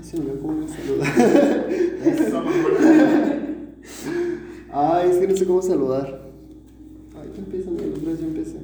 Ay, 0.00 0.06
me 0.14 0.20
olvidó 0.20 0.40
cómo 0.40 0.54
me 0.54 0.66
saludar. 0.68 1.08
Eso. 2.04 2.42
Ay, 4.72 5.10
es 5.10 5.18
que 5.18 5.26
no 5.28 5.36
sé 5.36 5.46
cómo 5.46 5.60
saludar. 5.60 6.22
Ay, 7.20 7.28
tú 7.34 7.40
empieza, 7.40 7.70
los 7.70 8.00
tres 8.02 8.20
yo 8.20 8.26
empecé. 8.26 8.56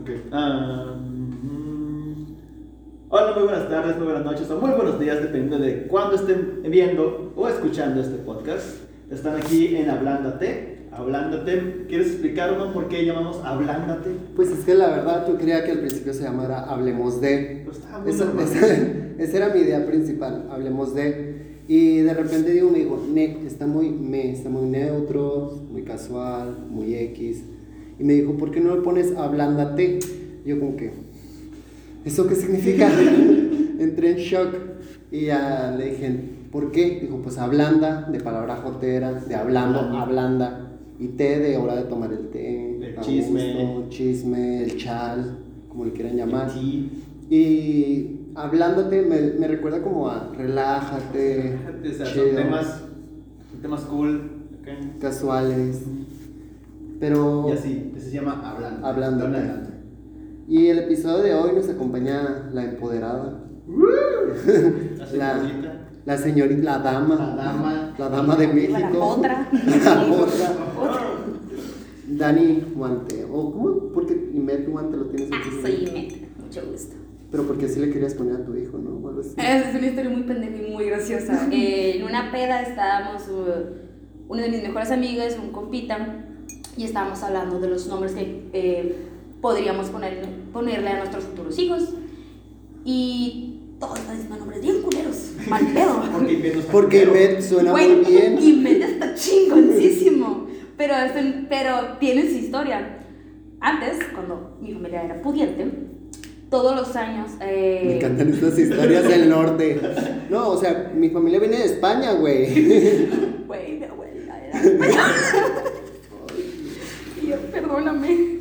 Ok. 0.00 0.08
mm, 0.32 2.24
hola, 3.10 3.32
muy 3.34 3.42
buenas 3.42 3.68
tardes, 3.68 3.96
muy 3.96 4.06
buenas 4.06 4.24
noches 4.24 4.50
o 4.50 4.58
muy 4.58 4.70
buenos 4.70 4.98
días, 4.98 5.20
dependiendo 5.20 5.58
de 5.58 5.86
cuándo 5.86 6.16
estén 6.16 6.62
viendo 6.68 7.32
o 7.36 7.46
escuchando 7.48 8.00
este 8.00 8.16
podcast. 8.16 8.78
Están 9.10 9.36
aquí 9.36 9.76
en 9.76 9.90
Hablándate. 9.90 10.69
Hablándote. 10.92 11.84
¿Quieres 11.88 12.08
explicar, 12.08 12.50
Omar, 12.52 12.72
por 12.72 12.88
qué 12.88 13.04
llamamos 13.04 13.40
Hablándate? 13.44 14.10
Pues 14.34 14.50
es 14.50 14.64
que 14.64 14.74
la 14.74 14.88
verdad 14.88 15.26
yo 15.28 15.38
quería 15.38 15.64
que 15.64 15.70
al 15.70 15.78
principio 15.80 16.12
se 16.12 16.24
llamara 16.24 16.64
Hablemos 16.64 17.20
de. 17.20 17.62
Pues 17.64 17.78
muy 18.02 18.10
Esa, 18.12 18.24
normal. 18.26 18.44
esa- 18.44 18.76
esa 19.18 19.36
era 19.36 19.48
mi 19.54 19.60
idea 19.60 19.86
principal, 19.86 20.48
hablemos 20.50 20.94
de. 20.94 21.38
Y 21.68 21.98
de 21.98 22.12
repente 22.14 22.50
digo, 22.50 22.70
me 22.70 22.78
digo, 22.80 23.00
ne, 23.12 23.46
está 23.46 23.66
muy 23.66 23.90
me, 23.90 24.32
está 24.32 24.48
muy 24.48 24.68
neutro, 24.68 25.62
muy 25.70 25.82
casual, 25.82 26.56
muy 26.68 26.94
X. 26.96 27.44
Y 27.98 28.02
me 28.04 28.14
dijo, 28.14 28.32
¿por 28.36 28.50
qué 28.50 28.60
no 28.60 28.74
le 28.74 28.82
pones 28.82 29.14
hablándate? 29.16 30.00
Y 30.44 30.48
yo 30.48 30.58
como 30.58 30.74
que, 30.76 30.90
¿eso 32.04 32.26
qué 32.26 32.34
significa? 32.34 32.88
Entré 33.78 34.12
en 34.12 34.16
shock 34.16 34.54
y 35.12 35.26
ya 35.26 35.72
le 35.78 35.90
dije, 35.90 36.18
¿por 36.50 36.72
qué? 36.72 36.98
Dijo, 37.02 37.18
pues 37.22 37.38
ablanda, 37.38 38.08
de 38.10 38.18
palabra 38.20 38.56
jotera, 38.56 39.12
de 39.12 39.34
hablando, 39.36 39.78
Hablando. 39.80 39.98
ablanda. 40.00 40.66
Y 41.00 41.08
té 41.08 41.38
de 41.40 41.56
hora 41.56 41.76
de 41.76 41.82
tomar 41.84 42.12
el 42.12 42.28
té. 42.28 42.76
El 42.88 43.00
chisme. 43.00 43.86
chisme, 43.88 44.62
el 44.64 44.76
chal, 44.76 45.38
como 45.68 45.86
le 45.86 45.92
quieran 45.92 46.16
llamar. 46.16 46.50
Y 47.30 48.18
hablándote 48.34 49.02
me, 49.02 49.20
me 49.38 49.48
recuerda 49.48 49.82
como 49.82 50.08
a 50.08 50.30
relájate, 50.36 51.56
O 51.88 51.92
sea, 51.94 52.06
chido, 52.06 52.36
temas, 52.36 52.82
son 53.50 53.60
temas 53.62 53.80
cool. 53.82 54.30
ok. 54.60 55.00
casuales. 55.00 55.82
Pero 56.98 57.46
Y 57.48 57.52
así, 57.52 57.92
se 57.98 58.10
llama 58.10 58.42
Hablando. 58.44 58.86
Hablando. 58.86 59.26
Adelante. 59.26 59.70
y 60.48 60.66
el 60.66 60.80
episodio 60.80 61.22
de 61.22 61.34
hoy 61.34 61.52
nos 61.54 61.68
acompaña 61.68 62.50
la 62.52 62.64
empoderada, 62.64 63.44
La 65.14 65.40
La- 66.06 66.16
señorita. 66.18 66.62
la 66.62 66.78
dama, 66.78 67.14
La 67.14 67.34
dama. 67.44 67.94
la 67.98 68.08
dama 68.08 68.36
de 68.36 68.48
México, 68.48 68.78
La 68.92 68.98
otra. 69.04 69.48
la 69.52 70.02
otra, 70.12 70.56
Dani 72.08 72.64
Guante. 72.74 73.24
¿O 73.30 73.52
cómo? 73.52 73.92
Porque 73.94 74.30
Imet 74.34 74.68
Guante 74.68 74.96
lo 74.96 75.04
tienes 75.06 75.30
Ah, 75.32 75.42
soy 75.62 75.72
Imet, 75.88 76.38
mucho 76.38 76.62
gusto. 76.70 76.96
Pero 77.30 77.44
porque 77.44 77.66
así 77.66 77.78
le 77.78 77.90
querías 77.90 78.14
poner 78.14 78.36
a 78.36 78.44
tu 78.44 78.56
hijo, 78.56 78.78
¿no? 78.78 78.90
Es 79.20 79.74
una 79.74 79.86
historia 79.86 80.10
muy 80.10 80.22
pendeja 80.22 80.56
y 80.66 80.70
muy 80.72 80.84
graciosa. 80.86 81.48
Eh, 81.52 81.98
en 81.98 82.04
una 82.04 82.32
peda 82.32 82.62
estábamos, 82.62 83.22
uh, 83.28 84.32
una 84.32 84.42
de 84.42 84.48
mis 84.48 84.62
mejores 84.62 84.90
amigas, 84.90 85.36
un 85.40 85.50
compita, 85.52 86.24
y 86.76 86.84
estábamos 86.84 87.22
hablando 87.22 87.60
de 87.60 87.68
los 87.68 87.86
nombres 87.86 88.12
que 88.12 88.48
eh, 88.52 88.96
podríamos 89.40 89.90
poner, 89.90 90.24
ponerle 90.52 90.88
a 90.88 90.98
nuestros 90.98 91.24
futuros 91.24 91.58
hijos. 91.58 91.90
Y 92.84 93.59
todos 93.80 93.98
están 93.98 94.14
diciendo 94.16 94.36
nombres 94.36 94.60
bien 94.62 94.82
culeros, 94.82 95.16
mal 95.48 95.66
pedo. 95.72 96.02
Porque 96.72 97.06
no. 97.06 97.12
Imet 97.12 97.40
suena 97.42 97.70
Güey, 97.72 97.96
muy 97.96 98.04
bien. 98.12 98.38
Imet 98.40 98.82
está 98.82 99.14
chingoncísimo. 99.14 100.46
Pero, 100.76 100.94
es 100.94 101.12
pero 101.50 101.98
tiene 101.98 102.22
su 102.22 102.36
historia. 102.36 103.00
Antes, 103.60 103.98
cuando 104.14 104.56
mi 104.62 104.72
familia 104.72 105.02
era 105.02 105.20
pudiente, 105.20 105.66
todos 106.48 106.74
los 106.74 106.96
años. 106.96 107.32
eh, 107.42 107.82
Me 107.84 107.96
encantan 107.96 108.32
estas 108.32 108.58
historias 108.58 109.06
del 109.06 109.28
norte. 109.28 109.78
No, 110.30 110.48
o 110.48 110.56
sea, 110.58 110.90
mi 110.96 111.10
familia 111.10 111.38
viene 111.38 111.58
de 111.58 111.64
España, 111.66 112.12
güey. 112.14 113.08
Güey, 113.46 113.78
mi 113.78 113.84
abuela 113.84 114.40
era. 114.46 114.62
y 117.22 117.26
yo, 117.28 117.36
perdóname 117.52 118.38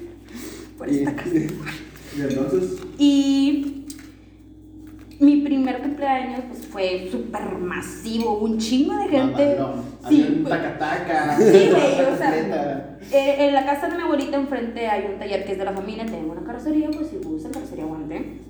por 0.78 0.90
Y- 0.90 1.00
esta 1.00 1.16
casa. 1.16 1.30
Y 1.36 2.22
entonces, 2.22 2.70
Y 2.98 3.86
mi 5.20 5.42
primer 5.42 5.82
cumpleaños 5.82 6.42
pues, 6.48 6.66
fue 6.66 7.10
súper 7.12 7.58
masivo, 7.58 8.40
un 8.40 8.58
chingo 8.58 8.96
de 8.96 9.10
gente. 9.10 9.58
mamalón. 9.60 9.84
Sí, 10.08 10.22
Había 10.24 10.28
un 10.28 10.44
pues, 10.44 10.50
taca-taca. 10.50 11.38
Sí, 11.38 11.70
güey, 11.72 12.14
o 12.14 12.18
sea, 12.18 12.98
eh, 13.12 13.36
en 13.48 13.54
la 13.54 13.66
casa 13.66 13.90
de 13.90 13.98
mi 13.98 14.04
abuelita 14.04 14.38
enfrente 14.38 14.88
hay 14.88 15.12
un 15.12 15.20
taller 15.20 15.46
que 15.46 15.52
es 15.54 15.58
de 15.58 15.66
la 15.66 15.74
familia, 15.74 16.06
tengo 16.06 16.32
una 16.32 16.44
carrocería, 16.44 16.90
pues 16.90 17.08
si 17.10 17.18
gustan, 17.18 17.52
carrocería 17.52 17.84
aguante. 17.84 18.42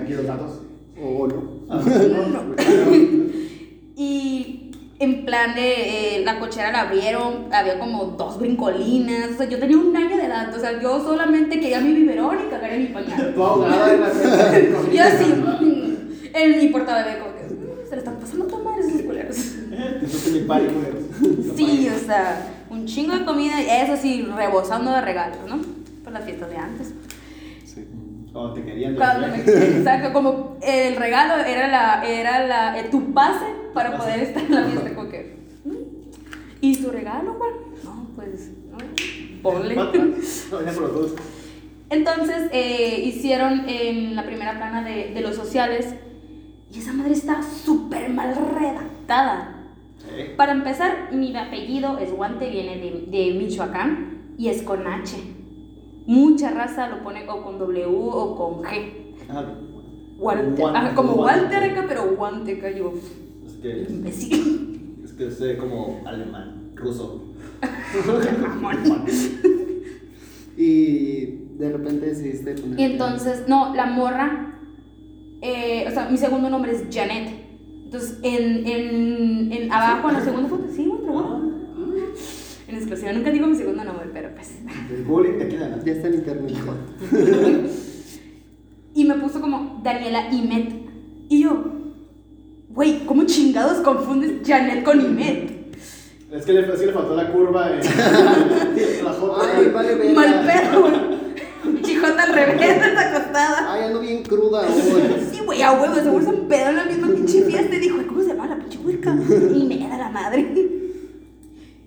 Aquí 0.00 0.12
los 0.12 0.26
datos. 0.26 0.62
O 1.02 1.26
no. 1.26 1.42
Ah, 1.70 1.82
Y 3.96 4.69
en 5.00 5.24
plan 5.24 5.54
de 5.54 6.16
eh, 6.16 6.24
la 6.26 6.38
cochera 6.38 6.70
la 6.70 6.82
abrieron, 6.82 7.46
había 7.52 7.78
como 7.78 8.04
dos 8.04 8.38
brincolinas, 8.38 9.30
o 9.30 9.36
sea, 9.38 9.48
yo 9.48 9.58
tenía 9.58 9.78
un 9.78 9.96
año 9.96 10.14
de 10.14 10.26
edad, 10.26 10.54
o 10.54 10.60
sea, 10.60 10.78
yo 10.78 11.02
solamente 11.02 11.58
quería 11.58 11.80
mi 11.80 11.94
biberón 11.94 12.36
y 12.46 12.50
cagar 12.50 12.74
en 12.74 12.82
mi 12.82 12.88
pañal. 12.88 13.32
Tú 13.34 13.42
ahogada 13.42 13.94
en 13.94 14.00
la 14.00 14.08
Yo 14.92 15.02
así, 15.02 15.34
en 16.34 16.58
mi 16.58 16.66
portabebé, 16.68 17.18
como 17.18 17.34
que 17.34 17.44
mm, 17.44 17.88
se 17.88 17.92
le 17.92 17.96
están 17.96 18.16
pasando 18.16 18.44
tan 18.44 18.62
mal 18.62 18.78
esos 18.78 19.00
culeros. 19.00 19.38
Mi 20.32 20.40
pari. 20.40 20.66
Sí, 21.56 21.88
o 21.88 22.06
sea, 22.06 22.46
un 22.68 22.84
chingo 22.84 23.14
de 23.14 23.24
comida, 23.24 23.54
y 23.62 23.70
eso 23.70 23.96
sí, 23.96 24.28
rebosando 24.36 24.92
de 24.92 25.00
regalos, 25.00 25.38
¿no? 25.48 25.62
Por 26.04 26.12
las 26.12 26.24
fiestas 26.24 26.50
de 26.50 26.56
antes. 26.58 26.92
Cuando 28.32 28.52
te 28.52 28.64
querían. 28.64 28.94
Cuando 28.94 29.28
me 29.28 29.38
exacto, 29.78 30.12
como 30.12 30.56
el 30.62 30.96
regalo 30.96 31.44
era 31.44 31.68
la, 31.68 32.04
era 32.04 32.46
la, 32.46 32.78
eh, 32.78 32.88
tu 32.90 33.12
pase 33.12 33.46
para 33.74 33.96
poder 33.96 34.20
estar 34.20 34.42
en 34.42 34.54
la 34.54 34.64
fiesta, 34.64 34.94
como 34.94 35.08
que, 35.08 35.36
mm, 35.64 35.74
¿y 36.60 36.76
tu 36.76 36.90
regalo, 36.90 37.38
cuál? 37.38 37.52
No, 37.84 38.06
pues, 38.14 38.50
no, 38.70 38.78
ponle. 39.42 39.74
No, 40.50 40.64
ya 40.64 40.72
por 40.72 40.82
los 40.82 40.94
dos. 40.94 41.14
Entonces 41.90 42.48
eh, 42.52 43.02
hicieron 43.04 43.68
en 43.68 44.14
la 44.14 44.24
primera 44.24 44.56
plana 44.56 44.84
de, 44.84 45.12
de 45.12 45.20
los 45.20 45.34
sociales 45.34 45.94
y 46.72 46.78
esa 46.78 46.92
madre 46.92 47.12
está 47.12 47.42
súper 47.42 48.10
mal 48.10 48.34
redactada. 48.56 49.56
¿Eh? 50.16 50.34
Para 50.36 50.52
empezar, 50.52 51.08
mi 51.12 51.36
apellido 51.36 51.98
es 51.98 52.12
Guante, 52.12 52.48
viene 52.48 52.76
de, 52.76 53.06
de 53.08 53.34
Michoacán 53.34 54.34
y 54.38 54.48
es 54.48 54.62
con 54.62 54.86
H. 54.86 55.16
Mucha 56.10 56.50
raza 56.50 56.88
lo 56.88 57.04
pone 57.04 57.24
o 57.28 57.40
con 57.40 57.56
W 57.60 57.84
o 57.86 58.34
con 58.34 58.64
G. 58.64 59.14
Ah, 59.28 59.44
Walter, 60.18 60.56
Guante, 60.56 60.94
como. 60.96 61.12
Walter 61.12 61.62
acá, 61.62 61.84
pero 61.86 62.16
Guante 62.16 62.58
cayó. 62.58 62.92
Es 63.46 63.52
que, 63.62 63.86
Imbécil. 63.88 64.96
es 65.04 65.12
que 65.12 65.30
sé 65.30 65.56
como 65.56 66.00
alemán, 66.04 66.72
ruso. 66.74 67.26
Y 70.56 71.26
de 71.58 71.72
repente 71.72 72.06
decidiste 72.06 72.54
poner. 72.54 72.80
Y 72.80 72.82
entonces, 72.82 73.44
no, 73.46 73.72
la 73.76 73.86
morra, 73.86 74.58
eh, 75.42 75.84
o 75.86 75.90
sea, 75.92 76.08
mi 76.10 76.18
segundo 76.18 76.50
nombre 76.50 76.72
es 76.72 76.86
Janet. 76.92 77.28
Entonces, 77.84 78.18
en, 78.24 78.66
en, 78.66 79.52
en 79.52 79.72
abajo, 79.72 80.08
en 80.08 80.14
la 80.14 80.24
segunda 80.24 80.48
foto, 80.48 80.64
sí, 80.74 80.90
otro 80.92 81.12
bueno. 81.12 81.59
En 82.70 82.76
exclusiva, 82.76 83.12
nunca 83.12 83.30
digo 83.30 83.48
mi 83.48 83.56
segundo 83.56 83.82
nombre, 83.82 84.08
pero 84.12 84.30
pues. 84.32 84.50
El 84.90 85.02
bullying 85.02 85.38
de 85.38 85.44
aquí 85.44 85.56
adelante. 85.56 85.86
Ya 85.86 85.92
está 85.96 86.08
en 86.08 86.14
internet. 86.14 86.56
Y 88.92 89.04
me 89.04 89.14
puso 89.14 89.40
como 89.40 89.80
Daniela 89.84 90.32
Imet. 90.32 90.72
Y 91.28 91.44
yo, 91.44 91.64
güey, 92.70 93.06
¿cómo 93.06 93.24
chingados 93.24 93.78
confundes 93.84 94.32
Janet 94.44 94.82
con 94.82 95.00
Imet? 95.00 95.76
Es 96.32 96.44
que 96.44 96.52
le, 96.52 96.60
es 96.60 96.80
que 96.80 96.86
le 96.86 96.92
faltó 96.92 97.14
la 97.14 97.30
curva 97.30 97.70
en 97.70 97.78
la 99.04 99.12
J. 99.12 99.56
Ay, 99.56 99.70
vale, 99.72 99.94
verga. 99.94 100.12
Mal 100.12 100.44
pedo, 100.44 100.80
güey. 100.80 101.82
Chijota 101.82 102.22
al 102.24 102.32
revés, 102.34 102.60
está 102.62 103.10
acostada. 103.10 103.72
Ay, 103.72 103.84
ando 103.84 104.00
bien 104.00 104.24
cruda 104.24 104.60
hoy. 104.62 105.28
Sí, 105.30 105.40
güey, 105.46 105.62
a 105.62 105.72
huevo, 105.72 105.94
seguro 105.94 106.24
se 106.24 106.32
pedo 106.32 106.70
en 106.70 106.76
la 106.76 106.84
misma 106.84 107.08
pinche 107.08 107.42
fiesta 107.44 107.76
y 107.76 107.78
dijo, 107.78 107.96
¿cómo 108.08 108.22
se 108.22 108.28
llama 108.28 108.48
la 108.48 108.58
pinche 108.58 108.78
huerca? 108.78 109.16
Y 109.54 109.64
me 109.66 109.88
da 109.88 109.98
la 109.98 110.10
madre. 110.10 110.79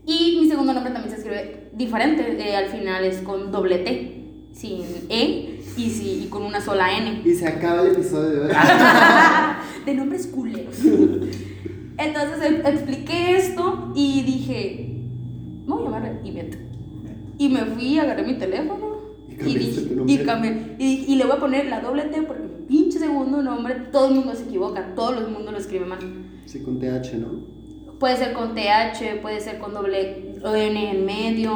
Y 0.05 0.38
mi 0.41 0.50
segundo 0.50 0.73
nombre 0.73 0.91
también 0.91 1.11
se 1.13 1.17
escribe 1.21 1.69
diferente, 1.73 2.38
eh, 2.39 2.55
al 2.55 2.67
final 2.67 3.03
es 3.05 3.19
con 3.19 3.51
doble 3.51 3.77
T, 3.79 4.47
sin 4.51 4.81
E 5.09 5.61
y, 5.77 5.89
sí, 5.89 6.23
y 6.25 6.27
con 6.29 6.44
una 6.44 6.61
sola 6.61 6.95
N. 6.97 7.21
Y 7.25 7.33
se 7.33 7.47
acaba 7.47 7.81
el 7.81 7.94
episodio 7.94 8.29
de 8.29 8.39
hoy. 8.41 8.51
de 9.85 9.94
nombres 9.95 10.27
culeros. 10.27 10.75
Entonces 11.97 12.41
em- 12.44 12.65
expliqué 12.65 13.38
esto 13.38 13.91
y 13.95 14.23
dije, 14.23 15.01
me 15.65 15.73
voy 15.73 15.81
a 15.88 15.89
llamar 15.89 16.21
Imet. 16.23 16.57
Y 17.38 17.50
me 17.50 17.61
fui, 17.65 17.97
agarré 17.97 18.23
mi 18.23 18.35
teléfono 18.38 18.97
Y 19.29 19.50
y, 19.50 19.55
dije, 19.57 19.95
y, 20.05 20.17
cambié, 20.19 20.75
y, 20.79 21.05
y 21.07 21.15
le 21.15 21.23
voy 21.23 21.33
a 21.33 21.39
poner 21.39 21.65
la 21.67 21.81
doble 21.81 22.03
T 22.03 22.21
porque 22.23 22.44
mi 22.44 22.65
pinche 22.67 23.00
segundo 23.00 23.41
nombre, 23.41 23.75
todo 23.91 24.09
el 24.09 24.15
mundo 24.15 24.35
se 24.35 24.44
equivoca, 24.44 24.94
todo 24.95 25.17
el 25.19 25.27
mundo 25.31 25.51
lo 25.51 25.57
escribe 25.57 25.85
mal. 25.85 26.00
Sí, 26.45 26.59
con 26.59 26.79
TH, 26.79 27.15
¿no? 27.19 27.52
Puede 28.03 28.17
ser 28.17 28.33
con 28.33 28.53
TH, 28.53 29.21
puede 29.21 29.39
ser 29.39 29.59
con 29.59 29.73
doble 29.73 30.35
N 30.44 30.91
en 30.91 31.05
medio, 31.05 31.53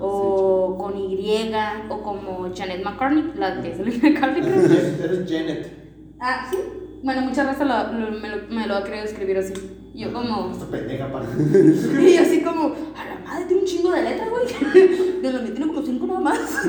o 0.00 0.78
con 0.78 0.96
Y, 0.96 1.52
o 1.90 2.02
como 2.02 2.48
Janet 2.56 2.82
McCartney, 2.82 3.32
la 3.36 3.60
que 3.60 3.72
es. 3.72 3.78
Eres 3.80 5.30
Janet. 5.30 5.70
Ah, 6.18 6.46
sí. 6.50 6.56
Bueno, 7.02 7.20
muchas 7.20 7.48
veces 7.48 7.66
lo- 7.66 7.92
lo- 8.00 8.18
me, 8.18 8.28
lo, 8.30 8.48
me 8.48 8.66
lo 8.66 8.76
ha 8.76 8.82
querido 8.82 9.04
escribir 9.04 9.36
así. 9.36 9.52
Yo 9.94 10.10
como... 10.10 10.52
Esta 10.52 10.70
pendeja, 10.70 11.04
aparte. 11.04 11.36
Y 12.02 12.16
así 12.16 12.40
como, 12.42 12.68
a 12.96 13.04
la 13.04 13.18
madre, 13.22 13.44
tiene 13.44 13.60
un 13.60 13.68
chingo 13.68 13.90
de 13.90 14.02
letras, 14.04 14.30
güey. 14.30 14.46
De 15.20 15.28
míos 15.28 15.42
tiene 15.54 15.66
como 15.66 15.82
cinco 15.82 16.06
nada 16.06 16.20
más. 16.20 16.66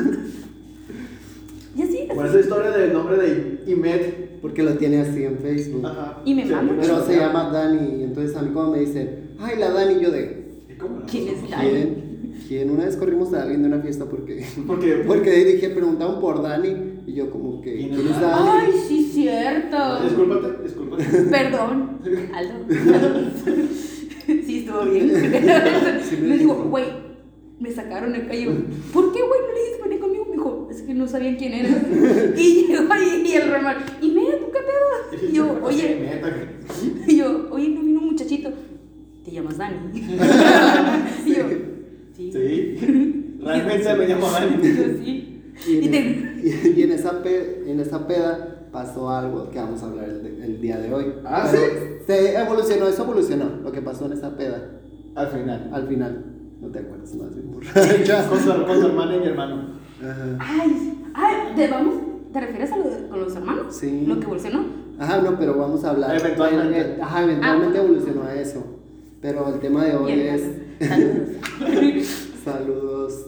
Y 1.76 1.82
así. 1.82 2.08
Bueno, 2.14 2.30
esa 2.30 2.40
historia 2.40 2.72
del 2.72 2.94
nombre 2.94 3.18
de 3.18 3.64
Imet. 3.72 4.26
Porque 4.42 4.62
lo 4.64 4.74
tiene 4.76 5.02
así 5.02 5.24
en 5.24 5.40
Facebook. 5.40 5.86
Ajá. 5.88 6.22
Y 6.24 6.36
me 6.36 6.44
Sí, 6.46 6.52
mama. 6.52 6.74
Pero 6.80 7.04
se 7.04 7.18
llama 7.18 7.50
Dani. 7.52 8.02
y 8.02 8.04
Entonces 8.04 8.36
a 8.38 8.42
mí 8.44 8.52
cuando 8.54 8.74
me 8.74 8.80
dice, 8.80 9.10
ay, 9.40 9.58
la 9.58 9.72
Dani, 9.72 10.00
yo 10.02 10.12
de, 10.12 10.62
¿Y 10.70 10.74
cómo 10.76 11.02
¿Quién 11.10 11.30
es 11.30 11.50
Dani? 11.50 11.70
¿quién? 11.70 12.06
¿Quién? 12.48 12.70
Una 12.70 12.86
vez 12.86 12.96
corrimos 12.96 13.34
a 13.34 13.42
alguien 13.42 13.64
de 13.64 13.70
una 13.70 13.80
fiesta 13.80 14.06
porque, 14.06 14.46
Porque. 14.68 15.04
porque 15.08 15.32
dije, 15.46 15.70
preguntaban 15.70 16.20
por 16.22 16.44
Dani. 16.44 16.94
Y 17.08 17.14
yo 17.14 17.32
como 17.32 17.60
que, 17.62 17.76
¿Quién 17.76 17.94
es 17.94 17.98
¿quién 18.00 18.12
es 18.14 18.22
Dani? 18.22 18.50
Ay, 18.52 18.72
sí, 18.88 19.04
cierto. 19.12 19.78
Discúlpate, 20.04 20.64
discúlpate. 20.64 21.04
Perdón, 21.04 22.00
Aldo. 22.34 22.54
Sí, 24.46 24.60
estuvo 24.60 24.82
bien. 24.86 25.08
me 25.12 26.28
me 26.28 26.38
dijo. 26.38 26.54
güey, 26.70 26.86
me 27.60 27.72
sacaron 27.72 28.14
el 28.16 28.28
callo. 28.28 28.52
¿Por 28.94 29.12
qué, 29.14 29.20
güey? 29.22 29.40
No 29.42 29.54
le 29.54 29.60
dijiste 29.60 29.84
venir 29.84 30.00
conmigo. 30.00 30.15
Es 30.76 30.82
que 30.82 30.94
no 30.94 31.08
sabían 31.08 31.36
quién 31.36 31.54
eres. 31.54 31.72
Y 32.38 32.68
llegó 32.68 32.92
ahí 32.92 33.24
y 33.26 33.32
el 33.34 33.52
Román, 33.52 33.78
y 34.02 34.10
mira, 34.10 34.38
¿tú 34.40 34.46
qué 34.52 34.60
pedo? 34.60 35.30
Y 35.32 35.34
yo, 35.36 35.60
oye, 35.64 36.22
y 37.08 37.18
yo, 37.18 37.48
oye, 37.52 37.70
no 37.70 37.82
vino 37.82 38.00
un 38.02 38.08
muchachito. 38.08 38.50
Te 39.24 39.32
llamas 39.32 39.58
Dani. 39.58 39.78
Y 41.26 41.34
yo, 41.34 41.44
sí. 42.16 42.32
Sí. 42.32 43.36
Realmente 43.42 43.94
me 43.96 44.08
llamo 44.08 44.30
Dani. 44.32 44.56
Y 44.68 44.76
yo, 44.76 44.84
sí. 45.04 45.32
Y 45.68 45.72
Y 45.72 45.86
en, 45.86 45.92
te- 45.92 46.74
y 46.76 46.84
en 46.84 46.92
esa 46.92 47.24
pe- 47.24 47.64
en 47.72 47.80
esa 47.80 48.06
peda 48.08 48.68
pasó 48.72 49.10
algo 49.10 49.50
que 49.50 49.58
vamos 49.58 49.82
a 49.82 49.86
hablar 49.88 50.10
el, 50.10 50.22
de- 50.24 50.46
el 50.46 50.62
día 50.62 50.78
de 50.80 50.94
hoy. 50.94 51.06
Ah, 51.24 51.48
Pero 51.50 51.64
¿sí? 51.64 52.04
Se 52.06 52.38
evolucionó, 52.38 52.88
eso 52.88 53.04
evolucionó, 53.04 53.46
lo 53.64 53.72
que 53.72 53.82
pasó 53.82 54.06
en 54.08 54.14
esa 54.14 54.36
peda. 54.38 54.72
Al 55.16 55.28
final. 55.30 55.70
Al 55.74 55.88
final, 55.88 56.26
no 56.62 56.68
te 56.70 56.80
acuerdas 56.80 57.16
más 57.16 57.34
bien. 57.34 57.52
Con 57.52 57.64
su, 58.40 58.66
con 58.66 58.80
su 58.82 58.86
hermana 58.88 59.16
y 59.16 59.20
mi 59.22 59.26
hermano. 59.28 59.70
Ajá. 60.02 60.38
Ay, 60.40 61.04
ay, 61.14 61.36
¿te, 61.56 61.68
vamos, 61.68 61.96
¿te 62.34 62.40
refieres 62.42 62.72
a 62.72 62.78
lo 62.78 62.84
de, 62.90 63.08
con 63.08 63.20
los 63.22 63.36
hermanos? 63.36 63.76
Sí. 63.76 64.04
Lo 64.06 64.18
que 64.20 64.26
evolucionó. 64.26 64.66
Ajá, 65.00 65.22
no, 65.22 65.38
pero 65.38 65.58
vamos 65.58 65.84
a 65.84 65.92
hablar. 65.92 66.16
Eventualmente. 66.18 67.02
Ajá, 67.02 67.24
eventualmente 67.24 67.78
Ah. 67.80 67.82
evolucionó 67.84 68.24
a 68.24 68.34
eso. 68.36 68.64
Pero 69.22 69.54
el 69.54 69.60
tema 69.60 69.84
de 69.86 69.96
hoy 69.96 70.12
es. 70.14 70.42
saludos. 70.88 72.08
Saludos. 72.44 73.26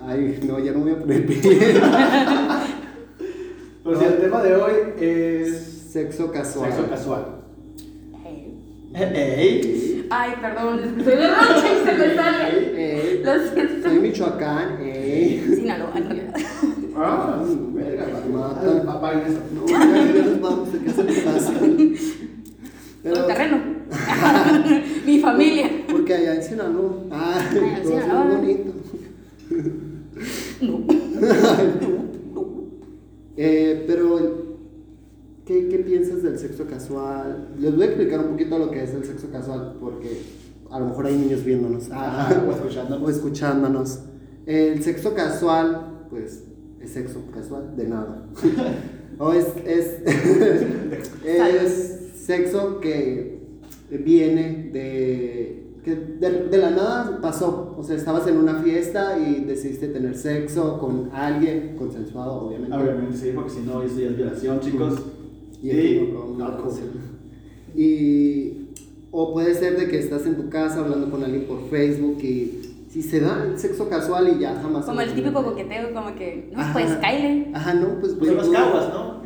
Ay, 0.00 0.38
no, 0.46 0.58
ya 0.58 0.72
no 0.72 0.78
me 0.80 0.92
voy 0.92 0.92
a 0.92 0.98
poner 1.00 1.26
pie. 1.26 1.40
Sí, 3.98 4.04
el 4.04 4.18
tema 4.20 4.42
de 4.42 4.54
hoy 4.54 4.72
es. 5.00 5.64
Sexo 5.90 6.30
casual. 6.30 6.70
Sexo 6.70 6.90
casual. 6.90 7.24
Ey. 8.26 8.60
Ey. 8.94 10.06
Ay, 10.10 10.32
perdón, 10.42 10.78
es 10.80 10.92
que 10.92 11.04
soy 11.04 11.16
de 11.16 11.28
noche 11.28 11.68
y 11.72 11.86
se 11.86 11.92
me 11.96 12.14
sale. 12.14 12.72
Eh, 12.74 13.22
Lo 13.24 13.32
siento. 13.50 13.88
soy 13.88 13.98
Michoacán. 14.00 14.76
Eh. 14.80 14.97
Sinaloa, 15.56 15.92
en 15.96 16.04
realidad. 16.04 16.34
Ah, 16.96 17.44
verga, 17.74 18.06
mata. 18.32 18.82
Papá 18.84 19.12
y 19.14 19.30
eso. 19.30 19.40
No, 19.54 19.66
ya, 19.66 19.78
ya 20.14 20.22
nos 20.26 20.40
vamos 20.40 20.68
a 20.68 20.84
casa 20.84 21.02
de 21.02 21.22
casa. 21.22 21.52
Todo 23.02 23.14
el 23.20 23.26
terreno. 23.26 23.56
Mi 25.06 25.18
familia. 25.20 25.70
Porque 25.90 26.14
allá 26.14 26.34
en 26.34 26.42
Sinaloa. 26.42 26.92
Ah, 27.10 27.38
Allá 27.50 27.76
en 27.78 27.82
todo 27.82 27.96
es 27.98 28.02
Sinaloa. 28.02 28.24
muy 28.24 28.36
bonito. 28.36 28.72
No. 30.60 30.80
Eh, 33.36 33.84
pero, 33.86 34.18
¿qué, 35.46 35.68
¿qué 35.68 35.78
piensas 35.78 36.22
del 36.24 36.36
sexo 36.38 36.66
casual? 36.66 37.50
Les 37.60 37.72
voy 37.74 37.84
a 37.84 37.86
explicar 37.86 38.20
un 38.20 38.30
poquito 38.32 38.58
lo 38.58 38.70
que 38.70 38.82
es 38.82 38.92
el 38.92 39.04
sexo 39.04 39.30
casual, 39.30 39.76
porque 39.80 40.20
a 40.70 40.80
lo 40.80 40.86
mejor 40.86 41.06
hay 41.06 41.16
niños 41.16 41.44
viéndonos 41.44 41.88
Ajá, 41.92 42.42
o 42.46 42.50
escuchándonos. 42.50 43.06
o 43.06 43.10
escuchándonos. 43.10 43.98
El 44.48 44.82
sexo 44.82 45.12
casual, 45.12 46.06
pues, 46.08 46.44
es 46.80 46.90
sexo 46.90 47.20
casual, 47.34 47.76
de 47.76 47.86
nada. 47.86 48.26
o 49.18 49.34
es, 49.34 49.46
es, 49.66 50.00
es 51.26 52.12
sexo 52.16 52.80
que 52.80 53.42
viene 53.90 54.70
de, 54.72 55.74
que 55.84 55.94
de, 55.94 56.48
de 56.48 56.56
la 56.56 56.70
nada 56.70 57.20
pasó. 57.20 57.74
O 57.76 57.84
sea, 57.84 57.94
estabas 57.94 58.26
en 58.26 58.38
una 58.38 58.62
fiesta 58.62 59.18
y 59.18 59.44
decidiste 59.44 59.88
tener 59.88 60.16
sexo 60.16 60.78
con 60.78 61.10
alguien 61.12 61.76
consensuado, 61.76 62.46
obviamente. 62.46 62.74
Obviamente 62.74 63.18
sí, 63.18 63.32
porque 63.34 63.50
si 63.50 63.60
no, 63.60 63.82
eso 63.82 64.00
ya 64.00 64.06
es 64.06 64.16
violación, 64.16 64.60
chicos. 64.60 64.94
Y, 65.62 65.72
Y 65.72 66.12
no. 66.14 66.34
Y 67.76 68.70
o 69.10 69.34
puede 69.34 69.54
ser 69.54 69.78
de 69.78 69.88
que 69.88 69.98
estás 69.98 70.24
en 70.24 70.36
tu 70.36 70.48
casa 70.48 70.80
hablando 70.80 71.10
con 71.10 71.22
alguien 71.22 71.44
por 71.44 71.68
Facebook 71.68 72.16
y 72.22 72.67
si 73.02 73.08
se 73.08 73.20
da 73.20 73.44
el 73.44 73.56
sexo 73.58 73.88
casual 73.88 74.28
y 74.36 74.40
ya 74.40 74.56
jamás. 74.60 74.84
Como 74.84 75.00
el 75.00 75.12
típico 75.12 75.44
coqueteo, 75.44 75.94
como 75.94 76.14
que, 76.16 76.50
no, 76.52 76.60
Ajá. 76.60 76.72
pues, 76.72 76.96
Kyle. 76.96 77.50
Ajá, 77.54 77.74
no, 77.74 78.00
pues. 78.00 78.14
Pues 78.14 78.30
tú- 78.30 78.52
caguas, 78.52 78.88
¿no? 78.88 79.22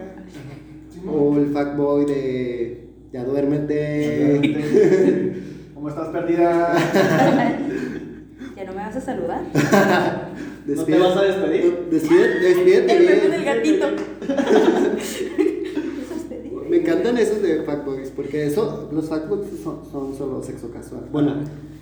O 1.10 1.36
el 1.38 1.46
fuckboy 1.46 2.04
de. 2.04 2.88
Ya 3.12 3.24
duérmete. 3.24 4.42
¿Cómo 5.74 5.88
estás 5.88 6.08
perdida? 6.08 6.74
¿Ya 8.56 8.64
no 8.64 8.72
me 8.72 8.78
vas 8.78 8.96
a 8.96 9.00
saludar? 9.00 9.40
¿No 10.66 10.84
te 10.84 10.98
vas 10.98 11.16
a 11.16 11.22
despedir? 11.22 11.88
Despídete, 11.90 12.38
despídete 12.40 12.96
El 13.24 13.30
del 13.30 13.44
gatito. 13.44 13.86
Me 16.72 16.78
encantan 16.78 17.18
esos 17.18 17.42
de 17.42 17.62
fuckboys 17.62 18.10
porque 18.10 18.46
eso, 18.46 18.88
los 18.92 19.06
fuckboys 19.08 19.46
son, 19.62 19.80
son 19.90 20.16
solo 20.16 20.42
sexo 20.42 20.70
casual. 20.72 21.02
Bueno, 21.12 21.34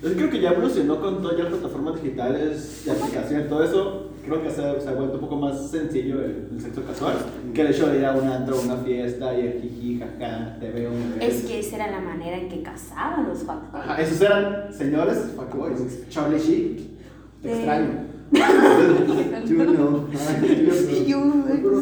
Yo 0.03 0.13
creo 0.15 0.31
que 0.31 0.41
ya 0.41 0.51
evolucionó 0.51 1.01
con 1.01 1.23
todas 1.23 1.39
las 1.39 1.49
plataformas 1.49 2.03
digitales 2.03 2.83
de 2.85 2.91
aplicación 2.91 3.43
y 3.43 3.49
todo 3.49 3.63
eso. 3.63 4.07
Creo 4.25 4.43
que 4.43 4.51
se, 4.51 4.57
se 4.81 4.89
ha 4.89 4.93
vuelto 4.95 5.15
un 5.15 5.21
poco 5.21 5.37
más 5.37 5.71
sencillo 5.71 6.21
el, 6.23 6.49
el 6.53 6.61
sexo 6.61 6.83
casual 6.85 7.15
que 7.55 7.61
el 7.63 7.69
hecho 7.69 7.87
de 7.89 7.99
ir 8.01 8.05
a 8.05 8.13
un 8.17 8.29
antro, 8.29 8.57
a 8.59 8.61
una 8.61 8.77
fiesta 8.79 9.33
y 9.39 9.47
el 9.47 9.61
jiji, 9.63 9.99
jaja, 10.01 10.57
te 10.61 10.71
veo, 10.71 10.91
me. 10.91 11.25
Es 11.27 11.45
que 11.45 11.61
esa 11.61 11.77
era 11.77 11.91
la 11.91 12.01
manera 12.01 12.37
en 12.37 12.49
que 12.49 12.63
casaban 12.63 13.29
los 13.29 13.43
Ajá, 13.49 13.61
fuckboys. 13.73 13.99
esos 14.09 14.21
eran 14.21 14.75
señores 14.75 15.19
fuckboys. 15.37 16.09
Charlie 16.11 16.39
Sheen, 16.39 16.77
te 17.43 17.49
Eh. 17.49 17.55
extraño. 17.57 18.10
yo 19.47 19.65
no. 19.65 20.07
Ay, 20.29 20.67
yo, 21.09 21.25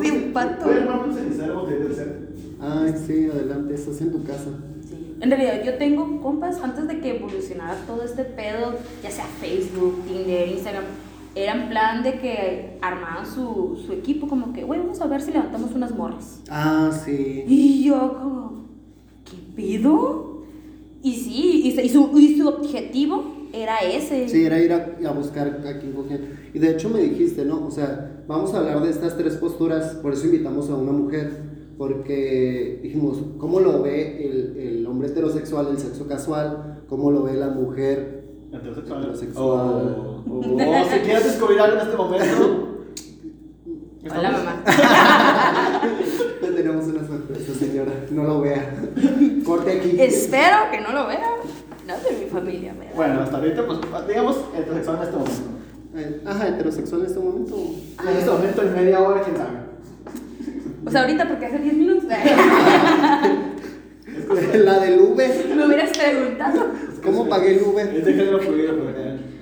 sí, 0.02 0.30
pato. 0.32 0.64
Voy 0.64 0.74
a 0.74 0.78
armar 0.78 1.08
un 1.08 1.14
de 1.14 1.94
ser. 1.94 2.28
Ay, 2.60 2.94
sí, 3.06 3.28
adelante, 3.30 3.74
estás 3.74 4.00
en 4.00 4.12
tu 4.12 4.24
casa. 4.24 4.50
Sí. 4.88 5.16
En 5.20 5.30
realidad, 5.30 5.62
yo 5.64 5.74
tengo 5.74 6.20
compas 6.22 6.60
antes 6.62 6.88
de 6.88 7.00
que 7.00 7.16
evolucionara 7.16 7.76
todo 7.86 8.02
este 8.02 8.24
pedo, 8.24 8.76
ya 9.02 9.10
sea 9.10 9.26
Facebook, 9.40 10.02
Tinder, 10.06 10.48
Instagram, 10.48 10.84
era 11.34 11.52
en 11.52 11.68
plan 11.68 12.02
de 12.02 12.18
que 12.18 12.78
armaban 12.80 13.26
su, 13.26 13.80
su 13.86 13.92
equipo, 13.92 14.26
como 14.26 14.52
que, 14.52 14.64
güey, 14.64 14.80
vamos 14.80 15.00
a 15.00 15.06
ver 15.06 15.20
si 15.20 15.32
levantamos 15.32 15.72
unas 15.74 15.94
morras. 15.94 16.40
Ah, 16.48 16.90
sí. 17.04 17.44
Y 17.46 17.84
yo, 17.84 18.18
como, 18.18 18.64
¿qué 19.24 19.36
pedo? 19.54 20.42
Y 21.02 21.14
sí, 21.14 21.62
y 21.64 21.88
su, 21.88 22.18
y 22.18 22.38
su 22.38 22.48
objetivo 22.48 23.37
era 23.52 23.78
ese. 23.78 24.28
Sí, 24.28 24.44
era 24.44 24.60
ir 24.60 24.72
a, 24.72 24.96
a 25.08 25.12
buscar 25.12 25.46
a 25.66 25.78
quién 25.78 25.92
cogían. 25.92 26.38
Y 26.52 26.58
de 26.58 26.70
hecho 26.70 26.88
me 26.88 27.00
dijiste, 27.00 27.44
¿no? 27.44 27.66
O 27.66 27.70
sea, 27.70 28.22
vamos 28.26 28.54
a 28.54 28.58
hablar 28.58 28.82
de 28.82 28.90
estas 28.90 29.16
tres 29.16 29.34
posturas, 29.36 29.94
por 29.96 30.12
eso 30.12 30.26
invitamos 30.26 30.70
a 30.70 30.74
una 30.76 30.92
mujer, 30.92 31.30
porque 31.76 32.80
dijimos, 32.82 33.18
¿cómo 33.38 33.60
lo 33.60 33.82
ve 33.82 34.26
el, 34.26 34.56
el 34.56 34.86
hombre 34.86 35.08
heterosexual, 35.08 35.68
el 35.70 35.78
sexo 35.78 36.06
casual? 36.06 36.82
¿Cómo 36.88 37.10
lo 37.10 37.22
ve 37.22 37.34
la 37.34 37.48
mujer 37.48 38.18
Heterosexual. 38.52 39.02
Heterosexual. 39.02 39.44
O 39.46 40.40
o 40.40 40.84
si 40.90 40.98
quieres 41.00 41.24
descubrir 41.24 41.60
algo 41.60 41.76
en 41.76 41.86
este 41.86 41.96
momento. 41.96 42.68
Hola, 44.10 44.30
mamá. 44.30 44.62
Ya 46.40 46.54
tenemos 46.54 46.86
una 46.86 47.06
sorpresa, 47.06 47.52
señora. 47.54 47.92
No 48.10 48.24
lo 48.24 48.40
vea. 48.40 48.74
Corte 49.44 49.72
aquí. 49.72 49.96
Espero 50.00 50.56
que 50.70 50.80
no 50.80 50.92
lo 50.92 51.08
vean. 51.08 51.22
No 51.88 51.94
de 51.96 52.24
mi 52.24 52.30
familia, 52.30 52.74
¿verdad? 52.78 52.92
Bueno, 52.94 53.20
hasta 53.22 53.38
ahorita, 53.38 53.66
pues, 53.66 53.78
digamos, 54.06 54.36
heterosexual 54.54 54.96
en 54.98 55.02
este 55.04 55.16
momento. 55.16 55.40
Eh, 55.96 56.20
Ajá, 56.26 56.48
heterosexual 56.48 57.00
en 57.00 57.06
este 57.06 57.18
momento. 57.18 57.56
En 58.02 58.08
este 58.18 58.30
momento, 58.30 58.62
en 58.62 58.74
media 58.74 59.00
hora, 59.00 59.22
quién 59.22 59.36
sabe. 59.38 59.56
O 60.84 60.90
sea, 60.90 61.00
ahorita 61.02 61.26
porque 61.26 61.46
hace 61.46 61.58
10 61.60 61.74
minutos 61.76 62.04
La 64.64 64.78
del 64.80 65.00
Uber. 65.00 65.30
me 65.56 65.66
hubieras 65.66 65.96
preguntado. 65.96 66.66
¿Cómo 67.02 67.26
pagué 67.28 67.52
el 67.52 67.56
Es 67.60 67.66
Uber? 67.66 68.04
de 68.04 68.12
género 68.12 68.38
fluido, 68.38 68.76
por. 68.76 68.94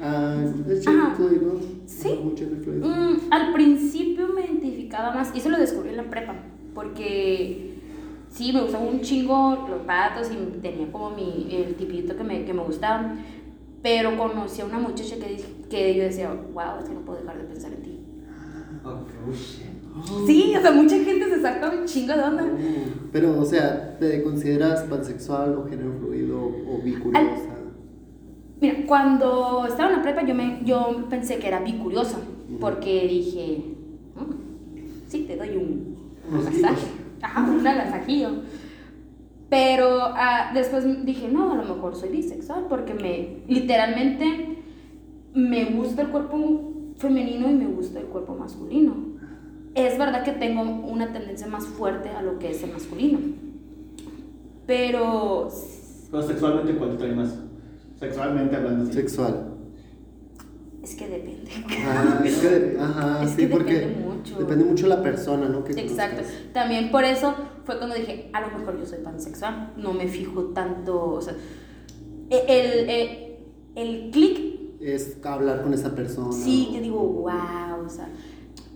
Ah, 0.03 0.37
es 0.71 0.87
Ajá. 0.87 1.15
Fluid, 1.17 1.41
¿no? 1.43 1.55
Sí. 1.87 2.09
Mm, 2.11 3.33
al 3.33 3.53
principio 3.53 4.29
me 4.29 4.43
identificaba 4.43 5.13
más, 5.13 5.31
y 5.35 5.39
eso 5.39 5.49
lo 5.49 5.59
descubrí 5.59 5.89
en 5.91 5.97
la 5.97 6.05
prepa, 6.05 6.35
porque 6.75 7.76
sí, 8.37 8.53
me 8.53 8.61
gustaban 8.63 8.89
un 8.89 9.01
chingo 9.01 9.67
los 9.69 9.81
patos 9.87 10.31
y 10.31 10.59
tenía 10.61 10.93
como 10.93 11.11
mi, 11.11 11.49
el 11.51 11.75
tipito 11.75 12.15
que 12.17 12.23
me, 12.23 12.45
que 12.45 12.53
me 12.53 12.63
gustaba, 12.63 13.17
pero 13.83 14.17
conocí 14.19 14.61
a 14.61 14.67
una 14.67 14.79
muchacha 14.79 15.17
que, 15.17 15.43
que 15.71 15.95
yo 15.97 16.03
decía, 16.05 16.29
wow, 16.53 16.79
es 16.81 16.89
que 16.89 16.95
no 16.95 17.01
puedo 17.01 17.21
dejar 17.21 17.39
de 17.39 17.45
pensar 17.45 17.73
en 17.73 17.83
ti. 17.83 17.99
Oh, 18.85 19.33
shit. 19.33 20.27
Sí, 20.27 20.53
o 20.57 20.61
sea, 20.61 20.71
mucha 20.73 20.97
gente 21.03 21.25
se 21.31 21.41
saca 21.41 21.71
un 21.71 21.87
chingo 21.87 22.13
de 22.13 22.23
onda. 22.23 22.45
Oh, 22.45 23.09
Pero, 23.11 23.41
o 23.41 23.45
sea, 23.45 23.97
¿te 23.99 24.23
consideras 24.23 24.83
pansexual 24.83 25.57
o 25.57 25.65
género 25.69 25.95
fluido 25.99 26.39
o 26.39 26.81
bicuriosa? 26.85 27.55
Mira, 28.61 28.75
cuando 28.87 29.67
estaba 29.67 29.91
en 29.91 29.97
la 29.97 30.03
prepa 30.03 30.25
yo, 30.27 30.35
me, 30.35 30.61
yo 30.65 31.05
pensé 31.09 31.39
que 31.39 31.49
era 31.49 31.61
bicuriosa, 31.61 32.19
porque 32.61 33.07
dije, 33.09 33.65
"Mm, 34.15 35.09
sí, 35.09 35.25
te 35.27 35.37
doy 35.37 35.57
un 35.57 35.97
agasaje, 36.33 36.87
ajá, 37.27 37.51
un 37.51 37.67
agasajillo. 37.67 38.31
Pero 39.49 40.01
ah, 40.03 40.51
después 40.55 40.85
dije, 41.05 41.29
no, 41.29 41.53
a 41.53 41.57
lo 41.57 41.75
mejor 41.75 41.95
soy 41.95 42.09
bisexual, 42.11 42.67
porque 42.69 42.95
me, 42.95 43.45
literalmente, 43.53 44.59
me 45.35 45.65
gusta 45.67 46.03
el 46.03 46.09
cuerpo 46.09 46.73
femenino 46.97 47.49
y 47.51 47.55
me 47.55 47.67
gusta 47.67 48.01
el 48.01 48.07
cuerpo 48.07 48.35
masculino. 48.35 48.95
Es 49.75 49.99
verdad 49.99 50.25
que 50.25 50.33
tengo 50.33 50.63
una 50.63 51.13
tendencia 51.13 51.47
más 51.47 51.67
fuerte 51.67 52.09
a 52.09 52.23
lo 52.23 52.39
que 52.39 52.51
es 52.51 52.63
el 52.63 52.73
masculino. 52.73 53.19
Pero 54.67 55.49
Pero 56.11 56.23
sexualmente, 56.23 56.75
¿cuál 56.77 56.91
te 56.93 56.97
trae 56.97 57.13
más? 57.15 57.39
Sexualmente 58.01 58.57
hablando 58.57 58.85
así. 58.85 58.95
Sexual. 58.95 59.55
es 60.83 60.95
que 60.97 61.09
depende. 61.09 61.51
Ah, 61.87 62.21
es 62.25 62.39
que, 62.39 62.77
ajá, 62.81 63.23
Es 63.25 63.31
sí, 63.31 63.37
que 63.37 63.47
porque 63.49 63.75
depende 63.75 64.06
mucho. 64.35 64.45
depende 64.45 64.65
mucho 64.65 64.89
de 64.89 64.97
la 64.97 65.03
persona, 65.03 65.49
¿no? 65.49 65.65
Que 65.65 65.73
Exacto. 65.73 66.17
conozcas. 66.23 66.53
También 66.53 66.91
por 66.91 67.05
eso 67.05 67.35
fue 67.65 67.79
cuando 67.79 67.95
dije, 67.97 68.31
a 68.33 68.41
lo 68.41 68.59
mejor 68.59 68.79
yo 68.79 68.87
soy 68.87 68.99
pansexual. 68.99 69.73
No 69.77 69.93
me 69.93 70.09
fijo 70.09 70.45
tanto, 70.47 71.13
o 71.13 71.21
sea, 71.21 71.35
e, 72.31 72.45
el, 72.49 72.91
el, 72.91 73.37
el 74.05 74.11
clic, 74.11 74.81
Es 74.81 75.17
hablar 75.25 75.63
con 75.63 75.73
esa 75.75 75.95
persona. 75.95 76.33
sí, 76.33 76.67
o- 76.69 76.73
que 76.75 76.81
digo, 76.81 76.99
wow, 77.01 77.85
o 77.85 77.89
sea, 77.89 78.09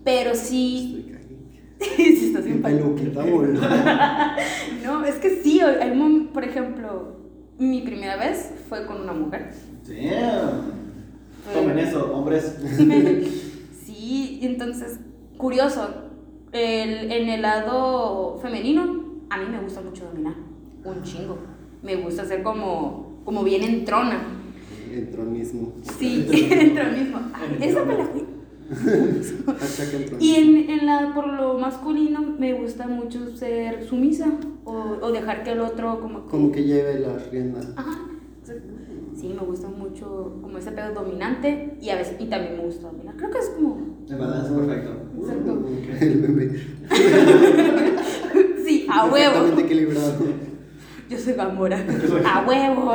pero 0.04 0.34
sí, 0.34 1.04
Estoy 1.06 1.12
caliente. 1.12 1.60
sí 2.20 2.26
estás 2.28 2.44
bien 2.44 2.62
Peluquita. 2.62 3.24
No, 4.84 5.04
es 5.04 5.16
que 5.16 5.40
sí, 5.42 5.60
hay 5.60 5.90
un, 5.90 6.28
por 6.32 6.44
ejemplo, 6.44 7.16
mi 7.58 7.82
primera 7.82 8.16
vez 8.16 8.50
fue 8.68 8.86
con 8.86 9.00
una 9.02 9.12
mujer. 9.12 9.50
Damn. 9.86 10.80
Tomen 11.52 11.78
eso, 11.78 12.12
hombres. 12.14 12.56
Sí, 13.84 14.38
y 14.40 14.46
entonces, 14.46 14.98
curioso, 15.40 15.88
el, 16.52 17.10
en 17.10 17.28
el 17.28 17.42
lado 17.42 18.38
femenino, 18.40 18.82
a 19.30 19.38
mí 19.38 19.44
me 19.50 19.60
gusta 19.60 19.80
mucho 19.80 20.04
dominar, 20.04 20.34
un 20.84 21.02
chingo. 21.02 21.38
Me 21.82 21.96
gusta 21.96 22.24
ser 22.24 22.42
como, 22.42 23.22
como 23.24 23.42
bien 23.42 23.62
entrona. 23.62 24.20
Entró 24.92 25.24
mismo. 25.24 25.72
Sí, 25.98 26.26
entró 26.30 26.84
mismo. 26.90 27.20
Ay, 27.32 27.68
Esa 27.68 27.84
me 27.84 27.96
la 27.96 28.04
fui. 28.06 28.24
Hashtag 29.58 30.02
entró 30.02 30.16
Y 30.20 30.34
en, 30.36 30.70
en 30.70 30.86
la, 30.86 31.12
por 31.14 31.26
lo 31.26 31.58
masculino, 31.58 32.20
me 32.38 32.52
gusta 32.52 32.86
mucho 32.86 33.34
ser 33.36 33.84
sumisa 33.84 34.30
o, 34.64 34.72
o 35.00 35.10
dejar 35.10 35.42
que 35.42 35.52
el 35.52 35.60
otro 35.60 36.00
como 36.00 36.24
que... 36.24 36.30
Como 36.30 36.52
que 36.52 36.64
lleve 36.64 37.00
la 37.00 37.16
rienda. 37.30 37.60
Ajá. 37.76 37.98
Sí, 39.20 39.34
me 39.38 39.44
gusta 39.46 39.68
mucho 39.68 40.38
como 40.40 40.56
ese 40.56 40.72
pedo 40.72 40.94
dominante 40.94 41.76
y 41.80 41.90
a 41.90 41.96
veces 41.96 42.16
y 42.18 42.26
también 42.26 42.56
me 42.56 42.64
gusta 42.64 42.86
dominar. 42.88 43.16
Creo 43.16 43.30
que 43.30 43.38
es 43.38 43.50
como 43.50 43.98
El 44.08 44.16
balance 44.16 44.50
perfecto. 44.52 44.90
exacto. 45.20 45.62
El 46.00 46.20
bebé. 46.20 46.60
Sí, 48.64 48.86
a 48.88 49.04
huevo. 49.06 49.14
Perfectamente 49.32 49.62
equilibrado. 49.62 50.12
Yo 51.08 51.18
soy 51.18 51.32
Gamora. 51.34 51.84
A 52.24 52.46
huevo. 52.46 52.92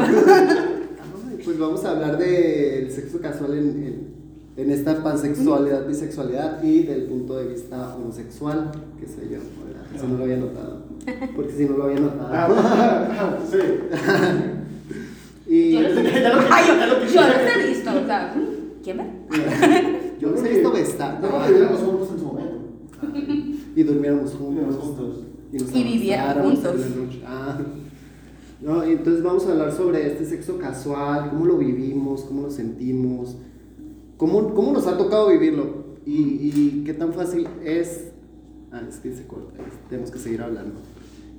Pues 1.44 1.60
vamos 1.60 1.84
a 1.84 1.92
hablar 1.92 2.18
del 2.18 2.90
sexo 2.90 3.20
casual 3.20 3.58
en, 3.58 3.68
en, 3.84 4.08
en 4.56 4.72
esta 4.72 5.04
pansexualidad, 5.04 5.86
bisexualidad 5.86 6.64
y 6.64 6.84
del 6.84 7.04
punto 7.04 7.36
de 7.38 7.48
vista 7.50 7.94
homosexual, 7.96 8.72
que 9.00 9.06
soy 9.06 9.26
yo, 9.26 9.40
¿verdad? 9.68 9.86
Eso 9.94 10.08
no 10.08 10.18
lo 10.18 10.24
había 10.24 10.38
notado. 10.38 10.86
Porque 11.36 11.52
si 11.52 11.66
no 11.66 11.78
lo 11.78 11.84
había 11.84 12.00
notado. 12.00 12.56
Ah, 12.58 13.38
sí. 13.52 13.58
Y 15.48 15.72
Yo 15.74 15.82
los 15.82 15.98
he 15.98 17.68
visto. 17.68 17.90
O 17.92 18.06
sea, 18.06 18.34
¿quién 18.84 18.98
ve? 18.98 19.04
yo 20.20 20.30
los 20.32 20.44
he 20.44 20.50
visto 20.50 20.72
besar 20.72 21.20
No, 21.22 21.48
vivíamos 21.48 21.80
juntos 21.82 22.10
en 22.12 22.20
su 22.20 22.26
momento. 22.26 22.56
y 23.76 23.84
durmiéramos 23.84 24.40
Vivíamos 24.40 24.76
juntos. 24.76 25.16
juntos. 25.52 25.76
Y 25.76 25.84
vivieran 25.84 26.30
abrazáramos 26.30 26.60
juntos. 26.60 26.86
en 26.86 27.00
la 27.00 27.06
noche. 27.06 27.22
Ah. 27.26 27.60
No, 28.62 28.84
entonces 28.84 29.22
vamos 29.24 29.46
a 29.46 29.52
hablar 29.52 29.72
sobre 29.72 30.08
este 30.08 30.26
sexo 30.26 30.58
casual, 30.58 31.30
cómo 31.30 31.46
lo 31.46 31.58
vivimos, 31.58 32.22
cómo 32.24 32.44
lo 32.44 32.50
sentimos, 32.52 33.36
cómo, 34.18 34.54
cómo 34.54 34.72
nos 34.72 34.88
ha 34.88 34.98
tocado 34.98 35.28
vivirlo 35.30 35.86
y, 36.06 36.14
y 36.14 36.84
qué 36.86 36.94
tan 36.94 37.14
fácil 37.14 37.48
es. 37.64 38.08
Ah, 38.72 38.82
es 38.90 38.98
que 38.98 39.14
se 39.14 39.28
corta, 39.28 39.54
tenemos 39.90 40.10
que 40.10 40.18
seguir 40.20 40.42
hablando. 40.42 40.80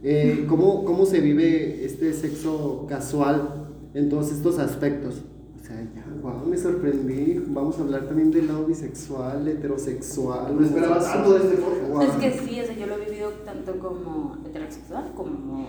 Eh, 0.02 0.44
¿cómo, 0.48 0.84
¿Cómo 0.84 1.04
se 1.06 1.20
vive 1.20 1.84
este 1.84 2.12
sexo 2.12 2.86
casual 2.88 3.65
en 3.96 4.08
todos 4.10 4.30
estos 4.30 4.58
aspectos? 4.58 5.22
O 5.60 5.64
sea, 5.66 5.76
ya, 5.94 6.04
wow, 6.22 6.46
me 6.46 6.56
sorprendí. 6.56 7.42
Vamos 7.48 7.78
a 7.78 7.82
hablar 7.82 8.02
también 8.06 8.30
del 8.30 8.46
lado 8.46 8.66
bisexual, 8.66 9.48
heterosexual. 9.48 10.54
No 10.54 10.64
esperaba 10.64 11.00
tanto 11.00 11.34
de 11.34 11.44
este. 11.44 11.56
Wow. 11.90 12.02
Es 12.02 12.10
que 12.12 12.30
sí, 12.38 12.60
o 12.60 12.64
sea, 12.64 12.76
yo 12.76 12.86
lo 12.86 12.96
he 12.96 13.04
vivido 13.06 13.30
tanto 13.44 13.78
como 13.78 14.36
heterosexual 14.46 15.12
como. 15.16 15.66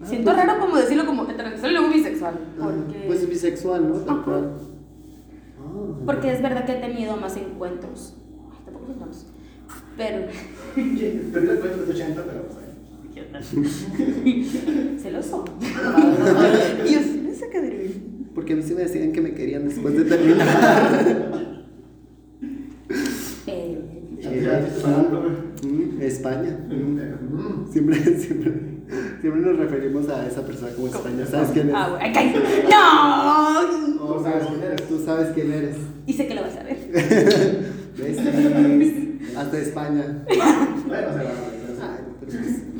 Ah, 0.00 0.04
Siento 0.06 0.30
pues- 0.30 0.46
raro 0.46 0.60
como 0.60 0.76
decirlo 0.76 1.06
como 1.06 1.24
heterosexual 1.28 1.72
y 1.72 1.74
luego 1.74 1.92
bisexual. 1.92 2.34
Ah, 2.60 2.64
Porque, 2.64 3.04
Pues 3.06 3.28
bisexual, 3.28 3.88
¿no? 3.88 3.94
Tal 4.00 4.24
cual. 4.24 4.50
Ah. 5.58 5.98
porque 6.04 6.32
es 6.32 6.42
verdad 6.42 6.64
que 6.66 6.72
he 6.72 6.80
tenido 6.80 7.16
más 7.16 7.36
encuentros. 7.36 8.14
Ay, 8.52 8.58
tampoco 8.66 8.86
son 8.88 8.98
tantos. 8.98 9.26
Pero. 9.96 10.26
Perdí 10.74 11.00
el 11.48 11.60
cuento 11.60 11.86
de 11.86 11.92
80, 11.92 12.22
pero 12.24 12.42
pues. 12.42 12.65
Celoso. 15.02 15.44
y 16.86 16.92
yo 16.92 17.00
sí 17.00 17.22
me 17.26 17.34
saca 17.34 17.60
de 17.60 17.70
mí. 17.70 18.28
Porque 18.34 18.52
a 18.52 18.56
mí 18.56 18.62
sí 18.62 18.74
me 18.74 18.82
decían 18.82 19.12
que 19.12 19.20
me 19.20 19.32
querían 19.32 19.66
después 19.68 19.96
de 19.96 20.04
terminar. 20.04 21.64
Mm, 25.62 26.00
España. 26.02 26.58
Mm, 26.68 27.70
Siempre, 27.72 27.96
siempre, 28.18 28.52
siempre 29.20 29.42
nos 29.42 29.56
referimos 29.58 30.08
a 30.08 30.26
esa 30.26 30.44
persona 30.46 30.72
como 30.72 30.86
España. 30.88 31.26
¿Sabes 31.26 31.50
quién 31.50 31.68
es? 31.70 31.74
Ah, 31.76 31.88
güey, 31.90 32.02
ay, 32.02 32.12
cállate. 32.12 32.38
¡No! 32.70 34.22
Sabes 34.22 34.46
quién 34.48 34.62
eres. 34.62 34.88
Tú 34.88 35.02
sabes 35.04 35.28
quién 35.34 35.52
eres. 35.52 35.76
Y 36.06 36.12
sé 36.12 36.26
que 36.26 36.34
lo 36.34 36.42
vas 36.42 36.56
a 36.56 36.62
ver. 36.64 36.76
Hasta 39.36 39.58
España. 39.58 40.24
Bueno, 40.86 41.08
se 41.12 41.24
va. 41.24 41.30
Ay, 41.82 42.00
pero 42.20 42.30
pues, 42.30 42.75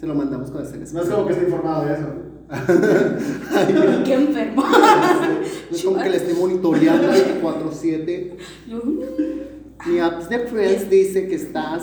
se 0.00 0.06
lo 0.06 0.14
mandamos 0.14 0.50
con 0.50 0.62
hacer 0.62 0.80
No 0.94 1.02
es 1.02 1.08
como 1.10 1.26
que 1.26 1.32
esté 1.34 1.44
informado 1.44 1.84
de 1.84 1.92
eso. 1.92 2.06
Qué 4.06 4.14
enfermo. 4.14 4.62
No 4.62 5.76
es 5.76 5.84
como 5.84 6.02
que 6.02 6.08
le 6.08 6.16
esté 6.16 6.32
monitoreando 6.32 7.08
24-7. 7.08 8.36
Yo, 8.66 8.80
Mi 9.86 9.98
apps 9.98 10.30
de 10.30 10.38
Friends 10.38 10.88
dice 10.88 11.28
que 11.28 11.34
estás. 11.34 11.82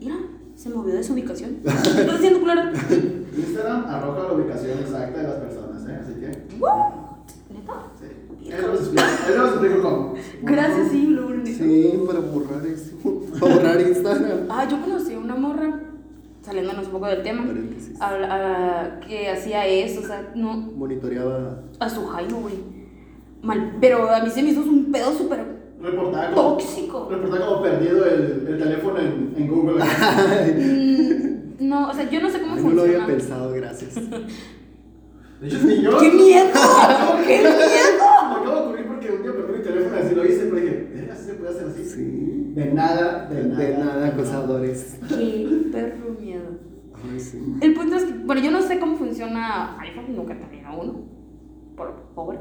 Mira, 0.00 0.16
se 0.56 0.70
movió 0.70 0.92
de 0.92 1.04
su 1.04 1.12
ubicación. 1.12 1.58
¿Estás 1.64 2.16
haciendo 2.16 2.40
claro? 2.42 2.72
Instagram 3.36 3.84
arroja 3.86 4.24
la 4.24 4.32
ubicación 4.32 4.80
exacta 4.80 5.18
de 5.18 5.28
las 5.28 5.36
personas, 5.36 5.88
¿eh? 5.88 6.00
Así 6.02 6.14
que. 6.14 6.26
¿Neta? 6.26 7.92
Sí. 8.00 8.50
Él 8.50 9.36
nos 9.36 9.50
explica 9.50 9.82
cómo. 9.82 10.14
Gracias, 10.42 10.88
sí, 10.90 11.06
lo 11.06 11.28
único. 11.28 11.46
Sí, 11.46 12.00
para 12.04 12.18
borrar 12.18 12.66
eso. 12.66 12.96
Para 13.38 13.54
borrar 13.54 13.80
Instagram. 13.80 14.38
Ah, 14.48 14.66
yo 14.68 14.80
conocí 14.82 15.14
a 15.14 15.18
una 15.20 15.36
morra, 15.36 15.80
saliéndonos 16.42 16.86
un 16.86 16.92
poco 16.92 17.06
del 17.06 17.22
tema, 17.22 17.46
Paréntesis. 17.46 18.00
habla- 18.00 18.28
ah, 18.30 19.00
que 19.06 19.28
hacía 19.30 19.66
eso, 19.66 20.00
o 20.00 20.04
sea, 20.04 20.30
no, 20.34 20.54
Monitoreaba. 20.54 21.62
a 21.78 21.88
su 21.88 22.06
Jaime, 22.06 22.32
güey. 22.34 22.54
Mal, 23.42 23.76
pero 23.80 24.08
a 24.10 24.20
mí 24.20 24.30
se 24.30 24.42
me 24.42 24.50
hizo 24.50 24.60
un 24.62 24.90
pedo 24.92 25.12
súper 25.12 25.60
Reportaba 25.80 26.30
como. 26.34 26.48
tóxico. 26.58 27.08
Reportaba 27.10 27.46
como 27.46 27.62
perdido 27.62 28.04
el, 28.04 28.46
el 28.48 28.58
teléfono 28.58 28.98
en, 28.98 29.34
en 29.36 29.48
Google. 29.48 29.82
Mm, 31.60 31.68
no, 31.68 31.88
o 31.90 31.94
sea, 31.94 32.08
yo 32.10 32.20
no 32.20 32.30
sé 32.30 32.40
cómo 32.40 32.54
Ay, 32.54 32.62
no 32.62 32.70
lo 32.70 32.76
funciona. 32.82 33.04
había 33.04 33.06
pensado, 33.16 33.52
gracias. 33.52 33.94
De 33.94 35.46
hecho, 35.46 35.58
ni 35.64 35.82
yo. 35.82 35.98
¡Qué 35.98 36.10
miedo! 36.10 36.50
¡Qué 37.26 37.36
Me 37.38 37.48
miedo! 37.50 38.04
acabo 38.20 38.54
de 38.54 38.60
ocurrir 38.62 38.86
porque 38.86 39.10
un 39.10 39.22
día 39.22 39.32
perdí 39.32 39.58
mi 39.58 39.62
teléfono 39.64 39.96
y 39.96 40.00
así 40.00 40.14
lo 40.14 40.24
hice, 40.26 40.44
pero 40.44 40.56
dije, 40.56 40.69
¿de 41.58 41.66
así? 41.70 41.84
Sí. 41.84 42.52
Nada, 42.72 43.28
de, 43.28 43.42
De, 43.42 43.48
nada. 43.48 43.64
de 43.64 43.78
nada, 43.78 44.06
acosadores. 44.08 44.98
¡Qué 45.08 45.68
perro 45.72 46.16
miedo! 46.20 46.58
Ay, 46.94 47.18
sí. 47.18 47.56
El 47.60 47.74
punto 47.74 47.96
es 47.96 48.04
que, 48.04 48.12
bueno, 48.12 48.42
yo 48.42 48.50
no 48.50 48.60
sé 48.60 48.78
cómo 48.78 48.96
funciona 48.96 49.78
iPhone, 49.80 50.14
nunca 50.14 50.34
tenía 50.34 50.70
uno, 50.70 51.00
por 51.76 51.94
pobre. 52.14 52.38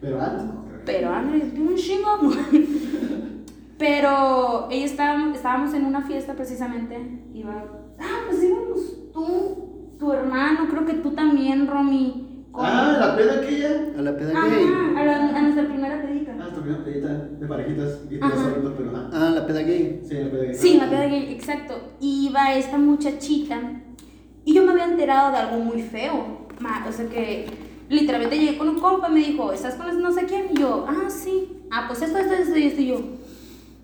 Pero 0.00 0.20
antes. 0.20 0.46
Pero 0.84 1.10
Andrés, 1.10 1.44
un 1.58 1.74
chingo. 1.74 2.18
Pero 3.78 4.68
ella 4.70 4.84
estaba, 4.84 5.32
estábamos 5.34 5.74
en 5.74 5.84
una 5.84 6.02
fiesta 6.02 6.34
precisamente. 6.34 6.96
Iba, 7.34 7.64
ah, 7.98 8.20
pues 8.28 8.42
íbamos 8.42 9.12
tú, 9.12 9.96
tu 9.98 10.12
hermano, 10.12 10.68
creo 10.70 10.86
que 10.86 10.94
tú 10.94 11.10
también, 11.10 11.66
Romy. 11.66 12.35
Ah, 12.58 12.96
la 13.00 13.16
peda 13.16 13.34
aquella. 13.40 13.70
A 13.98 14.02
la 14.02 14.16
peda 14.16 14.32
Ajá, 14.36 14.48
gay. 14.48 14.66
a, 14.96 15.04
la- 15.04 15.38
a 15.38 15.42
nuestra 15.42 15.64
primera 15.66 16.02
pedita. 16.02 16.36
Ah, 16.40 16.48
tu 16.54 16.60
una 16.62 16.84
pedita 16.84 17.08
de 17.08 17.46
parejitas 17.46 18.00
y 18.10 18.18
Ajá. 18.20 18.36
solitos, 18.36 18.72
pero 18.76 18.90
ajá. 18.90 19.10
Ah, 19.12 19.30
la 19.34 19.46
peda 19.46 19.60
gay. 19.62 20.00
Sí, 20.06 20.14
la 20.14 20.30
pedita. 20.30 20.54
Sí, 20.54 20.76
la 20.78 20.88
peda 20.90 21.06
gay, 21.06 21.32
exacto. 21.32 21.74
Iba 22.00 22.54
esta 22.54 22.78
muchachita 22.78 23.60
y 24.44 24.54
yo 24.54 24.64
me 24.64 24.72
había 24.72 24.84
enterado 24.84 25.32
de 25.32 25.38
algo 25.38 25.58
muy 25.64 25.82
feo. 25.82 26.46
Ma- 26.60 26.86
O 26.88 26.92
sea 26.92 27.06
que 27.08 27.46
literalmente 27.88 28.38
llegué 28.38 28.56
con 28.58 28.68
un 28.68 28.78
compa 28.78 29.08
y 29.10 29.12
me 29.12 29.20
dijo, 29.20 29.52
¿estás 29.52 29.74
con 29.74 30.00
no 30.00 30.12
sé 30.12 30.24
quién? 30.26 30.46
Y 30.54 30.60
yo, 30.60 30.86
ah, 30.88 31.08
sí. 31.10 31.62
Ah, 31.70 31.84
pues 31.88 32.02
esto, 32.02 32.18
esto, 32.18 32.34
esto 32.34 32.56
y 32.58 32.62
esto. 32.64 32.80
Y 32.80 32.86
yo, 32.88 33.00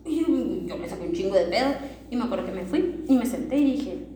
y 0.05 0.21
yo, 0.21 0.27
yo 0.67 0.79
me 0.79 0.89
saqué 0.89 1.07
un 1.07 1.13
chingo 1.13 1.35
de 1.37 1.45
pedo 1.47 1.69
y 2.11 2.17
me 2.17 2.25
acuerdo 2.25 2.47
que 2.47 2.53
me 2.53 2.65
fui 2.65 3.05
y 3.09 3.17
me 3.17 3.27
senté 3.27 3.57
y 3.59 3.65
dije, 3.73 4.07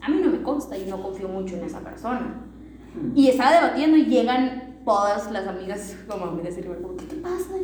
a 0.00 0.08
mí 0.08 0.20
no 0.22 0.30
me 0.30 0.42
consta 0.42 0.76
y 0.78 0.86
no 0.86 1.02
confío 1.02 1.28
mucho 1.28 1.56
en 1.56 1.64
esa 1.64 1.80
persona. 1.80 2.42
Y 3.14 3.28
estaba 3.28 3.52
debatiendo 3.52 3.96
y 3.96 4.06
llegan 4.06 4.80
todas 4.84 5.30
las 5.32 5.46
amigas, 5.46 5.96
como 6.08 6.26
amigas, 6.26 6.56
yo, 6.56 6.74
como, 6.80 6.96
¿qué 6.96 7.04
te 7.04 7.16
pasa? 7.16 7.54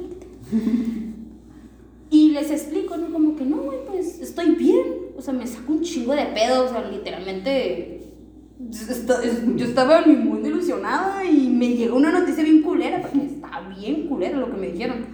Y 2.10 2.30
les 2.32 2.50
explico, 2.50 2.96
¿no? 2.98 3.10
Como 3.10 3.34
que 3.36 3.44
no, 3.44 3.56
güey, 3.62 3.78
pues 3.86 4.20
estoy 4.20 4.54
bien. 4.54 4.82
O 5.16 5.22
sea, 5.22 5.32
me 5.32 5.46
saco 5.46 5.72
un 5.72 5.80
chingo 5.80 6.14
de 6.14 6.26
pedo. 6.26 6.66
O 6.66 6.68
sea, 6.68 6.82
literalmente. 6.82 8.00
Yo 9.56 9.64
estaba 9.64 10.02
ni 10.02 10.14
muy 10.14 10.46
ilusionada 10.46 11.24
y 11.24 11.48
me 11.48 11.70
llegó 11.70 11.96
una 11.96 12.12
noticia 12.12 12.44
bien 12.44 12.62
culera, 12.62 13.00
porque 13.00 13.24
estaba 13.26 13.68
bien 13.70 14.08
culera 14.08 14.38
lo 14.38 14.50
que 14.50 14.56
me 14.58 14.72
dijeron. 14.72 15.06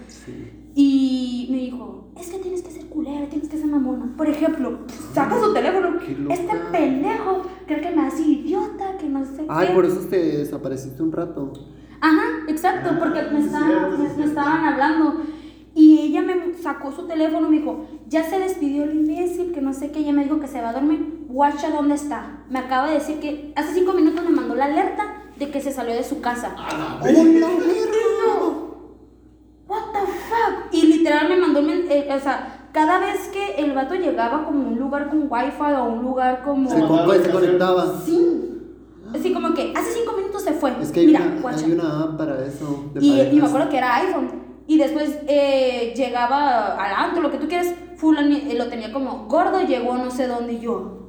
Y 0.75 1.49
me 1.51 1.59
dijo, 1.59 1.98
es 2.19 2.29
que 2.31 2.39
tienes 2.39 2.63
que 2.63 2.71
ser 2.71 2.87
culera, 2.87 3.29
tienes 3.29 3.49
que 3.49 3.57
ser 3.57 3.67
mamona. 3.67 4.13
Por 4.17 4.29
ejemplo, 4.29 4.81
saca 5.13 5.39
su 5.41 5.53
teléfono. 5.53 5.99
Este 6.31 6.57
pendejo 6.73 7.43
cree 7.67 7.81
que 7.81 7.91
me 7.95 8.03
hace 8.07 8.23
idiota, 8.23 8.97
que 8.99 9.07
no 9.09 9.25
sé 9.25 9.45
Ay, 9.49 9.69
qué. 9.69 9.75
por 9.75 9.85
eso 9.87 10.01
te 10.09 10.39
desapareciste 10.39 11.03
un 11.03 11.13
rato. 11.13 11.53
Ajá, 12.01 12.23
exacto, 12.49 12.91
Ah, 12.93 12.97
porque 12.99 13.23
me, 13.33 13.41
estaban, 13.41 13.69
cierto, 13.71 13.97
sí, 13.97 14.03
me- 14.03 14.09
me 14.09 14.15
cierto. 14.15 14.29
estaban 14.31 14.65
hablando. 14.65 15.23
Y 15.75 16.01
ella 16.01 16.23
me 16.23 16.55
sacó 16.55 16.91
su 16.91 17.07
teléfono 17.07 17.47
y 17.47 17.51
me 17.51 17.59
dijo, 17.59 17.87
ya 18.09 18.25
se 18.29 18.39
despidió 18.41 18.83
el 18.85 18.97
imbécil, 18.97 19.53
que 19.53 19.61
no 19.61 19.73
sé 19.73 19.93
qué. 19.93 20.01
Ella 20.01 20.13
me 20.13 20.25
dijo 20.25 20.41
que 20.41 20.49
se 20.49 20.61
va 20.61 20.71
a 20.71 20.73
dormir. 20.73 21.25
Guacha, 21.29 21.71
¿dónde 21.71 21.95
está? 21.95 22.45
Me 22.51 22.59
acaba 22.59 22.89
de 22.89 22.95
decir 22.95 23.21
que 23.21 23.53
hace 23.55 23.75
cinco 23.75 23.93
minutos 23.93 24.25
me 24.25 24.31
mandó 24.31 24.55
la 24.57 24.65
alerta 24.65 25.23
de 25.39 25.51
que 25.51 25.61
se 25.61 25.71
salió 25.73 25.95
de 25.95 26.03
su 26.03 26.21
casa. 26.21 26.55
¡A 26.59 26.77
la 26.77 26.99
¡Oh, 27.01 27.05
verga! 27.05 27.41
la 27.41 27.49
verga! 27.49 28.65
What 29.69 29.93
the 29.93 30.01
fuck? 30.01 30.73
Y 30.73 30.87
literal 30.87 31.29
me 31.29 31.37
mandó, 31.37 31.61
eh, 31.61 32.09
o 32.11 32.19
sea, 32.21 32.69
cada 32.73 32.99
vez 32.99 33.29
que 33.29 33.55
el 33.63 33.73
vato 33.75 33.95
llegaba 33.95 34.45
como 34.45 34.65
a 34.65 34.69
un 34.69 34.79
lugar 34.79 35.09
con 35.11 35.27
wifi 35.31 35.73
o 35.79 35.85
un 35.85 36.03
lugar 36.03 36.43
como... 36.43 36.69
Se, 36.71 36.81
con- 36.81 37.23
se 37.23 37.31
conectaba. 37.31 38.01
Sí. 38.05 38.45
Así 39.15 39.33
como 39.33 39.55
que 39.55 39.73
hace 39.77 39.93
cinco 39.93 40.15
minutos 40.17 40.43
se 40.43 40.53
fue. 40.53 40.73
Es 40.81 40.91
que 40.91 41.01
hay, 41.01 41.07
Mira, 41.07 41.21
una, 41.21 41.41
guacha. 41.41 41.65
hay 41.67 41.73
una 41.73 42.03
app 42.03 42.19
para 42.19 42.45
eso. 42.45 42.85
de 42.95 43.05
Y, 43.05 43.21
y 43.21 43.41
me 43.41 43.47
acuerdo 43.47 43.69
que 43.71 43.79
era 43.79 43.97
iPhone. 43.97 44.31
Y 44.67 44.77
después 44.77 45.19
eh, 45.27 45.95
llegaba 45.97 46.75
al 46.77 47.07
antro, 47.07 47.23
lo 47.23 47.31
que 47.31 47.39
tú 47.39 47.49
quieras, 47.49 47.73
fulano, 47.97 48.35
eh, 48.37 48.55
lo 48.57 48.67
tenía 48.69 48.93
como 48.93 49.27
gordo, 49.27 49.61
llegó 49.63 49.97
no 49.97 50.11
sé 50.11 50.27
dónde 50.27 50.55
y 50.55 50.61
yo. 50.61 51.09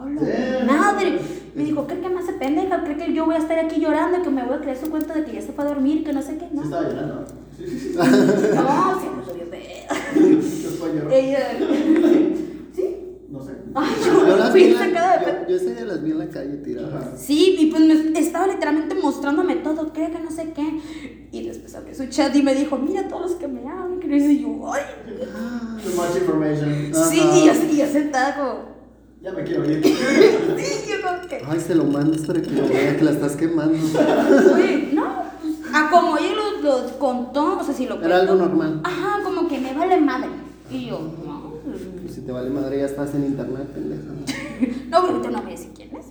¡Hola, 0.00 0.20
madre! 0.66 1.20
Me 1.56 1.64
dijo, 1.64 1.86
¿cree 1.86 2.00
que 2.00 2.08
me 2.10 2.20
hace 2.20 2.34
pendeja? 2.34 2.84
¿Cree 2.84 2.96
que 2.98 3.12
yo 3.14 3.24
voy 3.24 3.34
a 3.34 3.38
estar 3.38 3.58
aquí 3.58 3.80
llorando? 3.80 4.22
Que 4.22 4.30
me 4.30 4.44
voy 4.44 4.56
a 4.56 4.60
creer 4.60 4.76
su 4.76 4.90
cuenta 4.90 5.14
de 5.14 5.24
que 5.24 5.32
ya 5.32 5.40
se 5.40 5.52
fue 5.52 5.64
a 5.64 5.68
dormir, 5.68 6.04
que 6.04 6.12
no 6.12 6.20
sé 6.22 6.36
qué, 6.36 6.48
¿no? 6.52 6.62
estaba 6.62 6.82
llorando. 6.82 7.24
Sí, 7.56 7.64
sí, 7.66 7.78
sí. 7.78 7.96
No, 7.96 9.32
bien 9.34 9.48
pedo. 9.50 9.96
No 13.28 13.42
sé. 13.44 13.52
Ay, 13.74 13.94
Yo 14.04 14.26
yo 14.26 14.36
las 14.36 14.52
vi 14.54 14.64
en 14.64 14.74
la- 14.94 15.20
yo, 15.20 15.48
yo 15.48 15.56
ese 15.56 15.74
día 15.74 15.84
las 15.84 16.02
vi 16.02 16.10
en 16.12 16.18
la 16.18 16.28
calle 16.28 16.56
tiradas. 16.58 17.20
Sí, 17.20 17.56
y 17.58 17.66
pues 17.66 17.82
me 17.82 18.18
estaba 18.18 18.46
literalmente 18.46 18.94
mostrándome 18.94 19.56
todo, 19.56 19.92
cree 19.92 20.10
que 20.10 20.20
no 20.20 20.30
sé 20.30 20.52
qué. 20.54 20.80
Y 21.32 21.46
después 21.46 21.74
abrió 21.74 21.94
su 21.94 22.06
chat 22.06 22.34
y 22.36 22.42
me 22.42 22.54
dijo, 22.54 22.78
mira 22.78 23.08
todos 23.08 23.22
los 23.22 23.34
que 23.34 23.48
me 23.48 23.68
hablan, 23.68 23.98
que 23.98 24.06
no 24.08 24.16
yo, 24.16 24.72
ay. 24.72 24.82
Too 25.82 25.90
much 26.00 26.16
information. 26.16 26.92
Sí, 27.10 27.20
y 27.34 27.46
yo, 27.46 27.52
y 27.72 27.76
yo 27.78 27.86
sentada 27.86 28.36
como, 28.36 28.75
Ya 29.26 29.32
me 29.32 29.42
quiero 29.42 29.68
ir. 29.68 29.82
sí, 29.84 30.84
yo 30.88 31.02
como 31.04 31.28
que, 31.28 31.42
Ay, 31.44 31.58
se 31.58 31.74
lo 31.74 31.82
mandas 31.82 32.20
para 32.20 32.40
que 32.40 32.48
lo 32.50 32.68
vea 32.68 32.96
que 32.96 33.02
la 33.04 33.10
estás 33.10 33.34
quemando. 33.34 33.74
oye, 34.54 34.90
no, 34.92 35.24
pues, 35.42 35.54
a 35.74 35.90
como 35.90 36.16
ella 36.16 36.28
lo, 36.62 36.62
lo 36.82 36.98
contó, 37.00 37.58
o 37.58 37.64
sea, 37.64 37.74
si 37.74 37.86
lo 37.86 38.00
Era 38.00 38.18
algo 38.20 38.36
normal. 38.36 38.82
Ajá, 38.84 39.24
como 39.24 39.48
que 39.48 39.58
me 39.58 39.74
vale 39.74 40.00
madre. 40.00 40.28
Y 40.70 40.86
yo, 40.86 41.00
no, 41.26 41.54
Pues 42.02 42.14
si 42.14 42.20
te 42.20 42.30
vale 42.30 42.50
madre, 42.50 42.78
ya 42.78 42.84
estás 42.84 43.16
en 43.16 43.24
internet, 43.26 43.66
pendeja. 43.74 44.02
no, 44.90 45.00
pero 45.02 45.16
ahorita 45.16 45.30
no 45.32 45.42
voy 45.42 45.50
decir 45.50 45.70
quién 45.74 45.90
es. 45.96 46.06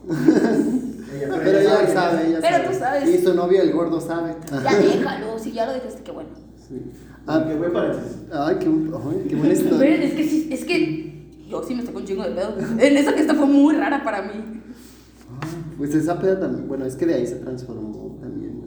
Ella, 1.15 1.30
Ah, 1.34 1.39
Pero 1.41 1.60
ella 1.60 1.88
sabe, 1.93 2.28
ella 2.28 2.39
Pero 2.41 2.58
sabe. 2.58 2.67
tú 2.67 2.73
sabes. 2.80 3.10
Y 3.10 3.23
su 3.23 3.34
novio, 3.34 3.62
el 3.62 3.71
gordo, 3.71 4.01
sabe. 4.01 4.36
Ya 4.51 4.78
déjalo, 4.78 5.39
si 5.39 5.54
ya 5.54 5.65
lo 5.65 5.71
dejaste, 5.71 6.04
qué 6.04 6.12
bueno. 6.12 6.32
Sí. 6.67 6.82
Ah, 7.25 7.38
Ah, 7.41 7.45
que 7.47 7.56
buen 7.56 7.71
paréntesis. 7.71 8.17
ay, 8.34 8.56
qué, 8.60 8.65
ay, 8.65 9.25
qué 9.30 9.36
buena 9.36 9.54
Pero 9.54 9.63
historia. 9.63 10.04
es 10.04 10.13
que 10.13 10.23
sí, 10.28 10.49
es 10.51 10.65
que 10.65 11.14
yo 11.49 11.63
sí 11.63 11.75
me 11.75 11.86
saco 11.86 11.99
un 11.99 12.05
chingo 12.05 12.23
de 12.23 12.31
pedo. 12.31 12.55
En 12.79 12.97
esa 12.97 13.13
que 13.13 13.21
esta 13.21 13.34
fue 13.36 13.45
muy 13.45 13.75
rara 13.75 14.03
para 14.03 14.21
mí. 14.23 14.62
Pues 15.77 15.93
esa 15.93 16.19
peda 16.19 16.39
también, 16.39 16.67
bueno, 16.67 16.86
es 16.86 16.95
que 16.95 17.05
de 17.05 17.15
ahí 17.15 17.27
se 17.27 17.36
transformó 17.36 18.17
también 18.21 18.63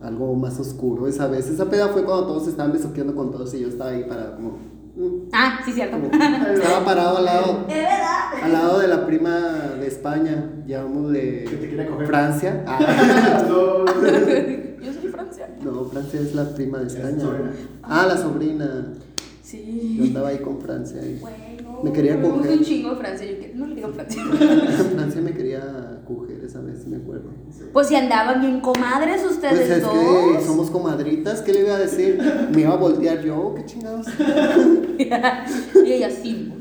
a 0.00 0.06
algo 0.06 0.34
más 0.36 0.58
oscuro 0.60 1.08
esa 1.08 1.26
vez. 1.26 1.48
Esa 1.48 1.68
peda 1.68 1.88
fue 1.88 2.04
cuando 2.04 2.26
todos 2.26 2.44
se 2.44 2.50
estaban 2.50 2.72
besuqueando 2.72 3.14
con 3.14 3.30
todos 3.32 3.52
y 3.54 3.60
yo 3.60 3.68
estaba 3.68 3.90
ahí 3.90 4.04
para 4.04 4.36
como... 4.36 4.50
mm, 4.96 5.28
Ah, 5.32 5.58
sí, 5.64 5.72
cierto. 5.72 5.96
como- 5.98 6.12
estaba 6.12 6.84
parado 6.84 7.18
al 7.18 7.24
lado, 7.24 7.64
Es 7.68 7.74
verdad. 7.74 8.44
al 8.44 8.52
lado 8.52 8.78
de 8.78 8.86
la 8.88 9.04
prima 9.06 9.36
de 9.80 9.86
España, 9.88 10.62
llamamos 10.66 11.12
Que 11.12 11.46
te 11.50 11.56
de 11.56 11.68
quiere 11.68 11.86
coger. 11.88 12.06
Francia. 12.06 12.64
Ah, 12.68 13.44
No. 13.48 13.84
Yo 13.86 14.92
soy 14.92 15.10
Francia. 15.10 15.48
no, 15.64 15.84
Francia 15.86 16.20
es 16.20 16.34
la 16.36 16.54
prima 16.54 16.78
de 16.78 16.86
Es 16.86 16.94
España. 16.94 17.20
sobrina. 17.20 17.50
Ah, 17.82 18.06
la 18.06 18.16
sobrina. 18.16 18.92
Yo 18.94 19.02
Sí. 19.42 19.98
andaba 20.08 20.28
ahí 20.28 20.38
con 20.38 20.60
Francia 20.60 21.00
y 21.04 21.18
Bueno. 21.18 21.36
Me 21.84 21.92
quería 21.92 22.20
coger. 22.20 22.52
un 22.52 22.64
chingo 22.64 22.96
Francia. 22.96 23.26
Yo 23.30 23.38
que- 23.38 23.52
no 23.54 23.66
le 23.66 23.74
digo 23.76 23.88
Francia. 23.88 24.22
Francia 24.94 25.20
me 25.20 25.32
quería 25.32 26.00
coger 26.06 26.44
esa 26.44 26.60
vez, 26.60 26.86
me 26.86 26.96
acuerdo. 26.96 27.30
Pues 27.72 27.86
si 27.88 27.96
andaban 27.96 28.40
bien 28.40 28.60
comadres 28.60 29.24
ustedes 29.24 29.56
Pues 29.58 29.70
es 29.70 29.82
dos. 29.82 29.92
que 30.38 30.44
somos 30.44 30.70
comadritas, 30.70 31.42
¿qué 31.42 31.52
le 31.52 31.60
iba 31.60 31.74
a 31.74 31.78
decir? 31.78 32.18
Me 32.54 32.62
iba 32.62 32.72
a 32.72 32.76
voltear 32.76 33.22
yo, 33.22 33.54
qué 33.56 33.64
chingados. 33.66 34.06
y 34.98 35.92
ella 35.92 36.10
sí. 36.10 36.52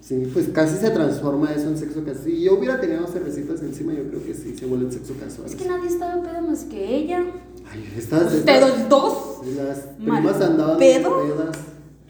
Sí, 0.00 0.28
pues 0.32 0.48
casi 0.48 0.76
se 0.76 0.90
transforma 0.90 1.52
eso 1.52 1.68
en 1.68 1.78
sexo 1.78 2.00
casual. 2.04 2.24
Si 2.24 2.42
yo 2.42 2.54
hubiera 2.58 2.80
tenido 2.80 3.06
cervecitas 3.06 3.60
encima, 3.62 3.92
yo 3.92 4.08
creo 4.08 4.24
que 4.24 4.34
sí, 4.34 4.56
se 4.56 4.66
vuelve 4.66 4.86
en 4.86 4.92
sexo 4.92 5.14
casual. 5.20 5.46
Es 5.46 5.54
que 5.54 5.68
nadie 5.68 5.86
estaba 5.88 6.20
pedo 6.20 6.42
más 6.42 6.64
que 6.64 6.96
ella. 6.96 7.24
Ay, 7.70 7.84
estas, 7.96 8.34
Ustedes 8.34 8.88
dos. 8.88 9.38
las 9.56 9.86
Mal 10.00 10.22
primas 10.22 10.40
andaban 10.40 10.78
pedo. 10.78 11.20
pedas. 11.22 11.58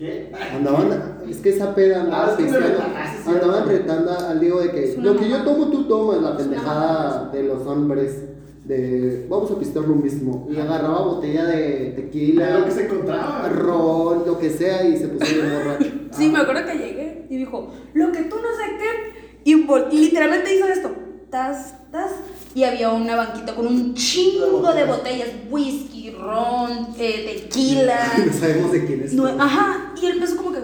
¿Qué? 0.00 0.32
Andaban, 0.56 1.20
es 1.28 1.36
que 1.36 1.50
esa 1.50 1.74
peda 1.74 2.00
andaba 2.00 2.28
Ah, 2.28 2.36
es 2.38 2.46
que 2.46 2.58
retaste, 2.58 3.22
sí, 3.22 3.28
andaban 3.28 3.68
retando 3.68 4.10
al 4.18 4.40
Diego 4.40 4.60
de 4.60 4.70
que 4.70 4.96
lo 4.96 5.14
que 5.14 5.28
yo 5.28 5.42
tomo, 5.44 5.66
tú 5.70 5.84
tomas, 5.84 6.22
la 6.22 6.38
pendejada 6.38 7.30
de 7.30 7.42
los 7.42 7.66
hombres. 7.66 8.24
De 8.64 9.26
vamos 9.28 9.50
a 9.50 9.58
pistear 9.58 9.84
lo 9.86 9.96
mismo. 9.96 10.48
Y 10.50 10.56
agarraba 10.58 11.02
botella 11.02 11.44
de 11.44 11.92
tequila, 11.96 12.60
Lo 12.60 12.64
que 12.64 12.70
se 12.70 12.84
encontraba. 12.86 13.48
ron, 13.50 14.22
lo 14.26 14.38
que 14.38 14.48
sea, 14.48 14.86
y 14.88 14.96
se 14.96 15.08
puso 15.08 15.34
bien 15.34 15.46
borracho. 15.52 15.90
Sí, 16.12 16.28
me 16.30 16.38
acuerdo 16.38 16.64
que 16.66 16.78
llegué 16.78 17.26
y 17.28 17.36
dijo, 17.36 17.68
lo 17.94 18.10
que 18.12 18.22
tú 18.22 18.36
no 18.36 18.48
sé 18.56 18.76
qué. 18.78 19.40
Y, 19.44 19.52
y 19.96 19.98
literalmente 20.00 20.54
hizo 20.56 20.66
esto. 20.66 20.90
Tas, 21.30 21.74
tas. 21.92 22.10
Y 22.54 22.64
había 22.64 22.90
una 22.90 23.14
banquita 23.14 23.54
con 23.54 23.66
un 23.66 23.94
chingo 23.94 24.72
de 24.72 24.84
botellas. 24.84 25.28
Whisky, 25.48 26.10
ron, 26.10 26.88
eh, 26.98 27.42
tequila. 27.44 28.12
no 28.26 28.32
sabemos 28.32 28.72
de 28.72 28.84
quién 28.86 29.02
es. 29.02 29.14
Nue- 29.14 29.36
Ajá. 29.38 29.92
Y 30.00 30.06
él 30.06 30.12
empezó 30.14 30.36
como 30.36 30.52
que. 30.52 30.58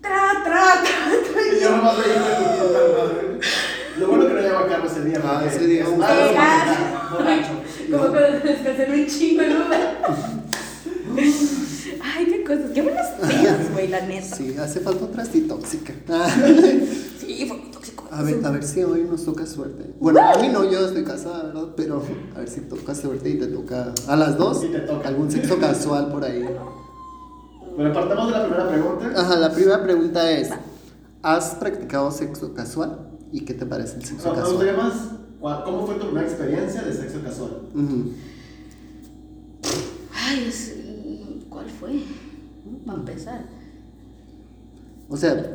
Tra, 0.00 0.42
tra, 0.42 0.82
tra, 0.82 1.32
tra. 1.32 1.42
Y 1.58 1.60
yo 1.62 1.76
madre. 1.76 2.04
Lo 3.98 4.06
bueno 4.08 4.26
que 4.26 4.32
no 4.34 4.40
llevaba 4.40 4.66
carro 4.66 4.86
ese 4.86 5.04
día. 5.04 5.20
Ah, 5.22 5.40
porque- 5.42 5.56
ese 5.56 5.66
día 5.66 5.86
un-. 5.88 6.00
Como 7.90 8.12
que 8.12 8.20
descansé 8.20 8.86
un 8.88 9.06
chingo 9.06 9.42
Uber. 9.42 9.98
Ay, 12.02 12.24
qué 12.26 12.44
cosas. 12.44 12.70
Qué 12.72 12.82
buenas 12.82 13.06
pedas, 13.20 13.72
güey, 13.72 13.88
la 13.88 14.00
neta. 14.06 14.36
Sí, 14.36 14.54
hace 14.58 14.80
falta 14.80 15.04
otra 15.06 15.22
así 15.24 15.40
tóxica. 15.42 15.92
Sí, 17.36 17.46
fue 17.46 17.56
muy 17.58 17.70
tóxico. 17.70 18.08
A 18.10 18.22
ver, 18.22 18.44
a 18.44 18.50
ver 18.50 18.64
si 18.64 18.82
hoy 18.82 19.04
nos 19.08 19.24
toca 19.24 19.46
suerte. 19.46 19.94
Bueno, 20.00 20.20
a 20.20 20.36
mí 20.40 20.48
no, 20.48 20.68
yo 20.68 20.80
estoy 20.86 21.04
casada, 21.04 21.44
¿verdad? 21.44 21.68
Pero 21.76 22.02
a 22.34 22.38
ver 22.40 22.48
si 22.48 22.60
toca 22.62 22.92
suerte 22.92 23.30
y 23.30 23.38
te 23.38 23.46
toca 23.46 23.94
a 24.08 24.16
las 24.16 24.36
dos 24.36 24.60
Sí, 24.60 24.66
te 24.68 24.80
toca. 24.80 25.06
algún 25.06 25.30
sexo 25.30 25.56
casual 25.58 26.10
por 26.10 26.24
ahí. 26.24 26.44
Bueno, 27.76 27.94
partamos 27.94 28.26
de 28.26 28.32
la 28.32 28.44
primera 28.46 28.68
pregunta. 28.68 29.12
Ajá, 29.16 29.36
la 29.36 29.52
primera 29.52 29.80
pregunta 29.84 30.28
es, 30.32 30.50
¿has 31.22 31.54
practicado 31.54 32.10
sexo 32.10 32.52
casual? 32.52 33.10
¿Y 33.30 33.44
qué 33.44 33.54
te 33.54 33.64
parece 33.64 33.98
el 33.98 34.04
sexo 34.04 34.34
casual? 34.34 34.66
¿Cómo 35.64 35.86
fue 35.86 35.94
tu 35.94 36.06
primera 36.06 36.26
experiencia 36.26 36.82
de 36.82 36.92
sexo 36.92 37.22
casual? 37.22 37.60
Ujú. 37.72 38.10
Ay, 40.12 40.46
es- 40.48 40.74
¿cuál 41.48 41.70
fue? 41.70 42.02
Para 42.84 42.98
empezar. 42.98 43.44
O 45.08 45.16
sea, 45.16 45.52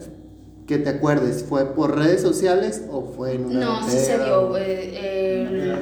que 0.68 0.78
te 0.80 0.90
acuerdes, 0.90 1.44
¿fue 1.48 1.66
por 1.76 1.96
redes 1.96 2.22
sociales 2.22 2.84
o 2.92 3.04
fue 3.16 3.34
en 3.36 3.46
una 3.46 3.60
No, 3.60 3.84
sí 3.90 3.98
se 3.98 4.18
dio, 4.18 4.58
el- 4.58 5.76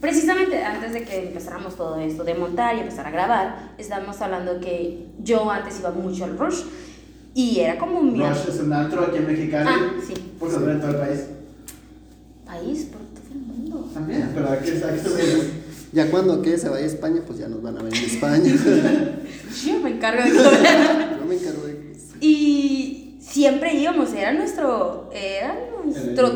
precisamente 0.00 0.62
antes 0.62 0.92
de 0.92 1.02
que 1.02 1.28
empezáramos 1.28 1.76
todo 1.76 1.98
esto 2.00 2.24
de 2.24 2.34
montar 2.34 2.76
y 2.76 2.80
empezar 2.80 3.06
a 3.06 3.10
grabar, 3.10 3.72
estábamos 3.78 4.20
hablando 4.20 4.60
que 4.60 5.06
yo 5.22 5.50
antes 5.50 5.78
iba 5.80 5.90
mucho 5.90 6.24
al 6.24 6.38
Rush 6.38 6.62
y 7.34 7.60
era 7.60 7.78
como 7.78 8.02
mi 8.02 8.18
Rush 8.18 8.48
es 8.48 8.60
un 8.60 8.72
antro 8.72 9.02
aquí 9.02 9.18
en 9.18 9.26
Mexicali. 9.26 9.68
Ah, 9.70 9.92
sí. 10.06 10.14
Ven 10.40 10.70
en 10.70 10.80
todo 10.80 10.90
el 10.90 10.96
país. 10.96 11.20
país 12.46 12.84
por 12.86 13.00
todo 13.02 13.32
el 13.32 13.40
mundo. 13.40 13.90
También, 13.92 14.30
pero 14.34 14.48
aquí, 14.50 14.70
aquí 14.70 14.98
se. 15.00 15.66
Ya 15.92 16.10
cuando 16.10 16.40
que 16.42 16.56
se 16.58 16.68
vaya 16.68 16.84
a 16.84 16.88
España, 16.88 17.20
pues 17.26 17.38
ya 17.38 17.48
nos 17.48 17.62
van 17.62 17.76
a 17.78 17.82
ver 17.82 17.94
en 17.94 18.04
España. 18.04 18.54
Yo 19.66 19.78
me 19.80 19.90
encargo 19.90 20.22
de 20.22 20.30
todo. 20.30 20.50
Yo 20.52 21.26
me 21.26 21.34
encargo 21.36 21.66
de. 21.66 21.96
Y 22.20 22.85
siempre 23.36 23.74
íbamos, 23.74 24.12
era 24.14 24.32
nuestro. 24.32 25.10
Era 25.12 25.54
nuestro. 25.84 26.32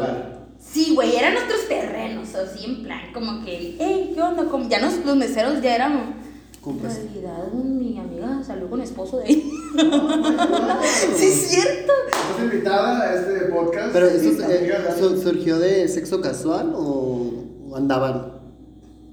Sí, 0.59 0.93
güey, 0.95 1.17
eran 1.17 1.33
nuestros 1.33 1.67
terrenos, 1.69 2.35
así 2.35 2.65
en 2.67 2.83
plan, 2.83 3.01
como 3.15 3.43
que, 3.45 3.77
hey, 3.79 4.13
¿qué 4.15 4.21
onda? 4.21 4.45
Como, 4.45 4.69
ya 4.69 4.79
nos, 4.79 4.99
los 5.05 5.17
meseros 5.17 5.63
ya 5.63 5.75
éramos. 5.75 6.03
En 6.55 6.61
Compras. 6.61 6.97
realidad, 6.97 7.51
mi 7.55 7.99
amiga 7.99 8.43
salió 8.47 8.69
con 8.69 8.83
esposo 8.83 9.17
de 9.19 9.25
ahí. 9.25 9.51
sí, 11.17 11.25
es 11.27 11.49
cierto. 11.49 11.93
Estás 12.07 12.45
invitada 12.45 13.01
a 13.03 13.15
este 13.15 13.47
podcast. 13.47 13.93
Pero 13.95 14.07
eso 14.09 14.29
eh, 14.51 15.17
surgió 15.23 15.59
de 15.59 15.89
sexo 15.89 16.21
casual 16.21 16.73
o, 16.77 17.45
o 17.71 17.77
andaban. 17.77 18.33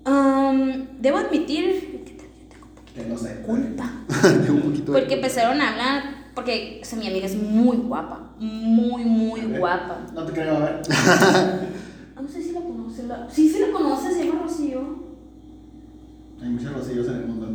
Am, 0.03 0.87
debo 0.99 1.17
admitir 1.19 2.03
que 2.05 2.11
también 2.13 2.49
tengo 2.49 2.67
Que 2.93 3.09
no 3.09 3.17
sé. 3.17 3.41
culpa. 3.45 3.89
de 4.45 4.51
un 4.51 4.61
poquito 4.63 4.91
de- 4.91 4.99
Porque 4.99 5.13
empezaron 5.15 5.61
a 5.61 5.71
hablar, 5.71 6.03
porque 6.37 6.79
o 6.83 6.85
sea, 6.85 6.99
mi 6.99 7.07
amiga 7.07 7.25
es 7.25 7.35
muy 7.35 7.77
guapa, 7.77 8.29
muy, 8.39 9.03
muy 9.05 9.41
guapa. 9.57 10.05
No 10.13 10.23
te 10.23 10.33
creo, 10.33 10.55
a 10.57 10.59
ver. 10.59 10.81
Ah, 12.15 12.21
No 12.21 12.27
sé 12.29 12.43
si 12.43 12.51
la 12.51 12.61
conoces. 12.61 13.05
La... 13.05 13.27
Sí, 13.27 13.49
sí 13.49 13.59
la 13.59 13.71
conoces, 13.71 14.13
se 14.15 14.23
llama 14.25 14.43
Rocío. 14.43 14.81
Hay 16.39 16.49
muchos 16.49 16.71
rosillos 16.73 17.07
en 17.07 17.15
el 17.15 17.25
mundo. 17.25 17.47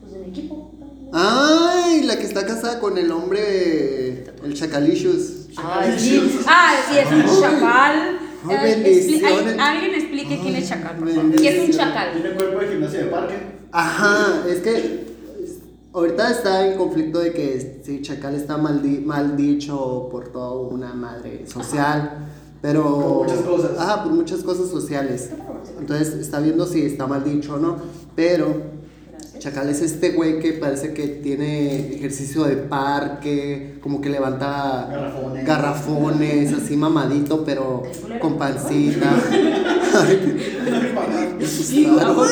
Pues 0.00 0.12
de 0.14 0.18
mi 0.20 0.28
equipo. 0.28 0.72
Ay, 1.12 2.02
la 2.04 2.16
que 2.16 2.24
está 2.24 2.46
casada 2.46 2.80
con 2.80 2.96
el 2.96 3.10
hombre, 3.10 4.24
el 4.42 4.54
Chacalicious. 4.54 5.48
Ay, 5.58 5.94
sí. 5.98 6.40
Ah, 6.46 6.72
sí, 6.88 6.96
es 6.96 7.12
un 7.12 7.40
chacal. 7.42 8.18
Ay, 8.48 8.56
expli- 8.56 8.82
bendiciones. 8.84 9.56
ay, 9.58 9.76
Alguien 9.76 9.94
explique 10.00 10.40
quién 10.42 10.56
es 10.56 10.66
chacal, 10.70 10.96
por 10.96 11.08
favor. 11.08 11.22
bendiciones. 11.24 11.40
¿Qué 11.42 11.62
es 11.62 11.68
un 11.68 11.76
chacal? 11.78 12.12
Tiene 12.14 12.30
cuerpo 12.36 12.58
de 12.60 12.68
gimnasia 12.68 12.98
de 13.00 13.04
parque. 13.10 13.34
Ajá, 13.70 14.44
es 14.48 14.60
que 14.60 15.11
ahorita 15.92 16.30
está 16.30 16.66
en 16.66 16.78
conflicto 16.78 17.18
de 17.20 17.32
que 17.32 17.80
si 17.84 18.02
Chacal 18.02 18.34
está 18.34 18.56
mal, 18.56 18.82
di- 18.82 18.98
mal 19.00 19.36
dicho 19.36 20.08
por 20.10 20.28
toda 20.28 20.52
una 20.68 20.92
madre 20.94 21.46
social, 21.46 22.28
pero... 22.60 22.82
Por 22.82 23.26
muchas 23.28 23.40
cosas. 23.40 23.70
Ajá, 23.78 24.02
por 24.04 24.12
muchas 24.12 24.40
cosas 24.42 24.68
sociales. 24.70 25.30
Entonces 25.78 26.14
está 26.14 26.40
viendo 26.40 26.66
si 26.66 26.82
está 26.84 27.06
mal 27.06 27.24
dicho 27.24 27.54
o 27.54 27.58
no, 27.58 27.76
pero 28.14 28.82
Chacal 29.38 29.68
es 29.70 29.80
este 29.82 30.12
güey 30.12 30.38
que 30.38 30.52
parece 30.52 30.94
que 30.94 31.08
tiene 31.08 31.94
ejercicio 31.96 32.44
de 32.44 32.56
parque, 32.56 33.78
como 33.82 34.00
que 34.00 34.08
levanta 34.08 34.86
Garrafones. 34.88 35.46
garrafones, 35.46 36.52
así 36.62 36.76
mamadito, 36.76 37.44
pero 37.44 37.82
con 38.20 38.38
pancita. 38.38 39.10
Vamos. 41.96 42.28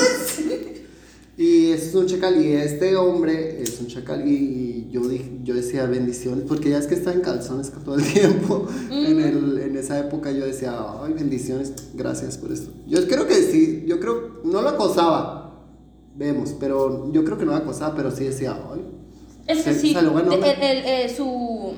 Y 1.40 1.70
ese 1.70 1.88
es 1.88 1.94
un 1.94 2.04
chacal 2.04 2.44
y 2.44 2.52
este 2.52 2.96
hombre 2.96 3.62
es 3.62 3.80
un 3.80 3.86
chacal 3.86 4.28
y 4.28 4.90
yo, 4.90 5.00
dije, 5.08 5.38
yo 5.42 5.54
decía 5.54 5.86
bendiciones, 5.86 6.44
porque 6.46 6.68
ya 6.68 6.76
es 6.76 6.86
que 6.86 6.94
está 6.94 7.14
en 7.14 7.22
calzones 7.22 7.72
todo 7.84 7.94
el 7.94 8.04
tiempo. 8.04 8.66
En, 8.90 9.18
el, 9.18 9.58
en 9.58 9.74
esa 9.74 9.98
época 9.98 10.32
yo 10.32 10.44
decía, 10.44 10.76
ay, 11.02 11.14
bendiciones, 11.14 11.72
gracias 11.94 12.36
por 12.36 12.52
esto. 12.52 12.70
Yo 12.86 13.08
creo 13.08 13.26
que 13.26 13.36
sí, 13.36 13.84
yo 13.86 13.98
creo, 14.00 14.42
no 14.44 14.60
lo 14.60 14.68
acosaba, 14.68 15.64
vemos, 16.14 16.54
pero 16.60 17.10
yo 17.10 17.24
creo 17.24 17.38
que 17.38 17.46
no 17.46 17.52
lo 17.52 17.56
acosaba, 17.56 17.96
pero 17.96 18.10
sí 18.10 18.24
decía, 18.24 18.62
ay. 18.70 18.82
Es 19.46 19.62
que 19.62 19.72
sí. 19.72 19.96
eh, 19.96 21.14
su. 21.16 21.72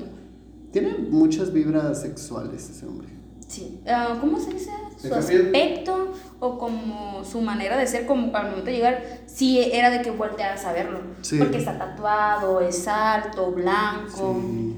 Tiene 0.73 0.97
muchas 1.09 1.53
vibras 1.53 2.01
sexuales 2.01 2.69
ese 2.69 2.85
hombre. 2.85 3.07
Sí. 3.47 3.79
ah, 3.87 4.17
¿Cómo 4.19 4.41
se 4.41 4.51
dice? 4.51 4.71
Su 5.01 5.13
aspecto 5.13 6.11
o 6.43 6.57
como 6.57 7.23
su 7.23 7.41
manera 7.41 7.77
de 7.77 7.87
ser, 7.87 8.05
como 8.05 8.35
al 8.35 8.47
momento 8.47 8.65
de 8.65 8.73
llegar, 8.73 9.21
sí 9.27 9.59
era 9.59 9.89
de 9.89 10.01
que 10.01 10.11
voltearas 10.11 10.65
a 10.65 10.73
verlo. 10.73 10.99
Sí. 11.21 11.37
Porque 11.37 11.57
está 11.57 11.77
tatuado, 11.77 12.59
es 12.59 12.85
alto, 12.85 13.51
blanco. 13.51 14.41
Sí. 14.41 14.75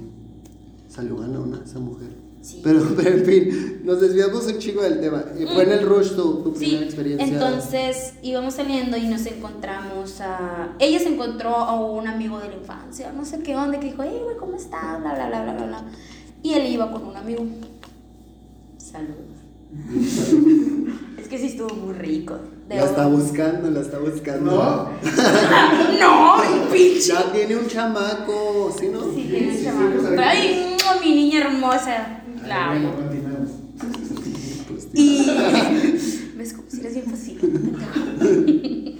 Salió 0.88 1.18
ganona 1.18 1.62
esa 1.66 1.80
mujer. 1.80 2.10
Sí. 2.42 2.62
Pero, 2.64 2.84
pero 2.96 3.18
en 3.18 3.26
fin, 3.26 3.82
nos 3.84 4.00
desviamos 4.00 4.46
un 4.46 4.60
chico 4.60 4.84
del 4.84 5.00
tema. 5.00 5.26
Y 5.40 5.48
Fue 5.48 5.64
en 5.64 5.72
el 5.72 5.88
Rush 5.88 6.10
tu, 6.16 6.44
tu 6.44 6.54
primera 6.54 6.86
experiencia. 6.86 7.26
entonces 7.26 8.14
íbamos 8.22 8.54
saliendo 8.54 8.96
y 8.96 9.08
nos 9.08 9.26
encontramos 9.26 10.22
a... 10.22 10.76
Ella 10.78 11.00
se 11.00 11.08
encontró 11.08 11.50
a 11.50 11.74
un 11.82 12.08
amigo 12.08 12.38
de 12.40 12.50
la 12.50 12.56
infancia, 12.58 13.12
no 13.12 13.26
sé 13.26 13.40
qué 13.40 13.56
onda, 13.56 13.80
que 13.80 13.88
dijo, 13.88 14.04
hey, 14.04 14.22
güey, 14.24 14.38
¿cómo 14.38 14.56
estás? 14.56 15.02
Bla, 15.02 15.16
bla, 15.16 15.30
bla, 15.30 15.42
bla, 15.42 15.54
bla, 15.54 15.66
bla. 15.66 15.86
Y 16.44 16.54
él 16.54 16.72
iba 16.72 16.92
con 16.92 17.06
un 17.06 17.18
amigo. 17.18 17.44
Saludos. 18.78 19.34
es 21.26 21.32
que 21.32 21.38
sí 21.40 21.48
estuvo 21.48 21.74
muy 21.74 21.94
rico. 21.96 22.38
de 22.70 22.76
La 22.76 22.84
está 22.86 23.08
verdad. 23.08 23.18
buscando, 23.18 23.72
la 23.72 23.82
está 23.82 23.98
buscando. 23.98 24.52
No. 24.52 24.90
no, 26.00 26.72
pinche. 26.72 27.08
Ya 27.14 27.32
tiene 27.32 27.56
un 27.56 27.68
chamaco, 27.68 28.72
¿sí 28.80 28.90
no? 28.90 29.06
Sí, 29.06 29.26
tiene 29.32 29.50
un 29.52 29.58
sí, 29.58 29.64
chamaco. 29.64 30.02
sí, 30.02 30.06
Pero 30.10 30.22
ay, 30.22 30.78
mi 31.04 31.16
niña 31.16 31.40
hermosa. 31.40 32.22
La 32.48 32.74
amo. 32.74 32.94
Pues, 34.68 34.88
Y. 34.94 35.26
¿Ves 36.38 36.54
como 36.54 36.70
si 36.70 36.80
eres 36.80 36.94
bien 36.94 37.06
fácil? 37.08 39.00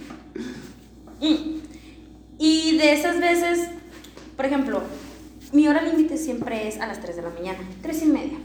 Y 2.38 2.76
de 2.76 2.92
esas 2.92 3.18
veces, 3.20 3.68
por 4.36 4.44
ejemplo, 4.46 4.82
mi 5.52 5.66
hora 5.68 5.80
límite 5.82 6.18
siempre 6.18 6.68
es 6.68 6.78
a 6.80 6.86
las 6.86 7.00
3 7.00 7.16
de 7.16 7.22
la 7.22 7.30
mañana, 7.30 7.58
3 7.82 8.02
y 8.02 8.06
media. 8.06 8.38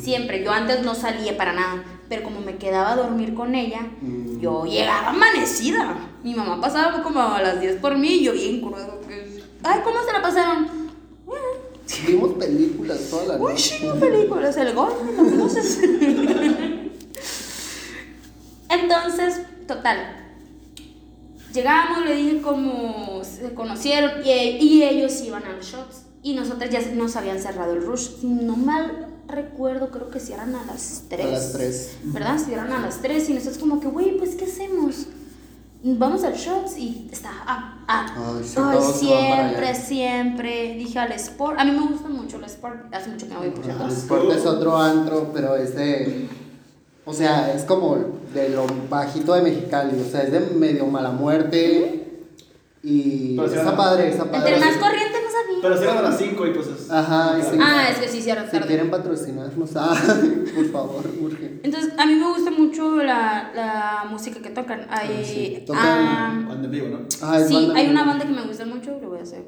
Siempre. 0.00 0.42
Yo 0.44 0.50
antes 0.52 0.82
no 0.82 0.94
salía 0.94 1.36
para 1.36 1.52
nada, 1.52 1.84
pero 2.08 2.22
como 2.22 2.40
me 2.40 2.56
quedaba 2.56 2.92
a 2.92 2.96
dormir 2.96 3.34
con 3.34 3.54
ella, 3.54 3.80
Mm. 4.00 4.40
yo 4.40 4.64
llegaba 4.64 5.10
amanecida. 5.10 5.96
Mi 6.22 6.34
mamá 6.34 6.60
pasaba 6.60 7.02
como 7.02 7.20
a 7.20 7.42
las 7.42 7.60
10 7.60 7.76
por 7.76 7.96
mí 7.98 8.08
y 8.08 8.24
yo 8.24 8.32
bien 8.32 8.60
crudo. 8.60 9.00
que- 9.06 9.42
Ay, 9.62 9.80
¿cómo 9.84 10.02
se 10.04 10.12
la 10.12 10.22
pasaron? 10.22 10.68
Vimos 12.06 12.32
películas 12.32 12.98
toda 13.10 13.24
la 13.36 13.36
Uy, 13.42 13.52
noche. 13.52 13.76
chingo 13.78 13.94
películas, 13.96 14.56
el 14.56 14.72
gol, 14.74 14.92
¿lo 15.16 15.24
conoces? 15.24 15.78
Entonces, 18.68 19.42
total. 19.66 20.18
Llegamos, 21.52 22.04
le 22.06 22.16
dije 22.16 22.40
cómo 22.40 23.22
se 23.24 23.52
conocieron 23.52 24.12
y, 24.24 24.30
y 24.30 24.82
ellos 24.84 25.20
iban 25.22 25.44
a 25.44 25.52
los 25.52 25.66
shots. 25.66 26.04
Y 26.22 26.34
nosotros 26.34 26.70
ya 26.70 26.80
nos 26.94 27.14
habían 27.16 27.38
cerrado 27.40 27.74
el 27.74 27.82
rush. 27.84 28.22
No 28.22 28.56
mal 28.56 29.08
recuerdo, 29.32 29.90
creo 29.90 30.10
que 30.10 30.20
si 30.20 30.32
eran 30.32 30.54
a 30.54 30.64
las 30.64 31.04
3. 31.08 31.26
A 31.26 31.28
las 31.30 31.52
3. 31.52 31.96
¿Verdad? 32.04 32.38
Si 32.38 32.52
eran 32.52 32.72
a 32.72 32.80
las 32.80 33.02
3 33.02 33.28
y 33.30 33.34
nosotros 33.34 33.58
como 33.58 33.80
que, 33.80 33.88
güey, 33.88 34.16
pues 34.16 34.36
¿qué 34.36 34.44
hacemos? 34.44 35.06
Vamos 35.84 36.22
al 36.22 36.34
shots 36.34 36.78
y 36.78 37.08
está... 37.10 37.30
Ah, 37.44 37.84
ah. 37.88 38.36
Ay, 38.36 38.44
sí, 38.44 38.56
Ay, 38.56 38.78
siempre, 38.94 39.74
siempre. 39.74 40.74
Dije 40.74 40.98
al 41.00 41.10
sport. 41.12 41.58
A 41.58 41.64
mí 41.64 41.72
me 41.72 41.88
gusta 41.88 42.08
mucho 42.08 42.36
el 42.36 42.44
sport. 42.44 42.94
Hace 42.94 43.10
mucho 43.10 43.26
que 43.26 43.34
no 43.34 43.40
voy 43.40 43.50
por 43.50 43.64
El. 43.68 43.90
Sport 43.90 44.30
es 44.30 44.46
otro 44.46 44.76
antro, 44.76 45.32
pero 45.34 45.56
es 45.56 45.74
de. 45.74 46.28
O 47.04 47.12
sea, 47.12 47.52
es 47.52 47.64
como 47.64 47.96
de 48.32 48.50
lo 48.50 48.64
bajito 48.88 49.34
de 49.34 49.42
Mexicali. 49.42 50.00
O 50.00 50.08
sea, 50.08 50.22
es 50.22 50.30
de 50.30 50.38
medio 50.38 50.86
mala 50.86 51.10
muerte. 51.10 51.98
Y 52.84 53.36
sí, 53.36 53.54
está 53.54 53.76
padre, 53.76 54.08
está 54.08 54.30
padre. 54.30 54.54
Entre 54.54 54.66
más 54.66 54.76
corriente 54.76 55.11
sabía. 55.42 55.58
Pero 55.62 55.76
cierran 55.76 55.98
a 55.98 56.02
las 56.02 56.18
5 56.18 56.46
y 56.46 56.50
pues 56.50 56.66
es. 56.68 56.90
Ajá, 56.90 57.38
y 57.38 57.42
sí. 57.42 57.58
Ah, 57.60 57.88
es 57.90 57.98
que 57.98 58.08
sí 58.08 58.22
cierra 58.22 58.44
Si 58.46 58.52
tarde. 58.52 58.66
quieren 58.66 58.90
patrocinarnos, 58.90 59.70
ah, 59.76 59.94
por 60.54 60.66
favor, 60.70 61.04
urge. 61.20 61.60
Entonces, 61.62 61.92
a 61.98 62.06
mí 62.06 62.14
me 62.14 62.28
gusta 62.28 62.50
mucho 62.50 62.96
la, 63.02 63.52
la 63.54 64.04
música 64.10 64.40
que 64.40 64.50
tocan. 64.50 64.86
Hay, 64.90 65.08
Ah, 65.20 65.24
sí. 65.24 65.56
ah, 65.60 65.64
Tocan- 65.66 66.46
Cuando 66.46 66.64
en 66.66 66.70
vivo, 66.72 66.88
¿no? 66.88 66.98
Ah, 67.22 67.38
es 67.40 67.48
sí, 67.48 67.54
banda 67.54 67.74
hay 67.76 67.84
de- 67.86 67.90
una 67.92 68.04
banda 68.04 68.24
que 68.26 68.32
me 68.32 68.42
gusta 68.42 68.64
mucho, 68.66 68.98
lo 69.00 69.08
voy 69.10 69.18
a 69.18 69.22
hacer, 69.22 69.44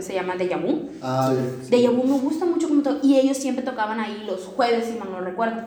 se 0.00 0.12
llama 0.14 0.36
Deja 0.36 0.56
Vu. 0.58 0.90
Ah, 1.02 1.32
Deja 1.70 1.90
Vu 1.90 2.04
me 2.04 2.18
gusta 2.20 2.44
mucho 2.44 2.68
como 2.68 2.82
to- 2.82 2.98
y 3.02 3.16
ellos 3.16 3.36
siempre 3.36 3.64
tocaban 3.64 4.00
ahí 4.00 4.24
los 4.26 4.44
jueves, 4.44 4.86
si 4.86 4.98
mal 4.98 5.10
no 5.10 5.20
recuerdo. 5.20 5.62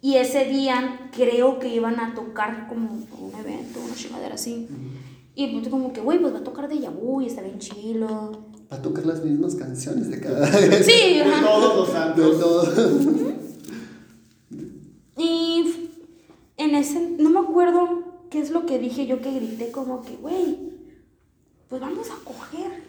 Y 0.00 0.14
ese 0.14 0.44
día 0.44 1.10
creo 1.16 1.58
que 1.58 1.68
iban 1.68 1.98
a 1.98 2.14
tocar 2.14 2.68
como 2.68 2.92
un 2.92 3.32
evento, 3.40 3.80
una 3.84 3.94
chingadera 3.96 4.34
así. 4.36 4.68
Y 5.34 5.48
pues 5.58 5.68
como 5.68 5.92
que, 5.92 6.00
güey, 6.00 6.18
pues 6.20 6.32
va 6.34 6.38
a 6.38 6.44
tocar 6.44 6.68
Deja 6.68 6.90
Vu 6.90 7.20
y 7.22 7.26
está 7.26 7.42
bien 7.42 7.58
chilo. 7.58 8.46
Va 8.70 8.76
a 8.76 8.82
tocar 8.82 9.06
las 9.06 9.24
mismas 9.24 9.54
canciones 9.54 10.10
de 10.10 10.20
cada 10.20 10.48
vez. 10.50 10.84
Sí, 10.84 11.14
De 11.14 11.22
ajá. 11.22 11.46
todos 11.46 11.76
los 11.76 11.86
De 11.88 11.92
santos. 11.94 12.40
todo. 12.40 12.74
Y 15.16 15.90
en 16.56 16.74
ese, 16.74 17.00
no 17.18 17.30
me 17.30 17.40
acuerdo 17.40 18.02
qué 18.30 18.40
es 18.40 18.50
lo 18.50 18.66
que 18.66 18.78
dije 18.78 19.06
yo 19.06 19.20
que 19.20 19.32
grité 19.32 19.70
como 19.70 20.02
que, 20.02 20.16
güey, 20.16 20.58
pues 21.68 21.80
vamos 21.80 22.06
a 22.10 22.24
coger. 22.24 22.82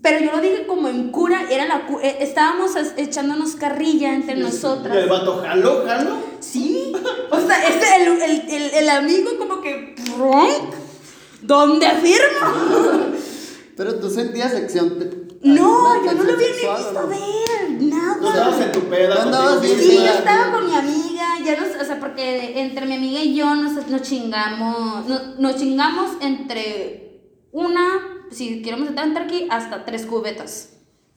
Pero 0.00 0.24
yo 0.24 0.30
lo 0.30 0.40
dije 0.40 0.64
como 0.66 0.86
en 0.88 1.10
cura, 1.10 1.50
era 1.50 1.66
la 1.66 1.86
cu- 1.86 1.98
eh, 2.00 2.18
estábamos 2.20 2.70
echándonos 2.96 3.56
carrilla 3.56 4.14
entre 4.14 4.34
Y 4.34 4.38
el 4.38 4.42
nosotras. 4.44 5.08
vato, 5.08 5.38
jalo, 5.38 5.82
jalo. 5.84 6.16
Sí. 6.38 6.92
O 7.32 7.40
sea, 7.40 7.66
este, 7.68 8.02
el, 8.04 8.22
el, 8.22 8.40
el, 8.48 8.74
el 8.74 8.88
amigo 8.90 9.30
como 9.38 9.60
que, 9.60 9.96
"¿Ron? 10.16 10.46
¿Dónde 11.42 11.86
afirmo? 11.86 13.16
Pero 13.78 13.94
tú 13.94 14.10
sentías 14.10 14.50
sección. 14.52 14.98
No, 15.42 16.04
yo 16.04 16.12
no 16.14 16.24
lo 16.24 16.32
había 16.34 16.48
visto 16.48 17.08
ver, 17.08 17.78
Tú 17.78 17.86
nada. 17.86 18.28
estabas 18.28 18.60
en 18.60 18.72
tu 18.72 18.80
peda. 18.90 19.14
¿Tú 19.14 19.20
andabas? 19.22 19.60
Sí, 19.64 19.96
yo 19.96 20.04
estaba 20.04 20.52
con 20.52 20.66
mi 20.68 20.74
amiga, 20.74 21.26
ya 21.44 21.60
nos, 21.60 21.80
o 21.80 21.84
sea, 21.84 22.00
porque 22.00 22.60
entre 22.60 22.84
mi 22.86 22.96
amiga 22.96 23.20
y 23.22 23.36
yo 23.36 23.54
nos, 23.54 23.86
nos 23.86 24.02
chingamos, 24.02 25.06
no- 25.06 25.36
nos 25.38 25.56
chingamos 25.56 26.10
entre 26.20 27.22
una, 27.52 27.88
si 28.32 28.60
queremos 28.62 28.88
entrar 28.88 29.06
entre 29.06 29.22
aquí, 29.24 29.46
hasta 29.48 29.84
tres 29.84 30.06
cubetas, 30.06 30.70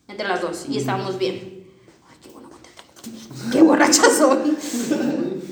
entre 0.08 0.28
las 0.28 0.42
dos, 0.42 0.66
y 0.70 0.78
estábamos 0.78 1.18
bien. 1.18 1.66
Ay, 2.08 2.18
qué 2.22 2.30
tengo. 2.30 3.52
Qué 3.52 3.62
borrachas 3.64 4.18
soy. 4.18 4.56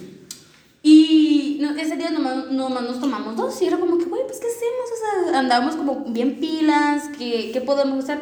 Y 0.82 1.58
no, 1.62 1.72
ese 1.72 1.98
día 1.98 2.10
nomás, 2.10 2.52
nomás 2.52 2.84
nos 2.84 3.00
tomamos 3.00 3.36
dos 3.36 3.62
y 3.62 3.65
era 3.65 3.78
como 3.78 3.98
que, 3.98 4.06
güey, 4.06 4.22
pues 4.26 4.39
¿qué 4.39 4.48
hacemos? 4.48 4.89
O 4.94 5.32
sea, 5.32 5.39
andábamos 5.39 5.76
como 5.76 6.06
bien 6.06 6.39
pilas, 6.39 7.10
¿qué, 7.18 7.52
qué 7.52 7.62
podemos 7.62 8.04
hacer? 8.04 8.22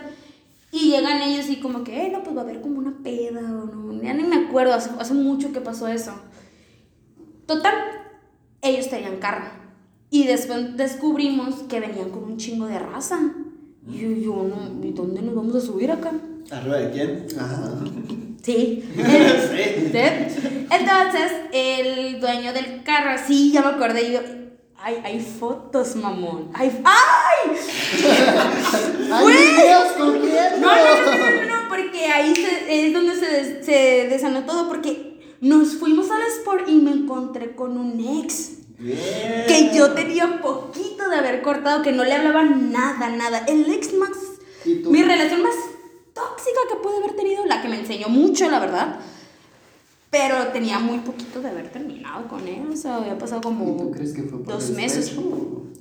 Y 0.71 0.89
llegan 0.89 1.21
ellos 1.21 1.49
y 1.49 1.57
como 1.59 1.83
que, 1.83 2.07
eh, 2.07 2.09
no, 2.11 2.23
pues 2.23 2.35
va 2.35 2.41
a 2.41 2.43
haber 2.43 2.61
como 2.61 2.79
una 2.79 2.97
peda 3.03 3.41
o 3.41 3.65
no, 3.65 4.01
ya 4.01 4.13
ni 4.13 4.23
me 4.23 4.37
acuerdo, 4.37 4.73
hace, 4.73 4.89
hace 4.99 5.13
mucho 5.13 5.51
que 5.51 5.61
pasó 5.61 5.87
eso. 5.87 6.13
Total, 7.45 7.73
ellos 8.61 8.89
tenían 8.89 9.17
carro. 9.17 9.45
Y 10.09 10.25
después 10.25 10.75
descubrimos 10.75 11.55
que 11.63 11.79
venían 11.79 12.09
con 12.09 12.23
un 12.23 12.37
chingo 12.37 12.65
de 12.65 12.79
raza. 12.79 13.19
Y 13.87 13.97
yo, 13.97 14.09
yo 14.09 14.47
no, 14.47 14.85
¿y 14.85 14.91
dónde 14.91 15.21
nos 15.21 15.35
vamos 15.35 15.55
a 15.55 15.61
subir 15.61 15.91
acá? 15.91 16.11
¿Arriba 16.51 16.77
de 16.77 16.91
quién? 16.91 17.27
Ajá. 17.39 17.79
Sí. 18.47 18.83
Sí. 18.95 19.99
Entonces, 20.69 21.31
el 21.51 22.19
dueño 22.19 22.53
del 22.53 22.81
carro, 22.83 23.19
sí, 23.27 23.51
ya 23.51 23.61
me 23.61 23.69
acordé, 23.69 24.09
y 24.09 24.13
yo, 24.13 24.19
ay, 24.77 25.01
hay 25.03 25.19
fotos, 25.19 25.95
mamón. 25.95 26.49
Ay, 26.53 26.71
¡ay! 26.83 27.57
¡Ay, 29.11 29.23
Güey. 29.23 29.55
No, 30.59 30.67
no, 30.67 31.01
no, 31.05 31.17
no, 31.17 31.31
no, 31.31 31.63
no, 31.63 31.69
porque 31.69 32.05
ahí 32.05 32.33
se- 32.35 32.87
es 32.87 32.93
donde 32.93 33.15
se, 33.15 33.25
des- 33.27 33.65
se 33.65 34.07
desanó 34.09 34.43
todo, 34.45 34.67
porque 34.67 35.19
nos 35.41 35.75
fuimos 35.75 36.09
al 36.11 36.21
Sport 36.39 36.67
y 36.69 36.73
me 36.75 36.91
encontré 36.91 37.55
con 37.55 37.77
un 37.77 37.99
ex. 38.23 38.51
Bien. 38.77 39.45
Que 39.47 39.71
yo 39.75 39.91
tenía 39.93 40.39
poquito 40.41 41.09
de 41.09 41.15
haber 41.17 41.41
cortado, 41.41 41.81
que 41.81 41.91
no 41.91 42.03
le 42.03 42.13
hablaba 42.13 42.43
nada, 42.43 43.09
nada. 43.09 43.43
El 43.47 43.71
ex 43.73 43.93
más. 43.93 44.11
Mi 44.65 45.01
relación 45.03 45.41
más 45.43 45.53
tóxica 46.17 46.59
que 46.69 46.75
pude 46.81 46.97
haber 46.97 47.15
tenido, 47.15 47.45
la 47.45 47.61
que 47.61 47.69
me 47.69 47.79
enseñó 47.79 48.09
mucho, 48.09 48.49
la 48.49 48.59
verdad. 48.59 48.99
Pero 50.09 50.47
tenía 50.47 50.79
muy 50.79 50.99
poquito 50.99 51.41
de 51.41 51.49
haber 51.49 51.69
terminado 51.69 52.27
con 52.27 52.47
él. 52.47 52.67
O 52.71 52.75
sea, 52.75 52.97
había 52.97 53.17
pasado 53.17 53.41
como. 53.41 53.75
¿Y 53.75 53.77
tú 53.77 53.91
crees 53.91 54.13
que 54.13 54.23
fue 54.23 54.39
por 54.43 54.53
dos 54.53 54.69
meses. 54.71 55.13
No, 55.15 55.21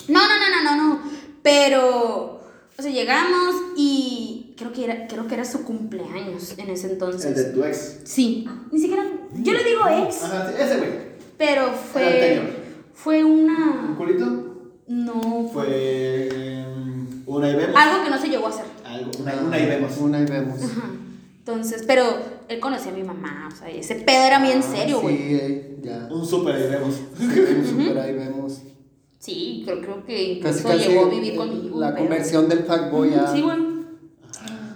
no, 0.08 0.20
no, 0.28 0.62
no, 0.64 0.76
no, 0.76 0.76
no. 0.76 1.00
Pero. 1.42 2.40
O 2.78 2.82
sea, 2.82 2.90
llegamos 2.90 3.54
y 3.76 4.52
creo 4.58 4.72
que 4.72 4.84
era, 4.84 5.06
creo 5.06 5.26
que 5.26 5.34
era 5.34 5.44
su 5.46 5.64
cumpleaños 5.64 6.58
en 6.58 6.68
ese 6.70 6.92
entonces. 6.92 7.24
El 7.24 7.34
de 7.34 7.44
tu 7.52 7.64
ex. 7.64 8.00
Sí, 8.04 8.46
ni 8.70 8.78
siquiera. 8.78 9.04
Yo 9.34 9.52
le 9.54 9.64
digo 9.64 9.80
ex, 9.88 10.22
Ajá, 10.24 10.52
ese 10.58 10.76
güey. 10.76 10.90
pero 11.38 11.72
fue. 11.72 12.42
Fue 12.92 13.22
¿Un 13.24 13.44
una. 13.44 13.94
Una, 19.34 19.42
una 19.48 19.58
y 19.58 19.66
vemos. 19.66 19.96
Una 19.98 20.20
y 20.20 20.26
vemos. 20.26 20.62
Ajá. 20.62 20.90
Entonces, 21.38 21.84
pero 21.86 22.04
él 22.48 22.58
conocía 22.60 22.90
a 22.90 22.94
mi 22.94 23.04
mamá, 23.04 23.48
o 23.52 23.56
sea, 23.56 23.68
ese 23.68 23.94
pedo 23.96 24.24
era 24.24 24.40
bien 24.40 24.58
Ah, 24.58 24.62
serio, 24.76 25.00
güey. 25.00 25.16
Sí, 25.16 25.22
eh, 25.40 25.78
ya. 25.82 26.08
Un 26.10 26.26
super 26.26 26.58
y 26.58 26.70
vemos. 26.70 26.94
Sí, 27.16 27.24
un 27.24 27.66
super 27.66 27.98
ahí 27.98 28.14
vemos. 28.14 28.62
Sí, 29.18 29.62
creo, 29.64 29.80
creo 29.80 30.04
que 30.04 30.40
Casi, 30.42 30.58
incluso 30.60 30.76
casi. 30.78 30.88
llegó 30.88 31.06
a 31.06 31.08
vivir 31.08 31.36
conmigo. 31.36 31.80
La 31.80 31.88
pero- 31.94 32.00
conversión 32.06 32.48
del 32.48 32.60
fuckboy 32.64 33.14
a. 33.14 33.26
Sí, 33.28 33.42
güey. 33.42 33.58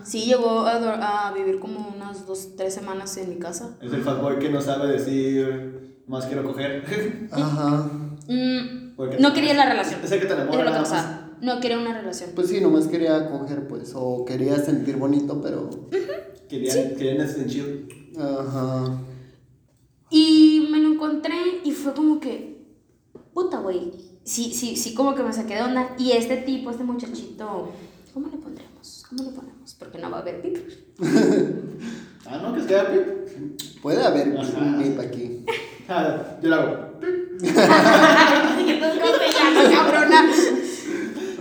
Sí, 0.05 0.23
llegó 0.27 0.61
a, 0.67 1.33
vivir 1.37 1.61
como 1.61 1.93
unas 1.95 2.27
dos, 2.27 2.57
tres 2.57 2.75
semanas 2.75 3.17
en 3.17 3.29
mi 3.31 3.37
casa. 3.37 3.77
Es 3.81 3.93
el 3.93 4.03
fuckboy 4.03 4.39
que 4.39 4.49
no 4.49 4.61
sabe 4.61 4.93
decir. 4.93 6.03
Más 6.09 6.27
quiero 6.27 6.43
coger. 6.45 6.85
Ajá. 7.31 7.89
Mm, 8.27 8.97
no 9.21 9.33
quería 9.33 9.55
la 9.55 9.69
relación. 9.69 10.01
Es 10.03 10.11
el 10.11 10.21
que 10.21 10.27
te 10.27 10.33
enamora. 10.35 10.83
No 11.41 11.61
quería 11.61 11.79
una 11.79 11.97
relación. 11.99 12.31
Pues 12.35 12.49
sí, 12.49 12.61
nomás 12.61 12.87
quería 12.87 13.31
coger, 13.31 13.67
pues. 13.67 13.93
O 13.95 14.25
quería 14.25 14.59
sentir 14.59 14.97
bonito, 14.97 15.41
pero. 15.41 15.71
Querían, 16.49 16.95
querían 16.97 17.21
ese 17.21 17.47
chido. 17.47 17.67
Ajá. 18.19 19.01
Y 20.11 20.69
me 20.71 20.79
lo 20.81 20.93
encontré 20.95 21.35
y 21.65 21.71
fue 21.73 21.95
como 21.95 22.19
que, 22.21 22.65
puta, 23.33 23.61
güey. 23.61 23.93
Sí, 24.25 24.53
sí, 24.53 24.77
sí, 24.77 24.95
como 24.95 25.15
que 25.15 25.23
me 25.23 25.33
saqué 25.33 25.55
de 25.55 25.63
onda. 25.63 25.95
Y 25.99 26.13
este 26.13 26.37
tipo, 26.39 26.71
este 26.71 26.85
muchachito, 26.85 27.69
¿cómo 28.13 28.29
le 28.29 28.37
pondremos? 28.37 29.05
¿Cómo 29.09 29.23
le 29.25 29.31
ponemos? 29.31 29.75
Porque 29.79 29.99
no 29.99 30.11
va 30.11 30.19
a 30.19 30.21
haber 30.21 30.43
pip. 30.43 30.59
Ah, 32.27 32.39
no, 32.41 32.55
que 32.55 32.61
es 32.61 32.67
que 32.67 32.75
era 32.75 32.93
pip. 32.93 33.81
Puede 33.83 34.05
haber 34.05 34.37
Ajá. 34.39 34.59
un 34.61 34.79
mip 34.79 35.01
aquí. 35.01 35.45
Ah, 35.89 36.39
yo 36.41 36.49
lo 36.51 36.55
hago. 36.55 36.77
¿Cómo 37.01 37.49
se 37.49 39.33
llama, 39.33 39.71
cabrona? 39.73 40.31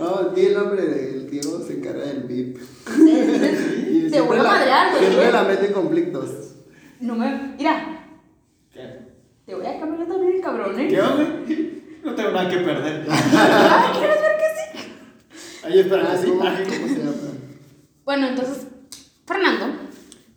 No, 0.00 0.30
di 0.34 0.46
el 0.46 0.54
nombre 0.54 0.82
del 0.86 1.30
Diego 1.30 1.60
se 1.64 1.74
encarga 1.74 2.06
del 2.06 2.22
VIP. 2.22 2.56
Te 4.10 4.20
voy 4.22 4.38
a 4.38 4.42
madrear, 4.42 4.90
güey. 4.92 5.04
Siempre 5.04 5.30
la 5.32 5.44
mete 5.44 5.66
en 5.66 5.72
conflictos. 5.72 6.30
No 7.00 7.14
me. 7.16 7.54
Mira, 7.58 8.06
¿Qué? 8.72 8.98
te 9.46 9.54
voy 9.54 9.66
a 9.66 9.78
cambiar 9.78 10.08
también, 10.08 10.40
cabrón, 10.42 10.78
¿eh? 10.80 10.88
¿Qué 10.88 11.00
hombre? 11.00 11.82
No 12.02 12.14
tengo 12.14 12.30
nada 12.30 12.48
que 12.50 12.56
perder. 12.58 13.06
Ay, 13.10 13.90
¿quieres 13.98 14.20
ver 14.20 14.36
que 14.38 14.48
sí? 14.56 14.90
Ahí 15.64 15.78
espera, 15.80 16.08
Ah, 16.12 16.16
sí. 16.16 16.28
¿cómo, 16.30 16.42
Ah, 16.44 16.58
cómo 16.64 16.88
se 16.88 16.94
llama? 16.98 17.12
Bueno, 18.06 18.26
entonces, 18.28 18.66
Fernando, 19.26 19.66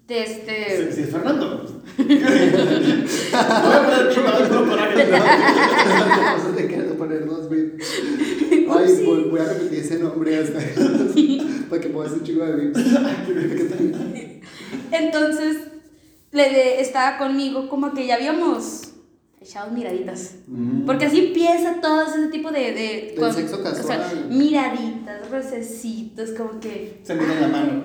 de 0.08 0.24
este. 0.24 0.88
Sí, 0.92 0.96
sí, 0.96 1.02
es 1.04 1.10
Fernando. 1.10 1.66
Voy 1.98 2.06
a 2.16 3.84
poner 3.84 4.08
el 4.08 4.14
chingado 4.14 4.48
puro 4.50 4.66
coraje. 4.70 5.04
Entonces 5.04 6.56
le 6.56 6.68
quiero 6.68 6.94
poner 6.96 7.26
dos 7.26 7.50
VIP. 7.50 7.82
Ay, 8.78 9.04
voy, 9.06 9.24
voy 9.30 9.40
a 9.40 9.46
repetir 9.46 9.80
ese 9.80 10.00
nombre 10.00 10.38
hasta 10.38 10.60
para 11.70 11.82
que 11.82 11.90
pueda 11.90 12.12
un 12.12 12.24
chico 12.24 12.46
de 12.46 12.56
VIP. 12.68 12.78
Entonces, 14.92 15.58
le 16.32 16.44
de- 16.50 16.82
estaba 16.82 17.18
conmigo, 17.18 17.70
como 17.70 17.94
que 17.94 18.06
ya 18.08 18.16
habíamos 18.16 18.90
echado 19.42 19.72
miraditas. 19.72 20.36
Mm. 20.48 20.86
Porque 20.86 21.06
así 21.06 21.28
empieza 21.28 21.80
todo 21.82 22.04
ese 22.04 22.28
tipo 22.28 22.52
de. 22.52 22.60
de 22.74 23.16
Del 23.20 23.34
sexo 23.34 23.62
casual. 23.64 24.28
miraditas, 24.30 25.30
rocecitos, 25.30 26.30
como 26.32 26.60
que. 26.60 27.00
Se 27.04 27.16
miran 27.16 27.42
la 27.42 27.48
mano. 27.48 27.84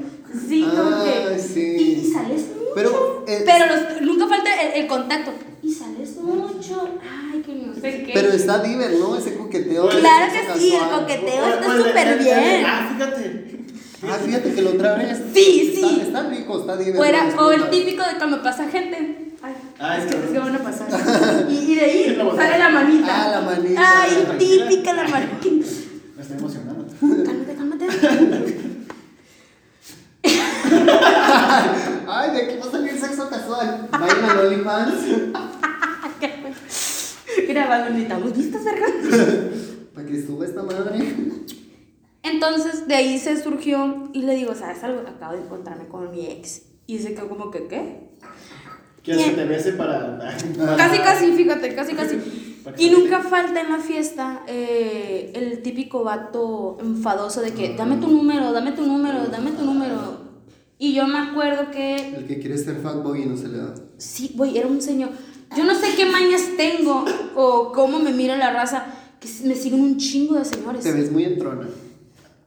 Sí, 0.49 0.63
como 0.63 1.05
que. 1.05 1.39
Sí. 1.39 1.77
Y, 1.79 1.83
y 2.07 2.13
sales 2.13 2.43
mucho. 2.49 2.71
Pero, 2.75 3.25
eh, 3.27 3.43
Pero 3.45 3.65
los- 3.67 4.03
nunca 4.03 4.27
falta 4.29 4.51
el, 4.63 4.83
el 4.83 4.87
contacto. 4.89 5.33
Y 5.63 5.73
sales 5.73 6.17
mucho. 6.17 6.89
Ay, 7.03 7.41
que 7.43 7.55
no 7.55 7.75
sé 7.75 8.05
qué. 8.05 8.11
Pero 8.15 8.29
está 8.29 8.63
diver, 8.63 8.93
¿no? 8.99 9.17
Ese 9.17 9.37
coqueteo. 9.37 9.89
Claro 9.89 10.33
que 10.33 10.61
sí, 10.61 10.75
el 10.75 10.89
coqueteo 10.89 11.45
O- 11.45 11.49
está 11.49 11.77
súper 11.77 12.19
bien. 12.19 12.65
Ah, 12.67 12.91
fíjate. 12.93 13.45
Ah, 14.03 14.19
fíjate 14.25 14.55
que 14.55 14.63
lo 14.63 14.71
otra 14.71 14.95
vez. 14.95 15.19
Sí, 15.35 15.73
sí. 15.75 16.01
Está 16.03 16.29
rico, 16.29 16.61
está 16.61 16.77
diver. 16.77 17.01
O, 17.01 17.05
era, 17.05 17.25
las 17.25 17.39
o 17.39 17.51
el 17.51 17.69
típico 17.71 18.03
de 18.05 18.17
cuando 18.19 18.43
pasa 18.43 18.69
gente. 18.69 19.33
Ay, 19.43 19.55
Ay, 19.79 20.01
es, 20.01 20.07
que, 20.15 20.25
es 20.25 20.31
que 20.31 20.39
van 20.39 20.55
a 20.55 20.59
pasar. 20.59 20.89
Y, 21.51 21.73
y 21.73 21.75
de 21.75 21.81
ahí 21.81 22.19
sale 22.37 22.59
la 22.59 22.69
manita. 22.69 23.25
Ah, 23.25 23.29
la 23.29 23.41
manita. 23.41 24.03
Ay, 24.03 24.29
típica 24.39 24.93
la 24.93 25.09
manita. 25.09 25.47
Me 26.17 26.23
estoy 26.23 26.39
emocionando. 26.39 26.87
Cálmate, 27.01 27.55
cálmate. 27.55 27.87
Ay, 32.11 32.31
de 32.31 32.43
aquí 32.43 32.59
va 32.59 32.67
a 32.67 32.71
salir 32.71 32.99
sexo 32.99 33.29
casual. 33.29 33.87
Vayan 33.91 34.25
a 34.25 34.41
OnlyFans. 34.41 34.95
Grabando, 37.49 37.91
necesitamos 37.91 38.35
vistas, 38.35 38.65
verga. 38.65 38.87
Para 39.95 40.07
que 40.07 40.23
suba 40.23 40.47
esta 40.47 40.63
madre. 40.63 41.15
Entonces, 42.23 42.89
de 42.89 42.95
ahí 42.95 43.19
se 43.19 43.43
surgió 43.43 44.09
y 44.15 44.23
le 44.23 44.35
digo, 44.37 44.55
¿sabes 44.55 44.83
algo? 44.85 45.01
Acabo 45.07 45.35
de 45.35 45.43
encontrarme 45.43 45.87
con 45.89 46.11
mi 46.11 46.27
ex. 46.27 46.63
Y 46.87 46.99
se 46.99 47.15
quedó 47.15 47.29
como 47.29 47.51
que, 47.51 47.67
¿qué? 47.67 48.09
¿Quieres 49.03 49.27
que 49.27 49.31
te 49.33 49.45
bese 49.45 49.73
para.? 49.73 50.19
Casi, 50.79 50.99
casi, 51.01 51.33
fíjate, 51.33 51.75
casi, 51.75 51.95
casi. 51.95 52.17
Y 52.79 52.89
se 52.89 52.91
nunca 52.91 53.21
falta 53.21 53.61
en 53.61 53.71
la 53.71 53.79
fiesta 53.79 54.43
eh, 54.47 55.33
el 55.35 55.61
típico 55.63 56.05
vato 56.05 56.79
enfadoso 56.81 57.43
de 57.43 57.53
que 57.53 57.75
dame 57.77 57.97
tu 57.97 58.09
número, 58.09 58.53
dame 58.53 58.73
tu 58.73 58.87
número, 58.87 59.27
dame 59.27 59.53
tu 59.53 59.65
número. 59.65 60.28
Y 60.79 60.95
yo 60.95 61.07
me 61.09 61.19
acuerdo 61.19 61.71
que, 61.71 62.15
El 62.17 62.27
que 62.27 62.39
quiere 62.39 62.57
ser 62.57 62.77
fuckboy 62.77 63.23
y 63.23 63.27
no 63.27 63.37
se 63.37 63.49
le 63.49 63.59
da. 63.59 63.75
sí, 63.97 64.33
güey, 64.37 64.57
era 64.59 64.69
un 64.69 64.81
señor. 64.81 65.11
Yo 65.57 65.65
no 65.65 65.75
sé 65.75 65.95
qué 65.97 66.07
mañas 66.07 66.43
tengo 66.57 67.05
o 67.35 67.73
cómo 67.73 67.99
me 67.99 68.13
mira 68.13 68.37
la 68.37 68.53
raza, 68.53 68.87
que 69.19 69.29
me 69.45 69.55
siguen 69.55 69.81
un 69.81 69.97
chingo 69.97 70.35
de 70.37 70.45
señores. 70.45 70.85
Te 70.85 70.93
ves 70.93 71.11
muy 71.11 71.25
entrona. 71.25 71.67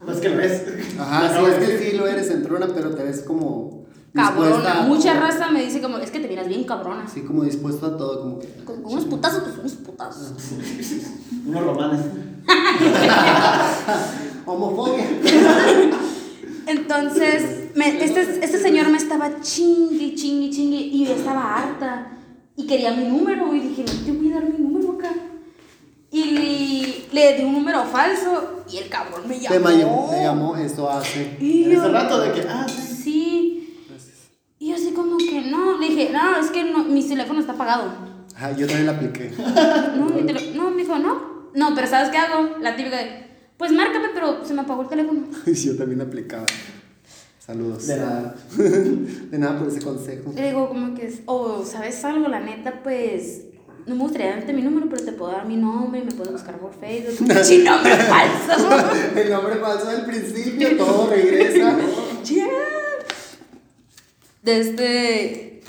No 0.06 0.12
es 0.12 0.20
que 0.20 0.30
lo 0.30 0.38
ves. 0.38 0.64
Ajá, 1.00 1.30
Acabo 1.30 1.48
sí, 1.48 1.52
de 1.54 1.58
es 1.76 1.82
que 1.82 1.90
sí 1.92 1.98
lo 1.98 2.08
eres 2.08 2.30
en 2.32 2.44
trona, 2.44 2.68
pero 2.74 2.96
te 2.96 3.04
ves 3.04 3.22
como. 3.22 3.82
Cabrona. 4.14 4.82
Mucha 4.88 5.20
raza 5.20 5.52
me 5.52 5.64
dice 5.64 5.82
como, 5.82 5.98
es 5.98 6.12
que 6.12 6.20
te 6.20 6.28
miras 6.28 6.48
bien 6.48 6.64
cabrona. 6.64 7.04
Así 7.04 7.22
como 7.22 7.44
dispuesto 7.44 7.86
a 7.86 7.98
todo, 7.98 8.22
como 8.22 8.40
que. 8.40 8.48
Con, 8.66 8.82
con 8.82 8.94
unos 8.94 9.06
putazos, 9.06 9.44
pues 9.44 9.58
unos 9.58 9.72
putazos. 9.74 10.34
Unos 11.48 11.64
romanes. 11.66 12.02
Homofobia. 14.46 15.06
Entonces, 16.68 17.61
me- 17.76 18.04
este, 18.04 18.22
este 18.44 18.58
señor 18.60 18.90
me 18.90 18.98
estaba 18.98 19.42
chingue, 19.42 20.16
chingue, 20.16 20.50
chingue 20.50 20.78
y 20.78 21.06
yo 21.06 21.14
estaba 21.16 21.58
harta 21.58 22.12
y 22.56 22.66
quería 22.68 22.92
mi 22.92 23.06
número 23.06 23.54
y 23.56 23.60
dije, 23.60 23.84
no 23.86 24.06
te 24.06 24.12
voy 24.12 24.32
a 24.32 24.36
dar 24.36 24.44
mi 24.50 24.58
número 24.58 24.94
acá. 24.94 25.12
Y 26.14 27.06
le 27.14 27.38
di 27.38 27.44
un 27.44 27.54
número 27.54 27.86
falso 27.86 28.64
y 28.70 28.78
el 28.78 28.90
cabrón 28.90 29.28
me 29.28 29.40
llamó. 29.40 29.56
Te 29.70 29.78
llamó, 29.78 30.08
te 30.12 30.22
llamó, 30.24 30.58
eso 30.58 30.90
hace. 30.92 31.38
Y 31.40 31.64
En 31.66 31.72
yo, 31.72 31.80
ese 31.84 31.92
rato 31.92 32.20
de 32.20 32.32
que, 32.34 32.42
ah, 32.50 32.68
sí. 32.68 32.96
sí. 33.04 33.78
Y 34.60 34.70
yo 34.70 34.76
así 34.76 34.92
como 34.92 35.18
que 35.18 35.42
no, 35.42 35.78
le 35.80 35.88
dije, 35.88 36.10
no, 36.12 36.38
es 36.38 36.52
que 36.52 36.64
no, 36.66 36.84
mi 36.84 37.02
teléfono 37.08 37.40
está 37.40 37.54
apagado. 37.54 37.92
Ajá, 38.36 38.52
yo 38.58 38.68
también 38.68 38.88
la 38.88 38.92
apliqué. 38.94 39.32
No, 39.98 40.06
mi 40.08 40.22
tele- 40.24 40.54
no, 40.54 40.70
me 40.70 40.82
dijo, 40.84 40.98
no. 41.00 41.32
No, 41.56 41.74
pero 41.76 41.88
¿sabes 41.88 42.10
qué 42.10 42.18
hago? 42.18 42.58
La 42.60 42.76
típica 42.76 42.98
de, 42.98 43.26
pues 43.58 43.72
márcame, 43.72 44.10
pero 44.14 44.46
se 44.46 44.54
me 44.54 44.62
apagó 44.62 44.82
el 44.84 44.90
teléfono. 44.90 45.22
yo 45.46 45.78
también 45.78 46.00
la 46.00 46.04
aplicaba. 46.06 46.46
Saludos. 47.52 47.86
De 47.88 47.98
nada. 47.98 48.36
De 48.58 49.38
nada 49.38 49.60
por 49.60 49.68
ese 49.68 49.82
consejo. 49.82 50.32
Le 50.34 50.48
digo 50.48 50.70
como 50.70 50.96
que, 50.96 51.08
es- 51.08 51.20
o 51.26 51.66
¿sabes 51.66 52.04
algo? 52.06 52.30
La 52.30 52.40
neta, 52.40 52.82
pues, 52.82 53.42
no 53.86 53.96
me 53.96 54.04
gustaría 54.04 54.30
darte 54.32 54.54
mi 54.54 54.62
número, 54.62 54.88
pero 54.90 55.04
te 55.04 55.12
puedo 55.12 55.34
dar 55.34 55.46
mi 55.46 55.58
nombre 55.58 56.00
y 56.00 56.06
me 56.06 56.12
puedes 56.14 56.32
buscar 56.32 56.58
por 56.60 56.74
Facebook. 56.74 57.28
¡Chi 57.44 57.58
nombre 57.58 57.94
falso! 57.98 58.70
El 59.18 59.30
nombre 59.30 59.56
falso 59.56 59.88
del 59.88 60.06
principio, 60.06 60.78
todo 60.78 61.10
regresa. 61.10 61.78
Ya. 62.24 62.48
Desde... 64.44 65.62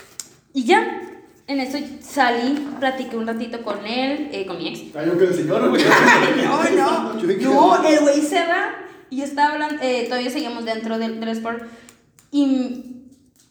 Y 0.55 0.65
ya. 0.65 1.01
En 1.49 1.59
eso 1.59 1.79
salí, 2.01 2.69
platiqué 2.79 3.17
un 3.17 3.27
ratito 3.27 3.63
con 3.65 3.85
él, 3.85 4.29
eh, 4.33 4.47
con 4.47 4.57
mi 4.59 4.69
ex. 4.69 4.95
Hay 4.97 5.09
un 5.09 5.19
que 5.19 5.25
el 5.25 5.35
señor, 5.35 5.69
güey. 5.69 5.83
No, 6.45 7.17
no. 7.17 7.21
Yo 7.21 7.51
No, 7.51 7.85
el 7.89 8.01
güey 8.01 8.21
se 8.23 8.37
va 8.37 8.71
y 9.13 9.21
estaba 9.21 9.53
hablando, 9.53 9.83
eh, 9.83 10.07
todavía 10.09 10.31
seguíamos 10.31 10.65
dentro 10.65 10.99
del, 10.99 11.21
del 11.21 11.29
sport 11.29 11.65
y 12.31 13.03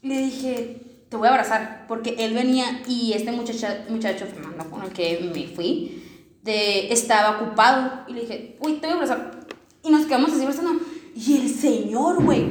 le 0.01 0.17
dije, 0.17 0.81
te 1.07 1.17
voy 1.17 1.27
a 1.27 1.31
abrazar, 1.31 1.85
porque 1.87 2.15
él 2.17 2.33
venía 2.33 2.81
y 2.87 3.13
este 3.13 3.31
muchacha, 3.31 3.85
muchacho, 3.87 4.25
Fernando, 4.25 4.67
con 4.71 4.81
el 4.81 4.89
que 4.89 5.31
me 5.31 5.45
fui, 5.55 6.03
de, 6.41 6.91
estaba 6.91 7.39
ocupado 7.39 8.05
y 8.07 8.13
le 8.13 8.21
dije, 8.21 8.57
uy, 8.59 8.73
te 8.79 8.87
voy 8.87 8.89
a 8.89 8.93
abrazar. 8.93 9.39
Y 9.83 9.91
nos 9.91 10.07
quedamos 10.07 10.31
así 10.31 10.41
abrazando 10.41 10.83
y 11.15 11.37
el 11.37 11.49
señor, 11.49 12.23
güey, 12.23 12.49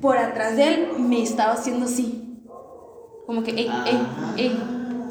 por 0.00 0.16
atrás 0.16 0.54
de 0.56 0.74
él 0.74 0.88
me 1.00 1.20
estaba 1.20 1.54
haciendo 1.54 1.86
así. 1.86 2.38
Como 3.26 3.42
que, 3.42 3.50
ey, 3.50 3.68
ey, 3.86 4.06
ey, 4.36 4.60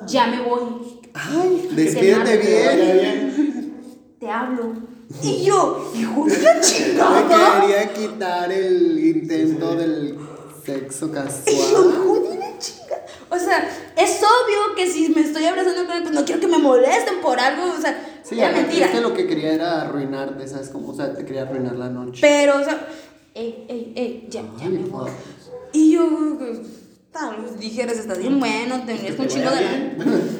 ya 0.07 0.27
me 0.27 0.41
voy. 0.41 1.01
Ay, 1.13 1.67
Te 1.67 1.75
despídete 1.75 2.37
bien. 2.37 3.73
te 4.21 4.29
hablo. 4.29 4.90
Y 5.24 5.43
yo, 5.45 5.91
hijo 5.95 6.26
de 6.26 6.38
la 6.41 6.54
Me 6.56 6.62
chingada. 6.62 7.62
quería 7.62 7.93
quitar 7.93 8.52
el 8.52 9.00
intento 9.00 9.76
del 9.76 10.17
sexo 10.65 11.06
Y 11.06 11.10
yo, 11.10 11.13
casual. 11.13 11.56
hijo 11.56 12.19
de 12.30 12.38
la 12.38 12.58
chingada. 12.60 13.06
O 13.30 13.38
sea, 13.39 13.69
es 13.97 14.19
obvio 14.19 14.76
que 14.76 14.88
si 14.91 15.10
me 15.10 15.21
estoy 15.21 15.45
abrazando 15.45 15.86
con 15.86 15.95
él, 15.95 16.04
pues 16.04 16.13
no 16.15 16.26
quiero 16.26 16.41
que 16.41 16.47
me 16.47 16.58
molesten 16.58 17.21
por 17.21 17.39
algo. 17.39 17.74
O 17.78 17.82
sea, 17.82 18.08
Sí, 18.24 18.39
era 18.39 18.52
mentira. 18.52 18.86
es 18.88 18.91
que 18.91 19.02
lo 19.02 19.13
que 19.13 19.26
quería 19.28 19.54
era 19.54 19.82
arruinarte, 19.82 20.47
¿sabes 20.47 20.69
cómo? 20.69 20.89
O 20.89 20.95
sea, 20.95 21.13
te 21.13 21.26
quería 21.26 21.43
arruinar 21.43 21.76
la 21.76 21.89
noche. 21.89 22.19
Pero, 22.21 22.60
o 22.60 22.63
sea, 22.63 22.88
ey, 23.34 23.65
ey, 23.67 23.93
ey, 23.95 24.28
ya, 24.30 24.43
ya 24.60 24.69
me 24.69 24.80
voy. 24.80 25.10
Y 25.74 25.93
yo, 25.93 26.36
pues, 26.38 26.60
tal 27.12 27.58
dijeras, 27.60 27.97
estás 27.97 28.17
bien 28.19 28.39
bueno, 28.39 28.84
te 28.86 28.93
venías 28.93 29.15
con 29.15 29.26
un 29.26 29.32
chingo 29.32 29.50
de. 29.50 29.63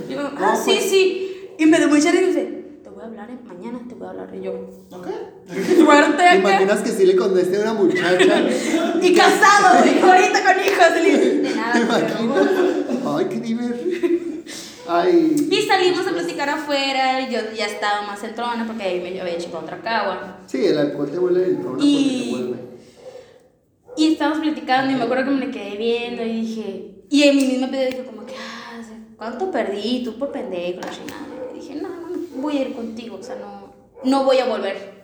Yo, 0.14 0.20
ah, 0.38 0.56
sí, 0.64 0.72
pues. 0.78 0.90
sí. 0.90 1.28
Y 1.58 1.66
me 1.66 1.86
mucha 1.88 2.12
risa 2.12 2.24
y 2.24 2.26
dice, 2.28 2.61
voy 3.08 3.18
a 3.18 3.24
hablar 3.24 3.32
eh, 3.32 3.40
mañana, 3.46 3.80
te 3.88 3.96
voy 3.96 4.08
a 4.08 4.10
hablar. 4.12 4.30
Y 4.36 4.42
yo, 4.44 4.52
Ok. 4.92 5.08
¿Te 5.48 6.36
imaginas 6.38 6.82
que 6.82 6.90
sí 6.90 7.06
le 7.06 7.16
contesté 7.16 7.58
a 7.58 7.62
una 7.62 7.74
muchacha? 7.74 8.42
Y 9.02 9.14
casado, 9.16 9.86
y 9.86 10.00
ahorita 10.00 10.44
con 10.44 10.64
hijos. 10.64 10.88
Y 11.06 11.12
de 11.12 11.50
¿Te 11.50 11.56
nada, 11.56 11.74
pero- 11.74 12.24
imaginas? 12.24 12.50
Ay, 13.06 13.26
qué 13.30 13.40
divertido. 13.40 14.08
Ay. 14.88 15.48
Y 15.50 15.62
salimos 15.64 16.06
a 16.08 16.12
platicar 16.12 16.50
afuera, 16.50 17.22
y 17.22 17.34
yo 17.34 17.40
ya 17.56 17.66
estaba 17.66 18.02
más 18.04 18.24
entrona 18.24 18.66
porque 18.68 18.84
ahí 18.84 19.00
me 19.02 19.20
había 19.20 19.34
hecho 19.34 19.50
otra 19.58 19.82
cagua. 19.82 20.40
Sí, 20.48 20.66
el 20.66 20.78
alcohol 20.78 21.10
te 21.10 21.18
vuelve 21.18 21.46
el 21.46 21.60
trono 21.62 21.78
Y- 21.82 22.24
te 22.26 22.30
vuelve. 22.38 22.58
Y 23.98 24.14
estábamos 24.14 24.40
platicando 24.40 24.92
y 24.92 24.96
me 24.96 25.04
acuerdo 25.04 25.26
que 25.26 25.32
me 25.32 25.46
le 25.48 25.52
quedé 25.52 25.76
viendo 25.78 26.24
y 26.24 26.42
dije, 26.42 26.96
y 27.10 27.24
en 27.24 27.36
mi 27.36 27.44
misma 27.46 27.68
pedo 27.70 27.86
dije 27.90 28.04
como 28.06 28.26
que, 28.26 28.36
ah, 28.36 28.82
¿cuánto 29.18 29.52
perdí? 29.52 30.02
Tú 30.04 30.18
por 30.18 30.32
pendejo, 30.32 30.80
la 30.80 30.90
chingada. 30.92 31.22
Y 31.54 31.60
dije, 31.60 31.76
no, 31.76 31.90
no, 31.90 32.08
no, 32.10 32.21
voy 32.36 32.58
a 32.58 32.62
ir 32.62 32.76
contigo, 32.76 33.17
o 33.20 33.24
sea, 33.24 33.36
no, 33.36 33.74
no 34.04 34.24
voy 34.24 34.38
a 34.39 34.46
volver. 34.46 35.02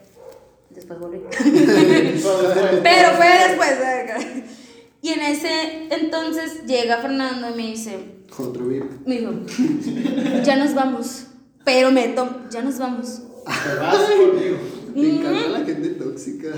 Después 0.69 0.99
volví. 0.99 1.19
Pero 1.31 3.11
fue 3.15 3.27
después. 3.47 3.71
¿eh? 3.71 4.43
Y 5.01 5.09
en 5.09 5.19
ese 5.21 5.87
entonces 5.89 6.65
llega 6.65 6.97
Fernando 6.97 7.49
y 7.49 7.53
me 7.53 7.67
dice, 7.67 7.97
Otro 8.37 8.65
VIP. 8.67 8.85
me 9.05 9.17
dijo, 9.19 9.31
ya 10.43 10.55
nos 10.57 10.73
vamos. 10.73 11.27
Pero 11.63 11.91
me 11.91 12.09
tom 12.09 12.49
ya 12.49 12.61
nos 12.61 12.77
vamos. 12.77 13.21
Te 13.45 13.75
vas 13.79 14.09
conmigo. 14.09 14.57
Me 14.93 15.09
encanta 15.19 15.47
la 15.49 15.65
gente 15.65 15.89
tóxica. 15.89 16.49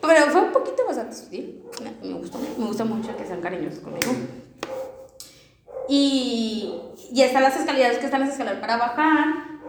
Pero 0.00 0.26
fue 0.30 0.40
un 0.42 0.52
poquito 0.52 0.84
bastante 0.86 1.16
sutil. 1.16 1.62
Me, 1.82 2.08
me 2.08 2.18
gustó, 2.18 2.38
me 2.58 2.66
gusta 2.66 2.84
mucho 2.84 3.16
que 3.16 3.26
sean 3.26 3.40
cariñosos 3.40 3.80
conmigo. 3.80 4.12
Y 5.88 6.74
ya 7.12 7.26
están 7.26 7.42
las 7.42 7.56
escaleras, 7.56 7.98
que 7.98 8.04
están 8.06 8.20
las 8.20 8.30
escaleras 8.30 8.60
para 8.60 8.76
bajar. 8.76 9.24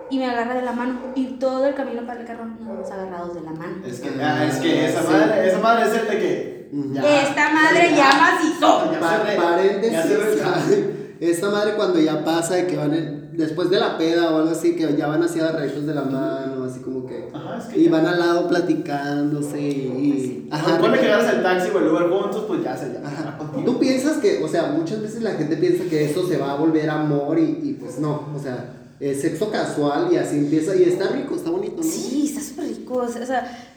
Y 0.09 0.19
me 0.19 0.25
agarra 0.25 0.53
de 0.53 0.61
la 0.61 0.71
mano. 0.71 0.99
Y 1.15 1.37
todo 1.37 1.65
el 1.65 1.75
camino 1.75 2.05
para 2.07 2.21
el 2.21 2.25
carro 2.25 2.45
nos 2.45 2.59
vamos 2.65 2.89
agarrados 2.91 3.35
de 3.35 3.41
la 3.41 3.51
mano. 3.51 3.85
Es 3.85 3.99
que, 3.99 4.09
ah, 4.23 4.45
es 4.45 4.55
que 4.57 4.85
esa 4.87 5.01
Sí. 5.01 5.07
madre, 5.11 5.47
esa 5.49 5.59
madre 5.59 5.85
es 5.85 5.93
el 6.01 6.07
de 6.07 6.17
que. 6.19 6.69
ya. 6.93 7.21
Esta 7.23 7.49
madre 7.51 7.91
ya 7.95 8.09
macizo. 8.13 8.91
Ya 8.91 8.99
ay, 10.55 11.15
Esta 11.19 11.49
madre 11.49 11.73
cuando 11.75 11.99
ya 11.99 12.23
pasa 12.23 12.55
de 12.55 12.67
que 12.67 12.77
van 12.77 12.93
en- 12.93 13.35
después 13.37 13.69
de 13.69 13.79
la 13.79 13.97
peda 13.97 14.31
o 14.31 14.37
algo 14.37 14.51
así, 14.51 14.75
que 14.75 14.95
ya 14.95 15.07
van 15.07 15.23
así 15.23 15.39
agarraditos 15.39 15.85
de 15.85 15.93
la 15.93 16.03
mano, 16.03 16.56
así 16.77 16.83
como 16.83 17.05
que. 17.05 17.29
Ajá, 17.33 17.57
es 17.57 17.65
que 17.65 17.79
Y 17.79 17.85
ya. 17.85 17.91
van 17.91 18.05
al 18.05 18.19
lado 18.19 18.47
platicándose 18.47 19.59
y. 19.61 20.47
Ajá, 20.51 20.77
que 20.79 20.85
agarras 20.85 21.33
el 21.33 21.43
taxi 21.43 21.69
o 21.73 21.79
el 21.79 21.87
Uber 21.87 22.09
juntos, 22.09 22.45
pues 22.47 22.63
ya 22.63 22.77
se 22.77 22.93
ya. 22.93 23.07
Ajá. 23.07 23.37
contigo. 23.37 23.63
Tú 23.65 23.79
piensas 23.79 24.17
que, 24.17 24.43
o 24.43 24.47
sea, 24.47 24.67
muchas 24.67 25.01
veces 25.01 25.21
la 25.21 25.31
gente 25.31 25.57
piensa 25.57 25.83
que 25.89 26.05
eso 26.05 26.27
se 26.27 26.37
va 26.37 26.53
a 26.53 26.55
volver 26.55 26.89
amor 26.89 27.39
y, 27.39 27.59
y 27.63 27.77
pues 27.79 27.99
no, 27.99 28.29
o 28.35 28.39
sea, 28.39 28.73
es 28.99 29.21
sexo 29.21 29.51
casual 29.51 30.09
y 30.11 30.17
así 30.17 30.37
empieza 30.37 30.75
y 30.75 30.83
está 30.83 31.07
rico, 31.09 31.35
está 31.35 31.49
bonito, 31.49 31.77
¿no? 31.77 31.83
Sí, 31.83 32.25
está 32.27 32.41
súper 32.41 32.65
rico. 32.65 32.95
O 32.95 33.07
sea, 33.07 33.21
o 33.21 33.25
sea, 33.25 33.69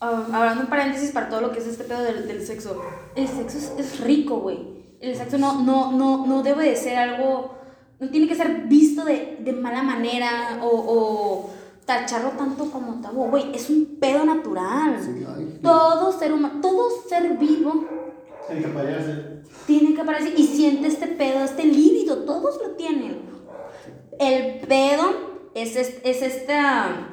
ah, 0.00 0.26
hablando 0.32 0.62
un 0.62 0.68
paréntesis 0.68 1.10
para 1.12 1.28
todo 1.28 1.40
lo 1.40 1.52
que 1.52 1.60
es 1.60 1.66
este 1.66 1.84
pedo 1.84 2.02
del, 2.02 2.26
del 2.26 2.44
sexo. 2.44 2.80
El 3.14 3.28
sexo 3.28 3.58
es, 3.58 3.72
es 3.78 4.00
rico, 4.00 4.40
güey. 4.40 4.58
El 5.00 5.14
sexo 5.14 5.38
no, 5.38 5.62
no, 5.62 5.92
no, 5.92 6.26
no 6.26 6.42
debe 6.42 6.70
de 6.70 6.76
ser 6.76 6.96
algo. 6.96 7.54
No 7.98 8.10
tiene 8.10 8.28
que 8.28 8.34
ser 8.34 8.64
visto 8.66 9.04
de, 9.04 9.38
de 9.40 9.52
mala 9.52 9.82
manera 9.82 10.58
o, 10.62 10.68
o 10.68 11.50
tacharlo 11.86 12.30
tanto 12.30 12.70
como 12.70 13.00
tabú. 13.00 13.26
Güey, 13.30 13.54
es 13.54 13.70
un 13.70 13.96
pedo 14.00 14.24
natural. 14.24 15.00
Sí, 15.02 15.24
ay. 15.26 15.60
Todo 15.62 16.12
ser 16.12 16.32
humano, 16.34 16.60
todo 16.60 16.90
ser 17.08 17.38
vivo 17.38 17.86
El 18.50 18.62
que 18.62 18.68
parece. 18.68 19.42
tiene 19.66 19.94
que 19.94 20.00
aparecer 20.02 20.34
y 20.38 20.46
siente 20.46 20.88
este 20.88 21.06
pedo, 21.06 21.44
este 21.44 21.64
líbido, 21.64 22.24
todos 22.24 22.58
lo 22.62 22.72
tienen. 22.76 23.20
El 24.18 24.66
pedo 24.66 25.04
es, 25.54 25.76
es, 25.76 26.00
es 26.02 26.22
esta 26.22 27.12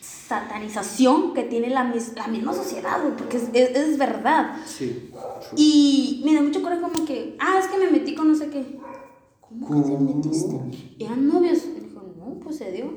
satanización 0.00 1.34
que 1.34 1.42
tiene 1.44 1.68
la, 1.70 1.84
mis- 1.84 2.14
la 2.16 2.26
misma 2.28 2.52
sociedad, 2.54 3.00
güey, 3.02 3.16
porque 3.16 3.36
es, 3.36 3.44
es, 3.52 3.76
es 3.76 3.98
verdad. 3.98 4.56
Sí. 4.66 5.10
Y 5.56 6.22
me 6.24 6.34
da 6.34 6.42
mucho 6.42 6.62
coraje 6.62 6.80
como 6.80 7.04
que, 7.04 7.36
ah, 7.40 7.58
es 7.60 7.66
que 7.68 7.78
me 7.78 7.90
metí 7.90 8.14
con 8.14 8.28
no 8.28 8.34
sé 8.34 8.48
qué. 8.48 8.78
¿Cómo 9.40 9.68
que 9.84 9.90
te 9.90 9.96
¿Cómo? 9.96 10.14
metiste? 10.14 10.56
¿Eran 10.98 11.28
novios? 11.28 11.58
Y 11.64 11.80
dijo, 11.80 12.02
no, 12.18 12.40
pues 12.42 12.56
se 12.56 12.72
dio. 12.72 12.94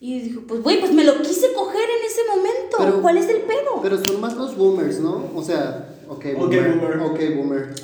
Y 0.00 0.20
dijo, 0.20 0.42
pues 0.46 0.62
güey, 0.62 0.78
pues 0.80 0.92
me 0.92 1.04
lo 1.04 1.20
quise 1.22 1.52
coger 1.54 1.80
en 1.82 2.06
ese 2.06 2.20
momento. 2.28 2.76
Pero- 2.78 3.02
¿Cuál 3.02 3.18
es 3.18 3.28
el 3.28 3.38
pedo? 3.42 3.80
Pero 3.82 3.98
son 4.04 4.20
más 4.20 4.36
los 4.36 4.56
boomers, 4.56 5.00
¿no? 5.00 5.24
O 5.34 5.42
sea, 5.42 5.96
ok, 6.08 6.24
Ok, 6.36 6.38
boomer. 6.38 6.72
boomer. 6.78 6.98
Ok, 7.00 7.20
boomer. 7.36 7.74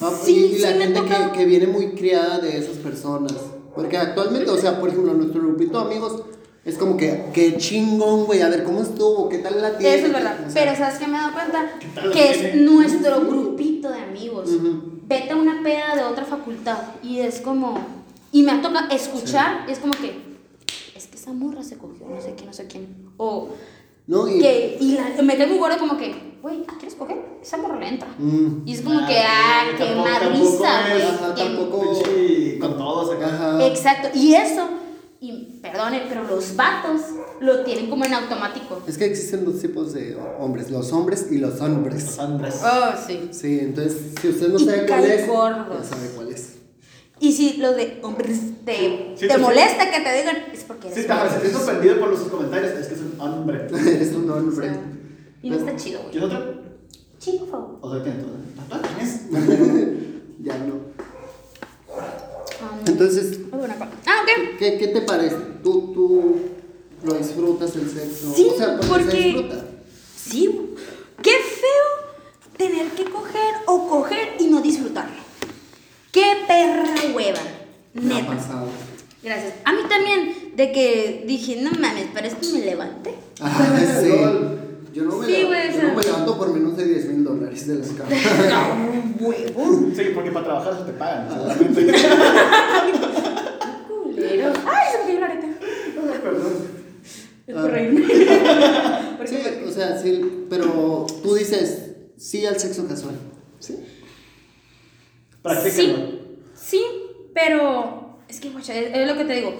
Ah, 0.00 0.12
Sí, 0.22 0.50
y, 0.52 0.56
y 0.56 0.58
la 0.58 0.72
sí 0.72 0.78
gente 0.78 1.00
que, 1.02 1.38
que 1.38 1.44
viene 1.46 1.66
muy 1.66 1.92
criada 1.92 2.38
de 2.40 2.58
esas 2.58 2.76
personas. 2.76 3.32
Porque 3.74 3.96
actualmente, 3.96 4.50
o 4.50 4.56
sea, 4.58 4.78
por 4.80 4.90
ejemplo, 4.90 5.14
nuestro 5.14 5.40
grupito 5.40 5.78
de 5.78 5.84
amigos 5.86 6.22
es 6.64 6.76
como 6.76 6.96
que, 6.98 7.24
qué 7.32 7.56
chingón, 7.56 8.24
güey, 8.26 8.42
a 8.42 8.48
ver 8.50 8.64
cómo 8.64 8.82
estuvo, 8.82 9.28
qué 9.30 9.38
tal 9.38 9.60
la 9.62 9.78
tiene. 9.78 9.94
Eso 9.96 10.06
es 10.08 10.12
verdad. 10.12 10.36
O 10.46 10.50
sea, 10.50 10.62
Pero 10.64 10.76
¿sabes 10.76 10.98
qué 10.98 11.06
me 11.06 11.16
he 11.16 11.20
dado 11.20 11.32
cuenta? 11.32 11.72
Que 12.12 12.30
es 12.30 12.54
nuestro 12.56 13.20
grupito 13.22 13.88
de 13.88 13.98
amigos. 13.98 14.50
Ujú. 14.50 14.82
Vete 15.06 15.30
a 15.30 15.36
una 15.36 15.62
peda 15.62 15.96
de 15.96 16.04
otra 16.04 16.24
facultad 16.26 16.78
y 17.02 17.20
es 17.20 17.40
como... 17.40 17.78
Y 18.30 18.42
me 18.42 18.52
ha 18.52 18.60
tocado 18.62 18.90
escuchar 18.94 19.64
y 19.68 19.72
es 19.72 19.78
como 19.78 19.92
que... 19.94 20.31
Esa 21.22 21.32
morra 21.32 21.62
se 21.62 21.76
cogió 21.78 22.04
no 22.08 22.20
sé 22.20 22.34
quién, 22.34 22.46
no 22.48 22.52
sé 22.52 22.66
quién. 22.66 23.12
O 23.16 23.50
No, 24.08 24.26
y. 24.26 24.40
Que, 24.40 24.76
y 24.80 24.94
la- 24.96 25.22
me 25.22 25.36
quedé 25.36 25.46
muy 25.46 25.58
gordo 25.58 25.78
como 25.78 25.96
que, 25.96 26.12
güey, 26.42 26.64
¿quieres 26.64 26.96
coger? 26.96 27.16
Esa 27.40 27.58
morra 27.58 27.78
le 27.78 27.86
entra. 27.90 28.08
Mm, 28.18 28.66
Y 28.66 28.72
es 28.72 28.80
como 28.80 28.98
Ah, 28.98 29.06
que, 29.06 29.18
ah, 29.20 29.62
sí, 29.70 29.76
qué 29.78 29.84
tampoco- 29.84 30.08
tampoco 30.08 30.58
güey. 30.58 31.34
qué- 31.36 31.42
tampoco- 31.44 32.02
Pinche 32.02 32.58
con 32.58 32.76
todos 32.76 33.14
acá. 33.14 33.26
Ajá. 33.26 33.64
Exacto. 33.68 34.08
Y 34.18 34.34
eso, 34.34 34.68
y 35.20 35.60
perdone, 35.62 36.02
pero 36.08 36.24
los 36.24 36.56
vatos 36.56 37.00
lo 37.40 37.62
tienen 37.62 37.88
como 37.88 38.04
en 38.04 38.14
automático. 38.14 38.82
Es 38.88 38.98
que 38.98 39.04
existen 39.04 39.44
dos 39.44 39.60
tipos 39.60 39.92
de 39.92 40.16
hombres, 40.40 40.72
los 40.72 40.92
hombres 40.92 41.28
y 41.30 41.38
los 41.38 41.60
hombres. 41.60 42.04
Los 42.04 42.18
hombres. 42.18 42.60
Oh, 42.64 42.94
sí. 43.06 43.28
Sí, 43.30 43.60
entonces, 43.60 43.96
si 44.20 44.28
usted 44.28 44.48
no 44.48 44.58
Y 44.58 44.64
sabe 44.64 44.86
cuál 44.88 45.04
es, 45.04 45.20
ya 45.28 45.84
sabe 45.84 46.08
cuál 46.16 46.28
es. 46.32 46.51
Y 47.22 47.30
si 47.32 47.58
lo 47.58 47.72
de 47.72 48.00
hombres 48.02 48.38
te, 48.64 49.14
Sí, 49.16 49.28
te 49.28 49.34
sí. 49.34 49.40
molesta 49.40 49.88
que 49.92 50.00
te 50.00 50.12
digan, 50.18 50.36
es 50.52 50.64
porque 50.64 50.88
eres 50.88 51.02
Sí, 51.02 51.06
te 51.06 51.36
estoy 51.46 51.50
sorprendido 51.50 52.00
por 52.00 52.08
los 52.10 52.18
comentarios. 52.22 52.72
Es 52.72 52.88
que 52.88 52.94
es 52.94 53.00
un 53.00 53.20
hombre. 53.20 53.66
Eres 53.86 54.12
un 54.12 54.28
O 54.28 54.34
hombre. 54.34 54.66
sea, 54.66 54.82
y 55.40 55.50
no 55.50 55.56
está 55.56 55.76
chido, 55.76 56.00
güey. 56.00 56.10
¿Quieres 56.10 56.28
otro? 56.32 56.54
Chido, 57.20 57.38
por 57.46 57.48
favor. 57.50 57.78
O 57.80 57.94
sea, 57.94 58.02
¿qué? 58.02 58.10
¿Tú 58.10 58.76
tienes? 58.88 59.20
ya 60.42 60.58
no. 60.58 60.74
Um, 61.94 62.86
Entonces. 62.88 63.38
Ah, 64.06 64.22
ok. 64.24 64.58
¿qué, 64.58 64.78
qué 64.78 64.88
te 64.88 65.02
parece? 65.02 65.36
¿Tú, 65.62 65.92
¿Tú 65.94 66.40
lo 67.04 67.14
disfrutas 67.14 67.76
el 67.76 67.88
sexo? 67.88 68.32
Sí, 68.34 68.48
o 68.52 68.56
sea, 68.56 68.76
porque, 68.80 68.88
porque- 68.88 69.10
se 69.10 69.16
disfruta. 69.22 69.64
Sí, 70.16 70.50
qué 71.22 71.30
feo 71.30 71.88
tener 72.56 72.88
que 72.88 73.04
coger 73.04 73.54
o 73.66 73.88
coger 73.88 74.34
y 74.40 74.46
no 74.48 74.60
disfrutarlo. 74.60 75.21
Qué 76.12 76.22
perra 76.46 77.14
hueva. 77.14 77.40
Me 77.94 78.14
ha 78.14 78.20
Neta. 78.20 78.34
pasado. 78.36 78.66
Gracias. 79.22 79.54
A 79.64 79.72
mí 79.72 79.78
también, 79.88 80.52
de 80.56 80.72
que 80.72 81.24
dije, 81.26 81.62
no 81.62 81.70
mames, 81.72 82.06
para 82.14 82.26
esto 82.28 82.46
me 82.52 82.60
levanté. 82.64 83.14
Ah, 83.40 83.76
sí. 84.00 84.08
Yo 84.94 85.04
no 85.04 85.16
me, 85.16 85.26
Sí, 85.26 85.32
levanto, 85.32 85.48
güey, 85.48 85.72
yo 85.72 85.82
no 85.88 85.94
me 85.94 86.02
levanto 86.02 86.38
por 86.38 86.52
menos 86.52 86.76
de 86.76 86.84
10 86.84 87.06
mil 87.06 87.24
dólares 87.24 87.66
de 87.66 87.74
la 87.76 87.86
cama. 87.86 88.10
No, 89.20 89.26
huevo. 89.26 89.90
Sí, 89.96 90.02
porque 90.14 90.30
para 90.30 90.44
trabajar 90.44 90.74
eso 90.74 90.82
te 90.84 90.92
pagan. 90.92 91.28
seguramente. 91.32 91.92
Culero. 93.88 94.52
Ay, 94.66 94.86
se 94.92 94.98
me 94.98 95.04
cayó 95.06 95.20
la 95.20 95.26
areta. 95.26 95.46
Perdón. 96.22 96.52
Es 97.46 97.54
por 97.54 97.70
reírme. 97.70 98.00
Por 99.18 99.28
Sí, 99.28 99.36
ejemplo, 99.36 99.68
o 99.68 99.72
sea, 99.72 99.98
sí, 100.00 100.44
pero 100.50 101.06
tú 101.22 101.34
dices 101.34 101.90
sí 102.16 102.44
al 102.46 102.58
sexo 102.58 102.86
casual. 102.86 103.14
Sí. 103.60 103.76
Practícalo. 105.42 105.96
Sí, 105.96 106.20
sí, 106.54 106.82
pero 107.34 108.16
es 108.28 108.40
que, 108.40 108.50
guacha, 108.50 108.74
es, 108.74 108.94
es 108.94 109.06
lo 109.06 109.16
que 109.16 109.24
te 109.24 109.34
digo. 109.34 109.54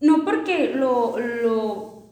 No 0.00 0.24
porque 0.24 0.72
lo, 0.74 1.16
lo 1.18 2.02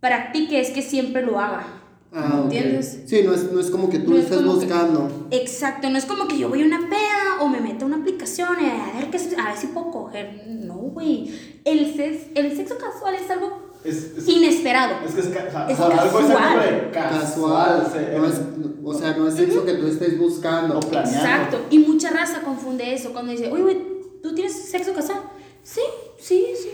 practique 0.00 0.60
es 0.60 0.70
que 0.70 0.82
siempre 0.82 1.22
lo 1.24 1.38
haga. 1.38 1.66
Ah. 2.12 2.40
¿Entiendes? 2.44 3.02
Sí, 3.06 3.22
no 3.22 3.34
es, 3.34 3.52
no 3.52 3.60
es 3.60 3.70
como 3.70 3.90
que 3.90 3.98
tú 3.98 4.06
No 4.10 4.16
lo 4.16 4.18
es 4.18 4.24
estés 4.24 4.38
que- 4.38 4.44
buscando. 4.46 5.28
Exacto, 5.30 5.90
no 5.90 5.98
es 5.98 6.06
como 6.06 6.26
que 6.26 6.38
yo 6.38 6.48
voy 6.48 6.62
a 6.62 6.66
una 6.66 6.88
peda 6.88 7.40
o 7.42 7.48
me 7.48 7.60
meto 7.60 7.84
a 7.84 7.88
una 7.88 7.98
aplicación 7.98 8.48
y 8.62 8.66
a 8.66 8.98
ver, 8.98 9.10
qué, 9.10 9.18
a 9.38 9.48
ver 9.50 9.56
si 9.56 9.66
puedo 9.68 9.90
coger. 9.90 10.44
No, 10.48 10.74
güey. 10.76 11.30
El, 11.64 11.94
sex- 11.94 12.28
el 12.34 12.56
sexo 12.56 12.76
casual 12.78 13.14
es 13.14 13.30
algo 13.30 13.67
Es, 13.88 14.12
es, 14.18 14.28
inesperado. 14.28 14.96
es 15.06 15.14
que 15.14 15.20
es, 15.20 15.26
ca- 15.28 15.46
o 15.48 15.50
sea, 15.50 15.66
Es 15.68 15.80
o 15.80 15.86
sea, 15.88 16.00
algo 16.02 16.18
es 16.20 16.26
casual. 16.26 16.90
Casual. 16.92 17.92
No 18.16 18.26
es- 18.26 18.40
o 18.84 18.94
sea, 18.94 19.16
no 19.16 19.28
es 19.28 19.34
sexo 19.34 19.64
que 19.64 19.74
tú 19.74 19.86
estés 19.86 20.18
buscando. 20.18 20.74
No 20.74 20.80
planeando. 20.80 21.18
Exacto. 21.18 21.66
Y 21.70 21.78
mucha 21.80 22.10
raza 22.10 22.40
confunde 22.42 22.94
eso 22.94 23.12
cuando 23.12 23.32
dice, 23.32 23.50
oye, 23.50 23.62
güey, 23.62 23.78
¿tú 24.22 24.34
tienes 24.34 24.52
sexo 24.54 24.92
casual? 24.94 25.20
Sí, 25.62 25.80
sí, 26.20 26.46
sí. 26.60 26.70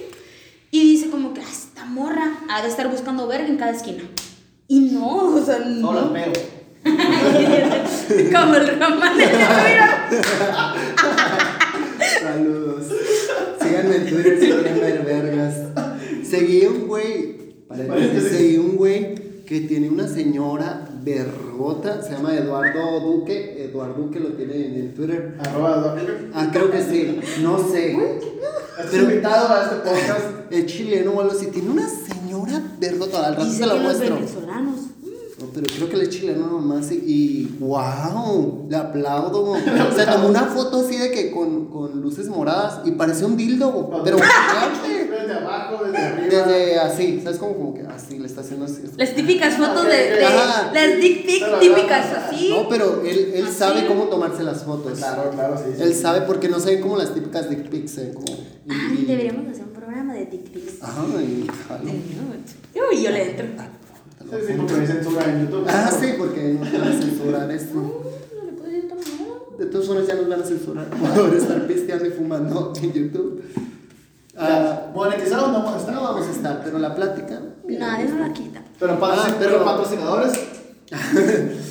Y 0.71 0.81
dice 0.93 1.11
como 1.11 1.35
que, 1.35 1.41
ah, 1.41 1.45
esta 1.51 1.85
morra 1.85 2.39
ha 2.49 2.63
de 2.63 2.69
estar 2.69 2.89
buscando 2.91 3.27
verga 3.27 3.47
en 3.49 3.57
cada 3.57 3.73
esquina. 3.73 4.03
Y 4.69 4.81
no, 4.93 5.35
o 5.35 5.43
sea, 5.45 5.59
No 5.61 5.93
no. 5.93 6.01
las 6.01 6.13
veo. 6.13 6.33
como 8.33 8.55
el 8.57 8.81
román 8.81 9.17
de 9.17 9.27
la 9.27 9.65
vida. 9.65 10.09
Saludos. 12.21 12.85
Síganme 13.63 13.97
en 13.97 14.07
Twitter 14.09 14.39
si 14.41 14.47
quieren 14.47 14.81
ver 14.81 15.05
vergas. 15.05 15.55
Seguí 16.29 16.67
un 16.67 16.89
Paréntesis. 17.83 18.31
seguí 18.31 18.59
un 18.59 18.77
güey 18.77 19.15
que 19.45 19.61
tiene 19.63 19.91
una 19.91 20.09
señora 20.09 20.89
vergota, 21.03 22.03
se 22.03 22.13
llama 22.13 22.35
Eduardo 22.35 23.01
Duque. 23.01 23.65
Eduardo 23.65 24.05
Duque 24.05 24.21
lo 24.21 24.29
tiene 24.31 24.67
en 24.69 24.75
el 24.77 24.95
Twitter. 24.95 25.37
Arroba 25.41 25.77
Eduardo. 25.77 26.03
Ah, 26.33 26.49
creo 26.53 26.71
que 26.71 26.83
sí, 26.83 27.21
no 27.43 27.59
sé. 27.69 27.97
Pero- 28.91 29.03
invitado 29.05 29.49
a 29.55 29.63
este 29.65 29.77
podcast. 29.77 30.25
El 30.51 30.67
chileno 30.67 31.13
o 31.13 31.21
algo 31.21 31.33
así, 31.33 31.47
tiene 31.47 31.71
una 31.71 31.89
señora 31.89 32.63
vergota, 32.79 33.27
al 33.27 33.35
rato 33.37 33.51
te 33.59 33.67
la 33.67 33.75
muestro. 33.77 34.15
venezolanos. 34.17 34.77
No, 35.41 35.47
pero 35.53 35.67
creo 35.75 35.89
que 35.89 35.97
el 35.97 36.09
chileno 36.11 36.47
nomás 36.47 36.93
y, 36.93 36.95
y 37.05 37.57
wow, 37.59 38.67
le 38.71 38.77
aplaudo. 38.77 39.57
Se 39.97 40.07
tomó 40.07 40.29
una 40.29 40.43
foto 40.45 40.85
así 40.87 40.97
de 40.97 41.11
que 41.11 41.33
con, 41.33 41.67
con 41.67 42.01
luces 42.01 42.29
moradas 42.29 42.83
y 42.87 42.93
parece 42.93 43.25
un 43.25 43.37
dildo, 43.37 44.01
pero 44.05 44.17
gigante. 44.19 44.94
Desde 45.83 45.97
abajo, 45.99 46.17
desde 46.25 46.37
arriba. 46.39 46.47
Desde 46.47 46.79
así, 46.79 47.21
¿sabes? 47.23 47.39
Como, 47.39 47.55
como 47.55 47.75
que 47.75 47.83
así 47.83 48.19
le 48.19 48.27
está 48.27 48.41
haciendo 48.43 48.65
así. 48.67 48.83
Las 48.97 49.15
típicas 49.15 49.55
fotos 49.57 49.87
de, 49.87 49.97
de- 50.17 50.25
Ajá. 50.25 50.71
las 50.73 51.01
dick 51.01 51.27
pic 51.27 51.45
típicas 51.61 52.07
así. 52.17 52.51
No, 52.51 52.69
pero 52.69 53.03
él, 53.05 53.33
él 53.35 53.45
Así. 53.47 53.55
sabe 53.59 53.87
cómo 53.87 54.05
tomarse 54.05 54.43
las 54.43 54.63
fotos. 54.65 54.99
Claro, 54.99 55.31
claro, 55.31 55.57
sí. 55.57 55.73
sí. 55.77 55.83
Él 55.83 55.95
sabe 55.95 56.23
porque 56.23 56.49
no 56.49 56.59
se 56.61 56.73
ven 56.73 56.83
como 56.83 56.97
las 56.97 57.13
típicas 57.15 57.49
dick 57.51 57.69
pics, 57.69 57.99
eh, 57.99 58.13
como. 58.15 58.27
Ay, 58.69 58.99
y- 59.03 59.05
deberíamos 59.07 59.49
hacer 59.49 59.65
un 59.65 59.73
programa 59.73 60.15
de 60.15 60.27
dick 60.27 60.51
pics. 60.51 60.83
Ajá, 60.83 61.03
y 61.21 61.47
jalo. 61.69 61.91
Uy, 61.91 63.03
yo 63.03 63.11
le 63.11 63.31
entro. 63.31 63.47
Sí, 64.25 64.37
sí, 64.47 64.53
porque 64.57 64.73
me 64.75 64.87
censura 64.87 65.25
en 65.27 65.41
YouTube. 65.47 65.67
Ah, 65.69 65.91
sí, 66.01 66.07
porque 66.19 66.57
no 66.59 66.67
te 66.71 66.79
van 66.79 66.89
a 66.89 66.93
censurar 67.01 67.51
esto. 67.51 67.75
No 67.75 68.45
le 68.47 68.53
puedo 68.53 68.71
decir. 68.71 68.85
De 69.59 69.67
todas 69.67 69.87
formas 69.87 70.07
ya 70.09 70.15
nos 70.15 70.29
van 70.29 70.41
a 70.41 70.45
censurar 70.45 70.87
por 70.89 71.35
estar 71.37 71.67
pisteando 71.67 72.07
y 72.07 72.11
fumando 72.11 72.73
en 72.83 72.93
YouTube. 72.93 73.43
Ah, 74.37 74.91
¿Monetizado 74.95 75.47
o 75.47 75.53
no 75.53 75.61
monetizado? 75.61 75.93
no 76.01 76.03
vamos 76.13 76.27
a 76.27 76.31
estar, 76.31 76.63
pero 76.65 76.79
la 76.79 76.95
plática. 76.95 77.41
mira, 77.65 77.87
Nadie 77.87 78.07
nos 78.07 78.21
la 78.21 78.33
quita. 78.33 78.65
Pero, 78.79 78.99
patro- 78.99 79.23
Ah, 79.25 79.35
pero, 79.39 79.53
pero- 79.53 79.65
patrocinadores. 79.65 80.33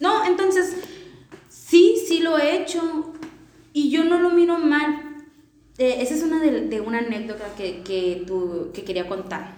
No, 0.00 0.24
entonces, 0.24 0.72
sí, 1.50 2.02
sí 2.08 2.20
lo 2.20 2.38
he 2.38 2.62
hecho 2.62 3.12
y 3.74 3.90
yo 3.90 4.04
no 4.04 4.18
lo 4.18 4.30
miro 4.30 4.58
mal. 4.58 4.96
Eh, 5.76 5.96
esa 6.00 6.14
es 6.14 6.22
una 6.22 6.40
de, 6.40 6.62
de 6.68 6.80
una 6.80 6.98
anécdota 6.98 7.44
que, 7.56 7.82
que, 7.82 8.24
tu- 8.26 8.70
que 8.72 8.82
quería 8.84 9.06
contar. 9.08 9.56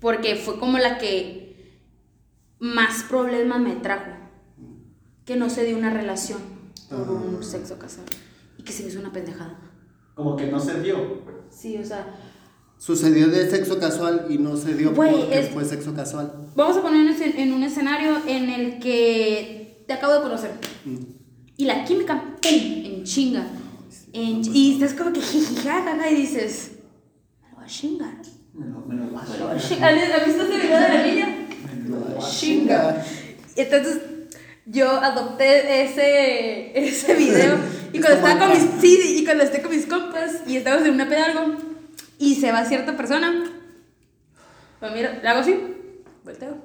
Porque 0.00 0.36
fue 0.36 0.60
como 0.60 0.78
la 0.78 0.98
que 0.98 1.76
más 2.60 3.02
problemas 3.04 3.60
me 3.60 3.74
trajo. 3.74 4.12
Que 5.24 5.34
no 5.36 5.50
se 5.50 5.64
dio 5.64 5.76
una 5.76 5.90
relación 5.90 6.38
por 6.88 7.00
un 7.10 7.42
sexo 7.42 7.78
casual. 7.80 8.06
Y 8.58 8.62
que 8.62 8.72
se 8.72 8.84
me 8.84 8.90
hizo 8.90 9.00
una 9.00 9.12
pendejada. 9.12 9.58
Como 10.18 10.34
que 10.34 10.46
no 10.48 10.58
se 10.58 10.80
dio. 10.82 11.22
Sí, 11.48 11.76
o 11.78 11.84
sea, 11.84 12.12
Sucedió 12.76 13.28
de 13.28 13.48
sexo 13.48 13.78
casual 13.78 14.26
y 14.28 14.38
no 14.38 14.56
se 14.56 14.74
dio 14.74 14.92
porque 14.94 15.28
es- 15.32 15.50
fue 15.50 15.64
sexo 15.64 15.94
casual. 15.94 16.32
vamos 16.56 16.76
a 16.76 16.82
ponernos 16.82 17.20
en, 17.20 17.38
en 17.38 17.52
un 17.52 17.62
escenario 17.62 18.16
en 18.26 18.50
el 18.50 18.78
que 18.80 19.84
te 19.86 19.92
acabo 19.94 20.14
de 20.14 20.20
conocer. 20.22 20.50
Y 21.56 21.64
la 21.66 21.84
química, 21.84 22.20
¡pum! 22.42 22.52
En 22.52 23.04
chinga. 23.04 23.46
En 24.12 24.42
y 24.44 24.74
estás 24.74 24.94
como 24.94 25.12
que 25.12 25.20
jijijajaja 25.20 26.10
y 26.10 26.14
dices, 26.16 26.72
me 27.42 27.48
lo 27.50 27.56
voy 27.56 27.64
a 27.64 27.68
chingar. 27.68 28.14
Me 28.54 28.66
lo, 28.66 28.80
me 28.80 28.94
lo 28.96 29.12
vas 29.12 29.28
Me 29.28 29.38
lo 29.38 29.46
voy 29.48 29.56
a 29.56 29.60
chingar. 29.60 29.94
¿Has 29.94 30.26
visto 30.26 30.42
ese 30.42 30.56
video 30.66 30.80
de 30.80 30.88
la 30.88 31.06
niña? 31.06 31.46
Me 31.84 31.88
lo 31.90 32.00
vas 32.16 32.24
a 32.26 32.30
Chinga. 32.30 33.04
Y 33.56 33.60
entonces 33.60 34.00
yo 34.70 34.90
adopté 34.90 35.82
ese, 35.84 36.78
ese 36.78 37.14
video 37.14 37.56
y 37.92 38.00
cuando 38.00 38.18
estaba 38.18 38.38
con 38.38 38.50
mis, 38.50 38.80
sí, 38.80 39.16
y 39.18 39.24
cuando 39.24 39.44
esté 39.44 39.62
con 39.62 39.70
mis 39.70 39.86
compas 39.86 40.42
y 40.46 40.56
estamos 40.56 40.86
en 40.86 40.94
una 40.94 41.08
peda 41.08 41.26
algo 41.26 41.56
y 42.18 42.34
se 42.34 42.52
va 42.52 42.64
cierta 42.64 42.96
persona, 42.96 43.44
pues 44.80 44.92
mira, 44.92 45.18
le 45.22 45.28
hago 45.28 45.40
así, 45.40 45.58
volteo, 46.24 46.56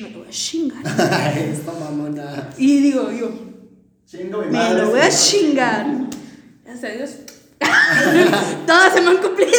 me 0.00 0.10
lo 0.10 0.20
voy 0.20 0.28
a 0.28 0.30
chingar. 0.30 0.82
Esta 1.36 1.72
mamona. 1.72 2.50
Y 2.56 2.80
digo 2.80 3.10
yo, 3.12 3.30
Chingo 4.06 4.42
mi 4.42 4.50
me 4.50 4.74
lo 4.74 4.90
voy 4.90 5.00
a 5.00 5.08
chingar. 5.08 5.86
Gracias 6.64 6.92
a 6.92 6.96
Dios. 6.96 7.16
Todas 8.66 8.92
se 8.92 9.00
me 9.02 9.10
han 9.10 9.18
cumplido. 9.18 9.50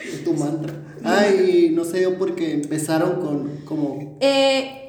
Es 0.00 0.24
tu 0.24 0.34
mantra. 0.34 0.74
Ay, 1.04 1.70
no 1.74 1.84
se 1.84 1.98
dio 1.98 2.18
porque 2.18 2.54
empezaron 2.54 3.20
con 3.20 3.58
como. 3.64 4.18
Eh, 4.20 4.87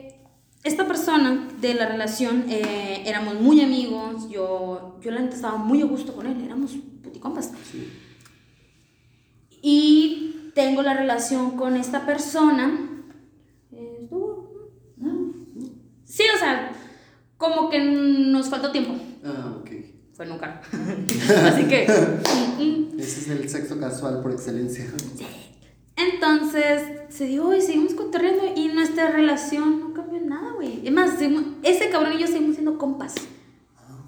esta 0.63 0.85
persona 0.87 1.47
de 1.61 1.73
la 1.73 1.87
relación 1.87 2.45
eh, 2.49 3.03
éramos 3.05 3.35
muy 3.35 3.61
amigos. 3.61 4.29
Yo, 4.29 4.97
yo 5.01 5.11
la 5.11 5.21
neta 5.21 5.35
estaba 5.35 5.57
muy 5.57 5.81
a 5.81 5.85
gusto 5.85 6.13
con 6.13 6.27
él. 6.27 6.43
Éramos 6.43 6.71
puticompas. 7.03 7.51
Y 9.61 10.51
tengo 10.53 10.81
la 10.81 10.93
relación 10.93 11.51
con 11.51 11.75
esta 11.75 12.05
persona. 12.05 12.85
Sí, 16.03 16.23
o 16.35 16.39
sea, 16.39 16.71
como 17.37 17.69
que 17.69 17.79
nos 17.79 18.49
faltó 18.49 18.71
tiempo. 18.71 18.95
Ah, 19.23 19.55
ok. 19.61 19.69
Fue 20.13 20.25
nunca. 20.25 20.61
Así 21.45 21.63
que. 21.65 21.87
mm, 22.59 22.61
mm. 22.61 22.99
Ese 22.99 23.19
es 23.21 23.27
el 23.29 23.47
sexo 23.47 23.79
casual 23.79 24.21
por 24.21 24.31
excelencia. 24.31 24.85
Entonces, 25.99 26.81
se 27.09 27.25
dio 27.25 27.53
y 27.55 27.61
seguimos 27.61 27.93
cotorreando 27.93 28.43
y 28.55 28.67
nuestra 28.69 29.09
relación 29.11 29.79
no 29.79 29.93
cambió 29.93 30.19
nada, 30.21 30.53
güey. 30.55 30.81
Es 30.85 30.91
más, 30.91 31.17
seguimos- 31.17 31.43
ese 31.63 31.89
cabrón 31.89 32.13
y 32.13 32.19
yo 32.21 32.27
seguimos 32.27 32.55
siendo 32.55 32.77
compas. 32.77 33.15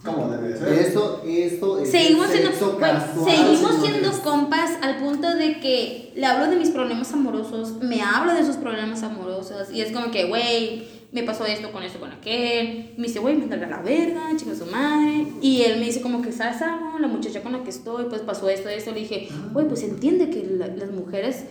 ¿Cómo 0.03 0.29
debe 0.29 0.57
ser? 0.57 0.67
Eso, 0.69 1.21
esto 1.27 1.79
es 1.79 1.91
Seguimos 1.91 2.27
siendo, 2.29 2.49
casual, 2.49 3.03
seguimos 3.23 3.75
siendo 3.83 4.11
compas 4.23 4.71
al 4.81 4.97
punto 4.97 5.35
de 5.35 5.59
que 5.59 6.11
le 6.15 6.25
hablo 6.25 6.49
de 6.49 6.55
mis 6.57 6.71
problemas 6.71 7.13
amorosos, 7.13 7.75
me 7.83 8.01
habla 8.01 8.33
de 8.33 8.43
sus 8.43 8.55
problemas 8.55 9.03
amorosos 9.03 9.69
y 9.71 9.81
es 9.81 9.91
como 9.91 10.09
que, 10.09 10.25
güey, 10.25 10.87
me 11.11 11.21
pasó 11.21 11.45
esto 11.45 11.71
con 11.71 11.83
esto 11.83 11.99
con 11.99 12.11
aquel. 12.11 12.93
Me 12.97 13.07
dice, 13.07 13.19
güey, 13.19 13.35
me 13.37 13.53
a 13.53 13.57
la 13.57 13.81
verga, 13.83 14.21
chica 14.37 14.55
su 14.55 14.65
madre. 14.65 15.27
Y 15.39 15.61
él 15.63 15.77
me 15.79 15.85
dice 15.85 16.01
como 16.01 16.23
que, 16.23 16.31
¿sabes 16.31 16.61
algo? 16.63 16.97
La 16.97 17.07
muchacha 17.07 17.43
con 17.43 17.51
la 17.51 17.61
que 17.63 17.69
estoy, 17.69 18.05
pues 18.05 18.21
pasó 18.21 18.49
esto, 18.49 18.69
esto. 18.69 18.91
Le 18.93 19.01
dije, 19.01 19.27
güey, 19.53 19.67
pues 19.67 19.83
entiende 19.83 20.29
que 20.31 20.43
la- 20.57 20.67
las 20.67 20.89
mujeres... 20.89 21.43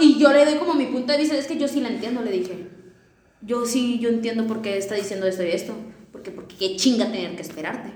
Y 0.00 0.18
yo 0.18 0.32
le 0.32 0.44
doy 0.44 0.54
como 0.56 0.74
mi 0.74 0.86
punto 0.86 1.12
de 1.12 1.18
vista, 1.18 1.36
es 1.36 1.46
que 1.46 1.58
yo 1.58 1.68
sí 1.68 1.80
la 1.80 1.88
entiendo, 1.88 2.22
le 2.22 2.30
dije. 2.30 2.68
Yo 3.42 3.66
sí, 3.66 3.98
yo 3.98 4.08
entiendo 4.08 4.46
por 4.46 4.62
qué 4.62 4.78
está 4.78 4.94
diciendo 4.94 5.26
esto 5.26 5.42
y 5.42 5.48
esto. 5.48 5.74
Porque, 6.12 6.30
porque 6.30 6.56
qué 6.56 6.76
chinga 6.76 7.06
tener 7.10 7.36
que 7.36 7.42
esperarte. 7.42 7.90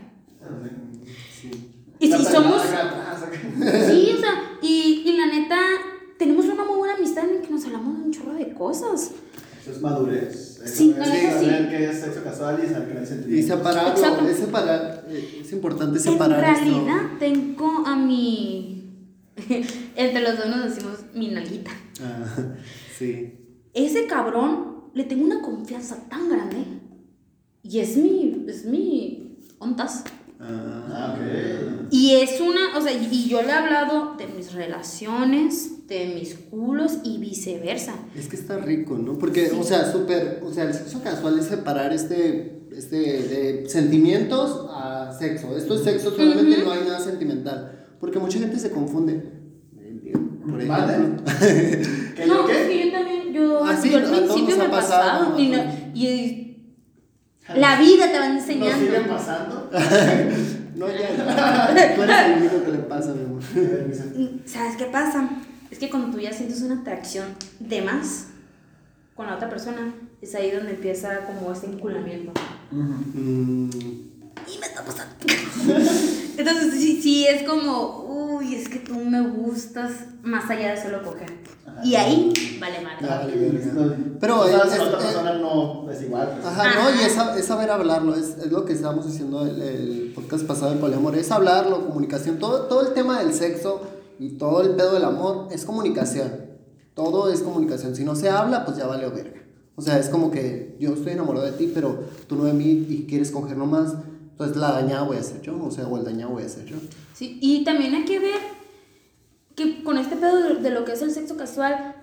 Sí. 1.41 1.51
Y 1.99 2.13
si 2.13 2.25
somos... 2.25 2.63
Sí, 2.63 4.13
o 4.17 4.21
sea, 4.21 4.59
y, 4.63 5.03
y 5.07 5.17
la 5.17 5.27
neta, 5.27 5.57
tenemos 6.19 6.45
una 6.47 6.65
muy 6.65 6.77
buena 6.79 6.95
amistad 6.95 7.25
en 7.29 7.37
la 7.37 7.43
que 7.43 7.51
nos 7.51 7.65
hablamos 7.65 7.99
de 7.99 8.05
un 8.05 8.13
chorro 8.13 8.35
de 8.35 8.53
cosas. 8.53 9.13
Eso 9.61 9.71
es 9.73 9.81
madurez. 9.81 10.61
Eso 10.63 10.75
Sí, 10.77 10.91
es 10.91 10.97
neta, 11.09 11.33
saber 11.33 11.63
sí. 11.65 11.69
que 11.71 11.91
es 11.91 12.01
sexo 12.01 12.23
casual 12.25 12.61
y 12.65 12.69
saber 12.69 12.89
que 12.89 12.95
no 12.95 13.01
hay 13.01 13.05
Y 13.05 13.09
sentimientos. 13.09 13.57
separarlo, 13.59 14.29
es 14.29 14.37
separar, 14.39 15.05
eh, 15.09 15.41
es 15.43 15.53
importante 15.53 15.99
En 15.99 16.05
separar 16.05 16.41
realidad, 16.41 17.03
tengo 17.19 17.85
a 17.87 17.97
mi. 17.97 18.78
Entre 19.97 20.21
los 20.23 20.37
dos 20.39 20.47
nos 20.49 20.65
decimos 20.75 20.99
mi 21.15 21.29
nalguita. 21.29 21.71
Ah, 22.03 22.55
sí. 22.99 23.35
Ese 23.75 24.07
cabrón 24.07 24.91
le 24.95 25.05
tengo 25.05 25.25
una 25.25 25.41
confianza 25.43 26.09
tan 26.09 26.29
grande. 26.29 26.59
Y 27.63 27.81
es 27.81 27.97
mi. 27.97 28.45
Es 28.49 28.65
mi. 28.65 29.39
Ontas. 29.59 30.05
Ah, 30.41 30.75
Ah, 30.91 31.17
ok. 31.17 31.89
Y 31.91 32.13
es 32.15 32.41
una. 32.41 32.77
O 32.77 32.81
sea, 32.81 32.93
y 32.93 33.29
yo 33.29 33.43
le 33.43 33.49
he 33.49 33.53
hablado 33.53 34.15
de 34.17 34.27
mis 34.29 34.53
relaciones, 34.53 35.87
de 35.89 36.15
mis 36.15 36.35
culos 36.35 36.99
y 37.05 37.19
viceversa. 37.19 37.95
Es 38.17 38.29
que 38.29 38.37
está 38.37 38.59
rico, 38.59 38.97
¿no? 38.97 39.19
Porque, 39.19 39.51
o 39.59 39.63
sea, 39.65 39.91
súper, 39.91 40.41
o 40.45 40.53
sea, 40.53 40.65
el 40.65 40.75
sexo 40.75 41.03
casual 41.03 41.39
es 41.39 41.47
separar 41.47 41.93
este, 41.93 42.67
este, 42.73 42.97
de 42.97 43.69
sentimientos 43.69 44.67
a 44.71 45.15
sexo. 45.19 45.57
Esto 45.57 45.75
es 45.75 45.83
sexo, 45.83 46.11
solamente 46.11 46.57
Ujú. 46.59 46.65
no 46.67 46.73
hay 46.73 46.81
nada 46.85 47.01
sentimental. 47.01 47.78
Porque 48.01 48.19
mucha 48.19 48.39
gente 48.39 48.59
se 48.59 48.71
confunde. 48.71 49.33
Por 50.49 50.61
ejemplo. 50.63 51.23
¿Qué 52.17 52.25
no, 52.27 52.47
qué? 52.47 52.53
es 52.63 52.69
que 52.69 52.87
yo 52.87 52.93
también, 52.93 53.33
yo, 53.33 53.65
Ah, 53.65 53.79
yo 53.85 53.97
al 53.99 54.05
principio 54.05 54.57
me 54.57 54.69
pasado, 54.69 54.71
pasaba. 54.71 55.29
¿no? 55.31 55.39
Y, 55.39 55.49
no- 55.51 55.65
y 55.95 56.57
la 57.55 57.79
vida 57.79 58.11
te 58.11 58.19
va 58.19 58.29
¿Nos 58.31 58.45
siguen 58.45 58.63
enseñando. 58.73 59.09
pasando? 59.15 59.71
No, 60.79 60.87
ya. 60.87 61.93
Tú 61.97 62.03
eres 62.03 62.17
el 62.27 62.39
único 62.39 62.65
que 62.65 62.71
le 62.71 62.79
pasa, 62.79 63.13
mi 63.13 63.25
amor. 63.25 63.43
¿Sabes 64.47 64.77
qué 64.77 64.85
pasa? 64.85 65.29
Es 65.73 65.79
que 65.81 65.91
cuando 65.91 66.17
tú 66.17 66.21
ya 66.23 66.33
sientes 66.33 66.63
una 66.63 66.81
atracción 66.83 67.27
de 67.59 67.83
más 67.83 68.29
con 69.17 69.27
la 69.27 69.35
otra 69.35 69.49
persona, 69.51 69.93
es 70.23 70.37
ahí 70.37 70.53
donde 70.53 70.71
empieza 70.71 71.27
como 71.27 71.53
este 71.53 71.67
enculamiento. 71.67 72.31
Mm, 72.71 73.69
Y 74.47 74.59
me 74.59 74.67
está 74.67 74.85
pasando. 74.85 75.15
Entonces, 76.39 76.75
sí, 76.75 77.01
sí, 77.03 77.27
es 77.27 77.43
como, 77.49 78.05
uy, 78.37 78.55
es 78.55 78.69
que 78.69 78.79
tú 78.79 78.95
me 78.97 79.21
gustas 79.23 79.93
más 80.23 80.49
allá 80.51 80.75
de 80.75 80.83
solo 80.83 81.03
coger. 81.03 81.33
Y 81.85 81.95
ahí, 81.95 82.59
vale 82.61 82.79
madre. 82.81 83.07
Pero 84.21 84.45
es- 84.47 84.53
la 84.53 84.59
otra 84.65 84.75
es- 84.77 85.05
persona 85.05 85.35
no 85.35 85.89
es 85.91 86.03
igual. 86.03 86.39
Ajá, 86.45 86.65
no, 86.75 86.91
y 87.01 87.05
es, 87.05 87.13
sa- 87.13 87.39
es 87.39 87.45
saber 87.47 87.71
hablarlo, 87.71 88.15
es, 88.17 88.37
es 88.39 88.51
lo 88.51 88.65
que 88.65 88.73
estábamos 88.73 89.07
diciendo 89.07 89.47
el, 89.47 89.61
el 89.63 90.13
podcast 90.15 90.45
pasado 90.45 90.71
del 90.71 90.81
poliamor, 90.81 91.15
es 91.17 91.31
hablarlo, 91.31 91.87
comunicación, 91.87 92.39
todo, 92.39 92.63
todo 92.63 92.87
el 92.89 92.95
tema 92.95 93.21
del 93.21 93.33
sexo 93.33 93.83
y 94.19 94.31
todo 94.31 94.63
el 94.63 94.71
pedo 94.71 94.95
del 94.95 95.05
amor 95.05 95.49
es 95.53 95.65
comunicación, 95.65 96.33
todo 96.95 97.33
es 97.33 97.43
comunicación, 97.43 97.95
si 97.95 98.05
no 98.05 98.17
se 98.17 98.29
habla, 98.29 98.65
pues 98.65 98.77
ya 98.77 98.87
vale 98.87 99.09
verga. 99.09 99.41
O 99.77 99.81
sea, 99.83 99.99
es 100.01 100.09
como 100.09 100.33
que 100.33 100.77
yo 100.81 100.95
estoy 100.95 101.13
enamorado 101.13 101.47
de 101.47 101.53
ti, 101.53 101.71
pero 101.73 102.01
tú 102.27 102.35
no 102.35 102.43
de 102.45 102.53
mí 102.55 102.87
y 102.89 103.07
quieres 103.09 103.31
coger 103.31 103.57
nomás, 103.57 103.93
entonces 104.39 104.57
la 104.57 104.71
dañada 104.71 105.03
voy 105.03 105.17
a 105.17 105.23
ser 105.25 105.43
yo, 105.43 105.61
o 105.61 105.69
sea, 105.69 105.89
o 105.89 105.99
el 105.99 106.05
dañado 106.05 106.31
voy 106.31 106.45
a 106.45 106.49
ser 106.49 106.65
yo. 106.65 106.77
Sí, 107.13 107.39
y 107.43 107.65
también 107.65 107.93
hay 107.97 108.05
que 108.05 108.21
ver 108.21 108.39
que 109.57 109.83
con 109.83 109.99
este 109.99 110.15
pedo 110.15 110.55
de, 110.61 110.71
lo 110.71 110.85
que 110.85 110.93
es 110.93 111.03
el 111.03 111.11
sexo 111.11 111.37
casual, 111.37 111.97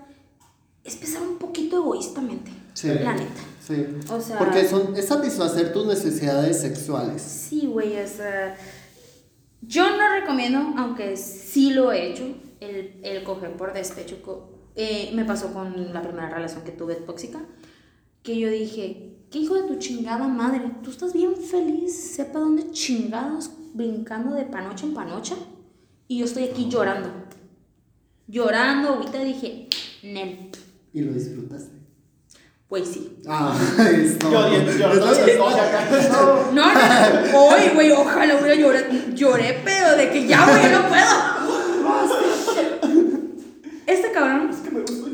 es 0.84 0.96
pensar 0.96 1.22
un 1.22 1.38
poquito 1.38 1.78
egoístamente. 1.78 2.50
Sí. 2.74 2.88
La 2.88 3.14
neta. 3.14 3.40
Sí. 3.66 3.86
O 4.12 4.20
sea- 4.20 4.38
Porque 4.38 4.68
son, 4.68 4.94
es 4.94 5.06
satisfacer 5.06 5.72
tus 5.72 5.86
necesidades 5.86 6.60
sexuales. 6.60 7.22
Sí, 7.22 7.66
güey, 7.66 7.98
o 7.98 8.06
sea, 8.06 8.54
yo 9.62 9.96
no 9.96 10.20
recomiendo, 10.20 10.74
aunque 10.76 11.16
sí 11.16 11.70
lo 11.70 11.90
he 11.90 12.12
hecho, 12.12 12.24
el, 12.60 13.00
el 13.02 13.24
coger 13.24 13.56
por 13.56 13.72
despecho. 13.72 14.18
Eh, 14.74 15.10
me 15.14 15.24
pasó 15.24 15.54
con 15.54 15.94
la 15.94 16.02
primera 16.02 16.28
relación 16.28 16.62
que 16.64 16.72
tuve 16.72 16.96
tóxica, 16.96 17.40
que 18.22 18.38
yo 18.38 18.50
dije, 18.50 19.15
¿qué 19.30 19.38
hijo 19.40 19.54
de 19.54 19.62
tu 19.68 19.76
chingada 19.76 20.26
madre? 20.28 20.62
¿Tú 20.82 20.90
estás 20.90 21.12
bien 21.12 21.36
feliz? 21.36 21.94
Sepa 22.14 22.38
dónde 22.40 22.70
chingados, 22.70 23.50
brincando 23.74 24.34
de 24.34 24.44
panocha 24.44 24.86
en 24.86 24.94
panocha, 24.94 25.34
y 26.08 26.18
yo 26.18 26.24
estoy 26.24 26.44
aquí 26.44 26.68
llorando. 26.68 27.10
Llorando, 28.28 28.88
ahorita 28.94 29.18
dije, 29.22 29.68
Nel, 30.02 30.50
Y 30.92 31.00
lo 31.02 31.12
disfrutaste. 31.12 31.70
pues 32.68 32.88
sí. 32.88 33.18
Ah, 33.28 33.56
esto. 33.92 34.30
Yo, 34.30 34.48
yo, 34.50 34.56
yo, 34.64 34.92
Es 34.92 34.96
lo- 34.98 35.26
yo, 35.26 35.26
yo, 35.36 35.48
acá. 35.48 35.88
No. 36.52 36.52
No, 36.52 36.72
no. 36.72 37.38
Hoy, 37.38 37.60
güey, 37.74 37.90
ojalá 37.92 38.34
hubiera 38.40 38.54
llorado. 38.54 38.86
Lloré, 39.14 39.60
pero 39.64 39.96
de 39.96 40.10
que 40.10 40.26
ya, 40.26 40.44
güey, 40.48 40.72
no 40.72 40.88
puedo. 40.88 41.36
Este 43.86 44.10
cabrón. 44.10 44.50
Es 44.50 44.56
que 44.56 44.70
me 44.72 44.80
gusta. 44.80 45.05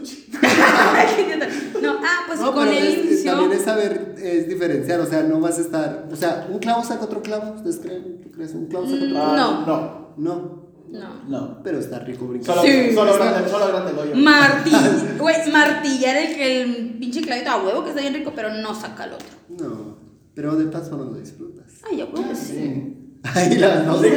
no, 1.82 1.92
ah, 2.02 2.22
pues 2.26 2.40
No, 2.40 2.52
con 2.52 2.68
él 2.68 2.74
es- 2.86 2.98
es- 2.98 3.04
inició. 3.06 3.32
también 3.32 3.52
es 3.52 3.62
saber, 3.64 4.14
es 4.22 4.48
diferenciar, 4.48 5.00
o 5.00 5.06
sea, 5.06 5.22
no 5.22 5.40
vas 5.40 5.58
a 5.58 5.62
estar, 5.62 6.08
o 6.10 6.16
sea, 6.16 6.46
un 6.50 6.58
clavo 6.58 6.82
saca 6.84 7.04
otro 7.04 7.22
clavo, 7.22 7.54
¿ustedes 7.56 7.78
creen? 7.78 8.20
¿Tú 8.22 8.30
crees? 8.30 8.52
¿Un 8.54 8.66
clavo 8.66 8.84
saca 8.86 8.96
otro 8.96 9.08
clavo? 9.10 9.36
No. 9.36 9.66
No. 9.66 10.02
No, 10.16 10.62
No. 10.90 11.08
No. 11.28 11.62
pero 11.64 11.78
está 11.78 11.98
rico 12.00 12.26
brincar. 12.26 12.54
Solo, 12.56 12.68
Sí. 12.68 12.92
solo, 12.94 13.14
grande, 13.14 13.48
solo 13.50 13.66
grande 13.68 13.90
el 13.92 13.98
hoyo. 13.98 14.14
Martillar, 14.16 15.16
güey, 15.18 15.50
martillar 15.50 16.16
el, 16.16 16.40
el 16.40 16.98
pinche 16.98 17.22
clavito 17.22 17.50
a 17.50 17.62
huevo 17.64 17.82
que 17.82 17.90
está 17.90 18.02
bien 18.02 18.12
rico, 18.14 18.32
pero 18.36 18.52
no 18.52 18.74
saca 18.74 19.04
el 19.04 19.12
otro. 19.14 19.26
No, 19.48 19.96
pero 20.34 20.54
de 20.56 20.66
todas 20.66 20.88
formas 20.90 21.08
lo 21.08 21.14
disfrutas. 21.18 21.66
Ay, 21.90 21.98
ya 21.98 22.04
huevo, 22.04 22.34
sí. 22.34 22.52
Sí. 22.52 22.98
Ay, 23.34 23.56
la 23.56 23.82
no 23.84 23.98
sé. 24.00 24.14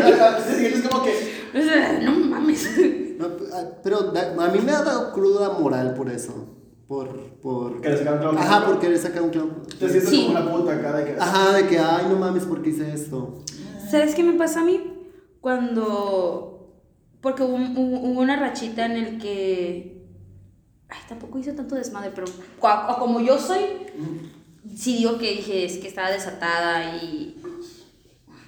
es 0.68 0.82
como 0.88 1.04
que. 1.04 1.14
No 2.04 2.12
mames. 2.12 2.68
No, 3.20 3.28
ah, 3.54 3.64
pero 3.82 4.12
a 4.40 4.48
mí 4.50 4.60
me 4.66 4.72
ha 4.74 4.82
dado 4.82 5.14
cruda 5.14 5.52
moral 5.58 5.94
por 5.94 6.10
eso. 6.10 6.50
Por, 6.88 7.10
por... 7.42 7.82
Que 7.82 7.90
le 7.90 7.98
sacaron 7.98 8.20
clavo. 8.20 8.38
Ajá, 8.38 8.66
por 8.66 8.80
querer 8.80 8.98
sacar 8.98 9.24
un 9.24 9.30
clavo. 9.32 9.50
Te 9.80 9.90
sientes 9.90 10.10
Sí. 10.10 10.28
como 10.28 10.40
una 10.40 10.52
puta 10.52 10.74
acá 10.76 10.98
de 10.98 11.06
que. 11.06 11.20
Ajá, 11.20 11.54
de 11.54 11.68
que, 11.68 11.80
ay, 11.80 12.06
no 12.10 12.16
mames, 12.18 12.44
¿por 12.44 12.62
qué 12.62 12.70
hice 12.70 12.94
esto? 12.94 13.44
¿Sabes 13.90 14.14
qué 14.14 14.24
me 14.24 14.34
pasa 14.34 14.62
a 14.62 14.66
mí? 14.66 14.82
Cuando. 15.42 16.52
Porque 17.22 17.42
hubo, 17.42 17.52
una 18.20 18.36
rachita 18.40 18.86
en 18.86 18.92
el 18.94 19.18
que. 19.18 20.06
Ay, 20.90 21.00
tampoco 21.10 21.40
hice 21.40 21.54
tanto 21.54 21.74
desmadre, 21.74 22.12
pero 22.14 22.28
o 22.62 23.00
como 23.00 23.20
yo 23.20 23.40
soy, 23.40 23.62
sí 24.76 24.98
digo 24.98 25.18
que 25.18 25.32
dije, 25.32 25.66
es 25.66 25.78
que 25.78 25.88
estaba 25.88 26.12
desatada 26.12 26.98
y. 27.04 27.42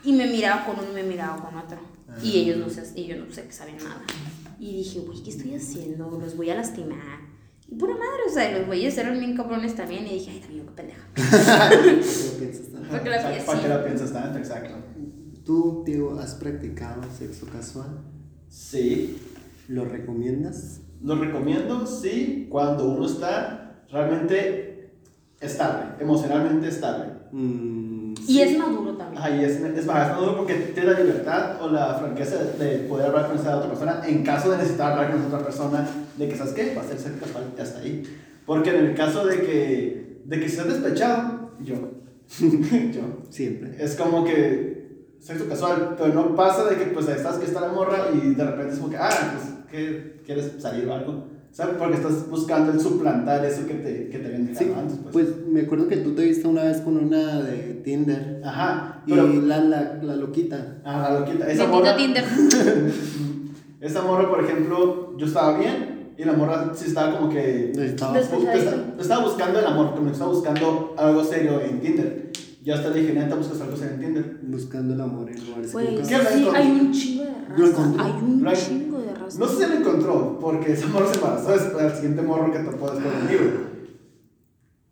Y 0.04 0.14
me 0.14 0.28
miraba 0.28 0.64
con 0.64 0.76
uno 0.78 0.92
y 0.92 0.94
me 0.94 1.04
miraba 1.04 1.44
con 1.44 1.58
otro. 1.58 1.80
Y 2.24 2.38
ellos 2.38 2.58
no 2.58 2.70
sé, 2.70 2.84
y 2.96 3.06
yo 3.08 3.16
no 3.18 3.32
sé 3.34 3.44
que 3.44 3.52
saben 3.52 3.78
nada. 3.78 4.02
Y 4.60 4.78
dije, 4.78 5.00
güey, 5.00 5.22
¿qué 5.24 5.32
estoy 5.32 5.56
haciendo? 5.56 6.10
Los 6.20 6.38
voy 6.38 6.50
a 6.52 6.56
lastimar. 6.56 7.27
Y 7.70 7.76
pura 7.76 7.94
madre, 7.94 8.24
o 8.28 8.34
sea, 8.34 8.58
los 8.58 8.68
güeyes 8.68 8.98
eran 8.98 9.20
bien 9.20 9.36
cabrones 9.36 9.76
también. 9.76 10.06
Y 10.08 10.14
dije, 10.14 10.32
ay, 10.32 10.40
también, 10.40 10.66
qué 10.66 10.72
pendeja. 10.72 11.08
¿Por 11.16 11.84
qué 11.84 12.30
lo 12.30 12.40
piensas 12.40 12.72
tanto? 12.72 12.90
Porque 12.90 13.10
la 13.10 13.22
¿Para, 13.22 13.40
sí. 13.40 13.46
¿Para 13.46 13.62
qué 13.62 13.68
la 13.68 13.84
piensas 13.84 14.14
tanto? 14.14 14.38
Exacto. 14.40 14.76
¿Tú, 15.46 15.84
Diego, 15.86 16.20
has 16.20 16.36
practicado 16.36 17.02
sexo 17.18 17.46
casual? 17.48 18.00
Sí. 18.50 19.18
¿Lo 19.68 19.86
recomiendas? 19.86 20.82
Lo 21.02 21.16
recomiendo, 21.16 21.86
sí, 21.86 22.48
cuando 22.50 22.90
uno 22.90 23.06
está 23.06 23.84
realmente 23.92 24.94
estable, 25.40 25.86
emocionalmente 26.00 26.68
estable. 26.70 27.14
Mm, 27.32 28.14
Y 28.28 28.40
es 28.42 28.58
maduro 28.58 28.96
también. 28.98 29.22
Ajá, 29.22 29.30
y 29.36 29.44
es, 29.44 29.58
es 29.58 29.86
más, 29.86 30.08
es 30.10 30.16
maduro 30.16 30.38
porque 30.38 30.56
tiene 30.56 30.92
la 30.92 31.00
libertad 31.00 31.62
o 31.62 31.70
la 31.70 31.96
franqueza 31.96 32.38
de 32.38 32.80
poder 32.80 33.08
hablar 33.08 33.28
con 33.28 33.38
esa 33.38 33.58
otra 33.58 33.70
persona 33.70 34.02
en 34.08 34.24
caso 34.24 34.50
de 34.52 34.58
necesitar 34.58 34.94
hablar 34.94 35.12
con 35.12 35.20
esa 35.20 35.28
otra 35.28 35.44
persona, 35.46 35.88
de 36.18 36.28
que, 36.30 36.36
¿sabes 36.36 36.54
qué? 36.54 36.74
Va 36.76 36.82
a 36.82 36.86
ser 36.88 36.98
sexo 36.98 37.20
casual 37.20 37.54
y 37.58 37.62
hasta 37.62 37.80
ahí. 37.80 38.04
Porque 38.46 38.70
en 38.70 38.86
el 38.86 38.96
caso 38.96 39.26
de 39.26 39.42
que, 39.42 40.22
de 40.26 40.40
que 40.40 40.50
seas 40.50 40.68
despechado, 40.68 41.52
yo, 41.64 41.76
yo, 42.40 43.02
siempre. 43.30 43.76
es 43.80 43.96
como 43.96 44.24
que 44.24 45.06
sexo 45.20 45.48
casual, 45.50 45.96
pero 45.98 46.14
no 46.14 46.36
pasa 46.36 46.66
de 46.66 46.78
que 46.78 46.86
pues 46.86 47.08
estás 47.10 47.38
que 47.38 47.46
está 47.46 47.62
la 47.62 47.70
morra 47.74 48.10
y 48.14 48.36
de 48.36 48.44
repente 48.46 48.74
es 48.74 48.80
como 48.80 48.92
que, 48.92 48.98
ah, 48.98 49.10
pues, 49.10 49.54
¿qué, 49.72 50.22
¿quieres 50.26 50.54
salir 50.60 50.88
o 50.88 50.94
algo? 50.94 51.26
¿Sabes? 51.52 51.76
Porque 51.80 51.96
estás 51.96 52.30
buscando 52.30 52.72
el 52.72 52.80
suplantar 52.80 53.44
eso 53.44 53.66
que 53.66 53.74
te, 53.74 54.10
que 54.10 54.20
te 54.20 54.28
habían 54.28 54.46
dejado 54.46 54.66
Sí, 54.66 54.72
antes. 54.78 54.98
Pues. 55.12 55.12
pues 55.14 55.48
me 55.48 55.62
acuerdo 55.62 55.88
que 55.88 55.98
tú 55.98 56.14
te 56.14 56.24
viste 56.24 56.48
una 56.48 56.64
vez 56.66 56.82
con 56.82 56.98
una 56.98 57.42
de 57.42 57.82
Tinder. 57.84 58.42
Ajá, 58.46 59.02
Y 59.08 59.12
pero. 59.12 59.28
la, 59.28 59.60
la, 59.62 60.00
la 60.04 60.16
loquita. 60.16 60.78
Ah, 60.86 61.10
la 61.12 61.20
loquita. 61.22 61.50
Esa 61.50 61.66
morra, 61.66 61.98
Tinder. 61.98 62.24
esa 63.82 64.02
morra, 64.04 64.30
por 64.30 64.44
ejemplo, 64.44 65.18
yo 65.18 65.26
estaba 65.26 65.58
bien 65.58 65.97
y 66.18 66.24
la 66.24 66.34
morra 66.34 66.72
sí 66.76 66.86
estaba 66.88 67.18
como 67.18 67.30
que. 67.30 67.72
Estaba-. 67.72 68.20
Estaba, 68.20 69.24
buscando 69.24 69.60
el 69.60 69.66
amor, 69.66 69.92
como 69.94 70.06
que 70.08 70.14
estaba 70.14 70.32
buscando 70.32 70.96
algo 70.98 71.24
serio 71.24 71.62
en 71.62 71.80
Tinder. 71.80 72.32
Yo 72.64 72.74
hasta 72.76 72.90
le 72.90 73.02
dije, 73.02 73.14
neta, 73.14 73.36
buscas 73.36 73.62
algo 73.62 73.78
serio 73.78 73.94
en 73.94 74.00
Tinder. 74.02 74.40
buscando 74.44 74.94
el 74.96 75.02
amor 75.02 75.30
en 75.30 75.46
lugares. 75.46 75.72
¿Qué 75.74 76.06
sí, 76.06 76.48
hay 76.54 76.72
un 76.72 76.92
chingo 76.92 77.24
de 77.24 77.32
Lo 77.32 77.66
raza. 77.68 77.82
encontró. 77.82 78.04
Hay 78.04 78.12
un 78.12 78.54
chingo 78.54 79.00
de 79.00 79.14
raza. 79.14 79.40
No 79.40 79.48
sé 79.48 79.64
si 79.64 79.70
lo 79.72 79.78
encontró, 79.78 80.40
porque 80.40 80.74
esa 80.74 80.88
morra 80.88 81.08
se 81.08 81.16
embarazó 81.20 81.52
después 81.52 81.84
del 81.84 81.94
siguiente 81.94 82.22
morro 82.24 82.52
que 82.52 82.60
topó 82.60 82.92
después 82.92 83.14
conmigo. 83.14 83.44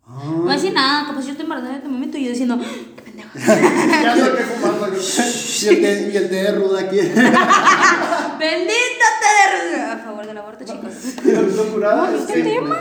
Ah, 0.06 0.22
No 0.24 0.42
voy 0.42 0.50
a 0.50 0.54
decir 0.54 0.72
nada, 0.72 1.06
capaz 1.08 1.22
yo 1.24 1.30
estoy 1.32 1.42
embarazada 1.42 1.72
en 1.74 1.78
este 1.78 1.88
momento 1.90 2.16
y 2.18 2.24
yo 2.24 2.30
diciendo, 2.30 2.58
qué 3.04 3.05
pendejo. 3.16 3.38
ya 4.02 4.12
ando 4.12 4.36
que 4.36 4.42
fumando. 4.42 4.86
y, 4.88 5.68
el 5.68 5.80
té, 5.80 6.10
y 6.12 6.16
el 6.16 6.30
de 6.30 6.52
ruda 6.52 6.80
aquí. 6.80 6.96
Bendito 8.38 9.06
te 9.20 9.76
de 9.76 9.82
a 9.82 9.98
favor 9.98 10.26
del 10.26 10.38
aborto, 10.38 10.64
chicos. 10.64 10.92
Lo, 11.24 12.06
es 12.08 12.26
qué 12.26 12.34
que. 12.34 12.42
tema. 12.42 12.76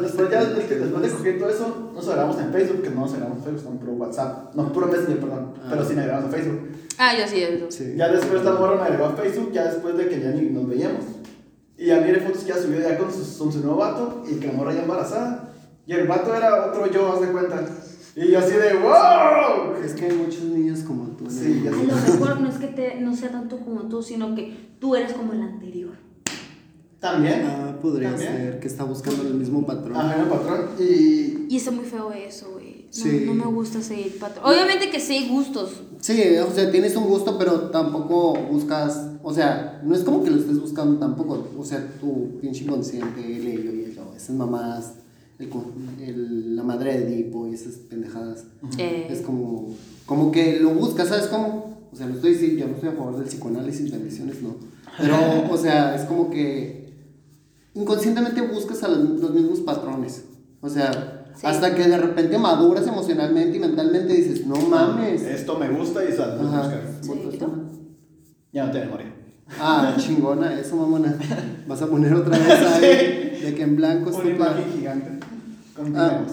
después, 0.00 0.30
ya, 0.30 0.44
después, 0.44 0.80
después 0.80 1.02
de 1.02 1.10
coger 1.10 1.38
todo 1.38 1.50
eso, 1.50 1.92
nos 1.94 2.08
agregamos 2.08 2.38
en 2.38 2.52
Facebook, 2.52 2.82
que 2.82 2.90
no 2.90 3.00
nos 3.00 3.12
agregamos 3.12 3.38
en 3.38 3.44
Facebook, 3.44 3.58
estamos 3.58 3.80
puro 3.80 3.92
WhatsApp. 3.92 4.54
No, 4.54 4.72
puro 4.72 4.86
Messenger, 4.86 5.18
perdón. 5.18 5.54
Ah. 5.58 5.66
Pero 5.70 5.84
sí 5.84 5.94
nos 5.94 6.04
agregamos 6.04 6.24
en 6.24 6.30
Facebook. 6.40 6.68
Ah, 6.98 7.12
yo 7.18 7.26
sí, 7.26 7.40
yo 7.40 7.70
sí. 7.70 7.94
Ya 7.96 8.08
después 8.08 8.44
la 8.44 8.52
morra 8.52 8.76
me 8.76 8.82
agregó 8.82 9.06
a 9.06 9.16
Facebook, 9.16 9.52
ya 9.52 9.64
después 9.64 9.96
de 9.96 10.08
que 10.08 10.20
ya 10.20 10.30
ni 10.30 10.50
nos 10.50 10.68
veíamos. 10.68 11.04
Y 11.76 11.86
ya 11.86 12.00
miré 12.00 12.20
fotos 12.20 12.44
que 12.44 12.50
ya 12.50 12.56
subió 12.56 12.80
ya 12.80 12.96
con 12.96 13.12
su, 13.12 13.38
con 13.38 13.52
su 13.52 13.58
nuevo 13.58 13.76
vato 13.76 14.22
y 14.28 14.36
que 14.36 14.46
la 14.46 14.52
morra 14.52 14.72
ya 14.72 14.82
embarazada. 14.82 15.50
Y 15.86 15.92
el 15.92 16.06
vato 16.06 16.34
era 16.34 16.66
otro 16.66 16.90
yo, 16.90 17.12
haz 17.12 17.20
de 17.20 17.26
cuenta. 17.28 17.62
Y 18.16 18.30
yo 18.30 18.38
así 18.38 18.52
de 18.52 18.74
wow. 18.74 19.82
Es 19.84 19.92
que 19.94 20.06
hay 20.06 20.16
muchos 20.16 20.44
niños 20.44 20.80
como 20.80 21.08
tú. 21.16 21.28
Sí, 21.28 21.62
ya 21.64 21.70
mundo. 21.72 21.94
A 21.94 22.08
lo 22.08 22.14
mejor 22.14 22.40
no 22.40 22.48
es 22.48 22.56
que 22.56 22.68
te, 22.68 23.00
no 23.00 23.14
sea 23.16 23.30
tanto 23.30 23.58
como 23.58 23.82
tú, 23.88 24.02
sino 24.02 24.34
que 24.34 24.56
tú 24.78 24.94
eres 24.94 25.12
como 25.14 25.32
el 25.32 25.42
anterior. 25.42 25.92
También. 27.00 27.42
Ah, 27.44 27.76
podría 27.82 28.10
También. 28.10 28.32
ser 28.32 28.60
que 28.60 28.66
está 28.66 28.84
buscando 28.84 29.22
el 29.24 29.34
mismo 29.34 29.66
patrón. 29.66 29.96
Ajá, 29.96 30.22
el 30.22 30.28
patrón. 30.28 30.60
Y. 30.78 31.46
Y 31.50 31.56
está 31.56 31.70
muy 31.70 31.84
feo 31.84 32.10
eso, 32.12 32.52
güey. 32.52 32.84
No, 32.86 32.88
Sí. 32.90 33.24
no 33.26 33.34
me 33.34 33.44
gusta 33.46 33.82
seguir 33.82 34.18
patrón. 34.18 34.44
Obviamente 34.46 34.88
que 34.90 35.00
sí 35.00 35.16
hay 35.16 35.28
gustos. 35.28 35.82
Sí, 36.00 36.36
o 36.38 36.50
sea, 36.52 36.70
tienes 36.70 36.94
un 36.96 37.04
gusto, 37.04 37.36
pero 37.38 37.70
tampoco 37.70 38.34
buscas, 38.50 39.08
o 39.22 39.34
sea, 39.34 39.80
no 39.84 39.94
es 39.94 40.02
como 40.02 40.22
que 40.22 40.30
lo 40.30 40.36
estés 40.38 40.60
buscando 40.60 40.98
tampoco, 40.98 41.48
o 41.58 41.64
sea, 41.64 41.84
tu 41.98 42.38
pinche 42.40 42.64
inconsciente, 42.64 43.20
el 43.24 43.46
ello 43.46 43.72
y 43.72 43.84
el 43.84 43.94
yo, 43.96 44.12
esas 44.14 44.36
mamás, 44.36 44.92
el, 45.50 46.02
el- 46.08 46.56
la 46.56 46.62
madre 46.62 46.98
de 46.98 47.06
Edipo 47.14 47.46
y 47.48 47.54
esas 47.54 47.74
pendejadas, 47.74 48.44
Eh, 48.78 49.06
es 49.10 49.20
como, 49.20 49.68
como 50.06 50.30
que 50.32 50.58
lo 50.60 50.70
buscas, 50.70 51.08
¿sabes 51.08 51.26
cómo? 51.26 51.78
O 51.92 51.96
sea, 51.96 52.06
no 52.06 52.14
estoy 52.14 52.32
diciendo, 52.32 52.58
yo 52.60 52.66
no 52.68 52.74
estoy 52.74 52.88
a 52.88 52.92
favor 52.92 53.16
del 53.16 53.26
psicoanálisis, 53.26 53.90
bendiciones, 53.92 54.42
no, 54.42 54.56
pero, 54.98 55.16
o 55.50 55.56
sea, 55.56 55.94
es 55.94 56.02
como 56.02 56.30
que 56.30 56.92
inconscientemente 57.74 58.40
buscas 58.42 58.82
a 58.84 58.88
los, 58.88 59.20
los 59.20 59.32
mismos 59.34 59.60
patrones, 59.60 60.24
o 60.60 60.68
sea, 60.68 61.20
Sí. 61.36 61.40
hasta 61.48 61.74
que 61.74 61.82
de 61.88 61.98
repente 61.98 62.38
maduras 62.38 62.86
emocionalmente 62.86 63.56
y 63.56 63.60
mentalmente 63.60 64.14
y 64.14 64.22
dices, 64.22 64.46
no 64.46 64.54
mames. 64.54 65.20
Esto 65.22 65.58
me 65.58 65.68
gusta 65.68 66.08
y 66.08 66.12
sal. 66.12 66.38
Ajá. 66.40 66.72
buscar. 67.04 67.48
Ya 68.52 68.66
no 68.66 68.70
te 68.70 68.78
memoria. 68.84 69.12
Ah, 69.58 69.96
chingona, 69.98 70.56
eso 70.60 70.76
mamona. 70.76 71.18
Vas 71.66 71.82
a 71.82 71.88
poner 71.88 72.14
otra 72.14 72.38
vez 72.38 72.48
ahí 72.50 73.23
de 73.44 73.54
que 73.54 73.62
en 73.62 73.76
blanco 73.76 74.10
Una 74.10 74.30
imagen 74.30 74.64
gigante. 74.76 75.10
Ah. 75.20 75.26
Continuemos. 75.76 76.32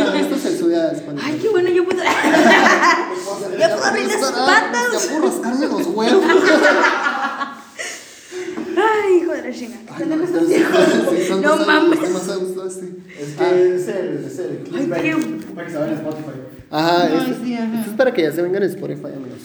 Ajá, 0.00 0.18
esto 0.20 0.36
se 0.38 0.56
sube 0.58 0.76
a 0.76 0.92
Spotify. 0.92 1.22
Ay, 1.26 1.38
qué 1.42 1.48
bueno, 1.48 1.68
yo 1.70 1.84
puedo. 1.84 2.02
Ya 3.58 3.68
puedo 3.74 3.84
abrir 3.84 4.06
las 4.06 4.32
patas. 4.32 4.92
Ya 4.92 5.10
puedo 5.18 5.26
rascarme 5.32 5.66
los 5.66 5.86
huevos. 5.88 6.24
Ay, 8.76 9.16
hijo 9.22 9.32
de 9.32 9.42
la 9.42 9.52
chinga. 9.52 9.76
Ay, 9.90 9.98
Pendejo 9.98 10.24
no, 10.24 11.58
sí, 11.58 11.64
mames. 11.66 11.98
a 11.98 12.66
este. 12.66 12.86
Es 13.18 13.34
Ah. 13.38 13.50
que 13.50 13.74
es 13.74 13.88
el, 13.88 14.24
es 14.24 14.38
el 14.38 14.58
qué- 14.64 14.86
para 15.54 15.66
que 15.66 15.72
se 15.72 15.78
vaya 15.78 15.92
en 15.92 15.98
Spotify. 15.98 16.30
Ajá, 16.70 17.06
esto, 17.06 17.34
sí, 17.44 17.54
ajá. 17.54 17.78
esto 17.80 17.90
es 17.90 17.96
para 17.96 18.12
que 18.14 18.22
ya 18.22 18.32
se 18.32 18.42
vengan 18.42 18.62
en 18.62 18.68
Spotify, 18.70 19.06
amigos. 19.06 19.40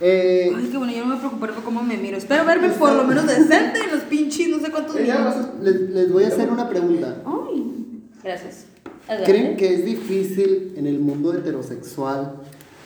Eh, 0.00 0.52
Ay, 0.54 0.68
qué 0.70 0.76
bueno, 0.76 0.92
yo 0.92 1.04
no 1.06 1.14
me 1.14 1.16
preocuparé 1.16 1.52
por 1.54 1.64
cómo 1.64 1.82
me 1.82 1.96
miro. 1.96 2.16
Espero 2.18 2.44
verme 2.44 2.68
por 2.70 2.92
lo 2.92 3.04
menos 3.04 3.26
decente 3.26 3.80
en 3.84 3.90
los 3.92 4.02
pinches, 4.04 4.48
no 4.48 4.60
sé 4.60 4.70
cuántos 4.70 4.96
Eh, 4.96 5.06
ya 5.06 5.18
minutos. 5.18 5.48
les, 5.62 5.80
les 5.90 6.12
voy 6.12 6.24
a 6.24 6.28
hacer 6.28 6.50
una 6.50 6.68
pregunta. 6.68 7.22
Ay, 7.24 8.02
gracias. 8.22 8.66
Adelante. 9.08 9.32
¿Creen 9.32 9.56
que 9.56 9.74
es 9.74 9.84
difícil 9.84 10.74
en 10.76 10.86
el 10.86 10.98
mundo 10.98 11.32
heterosexual 11.32 12.36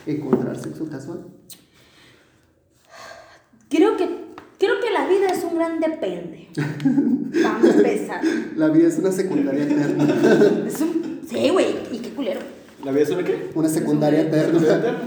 encontrar 0.07 0.57
sexo 0.57 0.89
casual? 0.89 1.25
Creo 3.69 3.97
que, 3.97 4.05
creo 4.59 4.81
que 4.81 4.91
la 4.91 5.07
vida 5.09 5.29
es 5.33 5.43
un 5.45 5.57
gran 5.57 5.81
depende. 5.81 6.49
Vamos 7.43 7.65
a 7.71 7.73
empezar. 7.77 8.21
La 8.57 8.69
vida 8.69 8.89
es 8.89 8.99
una 8.99 9.13
secundaria 9.13 9.63
eterna. 9.65 10.65
Es 10.67 10.81
un... 10.81 11.21
Sí, 11.29 11.49
güey, 11.51 11.67
y 11.93 11.99
qué 11.99 12.11
culero. 12.11 12.41
¿La 12.85 12.91
vida 12.93 13.03
es 13.05 13.11
una 13.11 13.23
qué? 13.25 13.51
Una 13.55 13.69
secundaria 13.69 14.25
¿La 14.25 14.29
vida 14.29 14.77
eterna. 14.77 14.99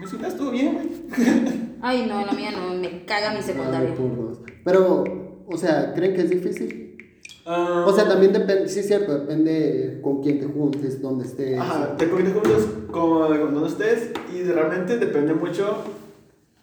Me 0.00 0.06
suena, 0.06 0.28
estuvo 0.28 0.50
bien, 0.50 0.72
güey. 0.72 0.88
Ay, 1.82 2.06
no, 2.08 2.24
la 2.24 2.32
mía 2.32 2.50
no, 2.52 2.72
me 2.74 3.04
caga 3.04 3.34
mi 3.34 3.42
secundaria. 3.42 3.94
Por 3.94 4.16
dos. 4.16 4.38
Pero, 4.64 5.04
o 5.46 5.56
sea, 5.58 5.92
¿creen 5.92 6.14
que 6.14 6.22
es 6.22 6.30
difícil? 6.30 6.96
Ah, 7.44 7.84
O 7.86 7.92
sea, 7.92 8.08
también 8.08 8.32
depende, 8.32 8.66
sí 8.68 8.80
es 8.80 8.86
cierto, 8.86 9.12
depende 9.18 10.00
con 10.02 10.22
quién 10.22 10.40
te 10.40 10.46
juntes, 10.46 11.02
dónde 11.02 11.26
estés. 11.26 11.58
Ajá, 11.58 11.96
te 11.98 12.08
conectas 12.08 12.32
juntos 12.34 12.66
con, 12.90 13.38
con 13.38 13.54
donde 13.54 13.68
estés 13.68 14.12
y 14.34 14.42
realmente 14.44 14.96
depende 14.96 15.34
mucho 15.34 15.84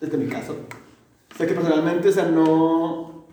desde 0.01 0.17
mi 0.17 0.25
caso. 0.25 0.55
O 1.31 1.38
sea 1.38 1.45
que 1.45 1.53
personalmente, 1.53 2.09
o 2.09 2.11
sea, 2.11 2.25
no, 2.25 3.25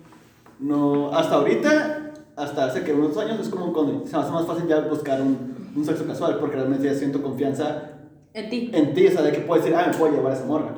no, 0.59 1.15
hasta 1.15 1.35
ahorita, 1.35 2.13
hasta 2.35 2.65
hace 2.65 2.83
que 2.83 2.93
unos 2.93 3.17
años 3.17 3.39
es 3.39 3.49
como 3.49 3.73
cuando 3.73 4.05
se 4.05 4.15
me 4.15 4.21
hace 4.21 4.31
más 4.31 4.45
fácil 4.45 4.67
ya 4.67 4.81
buscar 4.81 5.19
un, 5.19 5.71
un 5.75 5.83
sexo 5.83 6.05
casual 6.05 6.37
porque 6.39 6.57
realmente 6.57 6.85
ya 6.85 6.93
siento 6.93 7.23
confianza 7.23 7.94
En 8.35 8.49
ti. 8.49 8.69
en 8.73 8.93
ti, 8.93 9.07
o 9.07 9.11
sea, 9.11 9.21
de 9.21 9.31
que 9.31 9.39
puedes 9.39 9.63
decir, 9.63 9.77
ah, 9.79 9.87
me 9.91 9.97
puedo 9.97 10.13
llevar 10.13 10.33
a 10.33 10.35
esa 10.35 10.45
morra. 10.45 10.75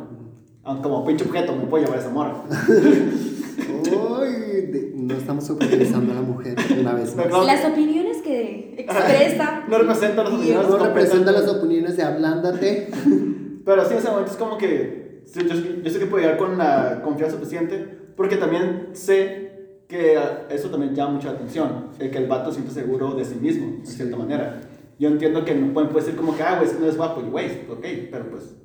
Aunque 0.63 0.83
como 0.83 1.03
pinche 1.05 1.25
objeto 1.25 1.55
me 1.55 1.63
puedo 1.65 1.83
llevar 1.83 1.97
a 1.99 2.01
esa 2.01 2.11
morra. 2.11 2.43
Uy, 3.57 4.61
de- 4.71 4.91
no 4.95 5.15
estamos 5.15 5.49
utilizando 5.49 6.11
a 6.11 6.15
la 6.15 6.21
mujer 6.21 6.55
una 6.79 6.93
vez 6.93 7.15
más. 7.15 7.27
No, 7.29 7.43
Las 7.43 7.65
opiniones 7.65 8.17
que 8.21 8.75
expresa. 8.77 9.63
No 9.69 9.77
representa 9.79 10.23
las 10.23 10.33
opiniones 10.33 10.69
No 10.69 11.31
las 11.31 11.47
opiniones 11.49 11.97
de 11.97 12.03
Ablándate. 12.03 12.89
Pero 13.65 13.85
sí, 13.85 13.93
en 13.93 13.97
ese 13.99 14.09
momento 14.09 14.31
es 14.31 14.37
como 14.37 14.57
que 14.57 15.23
yo, 15.33 15.41
yo 15.83 15.89
sé 15.89 15.99
que 15.99 16.05
puedo 16.05 16.23
llegar 16.23 16.37
con 16.37 16.57
la 16.57 17.01
confianza 17.03 17.37
suficiente, 17.37 17.85
porque 18.15 18.37
también 18.37 18.89
sé 18.93 19.81
que 19.87 20.17
ah, 20.17 20.47
eso 20.49 20.69
también 20.69 20.93
llama 20.95 21.13
mucho 21.13 21.27
la 21.27 21.33
atención, 21.33 21.87
el 21.99 22.11
que 22.11 22.17
el 22.17 22.27
vato 22.27 22.51
siente 22.51 22.71
seguro 22.71 23.13
de 23.15 23.25
sí 23.25 23.35
mismo, 23.35 23.79
de 23.81 23.85
Sí. 23.85 23.95
cierta 23.97 24.15
manera. 24.15 24.61
Yo 24.99 25.09
entiendo 25.09 25.45
que 25.45 25.53
no 25.55 25.73
puede, 25.73 25.87
puede 25.89 26.05
ser 26.05 26.15
como 26.15 26.35
que, 26.35 26.43
ah, 26.43 26.55
güey, 26.57 26.67
es 26.69 26.73
que 26.75 26.81
no 26.81 26.87
es 26.89 26.97
guapo, 26.97 27.21
y 27.21 27.29
güey, 27.29 27.69
ok, 27.69 27.85
pero 28.11 28.29
pues 28.31 28.55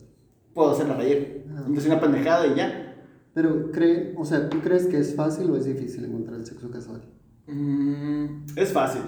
puedo 0.54 0.70
hacerla 0.70 0.96
reír. 0.96 1.44
Ah. 1.50 1.58
Entonces 1.66 1.86
una 1.86 2.00
pendejada 2.00 2.46
y 2.46 2.54
ya. 2.54 2.88
Pero, 3.34 3.70
cree, 3.70 4.14
o 4.18 4.24
sea, 4.24 4.48
¿tú 4.50 4.60
crees 4.60 4.86
que 4.86 4.98
es 4.98 5.14
fácil 5.14 5.50
o 5.50 5.56
es 5.56 5.64
difícil 5.64 6.04
encontrar 6.04 6.36
el 6.38 6.44
sexo 6.46 6.70
casual? 6.70 7.02
Mm, 7.46 8.44
es 8.56 8.72
fácil, 8.72 9.02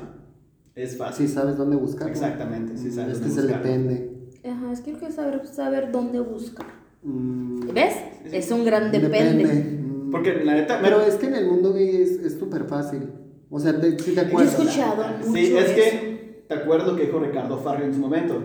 es 0.75 0.97
fácil. 0.97 1.29
Si 1.29 1.33
sabes 1.35 1.57
dónde 1.57 1.77
buscar. 1.77 2.09
Exactamente, 2.09 2.77
sí 2.77 2.91
sabes 2.91 3.15
Es 3.15 3.19
que 3.23 3.29
dónde 3.29 3.35
se 3.43 3.47
buscar. 3.49 3.63
depende. 3.63 4.11
Ajá, 4.45 4.73
es 4.73 4.81
que 4.81 4.91
hay 4.91 4.97
que 4.97 5.13
saber, 5.13 5.47
saber 5.47 5.93
dónde 5.93 6.21
buscar. 6.21 6.67
Mm, 7.03 7.69
¿Ves? 7.75 7.95
Es 8.33 8.51
un 8.51 8.65
gran 8.65 8.91
depende. 8.91 9.45
Mm, 9.47 10.11
Porque 10.11 10.43
la 10.45 10.55
neta, 10.55 10.77
me- 10.79 10.83
Pero 10.89 11.01
es 11.03 11.15
que 11.17 11.27
en 11.27 11.35
el 11.35 11.47
mundo 11.47 11.73
gay 11.73 11.97
es 11.97 12.11
es 12.13 12.39
súper 12.39 12.65
fácil. 12.65 13.03
O 13.51 13.59
sea, 13.59 13.79
te, 13.81 13.99
si 13.99 14.11
te 14.11 14.15
Yo 14.15 14.21
he 14.23 14.25
acuerdas. 14.27 14.59
escuchado 14.59 15.05
mucho 15.19 15.33
Sí, 15.33 15.55
es 15.57 15.65
eso. 15.65 15.75
que 15.75 16.14
te 16.49 16.55
acuerdas 16.55 16.89
lo 16.89 16.97
que 16.97 17.05
dijo 17.07 17.19
Ricardo 17.19 17.59
Farrell 17.59 17.89
en 17.89 17.95
su 17.95 18.01
momento. 18.01 18.39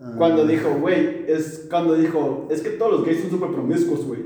Ah. 0.00 0.14
Cuando 0.18 0.46
dijo, 0.46 0.68
güey, 0.80 1.24
es 1.28 1.66
cuando 1.70 1.94
dijo, 1.94 2.48
es 2.50 2.60
que 2.60 2.70
todos 2.70 2.92
los 2.92 3.04
gays 3.04 3.20
son 3.20 3.30
súper 3.30 3.50
promiscuos, 3.50 4.04
güey. 4.06 4.20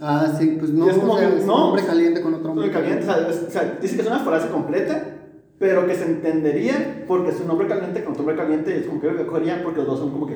Ah, 0.00 0.34
sí, 0.38 0.56
pues 0.58 0.70
no, 0.72 0.86
Y 0.86 0.90
es 0.90 0.96
como 0.98 1.14
o 1.14 1.18
sea, 1.18 1.30
que, 1.30 1.36
es 1.38 1.46
no. 1.46 1.54
un 1.54 1.60
hombre 1.68 1.84
caliente 1.86 2.20
con 2.20 2.34
otro 2.34 2.50
hombre 2.50 2.66
Hombre 2.66 2.80
caliente, 2.80 3.04
o 3.04 3.06
sea, 3.14 3.28
es- 3.28 3.44
o 3.46 3.50
sea, 3.50 3.78
dice 3.80 3.94
que 3.96 4.02
es 4.02 4.08
una 4.08 4.18
frase 4.20 4.48
completa, 4.48 5.18
pero 5.58 5.86
que 5.86 5.94
se 5.94 6.04
entendería 6.04 7.04
porque 7.06 7.30
es 7.30 7.40
un 7.40 7.48
hombre 7.50 7.68
caliente 7.68 8.02
con 8.02 8.12
otro 8.12 8.22
hombre 8.24 8.36
caliente, 8.36 8.76
es 8.76 8.86
como 8.86 9.00
que 9.00 9.08
cogería 9.24 9.62
porque 9.62 9.78
los 9.78 9.86
dos 9.86 9.98
son 10.00 10.10
como 10.10 10.26
que 10.26 10.34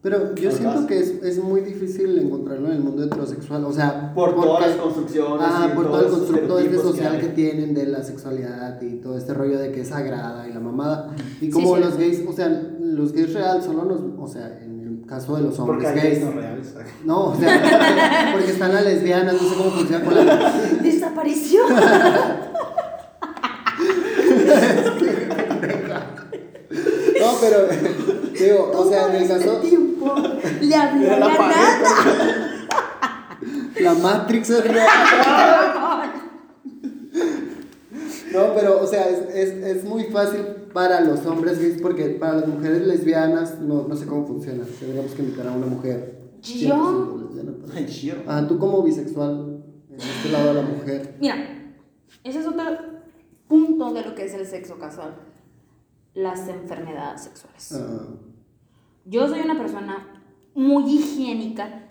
Pero 0.00 0.32
yo 0.36 0.50
siento 0.52 0.74
caso. 0.74 0.86
que 0.86 0.98
es, 1.00 1.22
es 1.24 1.42
muy 1.42 1.60
difícil 1.60 2.16
encontrarlo 2.18 2.68
en 2.68 2.74
el 2.74 2.80
mundo 2.80 3.02
heterosexual. 3.02 3.64
O 3.64 3.72
sea, 3.72 4.12
por 4.14 4.34
todas 4.36 4.48
porque- 4.50 4.66
las 4.68 4.76
construcciones. 4.76 5.40
Ah, 5.40 5.68
y 5.72 5.76
por 5.76 5.86
todo 5.90 6.00
el 6.00 6.08
constructo 6.12 6.58
este 6.60 6.76
social 6.78 7.18
que, 7.18 7.26
hay. 7.26 7.32
tienen 7.32 7.74
de 7.74 7.86
la 7.86 8.02
sexualidad 8.04 8.80
y 8.80 8.96
todo 9.00 9.18
este 9.18 9.34
rollo 9.34 9.58
de 9.58 9.72
que 9.72 9.80
es 9.80 9.88
sagrada 9.88 10.46
y 10.48 10.52
la 10.52 10.60
mamada. 10.60 11.14
Y 11.40 11.50
como 11.50 11.74
sí. 11.76 11.82
los 11.82 11.96
gays, 11.96 12.22
o 12.28 12.32
sea, 12.32 12.48
los 12.80 13.12
gays 13.12 13.34
real 13.34 13.60
solo 13.62 13.84
los, 13.84 14.00
o 14.18 14.28
sea, 14.28 14.58
en 14.62 15.00
el 15.00 15.06
caso 15.06 15.34
de 15.36 15.42
los 15.42 15.56
Porque 15.56 15.86
hombres 15.86 16.04
hay 16.04 16.10
gays. 16.12 16.24
no 16.24 16.30
reales. 16.30 16.74
No, 17.04 17.24
o 17.30 17.36
sea, 17.36 18.30
porque 18.32 18.50
están 18.52 18.72
las 18.74 18.84
lesbianas, 18.84 19.34
no 19.34 19.48
sé 19.48 19.54
cómo 19.56 19.70
funciona 19.70 20.04
con 20.04 20.14
la... 20.14 20.52
Desaparición. 20.82 21.66
No, 27.20 27.32
pero, 27.40 27.66
digo, 28.38 28.70
o 28.74 28.88
sea, 28.88 29.08
en 29.14 29.22
el 29.22 29.28
caso, 29.28 29.60
tiempo 29.98 30.14
le 30.60 30.74
habló 30.74 31.08
la 31.18 31.28
nada. 31.28 32.68
la 33.80 33.94
Matrix 33.94 34.50
es 34.50 34.64
real. 34.66 34.88
No, 38.32 38.54
pero, 38.54 38.82
o 38.82 38.86
sea, 38.86 39.08
es, 39.08 39.20
es, 39.34 39.50
es 39.76 39.84
muy 39.84 40.04
fácil 40.04 40.40
para 40.72 41.00
los 41.00 41.24
hombres 41.26 41.58
gays 41.58 41.80
porque 41.80 42.10
para 42.10 42.34
las 42.34 42.46
mujeres 42.46 42.86
lesbianas 42.86 43.58
no, 43.60 43.88
no 43.88 43.96
sé 43.96 44.06
cómo 44.06 44.26
funciona. 44.26 44.64
Tendríamos 44.78 45.12
que 45.12 45.22
invitar 45.22 45.46
a 45.48 45.52
una 45.52 45.66
mujer. 45.66 46.18
Yo- 46.42 46.74
100% 46.74 47.22
lesbiana 47.26 47.52
para- 47.66 47.74
Ay, 47.78 47.86
chido. 47.86 48.16
Ah, 48.26 48.44
tú 48.46 48.58
como 48.58 48.82
bisexual, 48.82 49.62
en 49.90 49.96
este 50.00 50.28
lado 50.30 50.48
de 50.48 50.54
la 50.54 50.62
mujer. 50.62 51.16
Mira, 51.20 51.36
ese 52.22 52.40
es 52.40 52.46
otro 52.46 52.64
punto 53.48 53.92
de 53.94 54.02
lo 54.02 54.14
que 54.14 54.26
es 54.26 54.34
el 54.34 54.46
sexo 54.46 54.78
casual. 54.78 55.14
Las 56.14 56.46
enfermedades 56.48 57.22
sexuales. 57.22 57.72
Ah, 57.72 58.06
Yo 59.08 59.26
soy 59.28 59.40
una 59.40 59.56
persona 59.58 60.22
muy 60.54 60.84
higiénica 60.90 61.84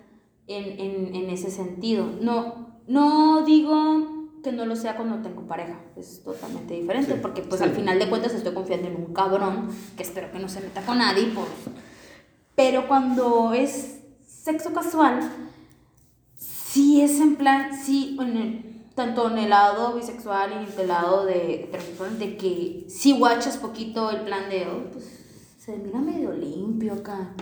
en, 0.46 0.64
en, 0.80 1.14
en 1.14 1.30
ese 1.30 1.50
sentido. 1.50 2.06
No, 2.20 2.68
no 2.86 3.44
digo 3.44 4.16
que 4.42 4.52
no 4.52 4.66
lo 4.66 4.76
sea 4.76 4.96
cuando 4.96 5.16
tengo 5.22 5.42
pareja. 5.46 5.80
Es 5.96 6.22
totalmente 6.22 6.74
diferente 6.74 7.12
Sí, 7.14 7.18
porque 7.20 7.42
pues 7.42 7.60
sí. 7.60 7.66
al 7.66 7.74
final 7.74 7.98
de 7.98 8.08
cuentas 8.08 8.34
estoy 8.34 8.54
confiando 8.54 8.88
en 8.88 8.96
un 8.96 9.12
cabrón 9.12 9.68
que 9.96 10.02
espero 10.04 10.30
que 10.30 10.38
no 10.38 10.48
se 10.48 10.60
meta 10.60 10.82
con 10.82 10.98
nadie. 10.98 11.30
Pues. 11.34 11.48
Pero 12.54 12.86
cuando 12.88 13.52
es 13.52 14.00
sexo 14.26 14.72
casual, 14.72 15.20
sí 16.36 17.00
es 17.00 17.20
en 17.20 17.36
plan, 17.36 17.70
sí, 17.76 18.16
en 18.20 18.36
el- 18.36 18.64
tanto 18.94 19.30
en 19.30 19.38
el 19.38 19.50
lado 19.50 19.94
bisexual 19.94 20.50
y 20.52 20.72
en 20.72 20.80
el 20.80 20.88
lado 20.88 21.24
de 21.24 21.62
heterosexual, 21.64 22.18
de 22.18 22.36
que 22.36 22.84
sí 22.88 23.16
guachas 23.16 23.56
poquito 23.56 24.10
el 24.10 24.22
plan 24.22 24.48
de, 24.50 24.66
oh, 24.66 24.90
pues 24.92 25.17
se 25.68 25.76
mira 25.76 25.98
medio 26.00 26.32
limpio 26.32 26.94
acá. 26.94 27.34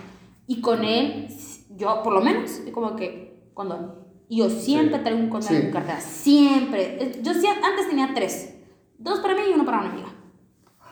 Y 0.47 0.59
con 0.59 0.83
él, 0.83 1.29
yo 1.77 2.01
por 2.03 2.11
lo 2.11 2.19
menos, 2.19 2.59
como 2.73 2.93
que 2.93 3.49
cuando 3.53 4.05
yo 4.29 4.49
siempre 4.49 4.97
Sí. 4.97 5.03
traigo 5.03 5.19
un 5.21 5.29
condón 5.29 5.47
Sí. 5.49 5.55
en 5.55 5.65
mi 5.67 5.71
cartera, 5.71 6.01
siempre. 6.01 7.21
Yo 7.23 7.33
sí- 7.33 7.47
antes 7.47 7.87
tenía 7.87 8.11
tres, 8.13 8.55
dos 8.97 9.21
para 9.21 9.33
mí 9.33 9.41
y 9.49 9.53
uno 9.53 9.63
para 9.63 9.79
una 9.79 9.91
amiga. 9.91 10.13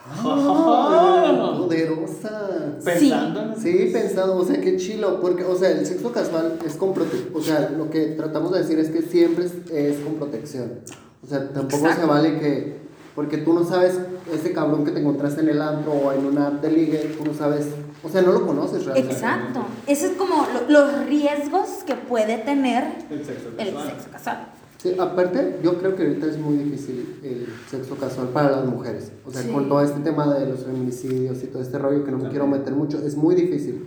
Ah, 0.08 1.56
poderosa. 1.58 2.78
Pensando 2.86 3.42
en 3.42 3.56
Sí, 3.60 3.90
pensado, 3.92 4.38
o 4.38 4.46
sea, 4.46 4.62
qué 4.62 4.78
chilo, 4.78 5.20
porque, 5.20 5.44
o 5.44 5.58
sea, 5.58 5.72
el 5.72 5.86
sexo 5.86 6.14
casual 6.14 6.58
es 6.66 6.76
con 6.78 6.94
protección, 6.94 7.34
o 7.36 7.42
sea, 7.42 7.70
lo 7.72 7.90
que 7.90 8.06
tratamos 8.16 8.54
de 8.54 8.60
decir 8.60 8.80
es 8.80 8.90
que 8.92 9.02
siempre 9.02 9.46
es, 9.46 9.54
es 9.72 9.98
con 10.00 10.14
protección. 10.14 10.80
O 11.22 11.28
sea, 11.28 11.50
tampoco 11.52 11.86
se 11.92 12.06
vale 12.06 12.40
que, 12.40 12.85
porque 13.16 13.38
tú 13.39 13.53
no 13.53 13.63
sabes 13.63 13.97
ese 14.34 14.51
cabrón 14.53 14.84
que 14.86 14.91
te 14.91 14.99
encontraste 14.99 15.41
en 15.41 15.49
el 15.49 15.61
antro 15.61 15.91
o 15.93 16.11
en 16.11 16.26
una 16.26 16.47
app 16.47 16.61
de 16.61 16.72
ligue, 16.72 17.16
tú 17.18 17.24
no 17.26 17.34
sabes, 17.34 17.68
o 18.03 18.09
sea, 18.09 18.22
no 18.22 18.32
lo 18.34 18.45
conoces 18.45 18.86
realmente. 18.86 19.13
Exacto. 19.13 19.61
Esos 19.88 20.11
es 20.11 20.18
como 20.18 20.45
lo- 20.68 20.70
los 20.91 21.05
riesgos 21.05 21.84
que 21.86 21.95
puede 21.95 22.38
tener 22.39 22.84
El 23.09 23.24
sexo 23.26 23.49
el 23.57 23.68
casual. 23.74 23.88
sexo 23.89 24.11
casual. 24.11 24.47
Sí, 24.78 24.95
aparte, 24.99 25.59
yo 25.63 25.80
creo 25.80 25.95
que 25.95 26.03
ahorita 26.05 26.28
es 26.28 26.38
muy 26.38 26.57
difícil 26.57 27.20
el 27.24 27.47
sexo 27.72 27.95
casual 27.95 28.28
para 28.30 28.51
las 28.51 28.66
mujeres. 28.66 29.11
O 29.26 29.32
sea, 29.32 29.41
Sí. 29.41 29.49
con 29.49 29.68
todo 29.68 29.82
este 29.82 29.99
tema 30.01 30.32
de 30.34 30.45
los 30.47 30.59
feminicidios 30.63 31.41
y 31.43 31.47
todo 31.47 31.61
este 31.63 31.80
rollo 31.80 32.03
que 32.03 32.11
no 32.11 32.18
me 32.20 32.30
quiero 32.30 32.45
meter 32.45 32.74
mucho, 32.74 32.99
es 32.99 33.16
muy 33.16 33.34
difícil. 33.34 33.84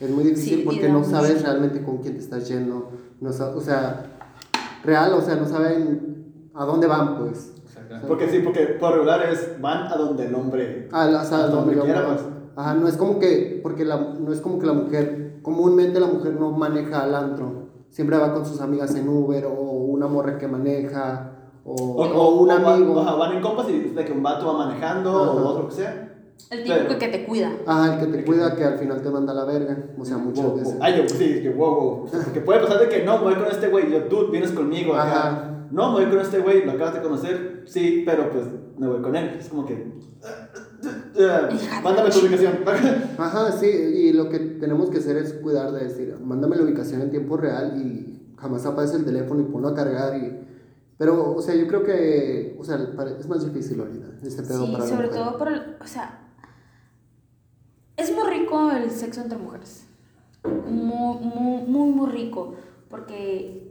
Es 0.00 0.10
muy 0.10 0.24
difícil 0.24 0.58
Sí, 0.58 0.62
porque 0.64 0.88
no 0.88 0.98
mucho. 0.98 1.10
sabes 1.12 1.40
realmente 1.42 1.80
con 1.82 1.98
quién 1.98 2.14
te 2.14 2.20
estás 2.20 2.48
yendo. 2.48 2.90
No 3.20 3.30
o 3.30 3.60
sea, 3.60 4.06
real, 4.84 5.14
o 5.14 5.22
sea, 5.22 5.36
no 5.36 5.46
saben 5.48 6.50
a 6.54 6.64
dónde 6.64 6.86
van, 6.88 7.18
pues. 7.18 7.52
Exacto. 7.94 8.08
Porque 8.08 8.28
sí, 8.28 8.40
porque 8.40 8.60
por 8.80 8.92
regular 8.92 9.22
es 9.30 9.60
van 9.60 9.86
a 9.92 9.96
donde 9.96 10.26
el 10.26 10.34
hombre. 10.34 10.88
A, 10.92 11.06
la- 11.06 11.22
o 11.22 11.24
sea, 11.24 11.38
A 11.38 11.46
donde 11.48 11.74
donde 11.74 11.92
quiera, 11.92 12.00
va. 12.06 12.14
pues. 12.14 12.24
Ajá, 12.56 12.74
no 12.74 12.86
es 12.88 12.96
como 12.96 13.18
que, 13.18 13.60
porque 13.62 13.84
la, 13.84 13.96
no 13.96 14.32
es 14.32 14.40
como 14.40 14.58
que 14.58 14.66
la 14.66 14.72
mujer, 14.74 15.38
comúnmente 15.42 15.98
la 16.00 16.06
mujer 16.06 16.34
no 16.38 16.50
maneja 16.50 17.02
al 17.02 17.14
antro. 17.14 17.68
Siempre 17.90 18.16
va 18.18 18.32
con 18.34 18.44
sus 18.46 18.60
amigas 18.60 18.94
en 18.94 19.08
Uber 19.08 19.46
o 19.46 19.52
una 19.52 20.06
morra 20.06 20.38
que 20.38 20.48
maneja 20.48 21.30
o, 21.64 21.72
O, 21.74 22.04
o 22.04 22.40
un 22.42 22.50
o 22.50 22.62
va- 22.62 22.74
amigo. 22.74 23.00
ajá, 23.00 23.14
van 23.14 23.36
en 23.36 23.42
compas 23.42 23.68
y 23.68 23.78
de 23.80 24.04
que 24.04 24.12
un 24.12 24.22
vato 24.22 24.46
va 24.46 24.66
manejando 24.66 25.10
Ajá. 25.10 25.30
o 25.30 25.46
otro 25.48 25.68
que 25.68 25.74
sea. 25.74 26.08
El 26.50 26.64
típico 26.64 26.84
Pero- 26.88 26.98
que 26.98 27.08
te 27.08 27.24
cuida. 27.24 27.52
Ajá, 27.66 27.94
el 27.94 28.00
que 28.00 28.06
te 28.18 28.24
cuida 28.24 28.54
que 28.56 28.64
al 28.64 28.78
final 28.78 29.00
te 29.00 29.10
manda 29.10 29.32
a 29.32 29.36
la 29.36 29.44
verga. 29.44 29.76
O 29.98 30.04
sea, 30.04 30.16
muchas 30.18 30.44
Wow, 30.44 30.56
veces. 30.56 30.74
wow. 30.74 30.82
Ay, 30.82 30.96
yo, 31.02 31.08
sí, 31.08 31.40
que 31.42 31.50
wow, 31.50 31.74
wow. 31.74 32.06
Que 32.34 32.40
puede 32.40 32.60
pasar 32.60 32.80
de 32.80 32.88
que 32.88 33.04
no, 33.04 33.18
voy 33.20 33.34
con 33.34 33.46
este 33.46 33.68
güey. 33.68 33.90
Yo, 33.92 34.04
tú 34.04 34.28
vienes 34.30 34.50
conmigo 34.50 34.94
acá. 34.94 35.61
No, 35.72 35.92
me 35.92 36.04
voy 36.04 36.10
con 36.12 36.20
este 36.20 36.38
güey, 36.40 36.64
lo 36.64 36.72
acabas 36.72 36.94
de 36.94 37.02
conocer. 37.02 37.64
Sí, 37.66 38.02
pero 38.06 38.30
pues 38.30 38.44
me 38.78 38.86
voy 38.88 39.00
con 39.02 39.16
él. 39.16 39.36
Es 39.38 39.48
como 39.48 39.64
que. 39.66 39.90
Mándame 41.82 42.10
tu 42.10 42.20
ubicación. 42.20 42.58
Ajá, 43.18 43.52
sí, 43.52 43.66
y 43.66 44.12
lo 44.12 44.28
que 44.28 44.38
tenemos 44.38 44.90
que 44.90 44.98
hacer 44.98 45.16
es 45.16 45.32
cuidar 45.34 45.72
de 45.72 45.84
decir, 45.84 46.16
mándame 46.22 46.56
la 46.56 46.62
ubicación 46.64 47.02
en 47.02 47.10
tiempo 47.10 47.36
real 47.36 47.80
y 47.80 48.34
jamás 48.38 48.64
aparece 48.66 48.96
el 48.96 49.04
teléfono 49.04 49.40
y 49.40 49.44
ponlo 49.44 49.68
a 49.68 49.74
cargar 49.74 50.16
y... 50.16 50.38
Pero, 50.98 51.34
o 51.34 51.42
sea, 51.42 51.54
yo 51.54 51.66
creo 51.66 51.82
que, 51.82 52.56
o 52.60 52.64
sea, 52.64 52.78
para- 52.94 53.10
es 53.18 53.28
más 53.28 53.44
difícil 53.44 53.80
ahorita, 53.80 54.06
este 54.22 54.42
pedo 54.42 54.66
Sí, 54.66 54.72
para 54.72 54.84
la 54.84 54.90
sobre 54.90 55.06
mujer. 55.08 55.20
todo 55.24 55.38
por 55.38 55.48
el, 55.48 55.76
o 55.80 55.86
sea, 55.86 56.20
es 57.96 58.14
muy 58.14 58.28
rico 58.28 58.70
el 58.70 58.90
sexo 58.90 59.20
entre 59.22 59.38
mujeres. 59.38 59.86
Muy, 60.44 61.18
muy, 61.24 61.62
muy, 61.66 61.90
muy 61.92 62.10
rico. 62.10 62.54
Porque 62.88 63.61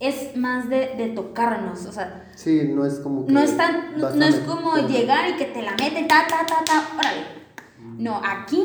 es 0.00 0.34
más 0.36 0.68
de, 0.70 0.94
de 0.96 1.08
tocarnos, 1.14 1.84
o 1.86 1.92
sea, 1.92 2.26
Sí, 2.34 2.62
no 2.74 2.86
es 2.86 2.94
como 3.00 3.26
que... 3.26 3.32
no 3.32 3.40
es 3.40 3.54
tan, 3.56 3.98
no, 3.98 4.08
es 4.08 4.16
meter- 4.16 4.44
como 4.46 4.76
llegar 4.88 5.28
y 5.30 5.34
que 5.36 5.44
te 5.44 5.62
la 5.62 5.72
meten, 5.72 6.08
ta, 6.08 6.26
ta, 6.26 6.46
ta, 6.46 6.64
ta, 6.64 6.88
órale. 6.98 7.20
No, 7.98 8.18
aquí 8.24 8.62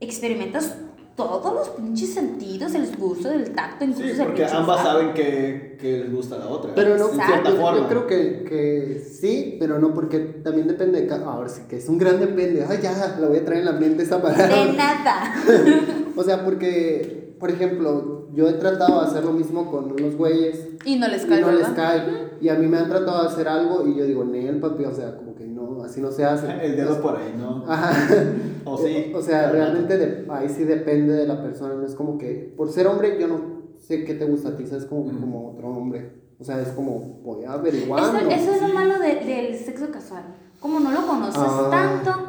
experimentas 0.00 0.76
todos 1.16 1.52
los 1.52 1.68
pinches 1.70 2.14
sentidos, 2.14 2.74
el 2.74 2.96
gusto 2.96 3.28
del 3.28 3.50
tacto, 3.52 3.84
incluso 3.84 4.14
Sí, 4.14 4.20
el 4.20 4.26
porque 4.26 4.44
ambas 4.44 4.60
olfato. 4.80 4.82
saben 4.88 5.14
que, 5.14 5.76
que 5.80 5.98
les 5.98 6.12
gusta 6.12 6.38
la 6.38 6.46
otra. 6.46 6.74
Pero 6.74 6.96
no, 6.96 7.08
en 7.10 7.14
cierta 7.26 7.50
yo, 7.50 7.56
forma. 7.56 7.78
yo 7.80 7.88
creo 7.88 8.06
que, 8.06 8.44
que 8.48 9.04
sí, 9.20 9.56
pero 9.60 9.78
no, 9.78 9.92
porque 9.92 10.18
también 10.20 10.68
depende 10.68 11.00
de 11.02 11.06
cada... 11.06 11.26
Ahora 11.30 11.48
sí 11.48 11.62
que 11.68 11.76
es 11.78 11.88
un 11.88 11.98
gran 11.98 12.18
depende. 12.18 12.64
Ay, 12.68 12.78
ya, 12.82 13.16
la 13.20 13.28
voy 13.28 13.38
a 13.38 13.44
traer 13.44 13.60
en 13.60 13.66
la 13.66 13.72
mente 13.72 14.04
esa 14.04 14.22
palabra. 14.22 14.46
De 14.46 14.72
nada. 14.72 15.34
O 16.16 16.22
sea, 16.22 16.44
porque, 16.44 17.34
por 17.40 17.50
ejemplo, 17.50 18.21
yo 18.32 18.48
he 18.48 18.54
tratado 18.54 19.00
de 19.00 19.06
hacer 19.06 19.24
lo 19.24 19.32
mismo 19.32 19.70
con 19.70 19.92
unos 19.92 20.16
güeyes 20.16 20.68
Y 20.84 20.96
no 20.98 21.06
les 21.08 21.24
y 21.24 21.28
cae, 21.28 21.40
no 21.40 21.50
les 21.52 21.68
¿verdad? 21.68 21.74
cae. 21.76 22.32
Y 22.40 22.48
a 22.48 22.54
mí 22.54 22.66
me 22.66 22.78
han 22.78 22.88
tratado 22.88 23.22
de 23.22 23.28
hacer 23.28 23.46
algo 23.48 23.86
y 23.86 23.94
yo 23.96 24.04
digo, 24.04 24.24
Nel, 24.24 24.58
papi, 24.60 24.84
o 24.84 24.92
sea, 24.94 25.16
como 25.16 25.34
que 25.34 25.46
no, 25.46 25.82
así 25.84 26.00
no 26.00 26.10
se 26.10 26.24
hace. 26.24 26.46
El 26.64 26.76
dedo 26.76 27.00
por 27.00 27.16
ahí, 27.16 27.34
¿no? 27.36 27.64
Ajá. 27.68 27.92
O 28.64 28.78
sí. 28.78 29.12
O 29.14 29.20
sea, 29.20 29.50
realmente 29.50 29.98
de- 29.98 30.24
ahí 30.30 30.48
sí 30.48 30.62
depende 30.64 31.12
de 31.14 31.26
la 31.26 31.42
persona, 31.42 31.74
no 31.74 31.84
es 31.84 31.94
como 31.96 32.16
que, 32.16 32.54
por 32.56 32.70
ser 32.70 32.86
hombre, 32.86 33.18
yo 33.20 33.26
no 33.26 33.40
sé 33.76 34.04
qué 34.04 34.14
te 34.14 34.24
gusta 34.24 34.50
a 34.50 34.56
ti, 34.56 34.66
sabes 34.66 34.84
como, 34.84 35.02
Ujú. 35.02 35.18
como 35.20 35.50
otro 35.50 35.68
hombre. 35.68 36.12
O 36.38 36.44
sea, 36.44 36.60
es 36.60 36.68
como, 36.68 37.00
voy 37.24 37.42
a 37.42 37.46
Eso, 37.50 37.52
averiguar. 37.54 38.00
eso 38.32 38.52
es 38.54 38.62
lo 38.62 38.68
malo 38.68 38.98
de- 39.00 39.16
del 39.24 39.56
sexo 39.56 39.90
casual. 39.90 40.22
Como 40.60 40.78
no 40.80 40.92
lo 40.92 41.04
conoces 41.06 41.42
Ah. 41.44 41.68
tanto. 41.70 42.28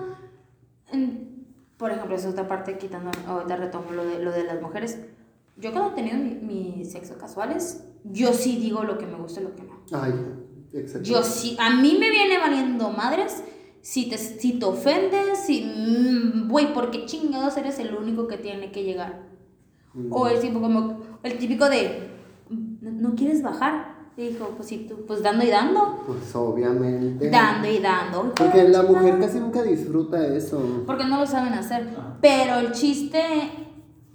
en- 0.91 1.45
por 1.77 1.91
ejemplo, 1.91 2.15
esa 2.15 2.29
otra 2.29 2.47
parte, 2.47 2.77
quitando, 2.77 3.11
ahorita 3.27 3.55
retomo 3.57 3.91
lo 3.91 4.05
de, 4.05 4.19
lo 4.23 4.31
de 4.31 4.43
las 4.43 4.61
mujeres. 4.61 4.99
Yo 5.57 5.71
cuando 5.71 5.91
he 5.91 5.95
tenido 5.95 6.17
mi, 6.17 6.35
mi 6.35 6.85
sexo 6.85 7.17
casuales, 7.17 7.83
yo 8.03 8.33
sí 8.33 8.57
digo 8.57 8.83
lo 8.83 8.97
que 8.97 9.05
me 9.05 9.17
gusta 9.17 9.41
y 9.41 9.43
lo 9.43 9.55
que 9.55 9.63
no. 9.63 9.83
Ay, 9.91 10.13
exacto. 10.73 11.07
Yo 11.07 11.23
sí, 11.23 11.55
a 11.59 11.69
mí 11.75 11.97
me 11.99 12.09
viene 12.09 12.37
valiendo 12.37 12.89
madres 12.89 13.43
si 13.81 14.09
te, 14.09 14.17
si 14.17 14.53
te 14.53 14.65
ofendes, 14.65 15.39
si, 15.45 15.61
mm, 15.61 16.49
güey, 16.49 16.73
porque 16.73 17.05
chingados 17.05 17.57
eres 17.57 17.79
el 17.79 17.93
único 17.93 18.27
que 18.27 18.37
tiene 18.37 18.71
que 18.71 18.83
llegar. 18.83 19.27
Mm. 19.93 20.11
O 20.11 20.27
el 20.27 20.39
tipo 20.39 20.61
como, 20.61 21.01
el 21.21 21.37
típico 21.37 21.69
de, 21.69 22.09
¿no, 22.49 22.91
no 22.91 23.15
quieres 23.15 23.43
bajar? 23.43 23.93
Dijo, 24.15 24.51
pues 24.55 24.69
sí, 24.69 24.85
tú, 24.87 25.05
pues 25.07 25.23
dando 25.23 25.43
y 25.43 25.49
dando. 25.49 26.03
Pues 26.05 26.35
obviamente. 26.35 27.29
Dando 27.29 27.67
y 27.67 27.79
dando. 27.79 28.33
Porque 28.35 28.69
la 28.69 28.83
mujer 28.83 29.19
casi 29.19 29.39
nunca 29.39 29.63
disfruta 29.63 30.25
eso. 30.27 30.83
Porque 30.85 31.03
no 31.03 31.19
lo 31.19 31.25
saben 31.25 31.53
hacer. 31.53 31.89
Ajá. 31.97 32.17
Pero 32.21 32.59
el 32.59 32.71
chiste, 32.73 33.21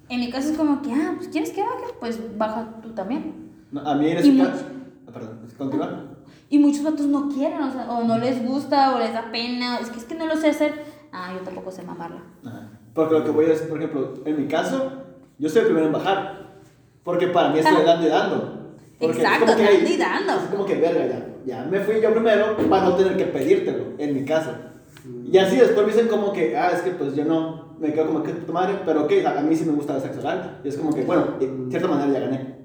en 0.09 0.21
mi 0.21 0.31
caso 0.31 0.51
es 0.51 0.57
como 0.57 0.83
que, 0.83 0.93
ah, 0.93 1.15
pues 1.17 1.29
quieres 1.29 1.51
que 1.51 1.63
baje, 1.63 1.85
pues 2.01 2.19
baja 2.39 2.69
tú 2.83 2.91
también. 2.91 3.51
No, 3.71 3.81
a 3.81 3.95
mí 3.95 4.11
en 4.11 4.19
ese 4.19 4.37
caso. 4.37 4.65
Ah, 5.07 5.11
perdón, 5.13 5.41
continúa. 5.57 6.05
Y 6.51 6.59
muchos 6.59 6.83
vatos 6.83 7.07
no 7.07 7.29
quieren, 7.29 7.61
o, 7.63 7.71
sea, 7.71 7.91
o 7.91 8.05
no 8.05 8.19
les 8.19 8.43
gusta, 8.45 8.95
o 8.95 8.99
les 8.99 9.13
da 9.13 9.31
pena, 9.31 9.79
es 9.79 9.91
que 9.91 9.99
es 9.99 10.05
que 10.05 10.15
no 10.15 10.27
lo 10.27 10.37
sé 10.37 10.49
hacer. 10.49 10.83
Ah, 11.13 11.33
yo 11.35 11.41
tampoco 11.41 11.71
sé 11.71 11.83
mamarla. 11.83 12.23
Ajá. 12.45 12.69
Porque 12.95 13.15
lo 13.15 13.25
que 13.25 13.31
voy 13.31 13.45
a 13.47 13.49
decir, 13.51 13.69
por 13.69 13.79
ejemplo, 13.79 14.15
en 14.25 14.41
mi 14.43 14.49
caso, 14.49 14.91
yo 15.39 15.49
soy 15.49 15.61
el 15.61 15.67
primero 15.67 15.87
en 15.87 15.93
bajar. 15.93 16.49
Porque 17.05 17.29
para 17.29 17.51
mí 17.51 17.59
estoy 17.59 17.85
dando 17.85 18.07
y 18.07 18.11
dando. 18.11 18.59
Porque 18.99 19.19
es 19.19 19.23
Exacto, 19.25 19.47
como 19.47 19.57
que- 19.59 19.65
dando 19.65 19.89
y 19.91 19.97
dando. 19.97 20.33
Es 20.35 20.51
como 20.51 20.65
que, 20.67 20.75
verga, 20.75 21.07
ya, 21.07 21.27
ya 21.47 21.65
me 21.65 21.81
fui 21.81 22.01
yo 22.03 22.13
primero 22.13 22.57
para 22.69 22.85
no 22.85 22.95
tener 22.97 23.17
que 23.17 23.25
pedírtelo, 23.27 23.85
en 23.99 24.15
mi 24.15 24.25
caso. 24.25 24.51
Y 25.31 25.39
así 25.39 25.57
después 25.57 25.87
me 25.87 25.93
dicen 25.93 26.09
como 26.09 26.33
que, 26.33 26.57
ah, 26.57 26.71
es 26.75 26.81
que 26.83 26.91
pues 26.93 27.15
yo 27.15 27.25
no, 27.25 27.75
me 27.79 27.93
quedo 27.93 28.07
como 28.07 28.23
que 28.23 28.33
tu 28.33 28.53
madre, 28.53 28.79
pero 28.85 29.05
ok, 29.05 29.13
a 29.27 29.41
mí 29.43 29.55
sí 29.55 29.65
me 29.65 29.73
gusta 29.73 29.97
el 29.97 30.03
sexo 30.03 30.21
oral. 30.21 30.61
Y 30.65 30.69
es 30.69 30.77
como 30.77 30.93
que, 30.95 31.05
bueno, 31.05 31.25
de 31.39 31.67
cierta 31.71 31.89
manera 31.89 32.13
ya 32.13 32.21
gané. 32.21 32.59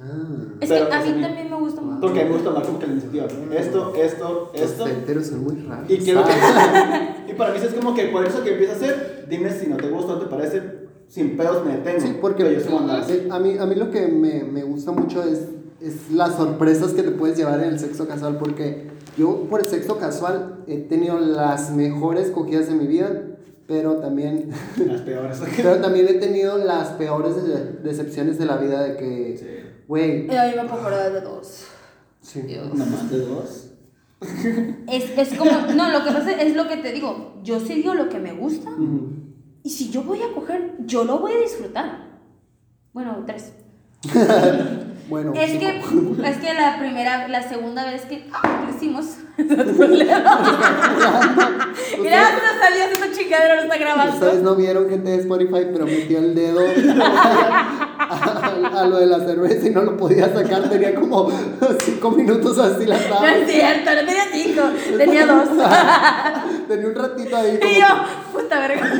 Ah. 0.00 0.44
Es 0.60 0.68
Pero, 0.68 0.88
que 0.88 0.94
a 0.94 0.98
pues, 0.98 1.08
mí 1.08 1.12
a 1.12 1.16
mí- 1.16 1.22
también 1.22 1.50
me 1.50 1.56
gusta 1.58 1.80
mucho. 1.80 2.00
Porque 2.00 2.24
me 2.24 2.30
gusta 2.32 2.50
más 2.50 2.66
como 2.66 2.78
que 2.78 2.86
la 2.86 2.92
iniciativa. 2.92 3.26
Esto, 3.56 3.92
esto, 3.96 4.50
Los 4.52 4.62
esto. 4.62 4.86
solteros 4.86 5.26
son 5.26 5.44
muy 5.44 5.56
raros. 5.66 5.90
Y 5.90 5.96
quiero 5.98 6.24
que. 6.24 6.32
Ah, 6.32 7.16
y 7.28 7.32
para 7.34 7.52
mí 7.52 7.58
es 7.62 7.74
como 7.74 7.94
que 7.94 8.04
por 8.08 8.24
eso 8.26 8.42
que 8.42 8.52
empieza 8.52 8.72
a 8.74 8.76
hacer, 8.76 9.26
dime 9.28 9.50
si 9.50 9.66
no 9.68 9.76
te 9.76 9.88
gusta 9.88 10.14
o 10.14 10.18
te 10.18 10.26
parece, 10.26 10.62
sin 11.08 11.36
pedos 11.36 11.64
me 11.64 11.76
detengo. 11.76 12.00
Sí, 12.00 12.16
porque 12.20 12.44
Pero 12.44 12.60
yo 12.60 12.60
soy 12.60 13.16
eh, 13.16 13.28
a, 13.30 13.38
mí, 13.38 13.56
a 13.58 13.66
mí 13.66 13.74
lo 13.76 13.90
que 13.90 14.06
me, 14.08 14.44
me 14.44 14.62
gusta 14.62 14.92
mucho 14.92 15.22
es, 15.22 15.48
es 15.80 16.10
las 16.10 16.34
sorpresas 16.36 16.92
que 16.92 17.02
te 17.02 17.10
puedes 17.12 17.36
llevar 17.36 17.60
en 17.60 17.70
el 17.70 17.78
sexo 17.78 18.06
casual, 18.06 18.36
porque 18.38 18.88
yo 19.16 19.46
por 19.50 19.60
el 19.60 19.66
sexo 19.66 19.98
casual 19.98 20.64
he 20.66 20.78
tenido 20.78 21.18
las 21.18 21.70
mejores 21.70 22.30
cogidas 22.30 22.68
de 22.68 22.74
mi 22.74 22.86
vida, 22.86 23.22
pero 23.66 23.96
también, 23.96 24.50
Las 24.86 25.00
peores. 25.02 25.40
pero 25.56 25.76
también 25.80 26.06
he 26.08 26.14
tenido 26.14 26.58
las 26.58 26.88
peores 26.90 27.36
de- 27.46 27.72
decepciones 27.82 28.38
de 28.38 28.46
la 28.46 28.56
vida 28.56 28.82
de 28.82 28.96
que, 28.96 29.36
Sí. 29.38 29.46
güey, 29.88 30.26
Eh, 30.30 30.38
A 30.38 30.46
mí 30.48 30.52
me 30.54 30.60
acordar 30.62 31.12
de 31.12 31.20
dos. 31.20 31.64
sí. 32.20 32.42
Más 32.74 33.10
de 33.10 33.18
dos. 33.20 33.70
Es, 34.86 35.18
es 35.18 35.38
como, 35.38 35.50
no, 35.74 35.90
lo 35.90 36.02
que 36.04 36.10
pasa 36.12 36.32
es 36.32 36.54
lo 36.56 36.66
que 36.66 36.78
te 36.78 36.92
digo. 36.92 37.34
Yo 37.42 37.60
sí 37.60 37.74
digo 37.74 37.92
lo 37.94 38.08
que 38.08 38.18
me 38.18 38.32
gusta. 38.32 38.70
Y 39.62 39.68
si 39.70 39.90
yo 39.90 40.02
voy 40.02 40.20
a 40.22 40.32
coger, 40.34 40.74
yo 40.86 41.04
lo 41.04 41.18
voy 41.18 41.32
a 41.32 41.40
disfrutar. 41.40 42.08
Bueno, 42.94 43.22
tres. 43.26 43.52
Bueno, 45.08 45.32
Es 45.34 45.50
sí, 45.52 45.58
que, 45.58 45.68
es 46.28 46.36
que 46.38 46.54
la 46.54 46.78
primera, 46.78 47.28
la 47.28 47.42
segunda 47.46 47.84
vez 47.84 48.02
que 48.02 48.26
ah, 48.32 48.66
hicimos, 48.74 49.04
no 49.36 49.62
hay 49.62 49.68
problema. 49.74 50.38
Mira, 52.00 52.30
nos 52.32 52.58
salió 52.62 52.84
esta 52.84 53.10
chingadera, 53.12 53.56
no 53.56 53.62
está 53.62 53.76
grabando. 53.76 54.14
Ustedes 54.14 54.42
no 54.42 54.54
vieron 54.54 54.88
gente 54.88 55.10
de 55.10 55.16
Spotify, 55.18 55.66
pero 55.72 55.84
metió 55.86 56.18
el 56.18 56.34
dedo 56.34 56.60
a, 57.98 58.80
a 58.80 58.86
lo 58.86 58.96
de 58.98 59.06
la 59.06 59.18
cerveza 59.20 59.66
y 59.66 59.70
no 59.70 59.82
lo 59.82 59.96
podía 59.96 60.32
sacar. 60.32 60.68
Tenía 60.70 60.94
como 60.94 61.30
cinco 61.80 62.10
minutos 62.12 62.58
así 62.58 62.86
la 62.86 62.96
No 62.96 63.02
estaba. 63.02 63.32
es 63.34 63.50
cierto, 63.50 63.90
no 63.90 64.06
tenía 64.06 64.24
cinco, 64.32 64.62
tenía 64.98 65.26
dos. 65.26 65.48
Tenía 66.68 66.86
un 66.88 66.94
ratito 66.94 67.36
ahí 67.36 67.56
Y 67.56 67.58
como 67.58 67.72
yo, 67.72 67.86
puta 68.40 68.58
verga. 68.60 68.90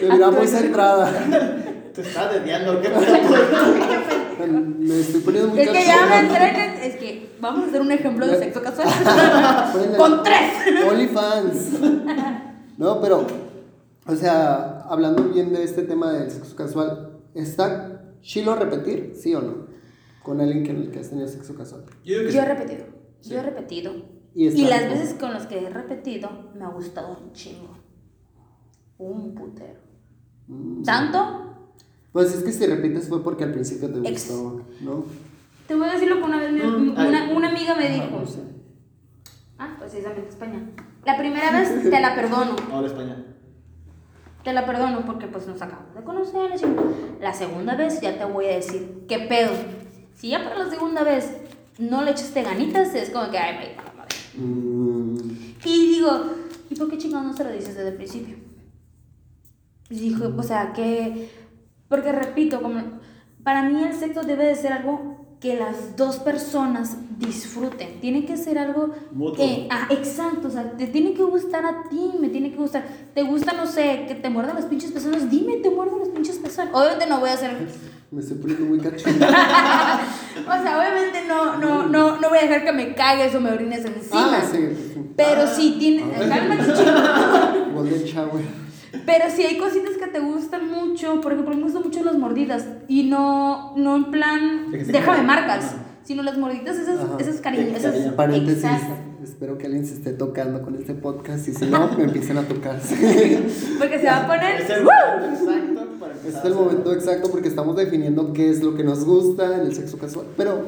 te 0.00 0.06
miraba 0.08 0.30
muy 0.32 0.46
centrada. 0.46 1.10
Te 1.94 2.00
estás 2.00 2.32
dediando, 2.32 2.80
qué 2.80 2.88
pedo. 2.88 4.48
Me 4.78 5.00
estoy 5.00 5.20
poniendo 5.20 5.50
muy 5.50 5.60
Es 5.60 5.68
que 5.70 5.84
ya 5.84 6.06
me 6.06 6.18
entré 6.20 6.86
es 6.86 6.96
que 6.96 7.36
vamos 7.38 7.64
a 7.64 7.66
hacer 7.68 7.80
un 7.80 7.92
ejemplo 7.92 8.26
de 8.26 8.38
sexo 8.38 8.62
casual. 8.62 8.88
Con 9.96 10.22
tres. 10.22 10.52
OnlyFans. 10.88 11.80
No, 12.78 13.00
pero, 13.00 13.26
o 14.06 14.16
sea, 14.16 14.80
hablando 14.88 15.24
bien 15.24 15.52
de 15.52 15.62
este 15.62 15.82
tema 15.82 16.12
del 16.12 16.30
sexo 16.30 16.56
casual, 16.56 17.20
¿está 17.34 18.14
chilo 18.22 18.56
repetir? 18.56 19.14
¿Sí 19.14 19.34
o 19.34 19.42
no? 19.42 19.66
Con 20.22 20.40
alguien 20.40 20.64
que, 20.64 20.90
que 20.90 21.00
has 21.00 21.10
tenido 21.10 21.28
sexo 21.28 21.54
casual. 21.54 21.84
Yo 22.04 22.20
he 22.20 22.32
sí. 22.32 22.40
repetido, 22.40 22.86
yo 23.22 23.38
he 23.38 23.42
repetido. 23.42 23.92
Y 24.34 24.48
Y, 24.48 24.64
las 24.66 24.88
veces 24.88 25.14
con 25.14 25.32
las 25.32 25.46
que 25.46 25.66
he 25.66 25.70
repetido 25.70 26.30
me 26.58 26.64
ha 26.64 26.68
gustado 26.68 27.18
un 27.22 27.32
chingo. 27.32 27.76
Un 28.98 29.34
putero. 29.34 29.80
Mm. 30.48 30.82
¿Tanto? 30.82 31.51
Pues 32.12 32.34
es 32.34 32.42
que 32.44 32.52
si 32.52 32.66
repites 32.66 33.08
fue 33.08 33.22
porque 33.22 33.44
al 33.44 33.52
principio 33.52 33.90
te 33.90 34.06
Ex. 34.08 34.28
gustó, 34.28 34.62
¿no? 34.82 35.04
Te 35.66 35.74
voy 35.74 35.88
a 35.88 35.92
decir 35.92 36.08
lo 36.08 36.16
que 36.18 36.22
una 36.24 36.38
vez 36.38 36.52
Mm, 36.52 36.90
una, 36.90 37.30
una 37.34 37.48
amiga 37.48 37.74
me 37.74 37.88
dijo. 37.88 38.06
No 38.20 38.26
sé. 38.26 38.40
Ah, 39.58 39.76
precisamente 39.78 40.28
España. 40.28 40.60
La 41.06 41.16
primera 41.16 41.50
vez 41.52 41.82
te 41.82 42.00
la 42.00 42.14
perdono. 42.14 42.56
Ahora 42.70 42.86
España. 42.88 43.24
Te 44.44 44.52
la 44.52 44.66
perdono 44.66 45.06
porque 45.06 45.26
pues 45.28 45.46
nos 45.46 45.62
acabamos 45.62 45.94
de 45.94 46.02
conocer. 46.02 46.50
la 47.20 47.32
segunda 47.32 47.76
vez 47.76 48.00
ya 48.00 48.18
te 48.18 48.24
voy 48.24 48.46
a 48.46 48.56
decir, 48.56 49.04
¿qué 49.08 49.20
pedo? 49.20 49.52
Si 50.14 50.28
ya 50.30 50.42
para 50.44 50.58
la 50.64 50.68
segunda 50.70 51.04
vez 51.04 51.30
no 51.78 52.02
le 52.02 52.10
echaste 52.10 52.42
ganitas, 52.42 52.94
es 52.94 53.10
como 53.10 53.30
que, 53.30 53.38
ay, 53.38 53.56
me 53.58 53.76
la 53.76 53.92
madre. 53.96 54.16
Mm, 54.36 55.16
Y 55.64 55.86
digo, 55.94 56.24
¿y 56.68 56.74
por 56.74 56.90
qué 56.90 56.98
chingados 56.98 57.26
no 57.28 57.32
se 57.36 57.44
lo 57.44 57.52
dices 57.52 57.74
desde 57.76 57.90
el 57.90 57.94
principio? 57.94 58.36
Y 59.90 59.94
dijo, 59.98 60.32
o 60.36 60.42
sea, 60.42 60.72
que. 60.72 61.30
Porque 61.92 62.10
repito, 62.10 62.62
como. 62.62 62.80
Para 63.44 63.64
mí 63.64 63.84
el 63.84 63.92
sexo 63.92 64.22
debe 64.22 64.46
de 64.46 64.54
ser 64.54 64.72
algo 64.72 65.36
que 65.42 65.56
las 65.56 65.94
dos 65.94 66.16
personas 66.16 66.96
disfruten. 67.18 68.00
Tiene 68.00 68.24
que 68.24 68.38
ser 68.38 68.56
algo 68.56 68.94
Mutuo. 69.10 69.36
que. 69.36 69.68
Ah, 69.70 69.88
exacto, 69.90 70.48
o 70.48 70.50
sea, 70.50 70.72
te 70.72 70.86
tiene 70.86 71.12
que 71.12 71.22
gustar 71.22 71.66
a 71.66 71.90
ti, 71.90 72.12
me 72.18 72.30
tiene 72.30 72.50
que 72.50 72.56
gustar. 72.56 72.82
¿Te 73.14 73.22
gusta, 73.24 73.52
no 73.52 73.66
sé, 73.66 74.06
que 74.08 74.14
te 74.14 74.30
muerdan 74.30 74.56
los 74.56 74.64
pinches 74.64 74.90
pezones? 74.90 75.30
Dime, 75.30 75.58
te 75.58 75.68
muerden 75.68 75.98
los 75.98 76.08
pinches 76.08 76.38
pezones. 76.38 76.72
Obviamente 76.74 77.06
no 77.06 77.20
voy 77.20 77.28
a 77.28 77.34
hacer. 77.34 77.58
me 78.10 78.20
estoy 78.22 78.38
poniendo 78.38 78.64
muy 78.64 78.78
cachonda. 78.78 79.28
O 80.48 80.62
sea, 80.62 80.78
obviamente 80.78 81.24
no, 81.28 81.58
no, 81.58 81.86
no, 81.88 82.18
no 82.18 82.28
voy 82.30 82.38
a 82.38 82.42
dejar 82.42 82.64
que 82.64 82.72
me 82.72 82.94
cagues 82.94 83.34
o 83.34 83.40
me 83.40 83.50
orines 83.50 83.84
encima. 83.84 84.38
ah, 84.38 84.42
sí. 84.50 85.02
Pero 85.14 85.46
sí 85.46 85.76
tiene. 85.78 86.10
Cálmate, 86.10 86.72
chico. 86.72 87.72
Golden 87.74 88.04
shower. 88.04 88.61
Pero 89.06 89.24
si 89.34 89.42
hay 89.42 89.58
cositas 89.58 89.96
que 89.96 90.06
te 90.06 90.20
gustan 90.20 90.70
mucho, 90.70 91.20
por 91.20 91.32
ejemplo, 91.32 91.54
me 91.54 91.62
gustan 91.62 91.82
mucho 91.82 92.04
las 92.04 92.16
mordidas 92.16 92.66
y 92.88 93.04
no, 93.04 93.74
no 93.76 93.96
en 93.96 94.10
plan, 94.10 94.66
déjame 94.70 95.22
marcas, 95.22 95.74
sino 96.04 96.22
las 96.22 96.36
morditas, 96.36 96.76
esas, 96.76 97.00
Ajá. 97.00 97.16
esas 97.18 97.40
cariños, 97.40 97.76
esas, 97.78 97.92
cariño. 97.92 98.16
Paréntesis. 98.16 98.64
exacto. 98.64 98.94
Espero 99.22 99.56
que 99.56 99.66
alguien 99.66 99.86
se 99.86 99.94
esté 99.94 100.12
tocando 100.12 100.62
con 100.62 100.74
este 100.74 100.94
podcast 100.94 101.46
y 101.46 101.54
si 101.54 101.66
no, 101.66 101.88
me 101.96 102.04
empiecen 102.04 102.38
a 102.38 102.42
tocarse. 102.42 102.96
Porque 103.78 103.98
se 104.00 104.06
va 104.06 104.24
a 104.24 104.26
poner, 104.26 104.60
Es 104.60 104.70
el 104.70 104.82
exacto 104.82 105.88
para 106.00 106.14
Este 106.14 106.28
es 106.28 106.44
el 106.44 106.54
momento 106.54 106.92
exacto 106.92 107.30
porque 107.30 107.48
estamos 107.48 107.76
definiendo 107.76 108.32
qué 108.32 108.50
es 108.50 108.62
lo 108.62 108.74
que 108.74 108.82
nos 108.82 109.04
gusta 109.04 109.56
en 109.56 109.66
el 109.66 109.74
sexo 109.74 109.96
casual. 109.96 110.26
Pero 110.36 110.66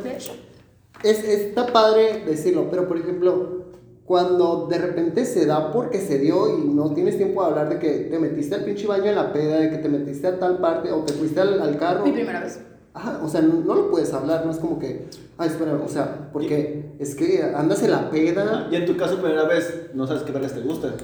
es, 1.03 1.25
está 1.25 1.67
padre 1.67 2.25
decirlo, 2.25 2.69
pero 2.71 2.87
por 2.87 2.97
ejemplo, 2.97 3.64
cuando 4.07 4.67
de 4.69 4.79
repente 4.79 5.25
se 5.25 5.47
da 5.47 5.73
porque 5.73 5.99
se 6.01 6.19
dio 6.19 6.59
y 6.59 6.69
no 6.69 6.93
tienes 6.93 7.17
tiempo 7.17 7.43
de 7.43 7.49
hablar 7.49 7.69
de 7.71 7.79
que 7.79 7.91
te 8.11 8.19
metiste 8.19 8.55
al 8.55 8.65
pinche 8.65 8.87
baño 8.87 9.07
en 9.07 9.15
la 9.17 9.33
peda, 9.33 9.59
de 9.59 9.71
que 9.71 9.79
te 9.79 9.89
metiste 9.89 10.27
a 10.27 10.39
tal 10.39 10.59
parte 10.59 10.93
o 10.93 11.01
te 11.01 11.15
fuiste 11.15 11.41
al, 11.41 11.61
al 11.61 11.79
carro. 11.79 12.05
mi 12.05 12.13
primera 12.13 12.41
vez. 12.41 12.61
Ajá, 12.93 13.21
o 13.25 13.29
sea, 13.29 13.41
no, 13.41 13.55
no 13.55 13.75
lo 13.75 13.91
puedes 13.91 14.13
hablar, 14.13 14.45
no 14.47 14.53
es 14.53 14.59
como 14.59 14.79
que, 14.79 15.07
ah, 15.39 15.47
espera, 15.47 15.75
o 15.85 15.89
sea, 15.89 16.29
porque 16.33 16.93
es 17.01 17.17
que 17.17 17.43
andas 17.43 17.83
en 17.83 17.91
la 17.91 18.09
peda. 18.09 18.69
Y 18.71 18.77
en 18.77 18.87
tu 18.87 18.97
caso, 18.97 19.17
primera 19.17 19.45
vez, 19.45 19.91
no 19.95 20.07
sabes 20.07 20.23
qué 20.23 20.31
vergas 20.31 20.55
te 20.55 20.61
gusta. 20.61 20.95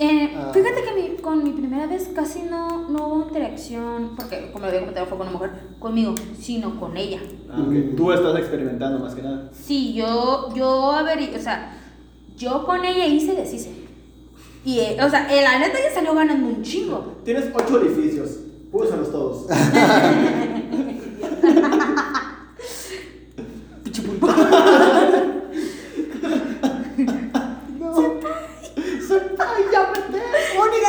Eh, 0.00 0.32
Ah. 0.36 0.50
Fíjate 0.54 0.82
que 0.84 0.92
mi- 0.94 1.16
con 1.16 1.42
mi 1.42 1.50
primera 1.50 1.86
vez 1.86 2.08
casi 2.14 2.42
no, 2.42 2.88
no 2.88 3.08
hubo 3.08 3.24
interacción, 3.26 4.12
porque 4.16 4.50
como 4.52 4.62
lo 4.64 4.68
había 4.68 4.80
comentado 4.80 5.06
fue 5.06 5.18
con 5.18 5.26
una 5.28 5.36
mujer, 5.36 5.50
conmigo, 5.80 6.14
sino 6.40 6.78
con 6.78 6.96
ella. 6.96 7.18
Mm. 7.52 7.96
tú 7.96 8.12
estás 8.12 8.38
experimentando 8.38 8.98
más 9.00 9.14
que 9.14 9.22
nada. 9.22 9.50
Sí, 9.52 9.94
yo, 9.94 10.54
yo, 10.54 10.92
a 10.92 11.02
ver, 11.02 11.18
o 11.36 11.40
sea, 11.40 11.76
yo 12.36 12.64
con 12.64 12.84
ella 12.84 13.06
hice 13.06 13.32
y 13.32 13.36
deshice. 13.36 13.72
Y, 14.64 14.78
eh, 14.80 14.96
o 15.04 15.08
sea, 15.10 15.26
eh, 15.34 15.42
la 15.42 15.58
neta 15.58 15.78
ya 15.82 15.92
salió 15.92 16.14
ganando 16.14 16.46
un 16.46 16.62
chingo. 16.62 17.14
Tienes 17.24 17.46
ocho 17.54 17.80
edificios. 17.80 18.38
Úsalos 18.70 19.10
todos. 19.10 19.46
¡Senpai, 29.08 29.62
llámate! 29.72 30.22
¡Money 30.56 30.80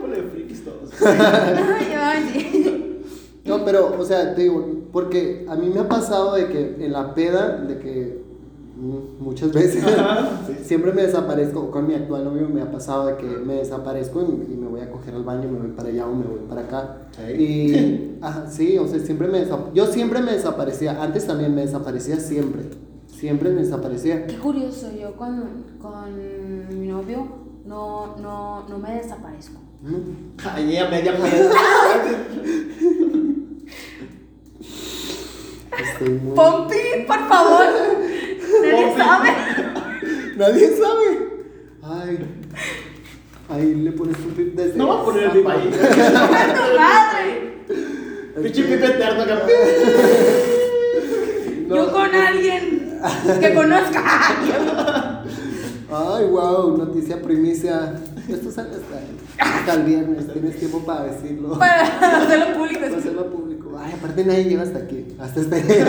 Ponle 0.00 0.22
frikis 0.30 0.60
todos. 0.64 0.88
Ay, 0.91 0.91
ay, 0.91 0.91
sí. 0.91 0.91
No, 3.44 3.64
pero, 3.64 3.96
o 3.98 4.04
sea, 4.04 4.34
te 4.34 4.42
digo, 4.42 4.64
porque 4.92 5.44
a 5.48 5.56
mí 5.56 5.68
me 5.72 5.80
ha 5.80 5.88
pasado 5.88 6.34
de 6.34 6.46
que 6.46 6.76
en 6.84 6.92
la 6.92 7.12
peda, 7.14 7.56
de 7.56 7.78
que 7.78 8.22
muchas 9.20 9.52
veces 9.52 9.84
Sí. 10.46 10.54
siempre 10.64 10.92
me 10.92 11.02
desaparezco, 11.02 11.70
con 11.70 11.86
mi 11.86 11.94
actual 11.94 12.24
novio 12.24 12.48
me 12.48 12.62
ha 12.62 12.70
pasado 12.70 13.06
de 13.06 13.16
que 13.16 13.26
me 13.26 13.54
desaparezco 13.54 14.22
y, 14.22 14.52
y 14.52 14.56
me 14.56 14.66
voy 14.68 14.80
a 14.80 14.90
coger 14.90 15.14
al 15.14 15.24
baño, 15.24 15.48
me 15.48 15.58
voy 15.58 15.70
para 15.70 15.88
allá 15.88 16.06
o 16.06 16.14
me 16.14 16.24
voy 16.24 16.40
para 16.48 16.62
acá. 16.62 16.96
Sí. 17.16 17.32
Y, 17.42 18.18
ajá, 18.20 18.46
sí, 18.48 18.78
o 18.78 18.86
sea, 18.86 18.98
siempre 19.00 19.28
me 19.28 19.44
desap- 19.46 19.72
yo 19.74 19.86
siempre 19.86 20.20
me 20.22 20.32
desaparecía, 20.32 21.02
antes 21.02 21.26
también 21.26 21.54
me 21.54 21.62
desaparecía 21.62 22.18
siempre, 22.20 22.62
siempre 23.08 23.50
me 23.50 23.62
desaparecía. 23.62 24.26
Qué 24.26 24.36
curioso, 24.38 24.88
yo 24.98 25.14
con, 25.16 25.44
con 25.80 26.78
mi 26.80 26.86
novio 26.88 27.26
no, 27.66 28.16
no, 28.18 28.68
no 28.68 28.78
me 28.78 28.94
desaparezco. 28.96 29.58
Ahí 29.84 30.76
a 30.76 30.88
media 30.88 31.16
peda. 31.16 31.50
Estoy 35.76 36.08
muy... 36.10 36.36
Pompi, 36.36 37.04
por 37.06 37.28
favor. 37.28 37.66
Nadie 38.62 38.86
Pompi. 38.86 39.00
sabe. 39.00 39.30
Nadie 40.36 40.76
sabe. 40.76 41.06
Ay. 41.82 42.18
Ahí 43.48 43.74
le 43.74 43.92
pones 43.92 44.16
un 44.18 44.30
pip 44.30 44.54
desde. 44.54 44.76
No 44.78 44.86
voy 44.86 44.96
a 45.00 45.04
poner 45.04 45.24
el 45.24 45.30
pip 45.30 45.48
ahí. 45.48 45.70
¡Tu 45.70 46.78
madre! 46.78 47.52
Pinche 48.40 48.62
pipe 48.62 48.86
eterno, 48.86 49.26
cabrón. 49.26 49.48
Yo 51.68 51.92
con 51.92 52.14
alguien 52.14 53.00
que 53.40 53.54
conozca. 53.54 55.24
Ay, 55.90 56.24
wow, 56.26 56.76
noticia 56.76 57.20
primicia. 57.20 57.94
Esto 58.28 58.50
sale 58.50 58.70
hasta, 58.70 59.58
hasta 59.58 59.74
el 59.74 59.82
viernes. 59.84 60.32
Tienes 60.32 60.58
tiempo 60.58 60.80
para 60.80 61.04
decirlo. 61.04 61.50
Para 61.58 62.22
hacerlo 62.22 62.56
público. 62.58 62.80
Para 62.80 62.96
hacerlo 62.96 63.30
público. 63.30 63.78
ay, 63.78 63.92
aparte 63.98 64.24
nadie 64.24 64.44
llega 64.44 64.62
hasta 64.62 64.78
aquí, 64.80 65.06
hasta 65.18 65.40
este. 65.40 65.60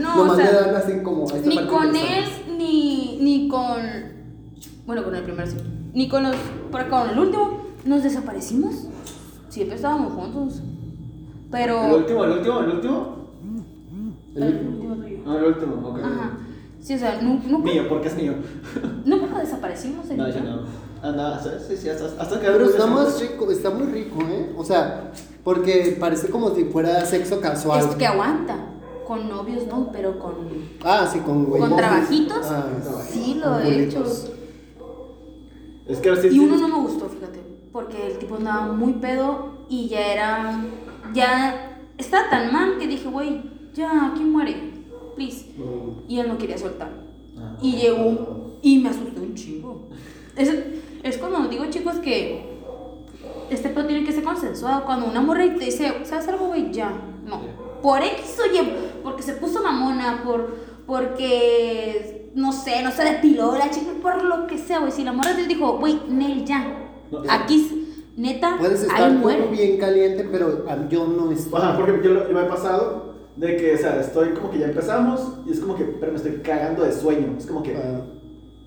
No, 0.00 0.16
Nomás 0.16 0.32
o 0.32 0.36
sea, 0.36 0.44
me 0.46 0.52
dan 0.52 0.76
así 0.76 0.92
como. 1.02 1.26
ni 1.44 1.56
parte 1.56 1.70
con 1.70 1.96
él, 1.96 2.24
ni, 2.58 3.18
ni 3.22 3.48
con. 3.48 3.76
Bueno, 4.86 5.04
con 5.04 5.14
el 5.14 5.22
primero 5.22 5.48
sí. 5.48 5.56
Ni 5.94 6.08
con 6.08 6.22
los. 6.24 6.36
Pero 6.70 6.90
con 6.90 7.10
el 7.10 7.18
último, 7.18 7.60
nos 7.84 8.02
desaparecimos. 8.02 8.88
Siempre 9.48 9.76
estábamos 9.76 10.12
juntos. 10.12 10.60
Pero. 11.50 11.86
¿El 11.86 11.92
último, 11.94 12.24
el 12.24 12.30
último, 12.32 12.60
el 12.60 12.68
último? 12.70 13.16
El 14.34 14.42
último 14.42 14.94
tuyo. 14.96 15.18
No, 15.24 15.38
el 15.38 15.44
último, 15.44 15.88
ok. 15.88 15.98
Ajá. 16.00 16.30
Sí, 16.80 16.94
o 16.94 16.98
sea, 16.98 17.20
nu- 17.22 17.40
nunca, 17.48 17.72
Mío, 17.72 17.88
porque 17.88 18.08
es 18.08 18.16
mío. 18.16 18.34
nos 19.06 19.15
desaparecimos. 19.46 20.08
de 20.08 20.16
No, 20.16 20.28
yo 20.28 20.40
no. 20.40 20.60
Ah, 21.02 21.12
no, 21.12 21.40
sí, 21.40 21.76
sí, 21.76 21.88
hasta, 21.88 22.06
hasta 22.20 22.40
que 22.40 22.46
Pero 22.46 22.64
está 22.64 22.86
más 22.86 23.20
rico, 23.20 23.50
está 23.50 23.70
muy 23.70 23.86
rico, 23.86 24.20
¿eh? 24.22 24.52
O 24.56 24.64
sea, 24.64 25.12
porque 25.44 25.96
parece 26.00 26.28
como 26.28 26.54
si 26.54 26.64
fuera 26.64 27.04
sexo 27.04 27.40
casual. 27.40 27.88
Es 27.88 27.96
que 27.96 28.06
aguanta. 28.06 28.72
Con 29.06 29.28
novios 29.28 29.68
no, 29.68 29.90
pero 29.92 30.18
con. 30.18 30.34
Ah, 30.82 31.08
sí, 31.10 31.20
con 31.20 31.44
güeyes. 31.44 31.68
Con 31.68 31.78
trabajitos. 31.78 32.44
Ah, 32.44 32.66
sí, 33.08 33.40
lo 33.42 33.60
he 33.60 33.84
hecho. 33.84 34.04
Es 35.86 35.98
que 35.98 36.16
sí. 36.16 36.26
Y 36.26 36.30
sí, 36.30 36.38
uno 36.40 36.56
sí. 36.56 36.62
no 36.62 36.68
me 36.68 36.88
gustó, 36.88 37.08
fíjate, 37.08 37.40
porque 37.70 38.08
el 38.08 38.18
tipo 38.18 38.34
andaba 38.34 38.72
muy 38.72 38.94
pedo 38.94 39.58
y 39.68 39.86
ya 39.88 40.12
era, 40.12 40.64
ya 41.14 41.78
estaba 41.96 42.28
tan 42.28 42.52
mal 42.52 42.78
que 42.78 42.88
dije, 42.88 43.08
güey, 43.08 43.42
ya, 43.72 44.10
aquí 44.12 44.24
muere, 44.24 44.72
please. 45.14 45.52
Mm. 45.56 46.10
Y 46.10 46.18
él 46.18 46.28
no 46.28 46.38
quería 46.38 46.58
soltar. 46.58 46.90
Ah. 47.38 47.56
Y 47.62 47.76
llegó 47.76 48.45
y 48.62 48.78
me 48.78 48.88
asustó 48.90 49.22
un 49.22 49.34
chingo. 49.34 49.82
Es, 50.36 50.52
es 51.02 51.18
como 51.18 51.46
digo, 51.48 51.64
chicos, 51.70 51.96
que 51.96 52.56
este 53.50 53.68
pedo 53.70 53.86
tiene 53.86 54.04
que 54.04 54.12
ser 54.12 54.24
consensuado. 54.24 54.84
Cuando 54.84 55.06
una 55.06 55.20
morra 55.20 55.44
te 55.58 55.64
dice, 55.64 55.92
¿sabes 56.04 56.28
algo, 56.28 56.46
güey? 56.48 56.72
Ya, 56.72 56.90
no. 57.26 57.40
Por 57.82 58.02
X 58.02 58.36
o 58.40 58.54
Y, 58.54 58.68
porque 59.02 59.22
se 59.22 59.34
puso 59.34 59.62
mamona, 59.62 60.22
por, 60.24 60.56
porque, 60.86 62.30
no 62.34 62.52
sé, 62.52 62.82
no 62.82 62.90
se 62.90 63.04
depiló 63.04 63.56
la 63.56 63.70
chica, 63.70 63.92
por 64.02 64.22
lo 64.24 64.46
que 64.46 64.58
sea, 64.58 64.78
güey. 64.80 64.92
Si 64.92 65.04
la 65.04 65.12
morra 65.12 65.34
te 65.36 65.46
dijo, 65.46 65.78
güey, 65.78 66.00
Nel, 66.08 66.44
ya. 66.44 66.66
No, 67.10 67.22
Aquí, 67.28 67.86
neta, 68.16 68.56
Puedes 68.58 68.82
ahí 68.82 68.88
estar 68.88 69.12
muere. 69.12 69.42
todo 69.42 69.52
bien 69.52 69.78
caliente, 69.78 70.28
pero 70.30 70.64
ah, 70.68 70.76
yo 70.88 71.06
no 71.06 71.30
estoy. 71.30 71.60
Ajá, 71.60 71.76
porque 71.76 72.00
yo, 72.02 72.10
lo- 72.14 72.28
yo 72.28 72.34
me 72.34 72.42
he 72.42 72.48
pasado 72.48 73.14
de 73.36 73.56
que, 73.56 73.74
o 73.74 73.78
sea, 73.78 74.00
estoy 74.00 74.30
como 74.30 74.50
que 74.50 74.58
ya 74.58 74.66
empezamos 74.66 75.20
y 75.46 75.52
es 75.52 75.60
como 75.60 75.76
que, 75.76 75.84
pero 75.84 76.12
me 76.12 76.18
estoy 76.18 76.32
cagando 76.42 76.82
de 76.82 76.92
sueño. 76.92 77.34
Es 77.38 77.46
como 77.46 77.62
que, 77.62 77.76
Ah, 77.76 78.00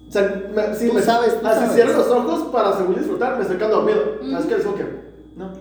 o 0.10 0.12
sea, 0.12 0.44
me, 0.56 0.76
sí, 0.76 0.88
Tú 0.88 0.94
me, 0.96 1.02
sabes, 1.02 1.40
tú 1.40 1.46
ah, 1.48 1.54
si 1.54 1.60
sabes. 1.60 1.74
cierro 1.76 1.94
los 1.98 2.08
ojos 2.10 2.42
para 2.52 2.76
según 2.78 2.96
disfrutar, 2.96 3.36
me 3.36 3.44
estoy 3.44 3.58
quedando 3.58 3.78
dormido. 3.78 4.02
Mm. 4.24 4.36
Es 4.38 4.46
que 4.46 4.56
es 4.56 4.62
que, 4.66 4.86
no, 5.36 5.52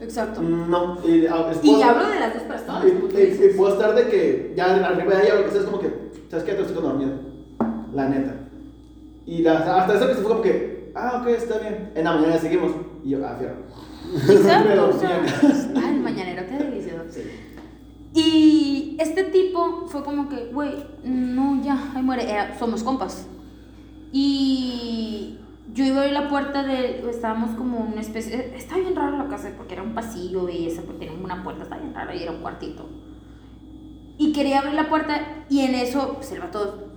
Exacto. 0.00 0.40
no. 0.42 0.98
Y, 1.06 1.26
ah, 1.26 1.50
es- 1.52 1.62
Y 1.64 1.82
hablo 1.82 2.08
de 2.08 2.18
las 2.20 2.34
dos 2.34 2.42
personas. 2.44 2.84
y, 2.86 3.16
y- 3.16 3.50
y 3.50 3.54
puedo 3.56 3.72
estar 3.74 3.94
de 3.94 4.08
que 4.08 4.54
ya 4.56 4.74
arriba 4.86 5.14
de 5.16 5.24
ella 5.24 5.34
lo 5.36 5.44
que 5.44 5.50
sea, 5.50 5.60
es 5.60 5.66
como 5.66 5.78
que, 5.80 5.92
¿sabes 6.30 6.44
qué? 6.44 6.52
Te 6.54 6.60
estoy 6.62 6.76
quedando 6.76 6.88
dormido. 6.90 7.12
La 7.94 8.08
neta. 8.08 8.34
Y 9.26 9.42
la- 9.42 9.80
hasta 9.82 9.94
eso 9.94 10.06
que 10.08 10.14
se 10.14 10.20
fue 10.22 10.30
como 10.30 10.42
que, 10.42 10.92
ah, 10.94 11.18
ok, 11.20 11.28
está 11.28 11.58
bien. 11.58 11.90
En 11.94 12.04
la 12.04 12.12
mañana 12.14 12.38
seguimos. 12.38 12.72
Y 13.04 13.10
yo, 13.10 13.18
ah, 13.26 13.36
fierro. 13.38 13.56
Exacto, 14.32 14.90
ay, 15.76 15.94
el 15.96 16.00
mañanero, 16.00 16.42
qué 16.48 16.56
delicioso. 16.64 17.18
Y 18.14 18.96
este 18.98 19.24
tipo 19.24 19.84
fue 19.86 20.02
como 20.02 20.28
que, 20.28 20.46
güey, 20.52 20.82
no, 21.04 21.62
ya, 21.62 21.78
ahí 21.94 22.02
muere, 22.02 22.30
Era- 22.30 22.58
somos 22.58 22.82
compas. 22.82 23.26
Y 24.12 25.38
yo 25.72 25.84
iba 25.84 25.96
a 25.96 26.00
abrir 26.00 26.14
la 26.14 26.28
puerta 26.28 26.62
de, 26.62 27.08
estábamos 27.10 27.50
como 27.56 27.78
una 27.78 28.00
especie, 28.00 28.56
está 28.56 28.76
bien 28.76 28.96
raro 28.96 29.18
la 29.18 29.28
casa 29.28 29.52
porque 29.56 29.74
era 29.74 29.82
un 29.82 29.94
pasillo 29.94 30.48
y 30.48 30.66
ese, 30.66 30.82
porque 30.82 31.06
tenía 31.06 31.24
una 31.24 31.44
puerta, 31.44 31.64
está 31.64 31.76
bien 31.76 31.94
raro 31.94 32.14
y 32.14 32.22
era 32.22 32.32
un 32.32 32.40
cuartito. 32.40 32.88
Y 34.16 34.32
quería 34.32 34.60
abrir 34.60 34.74
la 34.74 34.88
puerta 34.88 35.44
y 35.48 35.60
en 35.60 35.74
eso, 35.74 36.14
pues 36.14 36.32
el 36.32 36.40
vato, 36.40 36.87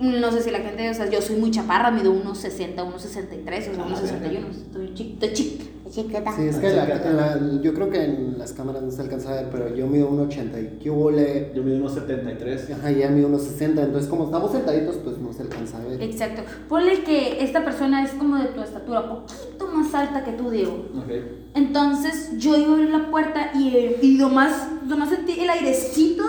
no 0.00 0.32
sé 0.32 0.42
si 0.42 0.50
la 0.50 0.58
gente, 0.58 0.88
o 0.90 0.94
sea, 0.94 1.08
yo 1.08 1.20
soy 1.22 1.36
muy 1.36 1.50
chaparra, 1.50 1.90
mido 1.90 2.10
unos 2.12 2.38
60, 2.38 2.82
unos 2.82 3.02
63, 3.02 3.68
o 3.68 3.74
sea, 3.74 3.82
Ah, 3.82 3.86
unos 3.86 4.02
verga. 4.02 4.18
61, 4.18 4.48
estoy 4.50 4.94
chic, 4.94 5.20
chiquita. 5.20 6.32
Sí, 6.34 6.48
es 6.48 6.56
que 6.56 6.72
la- 6.72 6.86
la- 6.86 7.60
yo 7.62 7.72
creo 7.72 7.88
que 7.90 8.02
en 8.02 8.36
las 8.36 8.52
cámaras 8.52 8.82
no 8.82 8.90
se 8.90 9.02
alcanza 9.02 9.30
a 9.30 9.34
ver, 9.34 9.48
pero 9.52 9.72
yo 9.76 9.86
mido 9.86 10.08
1,80 10.08 10.58
y 10.60 10.78
qué 10.82 10.90
huele. 10.90 11.52
Yo 11.54 11.62
mido 11.62 11.76
unos 11.76 11.94
73. 11.94 12.68
Ajá, 12.72 12.90
ya 12.90 13.08
mido 13.10 13.28
1,60, 13.28 13.82
entonces 13.84 14.10
como 14.10 14.24
estamos 14.24 14.50
sentaditos, 14.50 14.96
pues 14.96 15.18
no 15.18 15.32
se 15.32 15.42
alcanza 15.42 15.78
a 15.78 15.84
ver. 15.84 16.02
Exacto. 16.02 16.42
Ponle 16.68 17.04
que 17.04 17.44
esta 17.44 17.64
persona 17.64 18.02
es 18.02 18.10
como 18.12 18.36
de 18.38 18.46
tu 18.46 18.60
estatura, 18.62 19.08
poquito 19.08 19.68
más 19.68 19.94
alta 19.94 20.24
que 20.24 20.32
tú, 20.32 20.50
Diego. 20.50 20.86
Ok. 20.98 21.12
Entonces 21.54 22.30
yo 22.38 22.56
iba 22.56 22.70
a 22.70 22.74
abrir 22.74 22.90
la 22.90 23.10
puerta 23.10 23.52
y, 23.54 23.94
y 24.02 24.16
nomás, 24.18 24.66
nomás 24.84 25.10
sentí 25.10 25.38
el 25.38 25.48
airecito 25.50 26.24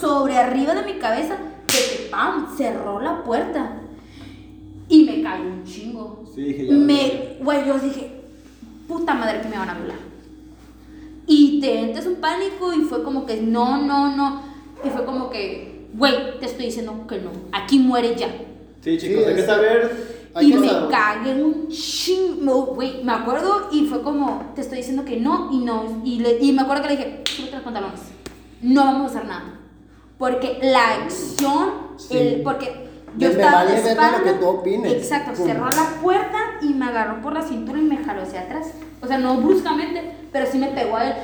sobre 0.00 0.36
arriba 0.36 0.74
de 0.74 0.82
mi 0.92 0.98
cabeza 0.98 1.36
que 1.76 2.08
¡pam! 2.10 2.56
cerró 2.56 3.00
la 3.00 3.22
puerta. 3.24 3.80
Y 4.88 5.04
me 5.04 5.22
cayó 5.22 5.44
un 5.44 5.64
chingo. 5.64 6.24
Sí, 6.34 6.42
dije 6.42 6.66
ya. 6.66 6.72
Me, 6.74 7.36
güey, 7.40 7.66
yo 7.66 7.78
dije, 7.78 8.22
puta 8.88 9.14
madre 9.14 9.40
que 9.40 9.48
me 9.48 9.56
van 9.58 9.70
a 9.70 9.74
violar. 9.74 9.96
Y 11.26 11.60
te 11.60 11.80
entras 11.80 12.06
un 12.06 12.16
pánico 12.16 12.72
y 12.74 12.82
fue 12.82 13.02
como 13.02 13.24
que 13.24 13.40
no, 13.40 13.82
no, 13.82 14.14
no. 14.14 14.42
Y 14.84 14.90
fue 14.90 15.04
como 15.06 15.30
que, 15.30 15.88
güey, 15.94 16.38
te 16.38 16.46
estoy 16.46 16.66
diciendo 16.66 17.06
que 17.08 17.18
no. 17.18 17.30
Aquí 17.52 17.78
muere 17.78 18.14
ya. 18.14 18.28
Sí, 18.82 18.98
chicos, 18.98 19.22
Sí, 19.24 19.30
hay 19.30 19.34
que 19.36 19.46
saber. 19.46 20.14
Hay 20.34 20.48
y 20.48 20.52
que 20.52 20.58
me 20.58 20.68
saber. 20.68 20.90
cagué 20.90 21.42
un 21.42 21.68
chingo, 21.68 22.66
güey. 22.74 23.02
Me 23.02 23.12
acuerdo 23.12 23.68
y 23.72 23.86
fue 23.86 24.02
como, 24.02 24.52
te 24.54 24.60
estoy 24.60 24.78
diciendo 24.78 25.04
que 25.04 25.18
no 25.18 25.48
y 25.52 25.58
no. 25.58 26.02
Y, 26.04 26.18
le- 26.20 26.38
y 26.44 26.52
me 26.52 26.62
acuerdo 26.62 26.82
que 26.82 26.88
le 26.90 26.96
dije, 26.96 27.22
súbete 27.24 27.54
los 27.54 27.62
pantalones. 27.64 28.00
No 28.60 28.84
vamos 28.84 29.12
a 29.12 29.14
hacer 29.16 29.26
nada. 29.28 29.60
Porque 30.18 30.58
la 30.62 30.94
acción, 31.04 31.84
Sí. 31.96 32.16
el, 32.16 32.42
porque 32.42 32.88
yo 33.16 33.28
Me 33.28 33.34
estaba 33.34 33.52
vale 33.64 33.70
de 33.76 33.82
verga 33.82 33.90
espalda. 33.92 34.18
lo 34.18 34.24
que 34.24 34.32
tú 34.40 34.46
opines. 34.48 34.92
Exacto, 34.92 35.32
Pum. 35.36 35.46
cerró 35.46 35.64
la 35.66 36.00
puerta 36.02 36.38
y 36.62 36.74
me 36.74 36.86
agarró 36.86 37.20
por 37.22 37.32
la 37.32 37.42
cintura 37.42 37.78
y 37.78 37.82
me 37.82 37.98
jaló 37.98 38.22
hacia 38.22 38.42
atrás. 38.42 38.68
O 39.00 39.06
sea, 39.06 39.18
no 39.18 39.36
bruscamente, 39.36 40.12
pero 40.32 40.46
sí 40.50 40.58
me 40.58 40.68
pegó 40.68 40.96
a 40.96 41.06
él. 41.08 41.14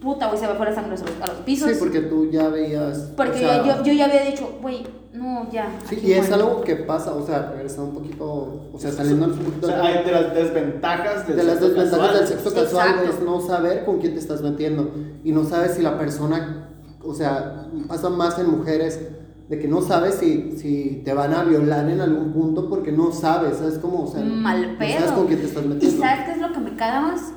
Puta, 0.00 0.26
güey, 0.28 0.38
se 0.38 0.46
me 0.46 0.54
fue 0.54 0.66
la 0.66 0.74
sangre 0.74 0.94
a 0.94 0.98
los, 1.00 1.02
a 1.22 1.26
los 1.26 1.36
pisos. 1.44 1.68
Sí, 1.70 1.76
porque 1.78 2.00
tú 2.00 2.30
ya 2.30 2.48
veías. 2.48 2.98
Porque 3.16 3.32
o 3.36 3.38
sea, 3.38 3.64
yo, 3.64 3.82
yo 3.82 3.92
ya 3.94 4.04
había 4.04 4.22
dicho, 4.22 4.58
güey, 4.60 4.86
no, 5.14 5.50
ya. 5.50 5.68
Sí, 5.88 5.98
y 6.02 6.12
es 6.12 6.28
muere". 6.28 6.34
algo 6.34 6.60
que 6.62 6.76
pasa, 6.76 7.14
o 7.14 7.26
sea, 7.26 7.50
regresando 7.52 7.86
un 7.90 7.94
poquito, 7.94 8.24
o 8.72 8.78
sea, 8.78 8.92
saliendo 8.92 9.24
un 9.26 9.32
O 9.32 9.36
poquito 9.36 9.66
sea, 9.68 9.82
hay 9.82 10.04
de 10.04 10.12
las 10.12 10.34
desventajas 10.34 11.26
del 11.26 11.36
de 11.38 11.42
las 11.44 11.60
desventajas 11.60 11.90
casual. 11.98 12.18
del 12.18 12.28
sexo 12.28 12.54
casual 12.54 12.88
Exacto. 12.90 13.10
es 13.10 13.20
no 13.22 13.40
saber 13.40 13.84
con 13.86 13.98
quién 13.98 14.12
te 14.12 14.20
estás 14.20 14.42
metiendo 14.42 14.90
y 15.24 15.32
no 15.32 15.44
sabes 15.44 15.72
si 15.74 15.82
la 15.82 15.98
persona, 15.98 16.68
o 17.08 17.14
sea, 17.14 17.68
pasa 17.88 18.10
más 18.10 18.38
en 18.38 18.50
mujeres 18.50 19.00
de 19.48 19.58
que 19.58 19.68
no 19.68 19.80
sabes 19.80 20.16
si, 20.16 20.56
si 20.58 21.02
te 21.04 21.14
van 21.14 21.32
a 21.32 21.44
violar 21.44 21.88
en 21.88 22.00
algún 22.00 22.32
punto 22.32 22.68
porque 22.68 22.90
no 22.92 23.12
sabes, 23.12 23.58
¿sabes 23.58 23.78
cómo? 23.78 24.04
O 24.04 24.06
sea, 24.08 24.22
Mal 24.24 24.72
no 24.72 24.78
pedo. 24.78 24.98
sabes 24.98 25.12
con 25.12 25.26
quién 25.28 25.38
te 25.40 25.46
estás 25.46 25.64
¿Y 25.64 25.68
metiendo. 25.68 26.00
sabes 26.00 26.24
qué 26.24 26.32
es 26.32 26.38
lo 26.40 26.52
que 26.52 26.58
me 26.60 26.74
caga 26.76 27.00
más? 27.02 27.32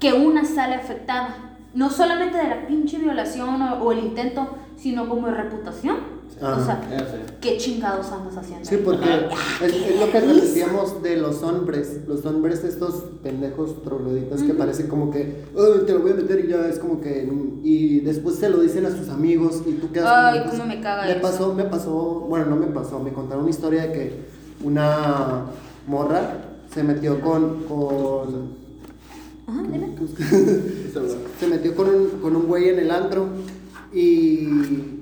Que 0.00 0.12
una 0.12 0.44
sale 0.44 0.74
afectada. 0.74 1.58
No 1.74 1.90
solamente 1.90 2.38
de 2.38 2.48
la 2.48 2.66
pinche 2.66 2.98
violación 2.98 3.60
o, 3.62 3.82
o 3.82 3.92
el 3.92 3.98
intento, 4.00 4.48
sino 4.76 5.08
como 5.08 5.26
de 5.28 5.34
reputación. 5.34 6.15
O 6.38 6.64
sea. 6.64 6.80
¿qué 7.40 7.56
chingados 7.56 8.12
andas 8.12 8.36
haciendo? 8.36 8.68
Sí, 8.68 8.76
porque 8.84 9.06
es, 9.62 9.72
es 9.72 10.00
lo 10.00 10.10
que 10.12 10.20
decíamos 10.20 11.02
de 11.02 11.16
los 11.16 11.42
hombres, 11.42 12.00
los 12.06 12.26
hombres 12.26 12.62
estos 12.62 13.04
pendejos 13.22 13.82
trogloditas 13.82 14.42
que 14.42 14.52
parecen 14.52 14.88
como 14.88 15.10
que, 15.10 15.44
"Ay, 15.56 15.86
te 15.86 15.94
lo 15.94 16.00
voy 16.00 16.10
a 16.10 16.14
meter 16.14 16.44
y 16.44 16.48
ya 16.48 16.66
es 16.68 16.78
como 16.78 17.00
que, 17.00 17.26
y 17.62 18.00
después 18.00 18.36
se 18.36 18.50
lo 18.50 18.60
dicen 18.60 18.84
a 18.84 18.90
sus 18.90 19.08
amigos 19.08 19.62
y 19.66 19.72
tú 19.74 19.90
quedas 19.92 20.10
Ay, 20.14 20.40
como, 20.40 20.50
cómo 20.52 20.66
me 20.66 20.80
caga 20.80 21.04
Me 21.06 21.12
eso. 21.12 21.22
pasó, 21.22 21.54
me 21.54 21.64
pasó, 21.64 21.92
bueno, 22.28 22.46
no 22.46 22.56
me 22.56 22.66
pasó, 22.66 22.98
me 22.98 23.12
contaron 23.12 23.44
una 23.44 23.50
historia 23.50 23.82
de 23.86 23.92
que 23.92 24.20
una 24.62 25.46
morra 25.86 26.38
se 26.74 26.82
metió 26.82 27.18
con, 27.22 27.62
con 27.64 28.66
Ajá, 29.46 29.62
dime. 29.70 29.94
se 31.40 31.46
metió 31.46 31.74
con 31.74 31.88
un, 31.88 32.08
con 32.20 32.36
un 32.36 32.46
güey 32.46 32.68
en 32.68 32.78
el 32.80 32.90
antro 32.90 33.28
y, 33.94 34.95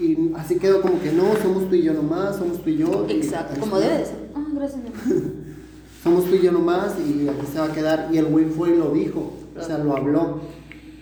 y 0.00 0.32
así 0.36 0.56
quedó 0.58 0.80
como 0.80 1.00
que 1.00 1.12
no, 1.12 1.24
somos 1.42 1.68
tú 1.68 1.74
y 1.74 1.82
yo 1.82 1.92
nomás, 1.94 2.36
somos 2.36 2.62
tú 2.62 2.70
y 2.70 2.76
yo. 2.76 3.06
y 3.08 3.12
Exacto, 3.12 3.54
ahí 3.54 3.60
como 3.60 3.78
debe 3.78 3.98
de 3.98 4.04
ser. 4.04 4.28
Ah, 4.34 4.44
gracias. 4.54 4.80
Somos 6.02 6.26
tú 6.26 6.36
y 6.36 6.42
yo 6.42 6.52
nomás 6.52 6.94
y 7.00 7.28
aquí 7.28 7.44
se 7.52 7.58
va 7.58 7.66
a 7.66 7.72
quedar. 7.72 8.08
Y 8.12 8.18
el 8.18 8.26
güey 8.26 8.44
fue 8.46 8.70
y 8.70 8.76
lo 8.76 8.92
dijo, 8.92 9.32
o 9.58 9.60
sea, 9.62 9.78
lo 9.78 9.96
habló. 9.96 10.40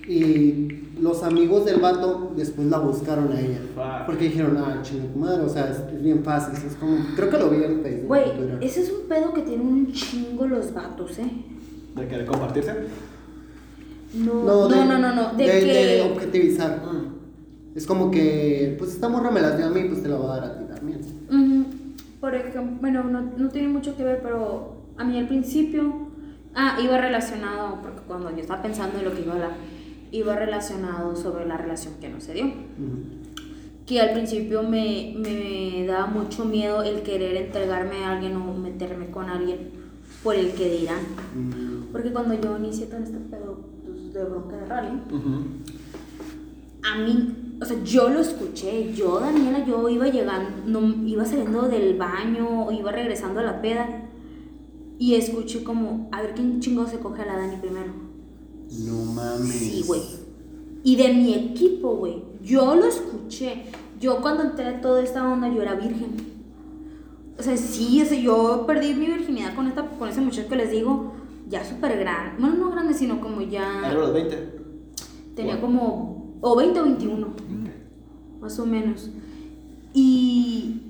Y 0.08 0.68
los 1.00 1.22
amigos 1.22 1.66
del 1.66 1.80
vato 1.80 2.32
después 2.34 2.66
la 2.68 2.78
buscaron 2.78 3.30
a 3.30 3.38
ella. 3.40 3.60
Fuck. 3.74 4.06
Porque 4.06 4.24
dijeron, 4.24 4.56
ah, 4.56 4.82
madre, 5.16 5.42
o 5.44 5.48
sea, 5.50 5.70
es, 5.70 5.94
es 5.94 6.02
bien 6.02 6.24
fácil. 6.24 6.54
Es 6.66 6.76
como, 6.76 6.96
creo 7.14 7.28
que 7.28 7.38
lo 7.38 7.50
vi 7.50 7.62
en 7.64 7.82
Facebook. 7.82 8.06
Güey, 8.06 8.24
ese 8.62 8.82
es 8.84 8.90
un 8.90 9.06
pedo 9.06 9.34
que 9.34 9.42
tienen 9.42 9.66
un 9.66 9.92
chingo 9.92 10.46
los 10.46 10.72
vatos, 10.72 11.18
¿eh? 11.18 11.30
¿De 11.94 12.08
querer 12.08 12.24
compartirse? 12.26 12.72
No, 14.14 14.44
no, 14.44 14.68
de- 14.68 14.76
no, 14.76 14.98
no, 14.98 15.14
no. 15.14 15.34
De, 15.34 15.44
de, 15.44 15.60
que. 15.60 15.66
de 15.66 16.02
objetivizar. 16.10 16.82
Es 17.76 17.86
como 17.86 18.10
que, 18.10 18.74
pues 18.78 18.94
esta 18.94 19.08
morra 19.08 19.30
me 19.30 19.42
las 19.42 19.58
dio 19.58 19.66
a 19.66 19.70
mí, 19.70 19.84
pues 19.84 20.02
te 20.02 20.08
la 20.08 20.16
voy 20.16 20.26
a 20.30 20.40
dar 20.40 20.44
a 20.44 20.58
ti 20.58 20.64
también. 20.74 21.00
Por 22.20 22.34
ejemplo, 22.34 22.62
bueno, 22.80 23.04
no, 23.04 23.20
no 23.36 23.48
tiene 23.50 23.68
mucho 23.68 23.94
que 23.96 24.02
ver, 24.02 24.20
pero 24.22 24.76
a 24.96 25.04
mí 25.04 25.18
al 25.18 25.28
principio, 25.28 26.08
ah, 26.54 26.78
iba 26.82 26.98
relacionado, 26.98 27.82
porque 27.82 28.00
cuando 28.06 28.30
yo 28.30 28.38
estaba 28.38 28.62
pensando 28.62 28.98
en 28.98 29.04
lo 29.04 29.14
que 29.14 29.20
iba 29.20 29.32
a 29.32 29.34
hablar, 29.34 29.50
iba 30.10 30.34
relacionado 30.34 31.14
sobre 31.14 31.46
la 31.46 31.58
relación 31.58 31.94
que 32.00 32.08
no 32.08 32.20
se 32.20 32.32
dio. 32.34 32.50
Que 33.84 34.00
al 34.00 34.12
principio 34.14 34.62
me, 34.62 35.14
me 35.18 35.84
daba 35.86 36.06
mucho 36.06 36.44
miedo 36.44 36.82
el 36.82 37.02
querer 37.02 37.36
entregarme 37.36 38.04
a 38.04 38.12
alguien 38.12 38.36
o 38.36 38.54
meterme 38.54 39.10
con 39.10 39.28
alguien 39.28 39.70
por 40.24 40.34
el 40.34 40.52
que 40.52 40.78
dirán. 40.78 41.00
Porque 41.92 42.10
cuando 42.10 42.34
yo 42.40 42.56
inicié 42.56 42.86
todo 42.86 43.00
este 43.00 43.18
pedo 43.18 43.60
pues, 43.84 44.14
de 44.14 44.24
bronca 44.24 44.56
de 44.56 44.66
rally, 44.66 45.00
a 46.82 46.98
mí, 46.98 47.45
o 47.60 47.64
sea, 47.64 47.82
yo 47.84 48.08
lo 48.08 48.20
escuché, 48.20 48.92
yo, 48.94 49.18
Daniela, 49.18 49.64
yo 49.64 49.88
iba 49.88 50.08
llegando, 50.08 50.50
no, 50.66 51.06
iba 51.06 51.24
saliendo 51.24 51.62
del 51.62 51.96
baño, 51.96 52.70
iba 52.70 52.92
regresando 52.92 53.40
a 53.40 53.44
la 53.44 53.62
peda, 53.62 54.02
y 54.98 55.14
escuché 55.14 55.64
como, 55.64 56.08
a 56.12 56.20
ver 56.22 56.34
quién 56.34 56.60
chingo 56.60 56.86
se 56.86 56.98
coge 56.98 57.22
a 57.22 57.26
la 57.26 57.36
Dani 57.36 57.56
primero. 57.56 57.92
No 58.84 59.12
mames. 59.12 59.52
Sí, 59.52 59.84
güey. 59.86 60.02
Y 60.82 60.96
de 60.96 61.12
mi 61.14 61.34
equipo, 61.34 61.96
güey, 61.96 62.22
yo 62.42 62.74
lo 62.74 62.86
escuché. 62.86 63.64
Yo 64.00 64.20
cuando 64.20 64.42
entré 64.42 64.66
a 64.66 64.80
toda 64.80 65.02
esta 65.02 65.26
onda, 65.26 65.48
yo 65.48 65.62
era 65.62 65.74
virgen. 65.74 66.14
O 67.38 67.42
sea, 67.42 67.56
sí, 67.56 68.02
o 68.02 68.06
sea, 68.06 68.18
yo 68.18 68.64
perdí 68.66 68.94
mi 68.94 69.06
virginidad 69.06 69.54
con, 69.54 69.66
esta, 69.66 69.86
con 69.86 70.08
ese 70.08 70.20
muchacho 70.20 70.48
que 70.48 70.56
les 70.56 70.70
digo, 70.70 71.14
ya 71.48 71.64
súper 71.64 71.98
grande. 71.98 72.36
Bueno, 72.38 72.56
no 72.56 72.70
grande, 72.70 72.94
sino 72.94 73.20
como 73.20 73.40
ya... 73.40 73.88
De 73.88 73.94
los 73.94 74.12
20. 74.12 74.56
Tenía 75.34 75.60
como 75.60 76.16
o 76.40 76.56
20 76.56 76.80
o 76.80 76.84
21, 76.84 77.26
más 78.46 78.58
o 78.60 78.66
menos. 78.66 79.10
Y, 79.92 80.80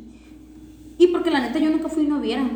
y 0.98 1.06
porque 1.08 1.30
la 1.30 1.40
neta 1.40 1.58
yo 1.58 1.70
nunca 1.70 1.88
fui 1.88 2.06
noviera. 2.06 2.48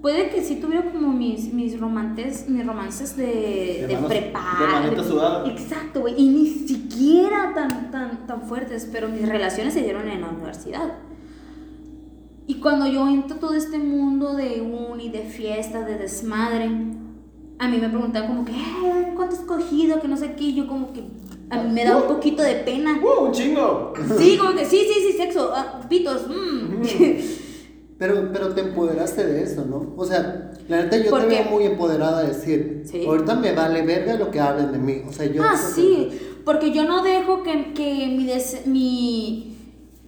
Puede 0.00 0.28
que 0.28 0.42
sí 0.44 0.56
tuviera 0.56 0.92
como 0.92 1.12
mis, 1.12 1.52
mis 1.52 1.80
romances, 1.80 2.46
mis 2.48 2.66
romances 2.66 3.16
de, 3.16 3.24
De 3.26 3.86
de, 3.88 3.94
manos- 3.94 4.08
prepa. 4.10 4.40
de 4.60 4.66
manita 4.66 5.02
de- 5.02 5.08
sudada. 5.08 5.50
Exacto, 5.50 6.00
güey. 6.02 6.14
Y 6.22 6.28
ni 6.28 6.46
siquiera 6.46 7.52
tan, 7.54 7.90
tan, 7.90 8.26
tan 8.26 8.42
fuertes, 8.42 8.88
pero 8.92 9.08
mis 9.08 9.26
relaciones 9.26 9.72
se 9.72 9.82
dieron 9.82 10.06
en 10.08 10.20
la 10.20 10.28
universidad. 10.28 10.92
Y 12.46 12.56
cuando 12.56 12.86
yo 12.86 13.08
entro 13.08 13.36
todo 13.38 13.54
este 13.54 13.78
mundo 13.78 14.34
de 14.34 14.60
uni, 14.60 15.08
de 15.08 15.20
fiesta, 15.22 15.80
de 15.86 15.96
desmadre, 15.96 16.66
a 17.58 17.68
mí 17.68 17.78
me 17.78 17.88
preguntaban 17.88 18.28
como 18.28 18.44
que, 18.44 18.52
"Eh, 18.52 19.12
¿cuánto 19.16 19.36
has 19.36 19.40
cogido? 19.42 20.02
Que 20.02 20.08
no 20.08 20.18
sé 20.18 20.34
qué. 20.34 20.44
Y 20.44 20.54
yo 20.54 20.66
como 20.66 20.92
que 20.92 21.02
a 21.50 21.62
mí 21.62 21.72
me 21.72 21.84
da 21.84 21.96
un 21.96 22.04
poquito 22.08 22.42
de 22.42 22.54
pena. 22.56 23.00
¡Uh, 23.02 23.26
un 23.26 23.32
chingo! 23.32 23.92
Sí, 24.18 24.36
como 24.38 24.54
que 24.54 24.64
sí, 24.64 24.78
sí, 24.92 25.00
sí, 25.10 25.16
sexo, 25.16 25.52
ah, 25.54 25.80
pitos, 25.88 26.26
mm. 26.28 26.82
Pero, 27.98 28.30
pero 28.32 28.48
te 28.54 28.60
empoderaste 28.60 29.24
de 29.24 29.42
eso, 29.44 29.64
¿no? 29.64 29.94
O 29.96 30.04
sea, 30.04 30.50
la 30.68 30.82
neta 30.82 30.96
yo 30.98 31.10
¿Por 31.10 31.22
te 31.22 31.28
qué? 31.28 31.34
veo 31.42 31.50
muy 31.52 31.64
empoderada 31.64 32.22
de 32.22 32.28
decir, 32.28 32.82
Sí. 32.86 33.04
ahorita 33.06 33.36
me 33.36 33.52
vale 33.52 33.82
verga 33.82 34.14
lo 34.16 34.30
que 34.32 34.40
hablen 34.40 34.72
de 34.72 34.78
mí. 34.78 35.02
O 35.08 35.12
sea, 35.12 35.26
yo... 35.26 35.42
ah, 35.44 35.56
sí, 35.56 36.08
porque 36.44 36.72
yo 36.72 36.84
no 36.84 37.02
dejo 37.04 37.42
que, 37.44 37.72
que 37.72 38.08
mi, 38.08 38.26
des- 38.26 38.66
mi, 38.66 39.56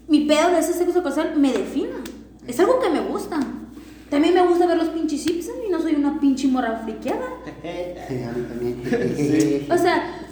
mi 0.09 0.21
pedo 0.27 0.51
de 0.51 0.59
ese 0.59 0.73
sexo 0.73 1.03
casual 1.03 1.35
me 1.39 1.53
defina. 1.53 2.03
Es 2.47 2.59
algo 2.59 2.81
que 2.81 2.91
me 2.91 3.01
gusta. 3.01 3.39
También 4.11 4.35
me 4.35 4.47
gusta 4.47 4.67
ver 4.67 4.77
los 4.77 4.89
pinches 4.89 5.23
Simpson 5.23 5.55
y 5.67 5.71
no 5.71 5.81
soy 5.81 5.95
una 5.95 6.19
pinche 6.21 6.49
morra 6.49 6.81
friqueada. 6.85 7.27
Sí, 8.09 8.23
a 8.23 8.33
mí 8.33 8.45
también. 8.49 9.67
O 9.73 9.79
sea, 9.79 10.26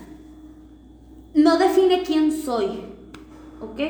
no 1.35 1.59
define 1.59 2.03
quién 2.03 2.32
soy, 2.32 2.66
¿ok? 3.61 3.80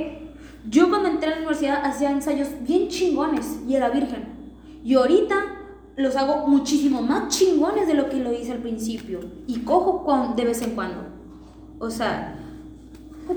Yo 0.69 0.89
cuando 0.89 1.09
entré 1.11 1.29
a 1.29 1.31
la 1.33 1.37
universidad 1.39 1.85
hacía 1.85 2.11
ensayos 2.11 2.49
bien 2.61 2.89
chingones 2.89 3.59
y 3.69 3.75
era 3.77 3.91
virgen. 3.91 4.25
Y 4.83 4.95
ahorita 4.95 5.35
los 5.97 6.17
hago 6.17 6.47
muchísimo 6.49 7.03
más 7.03 7.29
chingones 7.37 7.87
de 7.87 7.95
lo 7.95 8.09
que 8.09 8.17
lo 8.17 8.33
hice 8.33 8.53
al 8.53 8.59
principio. 8.59 9.21
Y 9.47 9.61
cojo 9.61 10.05
con, 10.05 10.35
de 10.37 10.45
vez 10.45 10.63
en 10.63 10.71
cuando. 10.71 11.03
O 11.79 11.91
sea, 11.91 12.37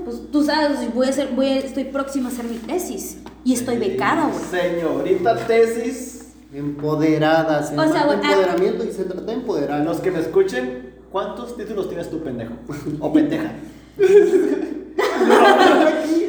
pues 0.04 0.22
tú 0.32 0.42
sabes, 0.42 0.92
voy 0.94 1.06
a 1.06 1.10
hacer, 1.10 1.28
voy 1.34 1.46
a- 1.46 1.58
estoy 1.58 1.84
próxima 1.84 2.28
a 2.28 2.32
hacer 2.32 2.46
mi 2.46 2.56
tesis. 2.56 3.18
Y 3.44 3.52
estoy 3.54 3.76
becada, 3.78 4.26
güey. 4.28 4.44
Señorita 4.62 5.36
tesis. 5.46 6.14
Empoderada, 6.52 7.62
se 7.62 7.78
O 7.78 7.92
sea, 7.92 8.06
güey, 8.06 8.18
ah- 8.22 8.30
empoderamiento 8.32 8.84
y 8.84 8.90
se 8.92 9.04
trata 9.04 9.22
de 9.22 9.32
empoderar. 9.34 9.84
los 9.84 10.00
que 10.00 10.10
me 10.10 10.20
escuchen, 10.20 10.94
¿cuántos 11.12 11.56
títulos 11.58 11.88
tienes 11.88 12.08
tú, 12.08 12.20
pendejo? 12.22 12.54
O 13.00 13.12
pendeja. 13.12 13.52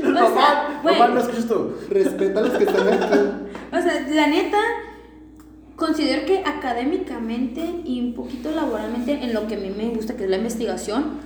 Normal, 0.04 0.80
güey. 0.84 0.98
normal, 0.98 1.14
no 1.16 1.20
escuchas 1.22 1.48
tú. 1.48 1.74
Respeta 1.90 2.40
a 2.40 2.44
los 2.44 2.58
que 2.58 2.64
están 2.64 2.88
aquí. 2.88 3.20
O 3.72 3.82
sea, 3.82 4.08
la 4.10 4.28
neta, 4.28 4.58
considero 5.76 6.26
que 6.26 6.40
académicamente 6.40 7.82
y 7.86 8.02
un 8.02 8.14
poquito 8.14 8.52
laboralmente, 8.52 9.14
en 9.14 9.34
lo 9.34 9.48
que 9.48 9.56
a 9.56 9.60
mí 9.60 9.72
me 9.76 9.90
gusta, 9.90 10.16
que 10.16 10.26
es 10.26 10.30
la 10.30 10.38
investigación, 10.38 11.20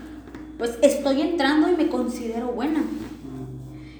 pues 0.57 0.77
estoy 0.81 1.21
entrando 1.21 1.69
y 1.69 1.75
me 1.75 1.87
considero 1.89 2.47
buena. 2.47 2.83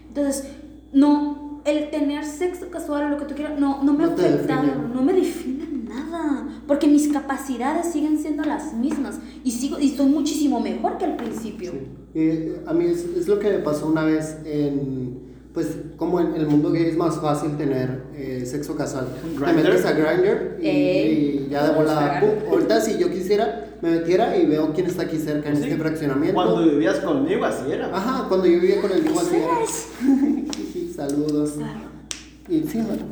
Entonces, 0.07 0.47
no, 0.91 1.61
el 1.65 1.89
tener 1.89 2.25
sexo 2.25 2.69
casual 2.69 3.05
o 3.05 3.09
lo 3.09 3.17
que 3.17 3.25
tú 3.25 3.35
quieras, 3.35 3.59
no, 3.59 3.83
no 3.83 3.93
me 3.93 4.03
ha 4.03 4.07
No 4.07 4.13
afectado, 4.13 4.63
no 4.93 5.01
me 5.01 5.13
define 5.13 5.65
nada, 5.87 6.47
porque 6.67 6.87
mis 6.87 7.07
capacidades 7.07 7.91
siguen 7.91 8.19
siendo 8.19 8.43
las 8.43 8.73
mismas 8.73 9.19
y 9.43 9.51
sigo 9.51 9.79
y 9.79 9.89
soy 9.89 10.07
muchísimo 10.07 10.59
mejor 10.59 10.97
que 10.97 11.05
al 11.05 11.15
principio. 11.15 11.71
Eh, 12.15 12.61
a 12.67 12.73
mí 12.73 12.85
es, 12.85 13.05
es 13.17 13.27
lo 13.27 13.39
que 13.39 13.49
me 13.49 13.59
pasó 13.59 13.87
una 13.87 14.03
vez 14.05 14.37
en, 14.45 15.17
pues 15.53 15.67
como 15.97 16.19
en 16.19 16.35
el 16.35 16.45
mundo 16.47 16.71
gay 16.71 16.85
es 16.85 16.95
más 16.97 17.19
fácil 17.19 17.57
tener 17.57 18.03
eh, 18.15 18.43
sexo 18.45 18.75
casual. 18.75 19.07
Te 19.43 19.53
metes 19.53 19.85
a 19.85 19.93
Grindr 19.93 20.59
y, 20.63 21.47
ya 21.49 21.67
de 21.69 21.75
volada, 21.75 22.21
ahorita 22.49 22.81
si 22.81 22.97
yo 22.99 23.09
quisiera, 23.09 23.77
me 23.81 23.91
metiera 23.91 24.37
y 24.37 24.45
veo 24.45 24.73
quién 24.73 24.87
está 24.87 25.03
aquí 25.03 25.17
cerca 25.17 25.49
en 25.49 25.57
Sí. 25.57 25.63
este 25.63 25.77
fraccionamiento. 25.77 26.35
Cuando 26.35 26.63
vivías 26.63 26.99
conmigo, 26.99 27.45
así 27.45 27.71
era. 27.71 27.95
Ajá, 27.95 28.27
cuando 28.27 28.45
yo 28.45 28.59
vivía 28.59 28.79
con 28.81 28.91
el 28.91 29.03
mismo 29.03 29.19
así 29.19 29.35
era. 29.35 29.49
Saludos. 31.09 31.55
Y 32.47 32.61
sí, 32.63 32.77
bueno. 32.81 33.03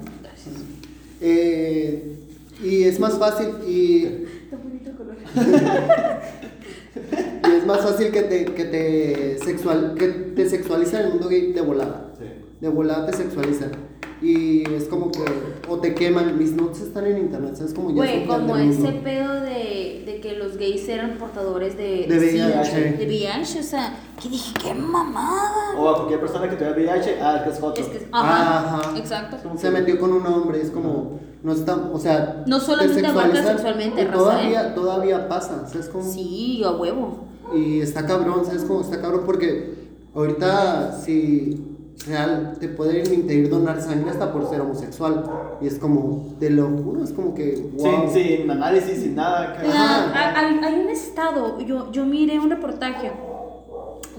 Eh, 1.22 2.16
y 2.64 2.84
es 2.84 3.00
más 3.00 3.18
fácil 3.18 3.48
y 3.68 4.04
Está 4.44 4.58
bonito 4.58 4.90
el 4.92 4.96
color. 4.96 5.16
Es 7.62 7.68
más 7.68 7.82
fácil 7.82 8.12
que 8.12 8.22
te, 8.24 8.46
que 8.46 8.66
te, 8.66 9.38
sexual, 9.44 9.94
que 9.98 10.08
te 10.08 10.50
sexualizan 10.50 11.02
en 11.02 11.06
el 11.08 11.12
mundo 11.14 11.30
gay 11.30 11.54
de 11.54 11.62
volada. 11.62 12.12
Sí. 12.18 12.26
De 12.60 12.70
volada 12.70 13.06
te 13.06 13.14
sexualizan. 13.16 13.72
Y 14.20 14.72
es 14.74 14.86
como 14.86 15.12
que, 15.12 15.20
o 15.68 15.78
te 15.80 15.94
queman. 15.96 16.38
Mis 16.38 16.52
notes 16.54 16.82
están 16.82 17.06
en 17.08 17.18
internet, 17.20 17.56
¿sabes? 17.56 17.74
Como 17.74 17.90
ya 17.90 17.96
Güey, 17.98 18.22
es 18.22 18.28
como 18.28 18.56
ese 18.58 18.92
pedo 19.04 19.42
de, 19.42 20.04
de 20.06 20.20
que 20.22 20.34
los 20.38 20.58
gays 20.58 20.88
eran 20.90 21.18
portadores 21.18 21.76
de, 21.78 22.06
De 22.08 22.18
VIH. 22.20 22.98
de 22.98 23.06
VIH, 23.06 23.60
o 23.60 23.64
sea, 23.64 23.96
que 24.22 24.30
dije, 24.30 24.54
qué 24.62 24.74
mamada. 24.74 25.76
O 25.78 25.90
a 25.90 25.96
cualquier 25.98 26.20
persona 26.20 26.50
que 26.50 26.56
tuviera 26.56 26.76
VIH, 26.76 27.18
ah, 27.22 27.42
que 27.44 27.50
es 27.52 27.60
foto. 27.60 27.82
Es 27.82 27.88
que, 27.88 28.08
ajá, 28.12 28.80
Ajá. 28.80 28.98
exacto. 28.98 29.38
Se 29.58 29.72
metió 29.72 30.00
con 30.00 30.14
un 30.14 30.26
hombre, 30.26 30.62
es 30.62 30.70
como, 30.70 31.20
no 31.42 31.54
está, 31.54 31.76
o 31.76 32.00
sea. 32.00 32.44
No 32.46 32.60
solamente 32.60 33.02
te 33.02 33.08
abarca 33.08 33.44
sexualmente, 33.44 34.06
raza, 34.06 34.18
Todavía, 34.18 34.76
todavía 34.76 35.28
pasa, 35.30 35.68
¿sabes? 35.68 35.90
Como, 35.90 36.12
Sí, 36.12 36.62
a 36.64 36.72
huevo. 36.72 37.31
Y 37.54 37.82
está 37.82 38.06
cabrón, 38.06 38.46
¿sabes 38.46 38.64
cómo 38.64 38.82
está 38.82 39.02
cabrón? 39.02 39.24
Porque 39.26 39.74
ahorita 40.16 40.94
si 40.94 41.68
real 42.08 42.58
te 42.60 42.68
pueden 42.68 43.14
impedir 43.14 43.50
donar 43.50 43.80
sangre 43.82 44.10
hasta 44.10 44.32
por 44.34 44.50
ser 44.50 44.62
homosexual. 44.62 45.24
Y 45.62 45.68
es 45.68 45.78
como, 45.78 46.34
te 46.40 46.50
lo 46.50 46.68
juro, 46.70 47.04
es 47.04 47.12
como 47.12 47.36
que, 47.36 47.56
wow. 47.78 48.10
Sin, 48.12 48.24
sin 48.40 48.50
análisis, 48.52 49.02
sin 49.04 49.16
nada. 49.16 49.56
La- 49.64 50.06
Ajá. 50.08 50.40
hay, 50.40 50.60
hay 50.64 50.80
un 50.82 50.90
estado, 50.90 51.60
yo, 51.60 51.92
yo 51.92 52.06
miré 52.06 52.40
un 52.40 52.50
reportaje, 52.50 53.12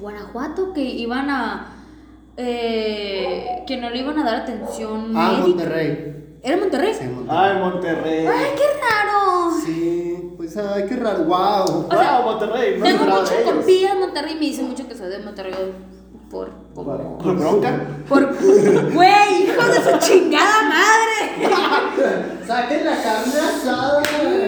Guanajuato, 0.01 0.73
que 0.73 0.83
iban 0.83 1.29
a, 1.31 1.75
eh, 2.37 3.63
que 3.67 3.77
no 3.79 3.91
le 3.91 3.99
iban 3.99 4.19
a 4.19 4.25
dar 4.25 4.37
atención 4.43 5.13
Ah, 5.17 5.31
médica. 5.33 5.49
Monterrey. 5.49 6.39
¿Era 6.43 6.57
Monterrey? 6.57 6.95
Sí, 6.95 7.05
Monterrey. 7.07 7.37
Ay, 7.39 7.59
Monterrey. 7.61 8.27
¡Ay, 8.27 8.47
qué 8.57 8.65
raro! 8.81 9.51
Sí, 9.65 10.02
pues 10.53 10.67
ay, 10.67 10.85
qué 10.89 10.97
raro, 10.97 11.25
wow. 11.25 11.87
O 11.87 11.91
sea, 11.91 12.21
wow, 12.21 12.33
Monterrey. 12.33 12.79
No 12.79 12.85
Tengo 12.85 13.05
mucho 13.05 13.33
compillas 13.45 13.93
en 13.93 14.01
Monterrey 14.01 14.33
y 14.33 14.35
me 14.35 14.47
dicen 14.47 14.69
mucho 14.69 14.89
que 14.89 14.95
soy 14.95 15.09
de 15.09 15.19
Monterrey 15.21 15.55
por... 16.31 16.51
¿Por, 16.75 16.85
por 17.19 17.37
bronca? 17.37 17.87
Por... 18.09 18.35
Güey, 18.93 19.45
hijos 19.45 19.67
de 19.69 19.93
su 19.93 19.99
chingada 19.99 20.63
madre. 20.63 21.47
Saquen 22.47 22.85
la 22.85 23.03
carne 23.03 23.33
asada. 23.35 24.03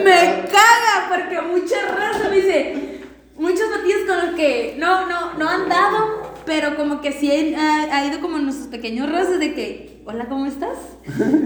Me 0.05 0.45
caga 0.51 1.09
porque 1.11 1.41
mucha 1.43 1.77
raza 1.95 2.31
me 2.31 2.37
dice, 2.37 3.03
muchos 3.37 3.71
batidos 3.71 4.03
con 4.07 4.27
los 4.27 4.37
que 4.37 4.77
no, 4.79 5.07
no, 5.07 5.35
no 5.35 5.49
han 5.49 5.69
dado, 5.69 6.23
pero 6.47 6.77
como 6.77 7.01
que 7.01 7.13
sí 7.13 7.55
ha, 7.55 7.95
ha 7.95 8.07
ido 8.07 8.21
como 8.21 8.39
en 8.39 8.45
nuestros 8.45 8.69
pequeños 8.69 9.11
razas 9.11 9.39
de 9.39 9.55
que, 9.55 10.03
hola, 10.07 10.27
¿cómo 10.29 10.47
estás? 10.47 10.79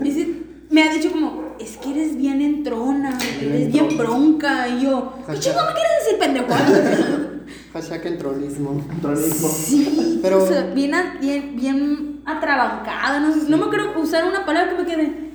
Y 0.04 0.12
sí, 0.12 0.47
me 0.70 0.82
ha 0.82 0.92
dicho 0.92 1.10
como, 1.12 1.54
es 1.58 1.76
que 1.78 1.90
eres 1.90 2.16
bien 2.16 2.40
entrona, 2.42 3.18
eres 3.40 3.72
bien 3.72 3.96
bronca, 3.96 4.68
y 4.68 4.82
yo, 4.82 5.14
¿qué 5.26 5.38
chingo 5.38 5.60
me 5.66 5.72
quieres 5.72 5.92
decir, 6.04 6.18
pendejo? 6.18 6.46
Hashtag 7.72 8.06
entronismo. 8.06 8.82
Tronismo. 9.00 9.48
Sí, 9.48 10.18
Pero- 10.22 10.42
o 10.44 10.46
sea, 10.46 10.62
bien, 10.74 10.94
a- 10.94 11.16
bien, 11.20 11.56
bien 11.56 12.20
atrabancada, 12.24 13.20
no, 13.20 13.34
no 13.34 13.56
me 13.56 13.68
quiero 13.68 14.00
usar 14.00 14.24
una 14.26 14.44
palabra 14.44 14.76
que 14.76 14.82
me 14.82 14.88
quede, 14.88 15.30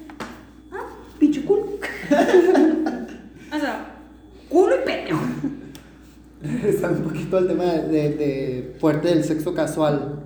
ah, 0.72 0.85
pinche 1.19 1.43
culo. 1.43 1.64
o 3.55 3.60
sea, 3.60 3.95
culo 4.49 4.76
y 4.76 4.85
pendejo. 4.85 5.19
Regresando 6.41 6.99
un 6.99 7.05
poquito 7.05 7.14
poquito 7.14 7.38
al 7.38 7.47
tema 7.47 7.64
de, 7.64 8.10
de 8.10 8.76
fuerte 8.80 9.07
del 9.07 9.23
sexo 9.23 9.53
casual. 9.53 10.23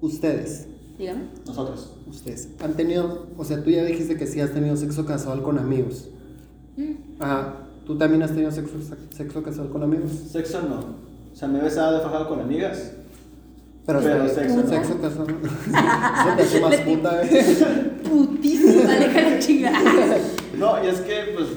Ustedes, 0.00 0.68
Dígame. 0.98 1.24
Nosotros. 1.46 1.95
Ustedes, 2.08 2.48
han 2.62 2.74
tenido, 2.74 3.26
o 3.36 3.44
sea, 3.44 3.62
tú 3.62 3.70
ya 3.70 3.84
dijiste 3.84 4.16
que 4.16 4.26
sí 4.26 4.40
has 4.40 4.52
tenido 4.52 4.76
sexo 4.76 5.04
casual 5.04 5.42
con 5.42 5.58
amigos. 5.58 6.08
Mm. 6.76 7.22
Ajá, 7.22 7.54
¿tú 7.86 7.96
también 7.96 8.22
has 8.22 8.30
tenido 8.30 8.50
sexo, 8.50 8.74
sexo 9.10 9.42
casual 9.42 9.68
con 9.70 9.82
amigos? 9.82 10.12
Sexo 10.30 10.62
no. 10.62 11.06
O 11.32 11.36
sea, 11.36 11.48
me 11.48 11.58
he 11.58 11.62
besado 11.62 11.96
de 11.96 12.02
fajado 12.02 12.28
con 12.28 12.40
amigas. 12.40 12.92
Pero, 13.84 14.00
Pero 14.00 14.28
sexo, 14.28 14.40
sexo 14.40 14.62
no. 14.62 14.68
sexo 14.68 15.00
casual. 15.00 15.28
Eso 15.40 16.36
te 16.36 16.42
hace 16.42 16.60
más 16.60 16.76
puta, 16.80 17.22
¿eh? 17.22 17.92
Putísima, 18.08 18.92
deja 18.92 19.20
la 19.20 19.38
chingada. 19.38 20.18
No, 20.56 20.82
y 20.82 20.86
es 20.86 21.00
que, 21.00 21.34
pues, 21.34 21.48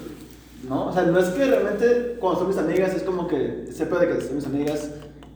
no, 0.68 0.88
o 0.88 0.94
sea, 0.94 1.04
no 1.04 1.18
es 1.18 1.30
que 1.30 1.46
realmente 1.46 2.18
cuando 2.20 2.42
son 2.42 2.50
mis 2.50 2.58
amigas 2.58 2.94
es 2.94 3.04
como 3.04 3.30
que 3.30 3.70
sepa 3.72 3.98
de 3.98 4.10
que 4.10 4.22
son 4.22 4.36
mis 4.36 4.46
amigas 4.46 4.90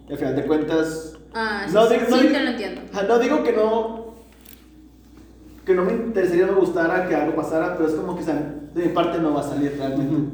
y 0.10 0.12
al 0.12 0.18
final 0.18 0.36
de 0.36 0.46
cuentas... 0.46 1.14
Ah, 1.34 1.64
sí, 1.66 1.74
no, 1.74 1.88
sí, 1.88 1.94
digo, 1.94 2.10
no 2.10 2.18
sí, 2.18 2.28
te 2.28 2.40
lo 2.44 2.50
entiendo. 2.50 2.82
No 3.08 3.20
digo 3.20 3.44
que 3.44 3.54
no... 3.54 4.03
Que 5.66 5.74
no 5.74 5.84
me 5.86 5.94
interesaría, 5.94 6.46
no 6.46 6.54
me 6.54 6.60
gustara 6.60 7.08
que 7.08 7.16
algo 7.16 7.36
pasara, 7.36 7.78
pero 7.78 7.88
es 7.90 7.96
como 7.96 8.16
que, 8.18 8.24
de 8.24 8.86
mi 8.88 8.94
parte 8.94 9.20
no 9.20 9.34
va 9.34 9.40
a 9.42 9.44
salir 9.44 9.76
realmente. 9.78 10.14
Ujú. 10.14 10.28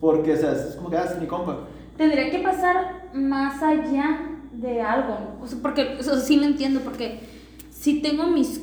Porque, 0.00 0.34
o 0.34 0.36
sea, 0.36 0.52
es 0.52 0.76
como 0.76 0.88
que, 0.90 0.96
ah, 0.96 1.08
es 1.12 1.20
mi 1.20 1.26
compa. 1.26 1.66
Tendría 1.96 2.30
que 2.30 2.38
pasar 2.38 3.08
más 3.12 3.60
allá 3.62 4.20
de 4.52 4.80
algo. 4.80 5.16
O 5.42 5.46
sea, 5.48 5.58
porque, 5.60 5.96
o 5.98 6.02
sea, 6.02 6.16
sí 6.20 6.36
lo 6.36 6.44
entiendo, 6.44 6.80
porque 6.80 7.18
si 7.70 8.00
tengo 8.00 8.28
mis. 8.28 8.60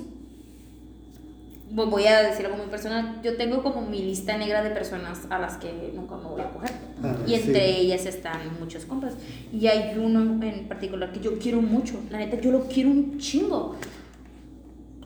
vo- 1.73 1.89
Voy 1.89 2.05
a 2.07 2.21
decir 2.21 2.45
algo 2.45 2.57
muy 2.57 2.67
personal. 2.67 3.19
Yo 3.23 3.35
tengo 3.35 3.61
como 3.63 3.81
mi 3.81 3.99
lista 3.99 4.37
negra 4.37 4.63
de 4.63 4.69
personas 4.69 5.27
a 5.29 5.37
las 5.39 5.57
que 5.57 5.91
nunca 5.93 6.15
me 6.15 6.23
voy 6.29 6.41
a 6.41 6.49
coger. 6.51 6.71
Ah, 7.03 7.15
y 7.27 7.33
entre 7.33 7.73
sí. 7.73 7.79
ellas 7.81 8.05
están 8.05 8.39
muchos 8.59 8.85
compas. 8.85 9.15
Y 9.51 9.67
hay 9.67 9.97
uno 9.97 10.21
en 10.43 10.67
particular 10.69 11.11
que 11.11 11.19
yo 11.19 11.37
quiero 11.39 11.61
mucho. 11.61 11.95
La 12.09 12.19
neta, 12.19 12.39
yo 12.39 12.51
lo 12.51 12.61
quiero 12.67 12.89
un 12.91 13.17
chingo. 13.19 13.75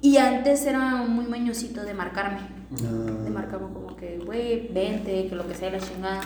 Y 0.02 0.18
antes 0.18 0.66
era 0.66 0.80
muy 1.04 1.26
mañosito 1.26 1.84
de 1.84 1.94
marcarme. 1.94 2.40
Ah. 2.84 3.24
De 3.24 3.30
marcarme 3.30 3.68
como 3.74 3.96
que, 3.96 4.20
güey, 4.26 4.70
vente, 4.74 5.28
que 5.28 5.36
lo 5.36 5.48
que 5.48 5.56
sea, 5.56 5.72
la 5.72 5.80
chingada. 5.80 6.22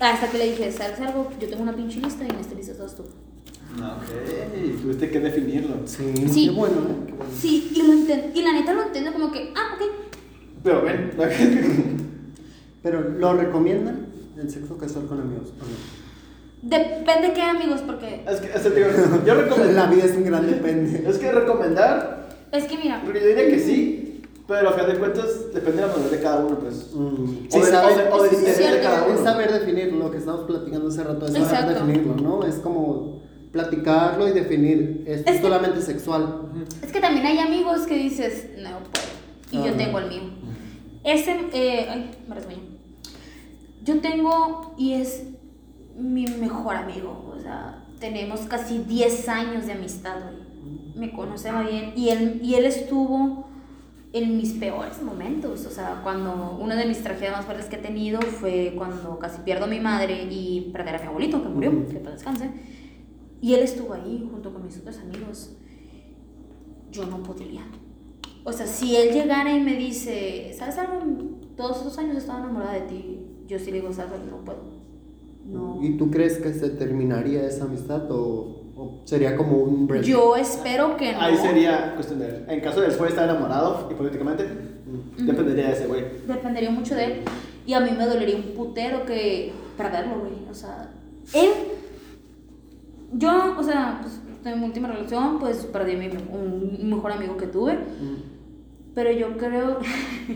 Hasta 0.00 0.28
que 0.30 0.38
le 0.38 0.50
dije, 0.50 0.70
¿sabes 0.72 1.00
algo? 1.00 1.30
Yo 1.40 1.48
tengo 1.48 1.62
una 1.62 1.74
pinche 1.74 2.00
lista 2.00 2.24
y 2.24 2.28
en 2.30 2.36
esta 2.36 2.54
lista 2.54 2.72
estás 2.72 2.94
tú. 2.96 3.04
Ah, 3.80 3.98
Ok, 4.00 4.80
tuviste 4.82 5.10
que 5.10 5.20
definirlo. 5.20 5.76
Sí, 5.86 6.12
Sí. 6.32 6.46
qué 6.48 6.54
bueno, 6.54 6.76
¿eh? 6.76 7.04
Qué 7.06 7.12
bueno. 7.12 7.32
Sí, 7.38 7.70
y, 7.74 7.82
lo 7.82 7.92
enten- 7.92 8.30
y 8.34 8.42
la 8.42 8.52
neta 8.52 8.72
lo 8.72 8.82
entiendo 8.84 9.12
como 9.12 9.30
que, 9.32 9.52
ah, 9.54 9.74
ok. 9.76 9.90
Pero 10.62 10.82
ven, 10.82 11.10
Pero, 12.82 13.00
¿lo 13.10 13.34
recomiendan 13.34 14.06
el 14.38 14.48
sexo 14.50 14.78
casual 14.78 15.06
con 15.06 15.20
amigos? 15.20 15.48
o 15.50 15.64
no? 15.64 15.96
Depende 16.62 17.32
qué 17.34 17.42
amigos, 17.42 17.80
porque 17.86 18.24
es 18.28 18.40
que, 18.40 18.46
es 18.56 18.74
digo, 18.74 18.88
yo 19.26 19.34
La 19.34 19.42
recomiendo. 19.42 19.88
vida 19.88 20.04
es 20.04 20.16
un 20.16 20.24
gran 20.24 20.46
depende. 20.46 21.04
Es 21.08 21.18
que 21.18 21.32
recomendar, 21.32 22.25
es 22.56 22.64
que 22.64 22.78
mira, 22.78 23.02
porque 23.04 23.20
yo 23.20 23.26
diría 23.28 23.48
que 23.48 23.58
sí, 23.58 24.22
pero 24.46 24.68
a 24.68 24.72
final 24.72 24.92
de 24.92 24.98
cuentas 24.98 25.52
depende 25.52 25.80
de 25.82 25.86
la 25.88 25.92
madurez 25.92 26.10
de 26.10 26.20
cada 26.20 26.44
uno, 26.44 26.58
pues. 26.58 26.90
Mm, 26.94 27.46
O 27.52 27.58
de- 27.64 27.70
saber- 27.70 27.94
o 27.94 27.96
de- 27.98 28.12
o 28.12 28.22
del 28.22 28.26
eso 28.26 28.28
sí 28.30 28.34
es 28.34 28.40
interés 28.40 28.58
de 28.58 28.64
cierto. 28.64 28.82
cada 28.82 29.06
Es 29.06 29.12
uno. 29.20 29.24
saber 29.30 29.52
definir 29.52 29.92
lo 29.92 30.10
que 30.10 30.18
estábamos 30.18 30.46
platicando 30.46 30.88
hace 30.88 31.04
rato, 31.04 31.26
es 31.26 31.32
saber 31.32 31.46
Exacto. 31.48 31.74
definirlo, 31.86 32.14
¿no? 32.16 32.44
Es 32.46 32.54
como 32.56 33.22
platicarlo 33.52 34.28
y 34.28 34.32
definir. 34.32 35.04
Esto 35.06 35.30
Es 35.30 35.36
es 35.36 35.40
que- 35.40 35.46
solamente 35.48 35.80
sexual. 35.82 36.42
es 36.82 36.92
que 36.92 37.00
también 37.00 37.26
hay 37.26 37.38
amigos 37.38 37.82
que 37.86 37.96
dices, 37.96 38.50
no 38.58 38.70
puedo. 38.80 39.06
Y 39.50 39.66
yo 39.66 39.72
Ah. 39.74 39.76
tengo 39.78 39.98
el 39.98 40.08
mío. 40.08 40.22
Ese, 41.04 41.36
eh, 41.52 41.86
ay, 41.88 42.10
me 42.28 42.34
resbañé. 42.34 42.60
Yo 43.84 44.00
tengo, 44.00 44.74
y 44.76 44.94
es 44.94 45.22
mi 45.98 46.26
mejor 46.26 46.74
amigo, 46.76 47.32
o 47.36 47.40
sea, 47.40 47.84
tenemos 48.00 48.40
casi 48.40 48.78
10 48.78 49.28
años 49.28 49.66
de 49.66 49.72
amistad, 49.72 50.16
güey. 50.22 50.45
Me 50.96 51.12
conoce 51.12 51.52
muy 51.52 51.66
bien, 51.66 51.92
y 51.94 52.08
él, 52.08 52.40
y 52.42 52.54
él 52.54 52.64
estuvo 52.64 53.46
en 54.12 54.36
mis 54.36 54.54
peores 54.54 55.02
momentos, 55.02 55.66
o 55.66 55.70
sea, 55.70 56.00
cuando 56.02 56.56
una 56.58 56.74
de 56.74 56.86
mis 56.86 57.02
tragedias 57.02 57.32
más 57.36 57.44
fuertes 57.44 57.66
que 57.66 57.76
he 57.76 57.80
tenido 57.80 58.20
fue 58.22 58.72
cuando 58.74 59.18
casi 59.18 59.42
pierdo 59.42 59.66
a 59.66 59.68
mi 59.68 59.78
madre 59.78 60.26
y 60.30 60.70
perder 60.72 60.96
a 60.96 61.00
mi 61.00 61.06
abuelito, 61.06 61.42
que 61.42 61.48
murió, 61.48 61.86
que 61.86 61.98
para 61.98 62.14
descanse, 62.14 62.50
y 63.40 63.54
él 63.54 63.60
estuvo 63.60 63.92
ahí 63.92 64.26
junto 64.30 64.52
con 64.52 64.64
mis 64.64 64.78
otros 64.78 64.98
amigos. 64.98 65.56
Yo 66.90 67.04
no 67.06 67.22
podría. 67.22 67.62
O 68.44 68.52
sea, 68.52 68.66
si 68.66 68.96
él 68.96 69.12
llegara 69.12 69.54
y 69.54 69.60
me 69.60 69.74
dice, 69.76 70.54
¿sabes 70.56 70.78
algo? 70.78 71.00
Todos 71.56 71.78
estos 71.78 71.98
años 71.98 72.16
estaba 72.16 72.40
enamorada 72.40 72.74
de 72.74 72.80
ti. 72.82 73.20
Yo 73.46 73.58
sí 73.58 73.66
le 73.66 73.80
digo, 73.80 73.92
¿sabes? 73.92 74.20
No 74.30 74.44
puedo. 74.44 74.62
No. 75.44 75.78
¿Y 75.82 75.96
tú 75.96 76.10
crees 76.10 76.38
que 76.38 76.54
se 76.54 76.70
terminaría 76.70 77.46
esa 77.46 77.64
amistad 77.64 78.10
o, 78.10 78.65
o 78.76 79.00
sería 79.04 79.36
como 79.36 79.56
un 79.56 79.86
break? 79.86 80.04
Yo 80.04 80.36
espero 80.36 80.96
que 80.96 81.12
no. 81.12 81.20
Ahí 81.20 81.36
sería 81.36 81.94
cuestión 81.94 82.18
de. 82.18 82.44
En 82.48 82.60
caso 82.60 82.80
de 82.80 82.88
después 82.88 83.10
estar 83.10 83.28
enamorado, 83.28 83.88
hipotéticamente, 83.90 84.46
dependería 85.18 85.68
de 85.68 85.72
ese 85.72 85.86
güey. 85.86 86.04
Dependería 86.26 86.70
mucho 86.70 86.94
de 86.94 87.04
él. 87.04 87.22
Y 87.66 87.72
a 87.72 87.80
mí 87.80 87.90
me 87.96 88.06
dolería 88.06 88.36
un 88.36 88.54
putero 88.54 89.04
que 89.06 89.52
perderlo, 89.76 90.20
güey. 90.20 90.34
O 90.50 90.54
sea, 90.54 90.90
él. 91.32 91.50
Yo, 93.12 93.56
o 93.58 93.62
sea, 93.62 94.00
pues, 94.02 94.20
en 94.44 94.60
mi 94.60 94.66
última 94.66 94.88
relación, 94.88 95.38
pues 95.38 95.64
perdí 95.64 95.94
a 95.94 95.98
mi, 95.98 96.06
un 96.08 96.90
mejor 96.90 97.12
amigo 97.12 97.36
que 97.36 97.46
tuve. 97.46 97.74
Mm. 97.74 98.94
Pero 98.94 99.10
yo 99.10 99.36
creo. 99.38 99.78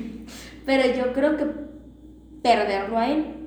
pero 0.65 0.95
yo 0.97 1.13
creo 1.13 1.37
que 1.37 1.47
perderlo 2.43 2.97
a 2.97 3.11
él 3.11 3.40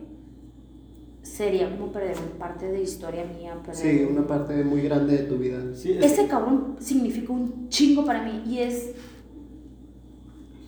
sería 1.34 1.70
como 1.72 1.92
perder 1.92 2.16
una 2.18 2.38
parte 2.38 2.68
de 2.72 2.82
historia 2.84 3.24
mía. 3.26 3.56
perder- 3.66 3.76
Sí, 3.76 4.06
una 4.10 4.28
parte 4.28 4.64
muy 4.64 4.82
grande 4.82 5.18
de 5.18 5.24
tu 5.24 5.38
vida. 5.38 5.60
Sí, 5.74 5.94
es- 5.94 6.12
Ese 6.12 6.28
cabrón 6.28 6.76
significa 6.80 7.34
un 7.34 7.70
chingo 7.70 8.06
para 8.06 8.22
mí 8.24 8.44
y 8.48 8.60
es. 8.60 8.92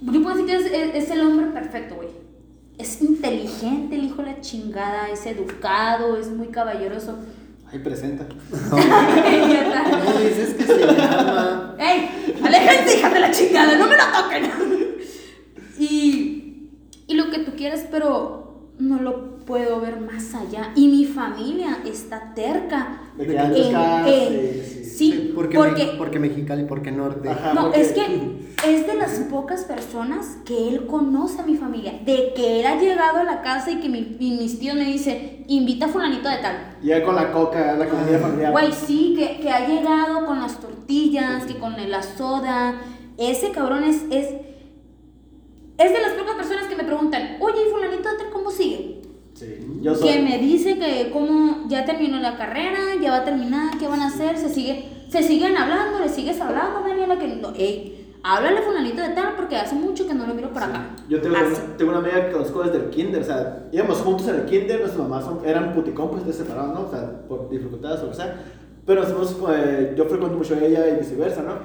Yo 0.01 0.21
puedo 0.23 0.35
decir 0.35 0.45
que 0.47 0.55
es, 0.55 0.65
es- 0.71 1.03
es 1.03 1.11
el 1.11 1.21
hombre 1.21 1.47
perfecto, 1.47 1.95
güey. 1.95 2.09
Es 2.77 3.01
inteligente, 3.01 3.95
el 3.95 4.05
hijo 4.05 4.17
de 4.23 4.31
la 4.31 4.41
chingada, 4.41 5.09
es 5.09 5.25
educado, 5.25 6.17
es 6.17 6.29
muy 6.29 6.47
caballeroso. 6.47 7.15
Ahí 7.71 7.79
presenta. 7.79 8.25
Ya 8.75 9.61
está. 9.67 10.03
¿Cómo 10.03 10.19
dices 10.19 10.53
que 10.55 10.63
se 10.63 10.79
llama? 10.79 11.75
¡Ey! 11.79 12.33
¡Aléjense, 12.43 12.97
hijas 12.97 13.13
de 13.13 13.19
la 13.19 13.31
chingada! 13.31 13.77
¡No 13.77 13.87
me 13.87 13.95
lo 13.95 14.03
toquen! 14.21 14.43
y, 15.79 16.69
y 17.07 17.13
lo 17.13 17.29
que 17.31 17.39
tú 17.39 17.51
quieras, 17.55 17.85
pero 17.89 18.69
no 18.79 19.01
lo 19.01 19.34
puedo 19.45 19.79
ver 19.79 19.99
más 19.99 20.33
allá. 20.33 20.71
Y 20.75 20.87
mi 20.87 21.05
familia 21.05 21.79
está 21.85 22.33
terca. 22.33 23.01
De 23.15 23.25
que 23.27 23.33
en- 23.35 23.55
en- 24.07 24.65
sí. 24.65 24.83
sí, 24.85 25.31
porque, 25.35 25.57
porque, 25.57 25.85
Me- 25.85 25.91
porque 25.93 26.19
Mexicali, 26.19 26.63
porque 26.65 26.91
Norte. 26.91 27.29
Ajá. 27.29 27.53
no, 27.53 27.63
porque- 27.65 27.81
es 27.81 27.91
que 27.93 28.45
es 28.67 28.87
de 28.87 28.95
las 28.95 29.11
pocas 29.29 29.63
personas 29.65 30.37
que 30.45 30.69
él 30.69 30.87
conoce 30.87 31.41
a 31.41 31.45
mi 31.45 31.55
familia. 31.55 31.93
De 32.05 32.33
que 32.35 32.59
él 32.61 32.65
ha 32.65 32.79
llegado 32.79 33.19
a 33.19 33.23
la 33.23 33.41
casa 33.41 33.71
y 33.71 33.79
que 33.79 33.89
mi- 33.89 34.17
y 34.19 34.31
mis 34.39 34.59
tíos 34.59 34.75
me 34.75 34.85
dicen, 34.85 35.45
invita 35.47 35.85
a 35.85 35.89
fulanito 35.89 36.27
de 36.29 36.37
tal. 36.37 36.77
Ya 36.81 37.03
con 37.03 37.15
la 37.15 37.31
coca, 37.31 37.75
la 37.75 37.87
comida 37.87 38.17
familiar. 38.19 38.51
Güey, 38.51 38.71
sí, 38.71 39.15
que, 39.17 39.39
que 39.41 39.49
ha 39.49 39.67
llegado 39.67 40.25
con 40.25 40.39
las 40.39 40.59
tortillas, 40.59 41.45
que 41.45 41.55
con 41.57 41.73
la 41.89 42.01
soda. 42.01 42.75
Ese 43.17 43.51
cabrón 43.51 43.83
es, 43.83 44.01
es, 44.09 44.27
es 45.77 45.91
de 45.93 46.01
las 46.01 46.11
pocas 46.13 46.35
personas 46.35 46.65
que 46.67 46.75
me 46.75 46.83
preguntan, 46.83 47.37
oye, 47.41 47.67
¿y 47.67 47.71
fulanito 47.71 48.09
de 48.09 48.17
tal 48.17 48.29
cómo 48.31 48.49
sigue? 48.51 48.94
Sí, 49.35 49.57
yo 49.81 49.93
soy. 49.93 50.07
Que 50.13 50.21
me 50.21 50.37
dice 50.39 50.79
que 50.79 51.09
cómo 51.11 51.65
ya 51.67 51.83
terminó 51.85 52.17
la 52.19 52.37
carrera, 52.37 52.79
ya 53.01 53.11
va 53.11 53.17
a 53.17 53.23
terminar, 53.25 53.77
qué 53.77 53.87
van 53.87 53.99
a 54.01 54.07
hacer, 54.07 54.37
se 54.37 54.49
sigue, 54.49 54.85
se 55.09 55.21
siguen 55.23 55.57
hablando, 55.57 55.99
le 55.99 56.07
sigues 56.09 56.39
hablando, 56.39 56.79
Daniela, 56.87 57.19
que 57.19 57.27
no, 57.27 57.49
ey, 57.53 58.13
háblale 58.23 58.61
fulanito 58.61 59.01
de 59.01 59.09
tal 59.09 59.35
porque 59.35 59.57
hace 59.57 59.75
mucho 59.75 60.07
que 60.07 60.13
no 60.13 60.25
lo 60.25 60.33
miro 60.33 60.51
por 60.51 60.63
acá. 60.63 60.95
Yo 61.09 61.19
tengo, 61.21 61.35
una, 61.35 61.53
tengo 61.77 61.91
una 61.91 61.99
amiga 61.99 62.25
que 62.27 62.31
conozco 62.31 62.63
desde 62.63 62.77
el 62.77 62.89
kinder, 62.91 63.21
o 63.21 63.25
sea, 63.25 63.67
íbamos 63.73 63.97
juntos 63.97 64.25
en 64.29 64.35
el 64.35 64.45
kinder, 64.45 64.79
nuestras 64.79 65.05
mamás 65.07 65.25
son- 65.25 65.41
eran 65.45 65.73
puticompas, 65.73 66.25
de 66.25 66.31
separados, 66.31 66.73
¿no? 66.73 66.87
O 66.87 66.89
sea, 66.89 67.27
por 67.27 67.49
dificultades 67.49 67.99
o 67.99 68.03
lo 68.05 68.09
que 68.11 68.15
sea. 68.15 68.41
Pero 68.85 69.01
nos 69.01 69.11
hemos, 69.11 69.35
eh, 69.53 69.93
yo 69.97 70.05
frecuento 70.05 70.37
mucho 70.37 70.55
a 70.55 70.59
ella 70.63 70.87
y 70.87 70.99
viceversa, 70.99 71.41
¿no? 71.43 71.55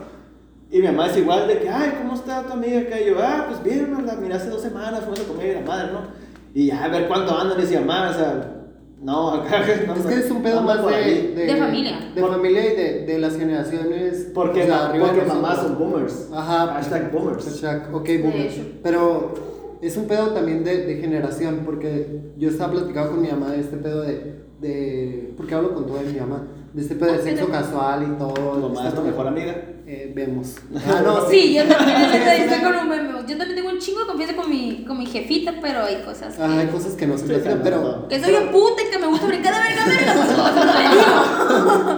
Y 0.73 0.79
mi 0.81 0.87
mamá 0.89 1.07
es 1.07 1.17
igual 1.17 1.47
de 1.47 1.59
que, 1.61 1.69
ay, 1.69 1.95
¿cómo 1.99 2.15
está 2.15 2.43
tu 2.43 2.53
amiga 2.53 2.81
acá? 2.81 3.01
Y 3.01 3.07
yo, 3.11 3.17
ah, 3.21 3.47
pues 3.49 3.63
bien, 3.63 3.97
la 4.07 4.15
miré 4.15 4.35
hace 4.35 4.51
dos 4.51 4.61
semanas, 4.63 5.01
fuimos 5.01 5.21
a 5.21 5.25
comer 5.25 5.51
y 5.51 5.55
la 5.61 5.67
madre, 5.67 5.93
¿no? 5.93 6.20
Y 6.55 6.67
ya, 6.67 6.85
a 6.85 6.89
ver 6.89 7.07
cuándo 7.09 7.37
andan, 7.37 7.61
decía, 7.61 7.81
mamá, 7.81 8.11
o 8.11 8.15
sea, 8.15 8.57
no, 9.01 9.31
acá 9.35 9.63
no, 9.87 9.95
Es 9.95 10.07
que 10.07 10.15
es 10.15 10.31
un 10.31 10.43
pedo 10.43 10.63
más 10.63 10.85
de, 10.85 10.95
ahí". 10.95 11.35
De 11.37 11.57
familia. 11.57 12.11
De 12.15 12.21
Por- 12.21 12.33
familia 12.33 12.73
y 12.73 12.77
de, 12.77 13.07
de 13.07 13.19
las 13.19 13.37
generaciones. 13.37 14.29
Porque, 14.35 14.63
o 14.63 14.67
sea, 14.67 14.89
arriba 14.89 15.09
de 15.09 15.13
porque 15.21 15.29
mamás 15.29 15.59
son 15.63 15.79
boomers. 15.79 16.29
Ajá. 16.33 16.67
Hashtag 16.75 17.11
boomers. 17.13 17.45
Hashtag, 17.45 17.95
ok, 17.95 18.05
De 18.07 18.19
boomers. 18.19 18.55
Pero 18.83 19.35
es 19.81 19.97
un 19.97 20.07
pedo 20.07 20.29
también 20.31 20.63
de, 20.65 20.85
de 20.87 20.97
generación, 20.97 21.63
porque 21.65 22.21
yo 22.37 22.51
estaba 22.51 22.73
platicando 22.73 23.13
con 23.13 23.23
mi 23.23 23.29
mamá 23.29 23.51
de 23.53 23.61
este 23.61 23.77
pedo 23.79 24.03
de, 24.03 24.41
de 24.61 25.33
porque 25.37 25.55
hablo 25.55 25.73
con 25.73 25.87
toda 25.87 26.03
mi 26.03 26.19
mamá, 26.21 26.47
de 26.75 26.83
este 26.83 26.95
pedo 26.97 27.13
de 27.13 27.23
sexo 27.23 27.49
casual 27.49 28.03
y 28.03 28.19
todo. 28.19 28.35
Tu 28.35 28.69
mamá 28.69 28.89
es 28.89 28.95
tu 28.95 29.03
mejor 29.03 29.27
amiga. 29.27 29.55
Eh, 29.93 30.13
vemos. 30.15 30.55
Ah, 30.87 31.01
no, 31.05 31.29
Sí, 31.29 31.53
yo 31.53 31.65
también 31.65 32.01
estoy, 32.01 32.21
estoy 32.47 32.61
con 32.61 32.77
un 32.77 32.89
meme. 32.89 33.09
Yo 33.27 33.37
también 33.37 33.57
tengo 33.57 33.71
un 33.71 33.79
chingo 33.81 33.99
de 33.99 34.07
confianza 34.07 34.37
con 34.37 34.49
mi, 34.49 34.85
con 34.87 34.97
mi 34.97 35.05
jefita, 35.05 35.53
pero 35.61 35.83
hay 35.83 35.97
cosas 36.05 36.37
que, 36.37 36.43
Ah, 36.43 36.59
hay 36.61 36.69
cosas 36.69 36.93
que 36.93 37.09
no 37.09 37.19
se 37.19 37.25
pero... 37.25 38.07
que 38.09 38.21
soy 38.23 38.35
un 38.35 38.53
puta 38.53 38.83
y 38.83 38.85
que 38.91 38.99
me 39.01 39.09
gusta 39.09 39.27
brincar 39.27 39.53
de 39.53 39.61
verga 39.61 39.83
a 39.83 39.87
verga. 39.89 40.15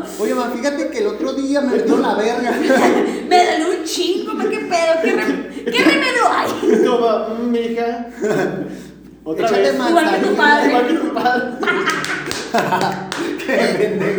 Oye, 0.21 0.35
ma, 0.35 0.51
fíjate 0.57 0.89
que 0.89 0.99
el 1.01 1.07
otro 1.09 1.35
día 1.35 1.61
me 1.61 1.77
metió 1.77 1.99
la 1.99 2.15
verga. 2.15 2.51
Me 3.29 3.47
dolió 3.59 3.79
un 3.79 3.85
chingo, 3.85 4.33
ma, 4.33 4.45
qué 4.49 4.61
pedo, 4.61 4.95
qué, 5.03 5.15
rem- 5.15 5.65
qué 5.65 5.85
remedio 5.85 6.23
hay. 6.35 6.49
Toma, 6.85 7.29
mm, 7.29 7.51
mi 7.51 7.59
hija. 7.59 8.07
Otra 9.25 9.47
Échate 9.49 9.61
vez. 9.63 9.77
más. 9.79 9.91
Igual 9.91 10.15
que 10.19 10.27
tu 10.29 10.35
padre. 10.35 10.69
Igual 10.69 10.87
que 10.89 10.95
tu 10.95 11.13
padre. 11.13 11.45
Qué 13.47 13.55
pendejo. 13.79 14.19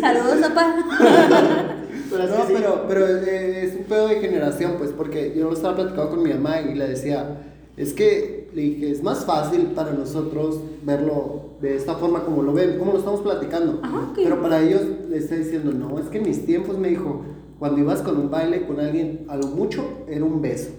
Saludos, 0.00 0.48
papá. 0.48 0.76
Pero 2.10 2.24
es 2.24 2.30
No, 2.30 2.36
sí. 2.46 2.52
pero, 2.56 2.84
pero 2.88 3.06
eh, 3.06 3.64
es 3.64 3.76
un 3.76 3.84
pedo 3.84 4.08
de 4.08 4.16
generación, 4.16 4.72
pues, 4.78 4.90
porque 4.90 5.32
yo 5.36 5.44
lo 5.44 5.52
estaba 5.52 5.76
platicando 5.76 6.10
con 6.10 6.22
mi 6.24 6.30
mamá 6.30 6.60
y 6.60 6.74
le 6.74 6.88
decía, 6.88 7.36
es 7.76 7.92
que 7.92 8.50
le 8.52 8.62
dije, 8.62 8.90
es 8.90 9.02
más 9.02 9.24
fácil 9.24 9.66
para 9.76 9.92
nosotros 9.92 10.60
verlo 10.82 11.50
de 11.60 11.76
esta 11.76 11.94
forma 11.94 12.24
como 12.24 12.42
lo 12.42 12.52
ven, 12.52 12.78
como 12.78 12.92
lo 12.92 12.98
estamos 12.98 13.20
platicando. 13.20 13.78
Ajá, 13.82 14.08
ok. 14.10 14.18
Pero 14.24 14.42
para 14.42 14.60
ellos 14.60 14.80
le 15.08 15.18
está 15.18 15.36
diciendo, 15.36 15.70
no, 15.72 16.00
es 16.00 16.06
que 16.06 16.18
en 16.18 16.24
mis 16.24 16.44
tiempos 16.44 16.76
me 16.78 16.88
dijo, 16.88 17.22
cuando 17.60 17.78
ibas 17.78 18.02
con 18.02 18.16
un 18.16 18.28
baile 18.28 18.66
con 18.66 18.80
alguien, 18.80 19.26
a 19.28 19.36
lo 19.36 19.46
mucho 19.46 19.84
era 20.08 20.24
un 20.24 20.42
beso. 20.42 20.70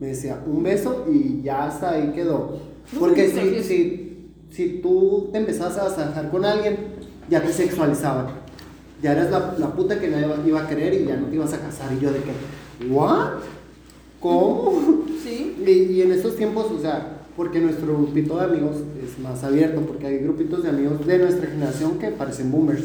Me 0.00 0.08
decía, 0.08 0.42
un 0.46 0.62
beso 0.62 1.06
y 1.10 1.40
ya 1.42 1.64
hasta 1.64 1.92
ahí 1.92 2.12
quedó. 2.14 2.58
Porque 2.98 3.30
si, 3.30 3.62
si, 3.62 4.30
si 4.50 4.68
tú 4.82 5.30
te 5.32 5.38
empezabas 5.38 5.78
a 5.98 6.08
dejar 6.08 6.30
con 6.30 6.44
alguien, 6.44 6.76
ya 7.30 7.40
te 7.42 7.52
sexualizaban. 7.52 8.43
Ya 9.04 9.12
eras 9.12 9.30
la, 9.30 9.54
la 9.58 9.70
puta 9.70 10.00
que 10.00 10.08
nadie 10.08 10.26
iba 10.46 10.62
a 10.62 10.66
querer 10.66 10.94
y 10.94 11.04
ya 11.04 11.14
no 11.14 11.26
te 11.26 11.34
ibas 11.34 11.52
a 11.52 11.60
casar. 11.60 11.92
Y 11.92 12.00
yo 12.00 12.10
de 12.10 12.20
que, 12.20 12.88
¿what? 12.88 13.32
¿Cómo? 14.18 15.04
Sí. 15.22 15.56
Y, 15.66 15.70
y 15.92 16.00
en 16.00 16.12
estos 16.12 16.36
tiempos, 16.36 16.70
o 16.70 16.80
sea, 16.80 17.18
porque 17.36 17.60
nuestro 17.60 17.94
grupito 17.98 18.38
de 18.38 18.44
amigos 18.44 18.76
es 19.02 19.18
más 19.18 19.44
abierto, 19.44 19.82
porque 19.82 20.06
hay 20.06 20.18
grupitos 20.20 20.62
de 20.62 20.70
amigos 20.70 21.06
de 21.06 21.18
nuestra 21.18 21.50
generación 21.50 21.98
que 21.98 22.08
parecen 22.12 22.50
boomers. 22.50 22.84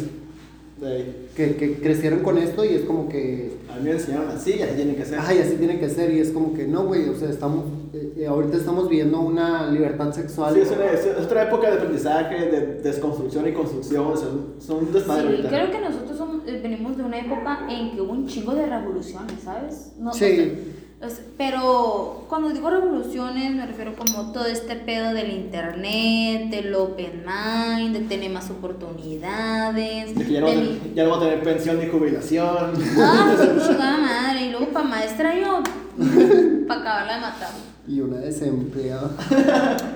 Que, 1.36 1.56
que 1.56 1.74
crecieron 1.82 2.20
con 2.20 2.38
esto 2.38 2.64
y 2.64 2.70
es 2.70 2.82
como 2.84 3.10
que, 3.10 3.58
A 3.72 3.76
mí 3.78 3.84
me 3.86 3.92
enseñaron 3.92 4.30
así 4.30 4.56
y 4.58 4.62
así 4.62 4.76
tienen 4.76 4.96
que 4.96 5.06
ser. 5.06 5.20
ay, 5.22 5.40
así 5.40 5.56
tiene 5.56 5.80
que 5.80 5.90
ser, 5.90 6.12
y 6.14 6.20
es 6.20 6.32
como 6.32 6.54
que, 6.54 6.66
no, 6.68 6.86
güey, 6.86 7.10
o 7.10 7.16
sea, 7.16 7.30
estamos, 7.30 7.66
eh, 7.94 8.14
eh, 8.18 8.26
ahorita 8.28 8.58
estamos 8.58 8.88
viviendo 8.90 9.20
una 9.20 9.70
libertad 9.72 10.12
sexual. 10.14 10.54
Sí, 10.54 10.62
es, 10.62 10.72
una, 10.72 10.92
es 10.92 11.26
otra 11.26 11.44
época 11.44 11.70
de 11.70 11.78
aprendizaje, 11.78 12.46
de 12.50 12.82
desconstrucción 12.82 13.48
y 13.48 13.52
construcción. 13.52 14.18
Son, 14.18 14.54
son 14.60 14.78
un 14.86 14.94
desmadre 14.94 15.22
Sí, 15.24 15.28
ahorita. 15.30 15.50
creo 15.50 15.72
que 15.72 15.80
nosotros 15.82 16.18
somos- 16.18 16.44
eh, 16.48 16.60
venimos 16.64 16.96
de 16.98 17.04
una 17.04 17.20
época 17.20 17.68
en 17.70 17.92
que 17.92 18.02
hubo 18.02 18.12
un 18.14 18.28
chingo 18.28 18.56
de 18.56 18.66
revoluciones, 18.66 19.34
¿sabes? 19.44 19.92
No, 20.00 20.14
Sí. 20.14 20.24
o 20.26 20.28
sea, 20.28 20.46
pero 21.38 22.26
cuando 22.28 22.50
digo 22.50 22.70
revoluciones 22.70 23.56
me 23.56 23.66
refiero 23.66 23.96
como 23.96 24.34
todo 24.34 24.46
este 24.48 24.76
pedo 24.76 25.14
del 25.14 25.32
internet, 25.32 26.50
del 26.50 26.76
open 26.76 27.24
mind, 27.26 27.94
de 27.96 28.02
tener 28.02 28.30
más 28.32 28.50
oportunidades. 28.50 30.14
De 30.16 30.26
que 30.26 30.34
ya 30.34 30.42
no, 30.42 30.48
de 30.48 30.56
va 30.56 30.62
a 30.62 30.64
mi- 30.66 30.78
tener- 30.78 30.94
ya 30.96 31.04
no 31.06 31.10
va 31.12 31.18
a 31.18 31.20
tener 31.22 31.44
pensión 31.44 31.80
ni 31.80 31.88
jubilación. 31.88 32.74
Ah, 32.98 33.34
su 33.38 33.68
chingada 33.68 33.98
madre. 33.98 34.46
Y 34.48 34.52
luego 34.52 34.68
para 34.70 34.86
maestra 34.88 35.40
yo, 35.40 35.64
para 36.68 36.82
acabarla 36.82 37.16
de 37.16 37.22
matar. 37.22 37.50
Y 37.88 38.02
una 38.02 38.18
desempleada. 38.18 39.10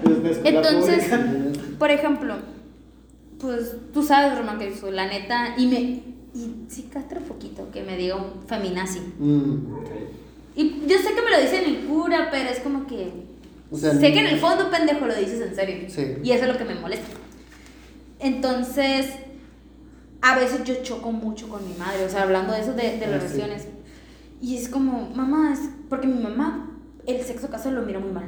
Entonces, 0.43 1.03
pública. 1.05 1.75
por 1.77 1.91
ejemplo, 1.91 2.35
pues 3.39 3.75
tú 3.93 4.03
sabes, 4.03 4.38
Román, 4.38 4.57
que 4.57 4.73
soy 4.75 4.91
la 4.93 5.05
neta, 5.07 5.53
y 5.57 5.67
me. 5.67 5.80
Y 6.35 6.65
sí 6.69 6.89
castra 6.91 7.19
poquito 7.19 7.69
que 7.71 7.84
me 7.84 7.95
diga 7.97 8.15
un 8.15 8.47
feminazi. 8.47 8.99
Mm. 9.19 9.73
Ok. 9.75 9.89
Y 10.55 10.81
yo 10.88 10.97
sé 10.99 11.13
que 11.15 11.21
me 11.21 11.31
lo 11.31 11.41
dice 11.41 11.63
el 11.65 11.85
cura, 11.85 12.30
pero 12.31 12.49
es 12.49 12.59
como 12.59 12.85
que. 12.88 13.11
O 13.71 13.77
sea, 13.77 13.91
sé 13.91 14.13
que 14.13 14.19
en 14.19 14.27
el 14.27 14.39
fondo, 14.39 14.69
pendejo, 14.69 15.05
lo 15.07 15.15
dices 15.15 15.41
en 15.41 15.55
serio. 15.55 15.85
Sí. 15.89 16.17
Y 16.23 16.31
eso 16.31 16.45
es 16.45 16.51
lo 16.51 16.57
que 16.57 16.65
me 16.65 16.75
molesta. 16.75 17.07
Entonces, 18.19 19.07
a 20.21 20.38
veces 20.38 20.63
yo 20.63 20.75
choco 20.84 21.11
mucho 21.11 21.49
con 21.49 21.67
mi 21.67 21.73
madre, 21.75 22.05
o 22.05 22.09
sea, 22.09 22.23
hablando 22.23 22.53
de 22.53 22.61
eso 22.61 22.73
de, 22.73 22.97
de 22.97 23.05
Ah, 23.05 23.09
las 23.09 23.23
sí. 23.23 23.30
relaciones. 23.39 23.67
Y 24.41 24.57
es 24.57 24.69
como, 24.69 25.09
mamá, 25.15 25.53
es 25.53 25.59
porque 25.89 26.07
mi 26.07 26.21
mamá, 26.21 26.69
el 27.05 27.21
sexo 27.23 27.49
casual 27.49 27.75
lo 27.75 27.81
mira 27.81 27.99
muy 27.99 28.11
mal. 28.11 28.25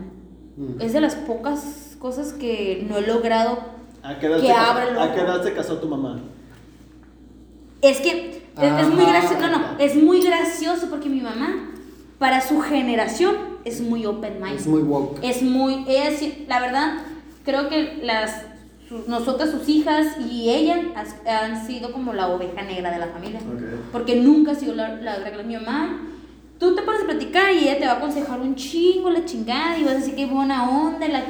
Mm. 0.58 0.82
Es 0.82 0.94
de 0.94 1.02
las 1.02 1.16
pocas 1.16 1.96
cosas 2.00 2.34
que 2.34 2.86
no 2.90 2.98
he 2.98 3.02
logrado. 3.08 3.60
¿A 4.02 4.18
qué 4.20 4.28
edad, 4.28 4.40
Que 4.42 4.52
abra 4.52 4.90
el 4.90 4.98
¿A 5.00 5.14
qué 5.14 5.22
edad 5.22 5.44
se 5.44 5.54
casó 5.54 5.78
tu 5.80 5.88
mamá? 5.88 6.22
Es 7.82 8.00
que 8.02 8.30
es, 8.58 8.64
es 8.82 8.88
muy 8.90 9.04
Ajá. 9.04 9.12
gracioso, 9.20 9.48
no, 9.48 9.50
no, 9.74 9.80
es 9.80 9.96
muy 9.96 10.22
gracioso 10.22 10.88
porque 10.90 11.10
mi 11.10 11.22
mamá, 11.22 11.72
para 12.20 12.42
su 12.42 12.62
generación, 12.62 13.36
es 13.66 13.82
muy 13.82 14.06
open 14.06 14.42
mind. 14.42 14.56
Es 14.60 14.68
muy 14.68 14.82
woke. 14.82 15.20
Es 15.24 15.42
muy, 15.42 15.84
ella 15.88 16.12
sí- 16.18 16.46
la 16.48 16.60
verdad, 16.60 17.00
creo 17.44 17.68
que 17.70 18.00
las, 18.04 18.44
nosotras, 19.08 19.50
sus 19.52 19.68
hijas 19.68 20.16
y 20.20 20.50
ella 20.50 20.82
has- 20.96 21.16
han 21.28 21.66
sido 21.68 21.92
como 21.92 22.14
la 22.14 22.28
oveja 22.28 22.62
negra 22.62 22.92
de 22.92 23.00
la 23.00 23.08
familia. 23.08 23.40
Porque 23.92 24.16
nunca 24.16 24.52
ha 24.52 24.56
sido 24.56 24.76
la, 24.76 24.96
la 24.96 25.16
regla. 25.18 25.44
Mi 25.44 25.56
mamá, 25.56 26.00
tú 26.60 26.76
te 26.76 26.84
pones 26.84 27.02
a 27.02 27.06
platicar 27.06 27.52
y 27.54 27.60
ella 27.68 27.80
te 27.80 27.86
va 27.86 27.94
a 27.94 27.98
aconsejar 27.98 28.40
un 28.40 28.56
chingo, 28.56 29.10
la 29.10 29.26
chingada, 29.26 29.78
y 29.78 29.84
vas 29.84 29.94
a 29.94 29.98
decir 29.98 30.16
que 30.16 30.26
buena 30.26 30.70
onda. 30.70 31.08
La... 31.08 31.24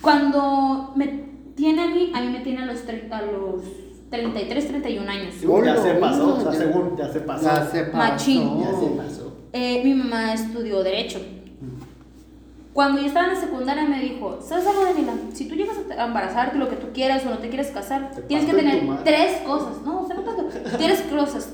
Cuando 0.00 0.92
me 0.96 1.24
tiene 1.56 1.82
a 1.82 1.86
mí, 1.88 2.12
a 2.14 2.20
mí 2.20 2.28
me 2.28 2.40
tiene 2.40 2.62
a 2.62 2.66
los, 2.66 2.86
tre- 2.86 3.10
a 3.10 3.22
los 3.22 3.62
33, 4.10 4.68
31 4.68 5.10
años. 5.10 5.34
Ya 5.64 5.76
se 5.76 5.94
pasó, 5.94 6.34
o 6.34 6.40
sea, 6.40 6.52
Ya- 6.52 6.58
según 6.58 6.96
ya 6.96 7.12
se 7.12 7.20
pasó. 7.20 7.44
Ya 7.44 7.66
se 7.66 7.84
pasó. 7.84 7.96
Machín. 7.96 8.60
Ya 8.60 8.70
se 8.72 8.86
pasó. 8.96 9.36
Eh, 9.52 9.82
mi 9.84 9.94
mamá 9.94 10.32
estudió 10.34 10.82
Derecho. 10.82 11.20
Cuando 12.72 13.00
yo 13.00 13.06
estaba 13.08 13.26
en 13.26 13.34
la 13.34 13.40
secundaria 13.40 13.84
me 13.86 13.98
dijo, 14.00 14.38
¿sabes 14.40 14.64
algo, 14.66 14.84
Daniela? 14.84 15.12
Si 15.32 15.48
tú 15.48 15.56
llegas 15.56 15.76
a 15.98 16.04
embarazarte, 16.06 16.58
lo 16.58 16.68
que 16.68 16.76
tú 16.76 16.88
quieras 16.94 17.26
o 17.26 17.30
no 17.30 17.38
te 17.38 17.48
quieres 17.48 17.68
casar, 17.72 18.12
Te 18.12 18.22
tienes 18.22 18.46
que 18.46 18.54
tener 18.54 18.80
tu 18.80 18.86
madre". 18.86 19.02
tres 19.04 19.36
cosas. 19.44 19.82
No, 19.84 20.02
o 20.02 20.06
sea, 20.06 20.14
no 20.16 20.22
tanto. 20.22 20.46
Tienes 20.78 21.00
cosas. 21.02 21.52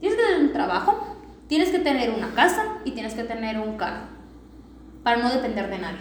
Tienes 0.00 0.18
que 0.18 0.24
tener 0.24 0.40
un 0.46 0.52
trabajo, 0.52 1.16
tienes 1.48 1.70
que 1.70 1.80
tener 1.80 2.10
una 2.10 2.30
casa 2.34 2.78
y 2.84 2.92
tienes 2.92 3.12
que 3.14 3.24
tener 3.24 3.58
un 3.58 3.76
carro. 3.76 4.06
Para 5.02 5.18
no 5.18 5.30
depender 5.30 5.68
de 5.68 5.78
nadie. 5.78 5.98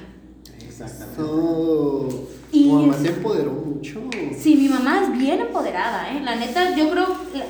Exactamente. 0.74 1.16
So, 1.22 2.28
Y 2.52 2.64
tu 2.70 2.74
mamá 2.76 2.96
es- 2.96 3.04
te 3.04 3.10
empoderó 3.10 3.52
mucho. 3.52 4.02
Sí, 4.40 4.56
mi 4.56 4.70
mamá 4.70 5.04
es 5.04 5.18
bien 5.18 5.40
empoderada, 5.40 6.12
¿eh? 6.14 6.22
La 6.24 6.36
neta, 6.36 6.76
yo 6.76 6.90
creo. 6.90 7.08
la- 7.34 7.46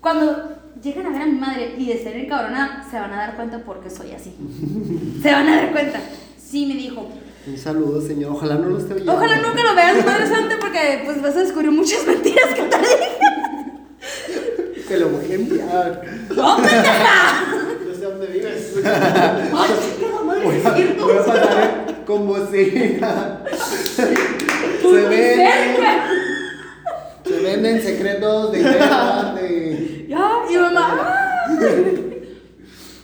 cuando 0.00 0.52
lleguen 0.82 1.06
a 1.06 1.10
ver 1.10 1.22
a 1.22 1.26
mi 1.26 1.38
madre 1.38 1.74
y 1.78 1.86
de 1.86 2.02
ser 2.02 2.26
cabrona, 2.28 2.86
se 2.90 2.98
van 2.98 3.12
a 3.12 3.16
dar 3.16 3.36
cuenta 3.36 3.58
porque 3.64 3.90
soy 3.90 4.12
así. 4.12 4.34
se 5.22 5.32
van 5.32 5.48
a 5.48 5.56
dar 5.56 5.72
cuenta. 5.72 6.00
Sí, 6.38 6.66
me 6.66 6.74
dijo. 6.74 7.08
Un 7.46 7.56
saludo, 7.58 8.00
señor. 8.00 8.32
Ojalá 8.32 8.56
no 8.56 8.68
lo 8.70 8.78
esté 8.78 8.94
oyendo. 8.94 9.12
Ojalá 9.14 9.36
nunca 9.36 9.62
lo 9.62 9.74
veas, 9.74 10.04
Madre 10.04 10.26
Santa, 10.26 10.56
porque 10.60 11.02
pues 11.04 11.20
vas 11.22 11.36
a 11.36 11.40
descubrir 11.40 11.70
muchas 11.70 12.04
mentiras 12.06 12.54
que 12.54 12.62
te 12.62 12.78
dije. 12.78 13.08
Te 14.88 14.98
lo 14.98 15.08
voy 15.08 15.30
a 15.30 15.34
enviar. 15.34 16.02
¡No, 16.34 16.56
pendeja! 16.56 17.44
Yo 17.86 17.94
sé 17.94 18.00
dónde 18.04 18.26
vives. 18.26 18.72
¡Ay, 18.84 19.70
chingada 19.98 20.22
madre, 20.24 20.44
Voy 20.44 20.56
a, 20.64 20.74
cierto! 20.74 21.04
voy 21.04 21.16
a 21.16 21.24
pasar 21.24 21.85
con 22.06 22.26
bocina. 22.26 23.42
Se 23.96 24.92
venden, 24.92 25.36
cerca. 25.36 26.08
se 27.24 27.40
venden 27.40 27.82
secretos 27.82 28.52
de. 28.52 30.06
Ya, 30.08 30.42
y 30.48 30.56
mamá. 30.56 31.16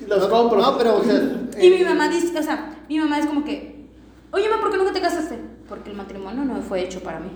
Los 0.07 0.27
compro. 0.29 0.61
No, 0.61 0.79
pero, 0.79 0.99
o 0.99 1.05
sea. 1.05 1.21
Y 1.61 1.67
eh, 1.67 1.79
mi 1.79 1.85
mamá 1.85 2.09
dice, 2.09 2.39
o 2.39 2.43
sea, 2.43 2.77
mi 2.89 2.99
mamá 2.99 3.19
es 3.19 3.27
como 3.27 3.45
que, 3.45 3.87
oye, 4.31 4.49
mamá, 4.49 4.63
¿por 4.63 4.71
qué 4.71 4.79
nunca 4.79 4.93
te 4.93 5.01
casaste? 5.01 5.39
Porque 5.69 5.91
el 5.91 5.97
matrimonio 5.97 6.45
no 6.45 6.63
fue 6.63 6.83
hecho 6.83 7.01
para 7.01 7.19
mí. 7.19 7.31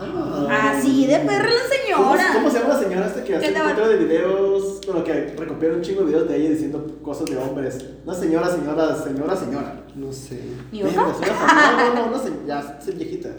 Ah, 0.00 0.72
Así 0.78 1.06
de 1.06 1.18
perra 1.20 1.44
la 1.50 1.96
¿Cómo, 1.96 2.12
señora. 2.16 2.30
cómo 2.34 2.50
se 2.50 2.58
llama 2.60 2.74
la 2.74 2.80
señora 2.80 3.06
esta 3.06 3.24
que 3.24 3.34
hace 3.36 3.46
¿Qué 3.46 3.52
un 3.52 3.58
te 3.58 3.62
montón 3.68 3.88
de 3.88 3.96
videos? 4.04 4.80
Bueno, 4.86 5.04
que 5.04 5.12
recopila 5.36 5.74
un 5.74 5.82
chingo 5.82 6.00
de 6.00 6.06
videos 6.06 6.28
de 6.28 6.36
ella 6.36 6.50
diciendo 6.50 6.86
cosas 7.02 7.26
de 7.26 7.36
hombres. 7.36 7.84
Una 8.04 8.14
señora, 8.14 8.50
señora, 8.50 8.94
señora, 9.02 9.36
señora. 9.36 9.80
No 9.96 10.12
sé. 10.12 10.40
¿Mi 10.70 10.82
Verga, 10.82 11.06
fa- 11.06 11.92
No, 11.94 11.94
no, 11.94 12.10
no, 12.10 12.18
se- 12.18 12.32
ya 12.46 12.78
es 12.80 12.96
viejita. 12.96 13.30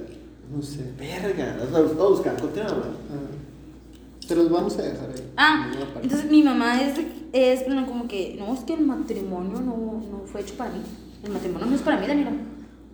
No 0.53 0.61
sé. 0.61 0.79
Verga, 0.97 1.57
las 1.57 1.71
voy 1.71 2.05
a 2.05 2.09
buscar, 2.09 2.35
continúa 2.37 2.69
hablando. 2.69 2.97
Ah, 3.11 4.27
te 4.27 4.35
los 4.35 4.49
vamos 4.51 4.77
a 4.77 4.81
dejar 4.81 5.09
ahí. 5.09 5.31
Ah, 5.37 5.71
entonces 6.01 6.29
mi 6.29 6.43
mamá 6.43 6.81
es, 6.81 6.99
es 7.33 7.65
bueno, 7.65 7.85
como 7.87 8.07
que, 8.07 8.35
no, 8.37 8.53
es 8.53 8.59
que 8.61 8.73
el 8.73 8.85
matrimonio 8.85 9.59
no, 9.61 10.01
no 10.11 10.21
fue 10.25 10.41
hecho 10.41 10.55
para 10.55 10.71
mí. 10.71 10.81
El 11.23 11.31
matrimonio 11.31 11.67
no 11.67 11.75
es 11.75 11.81
para 11.81 11.97
mí, 11.99 12.07
Daniela. 12.07 12.31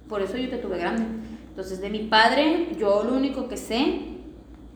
Por 0.08 0.22
eso 0.22 0.38
yo 0.38 0.50
te 0.50 0.58
tuve 0.58 0.78
grande. 0.78 1.04
Entonces, 1.56 1.80
de 1.80 1.90
mi 1.90 2.00
padre, 2.08 2.76
yo 2.78 3.06
lo 3.06 3.16
único 3.16 3.48
que 3.48 3.56
sé 3.56 4.02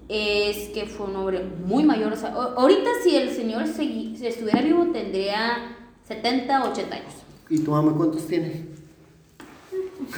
es 0.07 0.69
que 0.69 0.85
fue 0.85 1.07
un 1.07 1.15
hombre 1.17 1.43
muy 1.65 1.83
mayor. 1.83 2.13
O 2.13 2.15
sea, 2.15 2.29
ahorita 2.33 2.89
si 3.03 3.17
el 3.17 3.31
señor 3.35 3.63
segui- 3.65 4.15
si 4.15 4.27
estuviera 4.27 4.61
vivo 4.61 4.85
tendría 4.93 5.75
70, 6.07 6.63
80 6.71 6.95
años. 6.95 7.13
¿Y 7.49 7.59
tu 7.59 7.71
mamá 7.71 7.93
cuántos 7.97 8.25
tiene? 8.27 8.67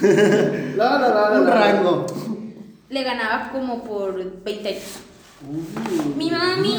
La, 0.00 0.98
la, 0.98 1.08
la, 1.08 1.30
la, 1.30 1.40
Un 1.40 1.46
rango. 1.48 2.06
Le 2.88 3.02
ganaba 3.02 3.50
como 3.50 3.82
por 3.82 4.14
20 4.44 4.68
años. 4.68 4.82
Uy, 5.50 6.14
Mi 6.16 6.30
mami, 6.30 6.76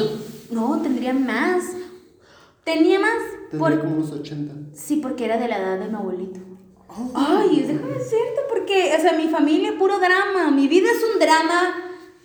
no, 0.50 0.80
tendría 0.80 1.12
más. 1.12 1.62
Tenía 2.64 2.98
más. 2.98 3.12
Tendría 3.50 3.58
Por, 3.76 3.80
como 3.84 3.96
unos 3.96 4.10
80. 4.12 4.54
sí, 4.72 4.96
porque 4.96 5.26
era 5.26 5.36
de 5.36 5.48
la 5.48 5.58
edad 5.58 5.78
de 5.78 5.88
mi 5.88 5.94
abuelito. 5.94 6.40
Ay, 7.14 7.60
déjame 7.66 7.92
decirte, 7.94 8.40
porque, 8.48 8.94
o 8.96 9.00
sea, 9.00 9.12
mi 9.14 9.28
familia 9.28 9.70
es 9.70 9.74
puro 9.76 9.98
drama. 9.98 10.50
Mi 10.50 10.68
vida 10.68 10.88
es 10.90 11.02
un 11.12 11.18
drama 11.20 11.74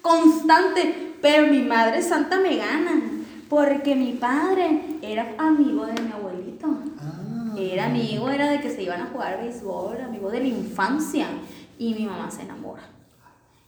constante. 0.01 1.13
Pero 1.21 1.47
mi 1.47 1.59
madre 1.59 2.01
santa 2.01 2.39
me 2.39 2.55
gana. 2.57 3.01
Porque 3.49 3.95
mi 3.95 4.13
padre 4.13 4.81
era 5.01 5.33
amigo 5.37 5.85
de 5.85 6.01
mi 6.01 6.11
abuelito. 6.11 6.67
Ah. 6.99 7.55
Era 7.57 7.85
amigo, 7.87 8.29
era 8.29 8.49
de 8.49 8.61
que 8.61 8.69
se 8.69 8.83
iban 8.83 9.01
a 9.01 9.07
jugar 9.07 9.41
béisbol, 9.41 9.99
amigo 10.01 10.29
de 10.29 10.39
la 10.39 10.47
infancia. 10.47 11.27
Y 11.77 11.93
mi 11.95 12.05
mamá 12.05 12.29
se 12.31 12.43
enamora. 12.43 12.83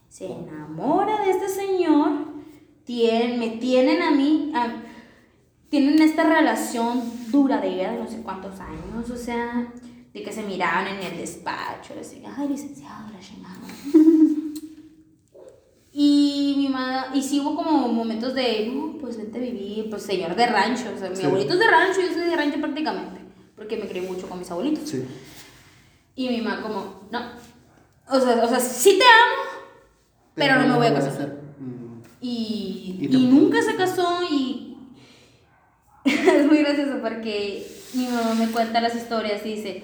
Se 0.07 0.27
enamora 0.27 1.21
de 1.25 1.31
este 1.31 1.49
señor. 1.49 2.11
Tienen, 2.85 3.39
me 3.39 3.49
tienen 3.49 4.01
a 4.01 4.11
mí. 4.11 4.51
a- 4.55 4.75
tienen 5.69 6.01
esta 6.01 6.23
relación 6.23 7.01
duradera 7.31 7.93
de 7.93 7.99
no 7.99 8.07
sé 8.07 8.21
cuántos 8.21 8.59
años. 8.59 9.09
O 9.09 9.15
sea, 9.15 9.67
de 10.13 10.23
que 10.23 10.31
se 10.31 10.43
miraban 10.43 10.87
en 10.87 10.99
el 11.03 11.17
despacho. 11.17 11.93
Le 11.93 11.99
decían, 12.01 12.33
ay, 12.37 12.47
licenciado, 12.49 13.09
la 13.11 13.19
chingada. 13.19 13.57
Y 15.93 16.53
mi 16.57 16.69
madre, 16.69 17.17
y 17.17 17.21
sí 17.21 17.39
hubo 17.41 17.53
como 17.55 17.89
momentos 17.89 18.33
de, 18.33 18.71
no, 18.73 18.97
pues 18.97 19.17
vente 19.17 19.39
a 19.39 19.41
vivir, 19.41 19.89
pues 19.89 20.03
señor 20.03 20.35
de 20.35 20.45
rancho, 20.45 20.85
o 20.95 20.97
sea, 20.97 21.09
mi 21.09 21.17
Sí. 21.17 21.23
abuelito 21.25 21.51
es 21.53 21.59
de 21.59 21.67
rancho, 21.67 21.99
yo 21.99 22.13
soy 22.13 22.29
de 22.29 22.35
rancho 22.37 22.59
prácticamente, 22.61 23.19
porque 23.57 23.75
me 23.75 23.87
crié 23.89 24.03
mucho 24.07 24.29
con 24.29 24.39
mis 24.39 24.49
abuelitos. 24.49 24.89
Sí. 24.89 25.03
Y 26.15 26.29
mi 26.29 26.39
mamá 26.41 26.61
como, 26.61 27.01
no, 27.11 27.19
o 28.09 28.19
sea, 28.21 28.41
o 28.41 28.47
sea, 28.47 28.59
sí 28.61 28.97
te 28.97 29.03
amo, 29.03 29.65
pero, 30.33 30.61
no 30.61 30.67
me 30.69 30.75
voy 30.75 30.87
a 30.87 30.93
casar. 30.93 31.41
Mm. 31.59 32.01
Y, 32.21 33.09
Y 33.11 33.25
nunca 33.27 33.61
se 33.61 33.75
casó 33.75 34.21
y 34.31 34.77
es 36.05 36.45
muy 36.45 36.59
gracioso 36.59 36.99
porque 37.01 37.67
mi 37.95 38.07
mamá 38.07 38.33
me 38.35 38.47
cuenta 38.47 38.79
las 38.79 38.95
historias 38.95 39.45
y 39.45 39.55
dice 39.55 39.83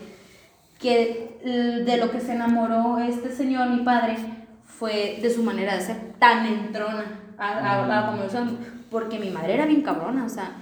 que 0.79 1.81
de 1.85 1.97
lo 1.97 2.11
que 2.11 2.19
se 2.19 2.33
enamoró 2.33 2.97
este 2.99 3.31
señor, 3.31 3.69
mi 3.69 3.83
padre, 3.83 4.15
fue 4.63 5.19
de 5.21 5.29
su 5.29 5.43
manera 5.43 5.75
de 5.75 5.81
ser 5.81 5.97
tan 6.19 6.45
entrona 6.45 7.05
a, 7.37 7.49
a, 7.85 8.03
a 8.03 8.11
como 8.11 8.23
lo 8.23 8.29
son, 8.29 8.57
porque 8.91 9.17
mi 9.19 9.29
madre 9.31 9.55
era 9.55 9.65
bien 9.65 9.81
cabrona, 9.81 10.25
o 10.25 10.29
sea, 10.29 10.55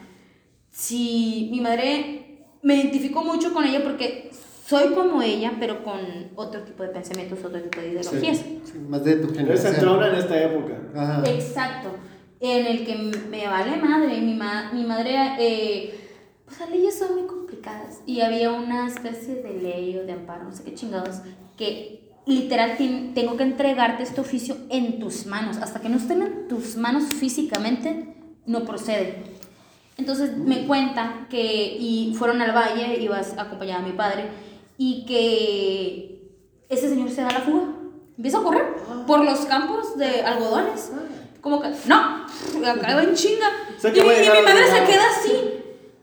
si 0.70 1.50
mi 1.52 1.62
madre 1.62 2.44
me 2.62 2.76
identifico 2.76 3.24
mucho 3.24 3.54
con 3.54 3.64
ella 3.66 3.82
porque 3.84 4.32
soy 4.66 4.94
como 4.94 5.22
ella, 5.22 5.54
pero 5.60 5.84
con 5.84 6.00
otro 6.36 6.62
tipo 6.62 6.84
de 6.84 6.90
pensamientos, 6.90 7.40
otro 7.44 7.62
tipo 7.62 7.80
de 7.80 7.90
ideologías. 7.92 8.38
Sí, 8.38 8.62
más 8.90 9.04
de 9.04 9.16
tu 9.18 9.28
Eres 9.28 9.38
generación. 9.38 9.74
entrona 9.76 10.08
en 10.10 10.16
esta 10.16 10.42
época. 10.42 10.74
Ajá. 10.96 11.24
Exacto. 11.30 11.90
En 12.40 12.66
el 12.66 12.86
que 12.86 12.96
me 13.30 13.48
vale 13.48 13.78
madre. 13.78 14.20
Mi, 14.22 14.34
ma- 14.34 14.72
mi 14.74 14.84
madre, 14.84 15.14
eh, 15.40 16.05
pues 16.46 16.60
las 16.60 16.70
leyes 16.70 16.98
son 16.98 17.16
muy 17.16 17.28
complicadas. 17.28 18.00
Y 18.06 18.22
había 18.22 18.52
una 18.52 18.88
especie 18.88 19.36
de 19.36 19.54
ley 19.62 19.98
o 19.98 20.06
de 20.06 20.14
amparo, 20.14 20.44
no 20.46 20.56
sé 20.56 20.64
qué 20.64 20.74
chingados, 20.76 21.18
que 21.58 22.02
literal 22.26 22.76
tengo 22.78 23.38
que 23.38 23.44
entregarte 23.44 24.04
este 24.04 24.22
oficio 24.22 24.56
en 24.70 25.00
tus 25.00 25.26
manos. 25.26 25.58
Hasta 25.58 25.80
que 25.80 25.90
no 25.90 25.98
estén 25.98 26.22
en 26.22 26.48
tus 26.48 26.76
manos 26.76 27.04
físicamente, 27.06 28.16
no 28.46 28.64
procede. 28.66 29.24
Entonces 29.98 30.38
me 30.38 30.68
cuenta 30.68 31.28
que 31.30 31.42
y 31.80 32.14
fueron 32.18 32.42
al 32.42 32.52
valle, 32.56 33.00
ibas 33.02 33.38
acompañada 33.38 33.84
a 33.84 33.88
mi 33.88 33.94
padre, 33.94 34.26
y 34.78 35.06
que 35.06 36.30
ese 36.70 36.90
señor 36.90 37.10
se 37.10 37.22
da 37.22 37.32
la 37.32 37.40
fuga. 37.42 37.68
Empieza 38.18 38.40
a 38.40 38.44
correr 38.44 38.66
por 39.08 39.24
los 39.24 39.40
campos 39.46 39.98
de 39.98 40.22
algodones. 40.22 40.92
Como 41.42 41.62
que, 41.62 41.70
no, 41.88 42.26
acá 42.66 42.96
va 42.96 43.04
en 43.04 43.14
chinga. 43.14 43.48
Y, 43.90 43.94
que 43.94 44.02
mi- 44.04 44.08
y 44.26 44.44
madre 44.44 44.64
se 44.66 44.92
queda 44.92 45.04
así, 45.20 45.32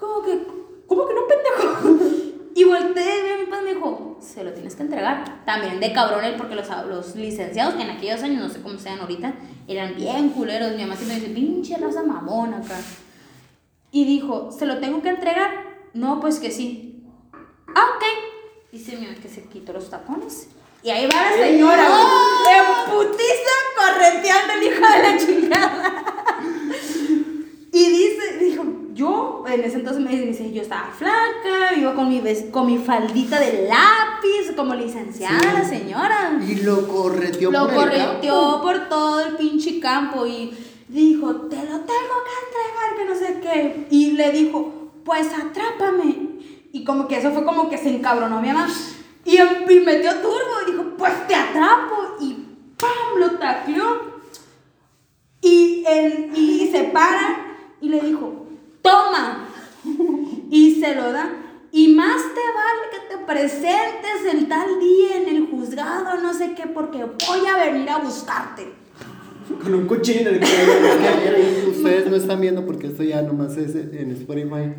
como 0.02 0.22
que, 0.22 0.46
¿cómo 0.86 1.06
que 1.06 1.14
no, 1.14 1.20
pendejo? 1.26 2.32
Y 2.54 2.64
volteé 2.64 3.32
a 3.32 3.38
mi 3.38 3.46
padre 3.46 3.62
y 3.62 3.64
me 3.64 3.74
dijo, 3.76 4.18
se 4.20 4.44
lo 4.44 4.52
tienes 4.52 4.76
que 4.76 4.82
entregar. 4.82 5.42
También 5.46 5.80
de 5.80 5.90
cabrón 5.94 6.22
él, 6.22 6.34
porque 6.36 6.54
los, 6.54 6.68
los 6.86 7.16
licenciados 7.16 7.80
en 7.80 7.88
aquellos 7.88 8.22
años, 8.22 8.42
no 8.42 8.50
sé 8.50 8.60
cómo 8.60 8.78
sean 8.78 9.00
ahorita, 9.00 9.32
eran 9.66 9.96
bien 9.96 10.28
culeros. 10.28 10.72
Mi 10.72 10.82
mamá 10.82 10.96
siempre 10.96 11.18
dice, 11.18 11.32
pinche 11.32 11.78
raza 11.78 12.02
mamona 12.02 12.58
acá. 12.58 12.78
Y 13.90 14.04
dijo, 14.04 14.52
¿se 14.52 14.66
lo 14.66 14.80
tengo 14.80 15.00
que 15.00 15.08
entregar? 15.08 15.50
No, 15.94 16.20
pues 16.20 16.40
que 16.40 16.50
sí. 16.50 17.02
Ah, 17.74 17.96
ok. 17.96 18.04
Dice 18.70 18.96
mi 18.96 19.06
mamá 19.06 19.18
que 19.18 19.30
se 19.30 19.44
quitó 19.44 19.72
los 19.72 19.88
tapones. 19.88 20.48
Y 20.82 20.90
ahí 20.90 21.06
va 21.06 21.30
la 21.30 21.36
señora, 21.36 21.88
güey, 21.88 22.54
en 22.58 22.90
putiza 22.90 23.54
correteando 23.78 24.52
el 24.52 24.62
hijo 24.62 24.80
de 24.80 25.02
la 25.02 25.18
chingada. 25.18 26.21
Yo, 28.94 29.44
en 29.48 29.60
ese 29.64 29.76
entonces 29.76 30.02
me 30.02 30.10
dice, 30.14 30.52
yo 30.52 30.62
estaba 30.62 30.90
flaca, 30.96 31.74
iba 31.78 31.94
con 31.94 32.08
mi, 32.08 32.20
con 32.50 32.66
mi 32.66 32.78
faldita 32.78 33.38
de 33.40 33.68
lápiz, 33.68 34.54
como 34.56 34.74
licenciada 34.74 35.38
Sí. 35.40 35.46
la 35.52 35.64
señora. 35.64 36.40
Y 36.46 36.56
lo 36.56 36.86
correteó 36.88 37.50
Lo 37.50 37.66
por 37.66 37.74
correteó 37.74 38.60
por 38.62 38.88
todo 38.88 39.20
el 39.24 39.36
pinche 39.36 39.80
campo 39.80 40.26
y 40.26 40.52
dijo, 40.88 41.34
te 41.48 41.56
lo 41.56 41.62
tengo 41.80 41.86
que 41.86 42.34
entregar, 42.44 42.96
que 42.98 43.04
no 43.06 43.14
sé 43.14 43.40
qué. 43.40 43.86
Y 43.90 44.12
le 44.12 44.30
dijo, 44.32 44.90
pues 45.04 45.28
atrápame. 45.32 46.28
Y 46.72 46.84
como 46.84 47.08
que 47.08 47.18
eso 47.18 47.30
fue 47.32 47.44
como 47.44 47.68
que 47.70 47.78
se 47.78 47.88
encabronó 47.94 48.40
mi 48.40 48.48
mamá. 48.48 48.68
Y, 49.24 49.36
em- 49.36 49.70
y 49.70 49.80
metió 49.80 50.12
turbo 50.16 50.38
y 50.66 50.72
dijo, 50.72 50.84
pues 50.98 51.26
te 51.28 51.34
atrapo. 51.34 52.16
Y 52.20 52.34
¡pam! 52.78 53.18
Lo 53.20 53.30
tacleó. 53.38 54.12
Y, 55.40 55.84
él, 55.86 56.30
y 56.36 56.68
se 56.70 56.84
para 56.84 57.56
y 57.80 57.88
le 57.88 58.00
dijo, 58.00 58.41
toma. 58.82 59.48
Y 60.50 60.80
se 60.80 60.94
lo 60.94 61.12
da. 61.12 61.30
Y 61.72 61.88
más 61.94 62.16
te 62.22 62.40
vale 62.54 62.90
que 62.92 63.16
te 63.16 63.24
presentes 63.24 64.34
el 64.34 64.46
tal 64.48 64.78
día 64.78 65.16
en 65.22 65.34
el 65.36 65.46
juzgado, 65.50 66.20
no 66.22 66.34
sé 66.34 66.52
qué, 66.54 66.66
porque 66.66 67.02
voy 67.04 67.46
a 67.46 67.64
venir 67.64 67.88
a 67.88 67.98
buscarte. 67.98 68.74
Con 69.62 69.74
un 69.74 69.86
cuchillo 69.86 70.20
en 70.28 70.34
el 70.34 70.40
cuello. 70.40 71.70
Ustedes 71.70 72.06
no 72.10 72.16
están 72.16 72.40
viendo 72.40 72.64
porque 72.66 72.88
esto 72.88 73.02
ya 73.02 73.22
nomás 73.22 73.56
es 73.56 73.74
en 73.74 74.10
Spotify. 74.12 74.74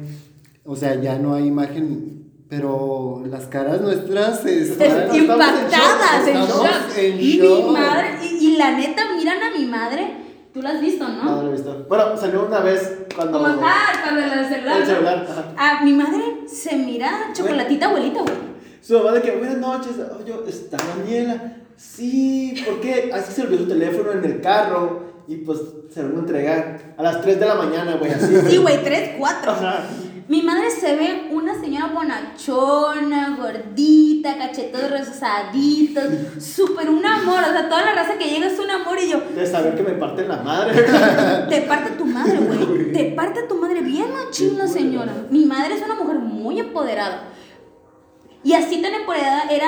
O 0.64 0.76
sea, 0.76 1.02
ya 1.02 1.18
no 1.18 1.34
hay 1.34 1.48
imagen. 1.48 2.22
Pero 2.50 3.24
las 3.26 3.48
caras 3.48 3.82
nuestras 3.82 4.46
están 4.46 5.10
Es- 5.10 5.16
impactadas, 5.16 6.28
en 6.28 6.36
shock. 6.36 6.68
en 6.98 7.20
y 7.20 7.38
shock. 7.40 7.66
mi 7.66 7.72
madre, 7.74 8.10
y, 8.24 8.46
y 8.46 8.58
la 8.58 8.78
neta, 8.78 9.02
miran 9.16 9.42
a 9.42 9.58
mi 9.58 9.66
madre. 9.66 10.23
Tú 10.54 10.62
la 10.62 10.70
has 10.70 10.82
visto, 10.82 11.08
¿no? 11.08 11.24
No, 11.24 11.36
no 11.38 11.42
lo 11.42 11.50
he 11.50 11.52
visto. 11.54 11.86
Bueno, 11.90 12.16
salió 12.16 12.46
una 12.46 12.60
vez 12.60 13.06
cuando. 13.16 13.40
Como 13.40 13.62
ah, 13.66 13.92
cuando 14.04 14.22
el 14.22 14.46
celular. 14.46 14.82
El 14.82 14.86
celular, 14.86 15.28
ajá. 15.28 15.46
Ah, 15.58 15.82
mi 15.84 15.94
madre 15.94 16.48
se 16.48 16.76
mira 16.76 17.32
chocolatita 17.34 17.88
abuelita, 17.88 18.22
güey. 18.22 18.54
Su 18.80 19.00
mamá 19.00 19.14
de 19.14 19.22
que, 19.22 19.32
buenas 19.32 19.58
noches, 19.58 19.94
oye, 20.20 20.34
¿está 20.48 20.78
Daniela? 20.78 21.56
Sí, 21.76 22.62
¿por 22.66 22.82
qué? 22.82 23.12
Así 23.14 23.34
se 23.34 23.42
olvidó 23.42 23.64
su 23.64 23.70
teléfono 23.70 24.12
en 24.12 24.26
el 24.26 24.42
carro 24.42 25.24
y 25.28 25.38
pues 25.38 25.60
se 25.90 26.04
lo 26.04 26.10
van 26.10 26.18
a 26.18 26.20
entregar 26.20 26.94
a 26.98 27.02
las 27.02 27.22
3 27.22 27.40
de 27.40 27.46
la 27.46 27.56
mañana, 27.56 27.96
güey, 27.96 28.12
así. 28.12 28.36
Sí, 28.48 28.58
güey, 28.58 28.84
tres, 28.84 29.16
cuatro. 29.18 29.52
Ajá. 29.52 29.86
Mi 30.30 30.42
madre 30.42 30.70
se 30.72 30.96
ve 30.96 31.28
una 31.32 31.60
señora 31.60 31.88
bonachona, 31.94 33.36
gordita, 33.38 34.38
cachetos 34.38 34.90
rosaditos, 34.90 36.04
súper 36.40 36.90
un 36.90 37.06
amor. 37.06 37.40
O 37.40 37.52
sea, 37.52 37.68
toda 37.68 37.84
la 37.84 37.94
raza 37.94 38.18
que 38.18 38.30
llega 38.30 38.48
es 38.48 38.58
un 38.60 38.70
amor 38.70 38.98
y 39.00 39.10
yo, 39.10 39.20
De 39.36 39.46
saber 39.46 39.76
que 39.76 39.84
me 39.84 39.92
parten 39.94 40.28
la 40.30 40.38
madre. 40.38 40.82
te 41.50 41.62
parte 41.64 41.92
tu 41.98 42.06
madre, 42.06 42.38
güey. 42.40 42.92
Te 42.94 43.06
parte 43.12 43.44
tu 43.44 43.56
madre 43.56 43.82
bien 43.82 44.06
machín 44.14 44.58
la 44.58 44.68
señora. 44.68 45.14
Mi 45.30 45.46
madre 45.46 45.76
es 45.76 45.84
una 45.84 45.96
mujer 45.96 46.20
muy 46.20 46.60
empoderada. 46.60 47.24
Y 48.44 48.54
así 48.54 48.82
tan 48.82 48.94
empoderada 48.94 49.44
era 49.50 49.68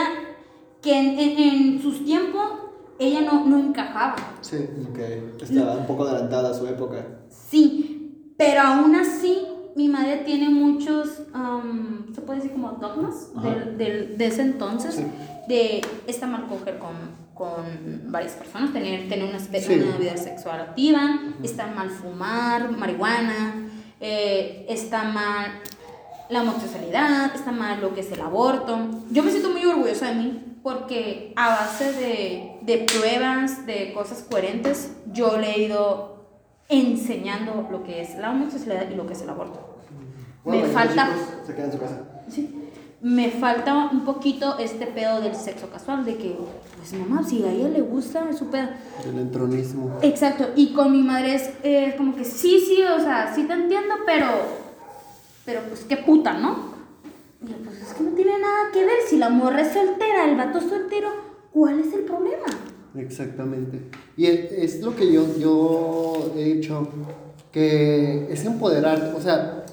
que 0.82 0.98
en, 0.98 1.20
en- 1.20 1.40
en 1.40 1.82
sus 1.82 2.06
tiempos 2.06 2.44
ella 3.00 3.22
no, 3.22 3.46
no 3.46 3.60
encajaba. 3.60 4.16
Sí. 4.42 4.58
ok, 4.90 5.42
estaba 5.42 5.74
un 5.78 5.88
poco 5.88 6.04
adelantada 6.04 6.52
a 6.52 6.54
su 6.54 6.68
época. 6.68 7.06
Sí, 7.30 8.32
pero 8.38 8.62
aún 8.62 8.96
así 8.96 9.48
mi 9.76 9.88
madre 9.90 10.18
tiene 10.26 10.50
muchos, 10.50 11.22
am, 11.34 12.08
se 12.16 12.22
puede 12.22 12.40
decir 12.40 12.54
como 12.54 12.72
dogmas 12.74 13.30
del, 13.44 13.78
del- 13.78 14.18
de 14.18 14.26
ese 14.28 14.42
entonces, 14.42 14.96
Sí. 14.96 15.06
de 15.48 15.82
está 16.08 16.28
mal 16.28 16.48
coger 16.48 16.78
con, 16.80 16.94
con 17.34 18.12
varias 18.12 18.34
personas, 18.34 18.72
tener, 18.72 19.10
tener 19.10 19.26
una, 19.30 19.40
Sí. 19.40 19.50
una 19.84 19.98
vida 19.98 20.16
sexual 20.18 20.62
activa, 20.62 21.20
está 21.44 21.68
mal 21.68 21.90
fumar 21.90 22.72
marihuana, 22.72 23.68
eh, 24.00 24.66
está 24.70 25.04
mal 25.04 25.48
la 26.30 26.42
homosexualidad, 26.42 27.36
está 27.36 27.52
mal 27.52 27.82
lo 27.82 27.94
que 27.94 28.00
es 28.02 28.12
el 28.12 28.22
aborto. 28.22 28.78
Yo 29.12 29.22
me 29.24 29.30
siento 29.32 29.50
muy 29.52 29.66
orgullosa 29.66 30.08
de 30.08 30.16
mí 30.16 30.42
porque 30.64 31.34
a 31.36 31.50
base 31.50 31.92
de, 31.92 32.52
de 32.62 32.86
pruebas, 32.86 33.66
de 33.68 33.92
cosas 33.94 34.26
coherentes, 34.30 34.94
yo 35.14 35.38
le 35.38 35.52
he 35.52 35.62
ido 35.66 36.15
enseñando 36.70 37.68
lo 37.72 37.84
que 37.84 38.02
es 38.02 38.18
la 38.18 38.32
homosexualidad 38.32 38.90
y 38.92 38.96
lo 38.96 39.06
que 39.06 39.14
es 39.14 39.22
el 39.22 39.30
aborto. 39.30 39.78
Me 40.46 40.64
falta- 40.66 41.10
se 41.46 41.54
quedan 41.54 41.68
en 41.68 41.72
su 41.72 41.80
casa. 41.80 42.02
Sí. 42.30 42.62
Me 43.02 43.30
falta 43.30 43.90
un 43.92 44.04
poquito 44.04 44.58
este 44.58 44.88
pedo 44.88 45.22
del 45.22 45.36
sexo 45.36 45.70
casual, 45.70 46.06
de 46.06 46.16
que, 46.18 46.36
pues 46.78 46.94
mamá, 46.94 47.24
si 47.24 47.44
a 47.44 47.52
ella 47.52 47.68
le 47.70 47.82
gusta, 47.82 48.28
es 48.30 48.38
su 48.38 48.48
pedo. 48.50 48.70
El 49.08 49.20
entronismo. 49.20 50.00
Exacto, 50.02 50.50
y 50.56 50.74
con 50.74 50.92
mi 50.92 51.04
madre 51.04 51.36
es 51.36 51.50
eh, 51.64 51.94
como 51.98 52.16
que 52.16 52.24
sí, 52.26 52.60
sí, 52.66 52.82
o 52.84 53.00
sea, 53.00 53.32
sí 53.36 53.44
te 53.44 53.54
entiendo, 53.54 53.94
pero, 54.08 54.26
pero 55.46 55.62
pues 55.68 55.82
qué 55.82 55.98
puta, 55.98 56.34
¿no? 56.34 56.74
Y 57.44 57.54
pues 57.64 57.80
es 57.82 57.94
que 57.94 58.04
no 58.04 58.12
tiene 58.12 58.40
nada 58.40 58.72
que 58.74 58.84
ver, 58.86 58.98
si 59.08 59.18
la 59.18 59.30
morra 59.30 59.62
es 59.62 59.74
soltera, 59.74 60.26
el 60.28 60.36
vato 60.36 60.58
es 60.58 60.66
soltero, 60.66 61.10
¿cuál 61.52 61.80
es 61.80 61.94
el 61.94 62.02
problema? 62.02 62.46
Exactamente. 62.98 63.80
Y 64.18 64.26
es, 64.28 64.52
es 64.52 64.82
lo 64.82 64.96
que 64.96 65.12
yo, 65.12 65.26
yo 65.38 66.32
he 66.38 66.44
dicho, 66.56 66.88
que 67.52 68.28
es 68.32 68.46
empoderar, 68.46 69.14
o 69.18 69.22
sea, 69.22 69.66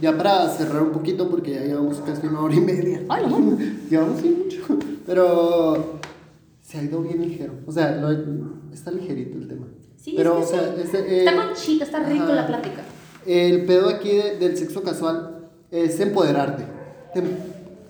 ya 0.00 0.16
para 0.16 0.48
cerrar 0.50 0.82
un 0.82 0.90
poquito, 0.92 1.28
porque 1.30 1.52
ya 1.52 1.60
llevamos 1.64 1.98
casi 2.06 2.26
una 2.26 2.40
hora 2.40 2.54
y 2.54 2.60
media. 2.60 3.02
Ay, 3.08 3.26
madre. 3.26 3.72
llevamos 3.90 4.20
sí 4.20 4.36
mucho, 4.44 4.78
pero 5.06 5.98
se 6.60 6.78
ha 6.78 6.82
ido 6.84 7.02
bien 7.02 7.20
ligero, 7.20 7.54
o 7.66 7.72
sea, 7.72 7.96
lo- 7.96 8.58
está 8.72 8.90
ligerito 8.90 9.38
el 9.38 9.48
tema. 9.48 9.66
Sí, 9.96 10.14
pero, 10.16 10.38
es 10.40 10.46
que 10.50 10.54
o 10.56 10.58
sea, 10.60 10.74
sí. 10.76 10.82
es, 10.84 10.94
eh, 10.94 11.18
Está 11.24 11.36
conchita, 11.46 11.84
está 11.84 11.98
rico 12.04 12.24
ajá. 12.24 12.34
la 12.34 12.46
plática. 12.46 12.82
El 13.26 13.64
pedo 13.66 13.88
aquí 13.88 14.10
de- 14.16 14.38
del 14.38 14.56
sexo 14.56 14.82
casual 14.82 15.48
es 15.70 15.98
empoderarte. 16.00 16.64
Te, 17.12 17.22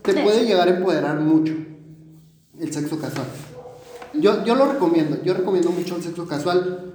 te 0.02 0.22
puede 0.22 0.46
llegar 0.46 0.68
a 0.68 0.76
empoderar 0.76 1.20
mucho 1.20 1.52
el 2.58 2.72
sexo 2.72 2.98
casual. 2.98 3.26
Yo, 4.20 4.44
yo 4.44 4.54
lo 4.54 4.72
recomiendo, 4.72 5.22
yo 5.22 5.34
recomiendo 5.34 5.70
mucho 5.70 5.96
el 5.96 6.02
sexo 6.02 6.26
casual. 6.26 6.92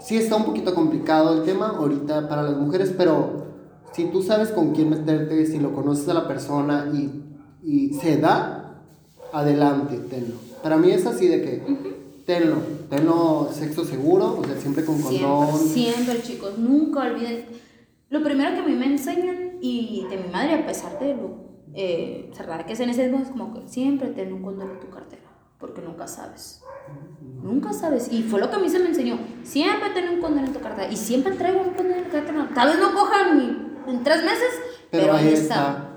Sí 0.00 0.16
está 0.16 0.36
un 0.36 0.44
poquito 0.44 0.74
complicado 0.74 1.34
el 1.34 1.44
tema 1.44 1.68
ahorita 1.68 2.28
para 2.28 2.42
las 2.42 2.56
mujeres, 2.56 2.92
pero 2.96 3.46
si 3.92 4.06
tú 4.06 4.22
sabes 4.22 4.50
con 4.50 4.74
quién 4.74 4.90
meterte, 4.90 5.46
si 5.46 5.58
lo 5.58 5.72
conoces 5.72 6.08
a 6.08 6.14
la 6.14 6.28
persona 6.28 6.92
y, 6.92 7.22
y 7.62 7.94
se 7.94 8.18
da, 8.18 8.82
adelante, 9.32 9.98
tenlo. 10.10 10.36
Para 10.62 10.76
mí 10.76 10.90
es 10.90 11.06
así 11.06 11.28
de 11.28 11.42
que, 11.42 12.22
tenlo, 12.26 12.56
tenlo 12.90 13.48
sexo 13.52 13.84
seguro, 13.84 14.38
o 14.38 14.44
sea, 14.44 14.56
siempre 14.56 14.84
con 14.84 15.00
condón. 15.00 15.58
Siempre, 15.58 16.04
siempre, 16.04 16.22
chicos, 16.22 16.58
nunca 16.58 17.00
olviden. 17.02 17.46
Lo 18.10 18.22
primero 18.22 18.54
que 18.54 18.60
a 18.60 18.66
mí 18.66 18.74
me 18.74 18.86
enseñan, 18.86 19.58
y 19.60 20.06
de 20.10 20.18
mi 20.18 20.28
madre, 20.30 20.54
a 20.54 20.66
pesar 20.66 20.98
de 20.98 21.14
lo 21.14 21.44
eh, 21.76 22.30
cerrada 22.32 22.64
que 22.64 22.74
es 22.74 22.80
en 22.80 22.90
ese 22.90 23.06
es 23.06 23.28
como 23.30 23.52
que 23.52 23.68
siempre 23.68 24.08
ten 24.10 24.32
un 24.32 24.42
condón 24.42 24.70
en 24.70 24.80
tu 24.80 24.88
cartera, 24.90 25.22
porque 25.58 25.80
nunca 25.80 26.06
sabes. 26.06 26.60
Nunca 27.42 27.72
sabes. 27.72 28.12
Y 28.12 28.22
fue 28.22 28.40
lo 28.40 28.50
que 28.50 28.56
a 28.56 28.58
mí 28.58 28.68
se 28.68 28.78
me 28.78 28.88
enseñó. 28.88 29.18
Siempre 29.42 29.90
ten 29.90 30.08
un 30.08 30.20
condón 30.20 30.44
en 30.44 30.52
tu 30.52 30.60
cartera. 30.60 30.90
Y 30.90 30.96
siempre 30.96 31.34
traigo 31.34 31.60
un 31.60 31.70
condón 31.70 31.92
en 31.92 32.04
mi 32.04 32.10
cartera. 32.10 32.50
Tal 32.54 32.68
vez 32.68 32.78
no 32.78 32.94
cojan 32.94 33.38
ni 33.38 33.92
en 33.92 34.02
tres 34.02 34.22
meses, 34.24 34.50
pero, 34.90 35.04
Pero 35.04 35.14
ahí 35.14 35.28
está. 35.28 35.44
está. 35.44 35.90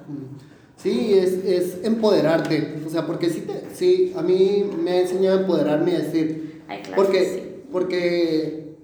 Sí, 0.77 1.13
es, 1.13 1.33
es 1.43 1.83
empoderarte. 1.83 2.81
O 2.85 2.89
sea, 2.89 3.05
porque 3.07 3.29
sí, 3.29 3.41
te, 3.41 3.63
sí, 3.73 4.13
a 4.15 4.21
mí 4.21 4.69
me 4.81 4.91
ha 4.91 5.01
enseñado 5.01 5.37
a 5.37 5.41
empoderarme 5.41 5.91
y 5.91 5.95
a 5.95 5.99
decir. 5.99 6.63
Ay, 6.67 6.81
claro 6.81 7.03
porque, 7.03 7.19
que 7.19 7.65
porque 7.71 8.77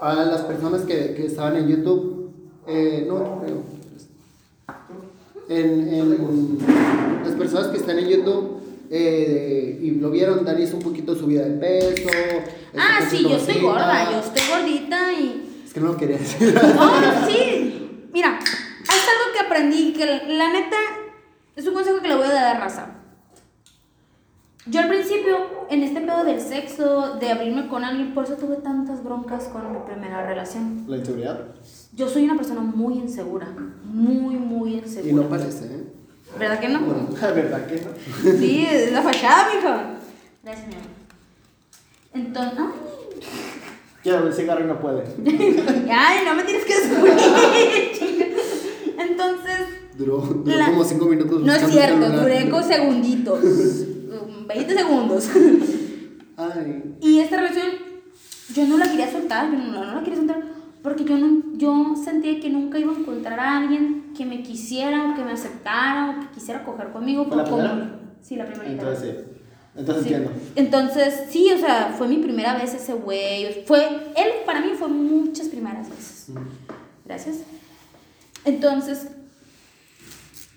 a 0.00 0.14
las 0.14 0.40
personas 0.42 0.82
que, 0.82 1.14
que 1.14 1.26
estaban 1.26 1.56
en 1.56 1.68
YouTube, 1.68 2.30
eh, 2.66 3.04
no. 3.06 3.42
En, 5.48 5.88
en 5.92 6.58
las 7.24 7.34
personas 7.34 7.68
que 7.68 7.78
están 7.78 7.98
en 7.98 8.08
YouTube 8.08 8.59
eh, 8.92 9.78
y 9.80 9.92
lo 9.92 10.10
vieron, 10.10 10.44
Dani 10.44 10.64
hizo 10.64 10.76
un 10.76 10.82
poquito 10.82 11.14
subida 11.14 11.44
de 11.44 11.58
peso. 11.58 12.08
Ah, 12.76 12.98
sí, 13.08 13.22
yo 13.22 13.36
estoy 13.36 13.60
gorda, 13.60 14.10
yo 14.10 14.18
estoy 14.18 14.42
gordita 14.50 15.12
y 15.12 15.62
Es 15.64 15.72
que 15.72 15.80
no 15.80 15.92
lo 15.92 15.96
quería 15.96 16.18
decir. 16.18 16.52
No, 16.74 17.26
sí. 17.28 18.08
Mira, 18.12 18.40
es 18.40 18.90
algo 18.90 19.32
que 19.32 19.46
aprendí 19.46 19.92
que 19.92 20.04
la 20.04 20.52
neta 20.52 20.76
es 21.54 21.64
un 21.68 21.74
consejo 21.74 22.00
que 22.02 22.08
le 22.08 22.16
voy 22.16 22.26
a 22.26 22.32
dar 22.32 22.56
a 22.56 22.60
raza. 22.60 22.96
Yo 24.66 24.80
al 24.80 24.88
principio, 24.88 25.36
en 25.70 25.82
este 25.84 26.00
pedo 26.00 26.24
del 26.24 26.40
sexo, 26.40 27.16
de 27.18 27.30
abrirme 27.30 27.68
con 27.68 27.84
alguien, 27.84 28.12
por 28.12 28.24
eso 28.24 28.34
tuve 28.34 28.56
tantas 28.56 29.04
broncas 29.04 29.44
con 29.44 29.72
mi 29.72 29.78
primera 29.86 30.26
relación. 30.26 30.84
La 30.88 30.96
inseguridad. 30.96 31.46
Yo 31.94 32.08
soy 32.08 32.24
una 32.24 32.36
persona 32.36 32.60
muy 32.60 32.94
insegura, 32.94 33.48
muy, 33.84 34.36
muy 34.36 34.74
insegura. 34.74 35.10
Y 35.10 35.14
no 35.14 35.28
parece, 35.28 35.66
¿eh? 35.66 35.99
¿Verdad 36.38 36.60
que 36.60 36.68
no? 36.68 36.80
Verdad 37.20 37.66
que 37.66 37.80
no. 37.82 38.38
Sí, 38.38 38.66
es 38.70 38.92
la 38.92 39.02
fachada, 39.02 39.48
mija. 39.54 39.90
Gracias, 40.42 40.68
mi 40.68 40.74
amor. 40.74 40.86
Entonces, 42.14 42.58
ay, 42.58 43.20
Quiero 44.02 44.26
un 44.26 44.32
cigarro 44.32 44.64
y 44.64 44.66
no 44.66 44.80
puede. 44.80 45.04
ay, 45.92 46.24
no 46.24 46.34
me 46.34 46.42
tienes 46.44 46.64
que 46.64 46.74
subir. 46.74 47.12
Entonces, 48.98 49.66
Duró, 49.98 50.18
duró 50.18 50.56
La- 50.56 50.66
como 50.70 50.84
cinco 50.84 51.06
minutos. 51.06 51.42
No 51.42 51.52
es 51.52 51.66
cierto, 51.70 52.10
duré 52.10 52.48
con 52.48 52.64
segunditos. 52.64 53.44
um, 53.44 54.46
20 54.46 54.74
segundos. 54.74 55.28
Ay. 56.36 56.96
Y 57.02 57.18
esta 57.18 57.36
relación 57.36 57.66
yo 58.54 58.66
no 58.66 58.78
la 58.78 58.90
quería 58.90 59.12
soltar, 59.12 59.50
yo 59.52 59.58
no, 59.58 59.84
no 59.84 59.94
la 59.94 60.00
quería 60.02 60.16
soltar 60.16 60.42
porque 60.82 61.04
yo, 61.04 61.18
no, 61.18 61.42
yo 61.54 61.94
sentía 62.02 62.40
que 62.40 62.48
nunca 62.48 62.78
iba 62.78 62.92
a 62.92 62.96
encontrar 62.96 63.38
a 63.38 63.58
alguien 63.58 63.99
que 64.16 64.24
me 64.26 64.42
quisiera 64.42 65.10
o 65.10 65.14
que 65.16 65.24
me 65.24 65.32
aceptara 65.32 66.16
o 66.16 66.20
que 66.20 66.34
quisiera 66.34 66.64
coger 66.64 66.90
conmigo. 66.92 67.24
¿Fue 67.26 67.36
la 67.36 67.44
por 67.44 67.52
como- 67.52 67.68
primera? 67.68 68.00
Sí, 68.22 68.36
la 68.36 68.46
primera. 68.46 68.70
Entonces 68.70 68.98
sí. 69.16 69.24
Entonces 69.76 70.04
Sí. 70.04 70.12
entiendo. 70.14 70.40
Entonces, 70.56 71.14
sí, 71.30 71.50
o 71.54 71.58
sea, 71.58 71.94
fue 71.96 72.08
mi 72.08 72.16
primera 72.16 72.54
vez 72.58 72.74
ese 72.74 72.92
güey. 72.92 73.64
Fue, 73.66 73.84
él 73.84 74.28
para 74.44 74.60
mí 74.60 74.72
fue 74.78 74.88
muchas 74.88 75.48
primeras 75.48 75.88
veces. 75.88 76.26
Gracias. 77.04 77.36
Entonces, 78.44 79.08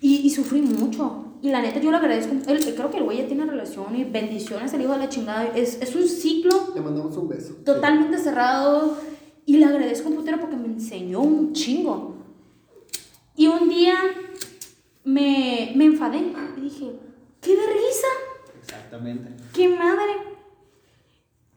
y, 0.00 0.16
y 0.16 0.30
sufrí 0.30 0.60
mucho. 0.62 1.26
Y 1.42 1.50
la 1.50 1.60
neta, 1.62 1.78
yo 1.80 1.90
le 1.90 1.96
agradezco. 1.98 2.34
Él, 2.48 2.60
creo 2.74 2.90
que 2.90 2.96
el 2.98 3.04
güey 3.04 3.18
ya 3.18 3.26
tiene 3.26 3.44
relación 3.44 3.94
y 3.96 4.04
bendiciones 4.04 4.72
al 4.74 4.80
hijo 4.82 4.92
de 4.92 4.98
la 4.98 5.08
chingada. 5.08 5.46
Es, 5.54 5.80
es 5.80 5.94
un 5.94 6.06
ciclo 6.08 6.72
Le 6.74 6.80
mandamos 6.80 7.16
un 7.16 7.28
beso. 7.28 7.54
totalmente 7.64 8.18
cerrado. 8.18 8.98
Y 9.46 9.58
le 9.58 9.66
agradezco 9.66 10.08
un 10.08 10.16
putero 10.16 10.40
porque 10.40 10.56
me 10.56 10.66
enseñó 10.66 11.20
un 11.20 11.52
chingo. 11.52 12.13
Y 13.36 13.46
un 13.46 13.68
día 13.68 13.94
me, 15.04 15.72
me 15.74 15.84
enfadé 15.86 16.18
y 16.56 16.60
dije, 16.60 16.92
¡qué 17.40 17.56
de 17.56 17.66
risa! 17.66 18.08
Exactamente. 18.60 19.30
¡Qué 19.52 19.68
madre! 19.68 20.33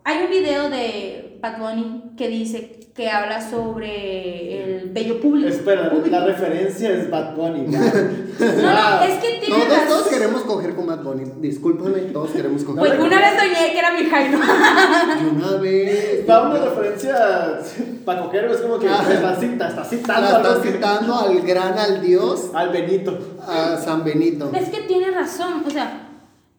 Hay 0.08 0.24
un 0.24 0.30
video 0.30 0.70
de 0.70 1.38
Bad 1.42 1.58
Bunny 1.60 2.14
que 2.16 2.30
dice 2.30 2.80
que 2.96 3.10
habla 3.10 3.42
sobre 3.42 4.80
el 4.80 4.90
bello 4.92 5.20
público. 5.20 5.50
Espera, 5.50 5.90
público. 5.90 6.08
la 6.18 6.24
referencia 6.26 6.92
es 6.92 7.10
Bad 7.12 7.36
Bunny. 7.36 7.64
No, 7.68 7.78
no, 7.82 9.02
es 9.04 9.16
que 9.22 9.42
tiene 9.46 9.66
Todos, 9.66 9.88
todos 9.90 10.08
queremos 10.08 10.42
coger 10.44 10.76
con 10.76 10.88
Bad 10.88 11.04
Bunny. 11.04 11.26
Discúlpame, 11.42 12.00
todos 12.14 12.32
queremos 12.32 12.64
coger. 12.64 12.80
Pues 12.80 12.98
una 12.98 13.18
vez 13.20 13.38
soñé 13.38 13.74
que 13.74 13.80
era 13.80 13.92
mi 13.92 14.06
Jairo. 14.06 14.40
Y 14.40 15.36
una 15.36 15.52
vez. 15.58 16.26
Va 16.30 16.50
una 16.52 16.60
referencia 16.64 17.60
para 18.06 18.22
coger, 18.24 18.46
es 18.46 18.62
como 18.62 18.80
que 18.80 18.88
Ah. 18.88 19.06
está, 19.12 19.36
cita, 19.36 19.68
está 19.68 19.82
La 19.82 19.86
citando 19.90 20.38
está 20.38 20.54
al, 20.54 20.62
citando 20.64 21.16
al 21.20 21.42
gran, 21.42 21.78
al 21.78 22.02
Dios, 22.02 22.52
al 22.54 22.70
Benito. 22.70 23.20
a 23.46 23.76
San 23.76 24.06
Benito. 24.06 24.52
Es 24.56 24.70
que 24.70 24.84
tiene 24.84 25.12
razón. 25.12 25.66
O 25.68 25.70
sea, 25.70 26.08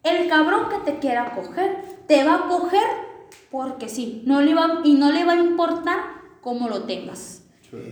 el 0.03 0.27
cabrón 0.29 0.67
que 0.69 0.91
te 0.91 0.99
quiera 0.99 1.33
coger, 1.33 1.77
te 2.05 2.23
va 2.23 2.35
a 2.35 2.47
coger 2.47 3.08
porque 3.51 3.89
sí. 3.89 4.23
No 4.25 4.41
le 4.41 4.53
va, 4.53 4.81
y 4.83 4.93
no 4.95 5.11
le 5.11 5.25
va 5.25 5.33
a 5.33 5.39
importar 5.39 5.99
cómo 6.41 6.69
lo 6.69 6.83
tengas. 6.83 7.43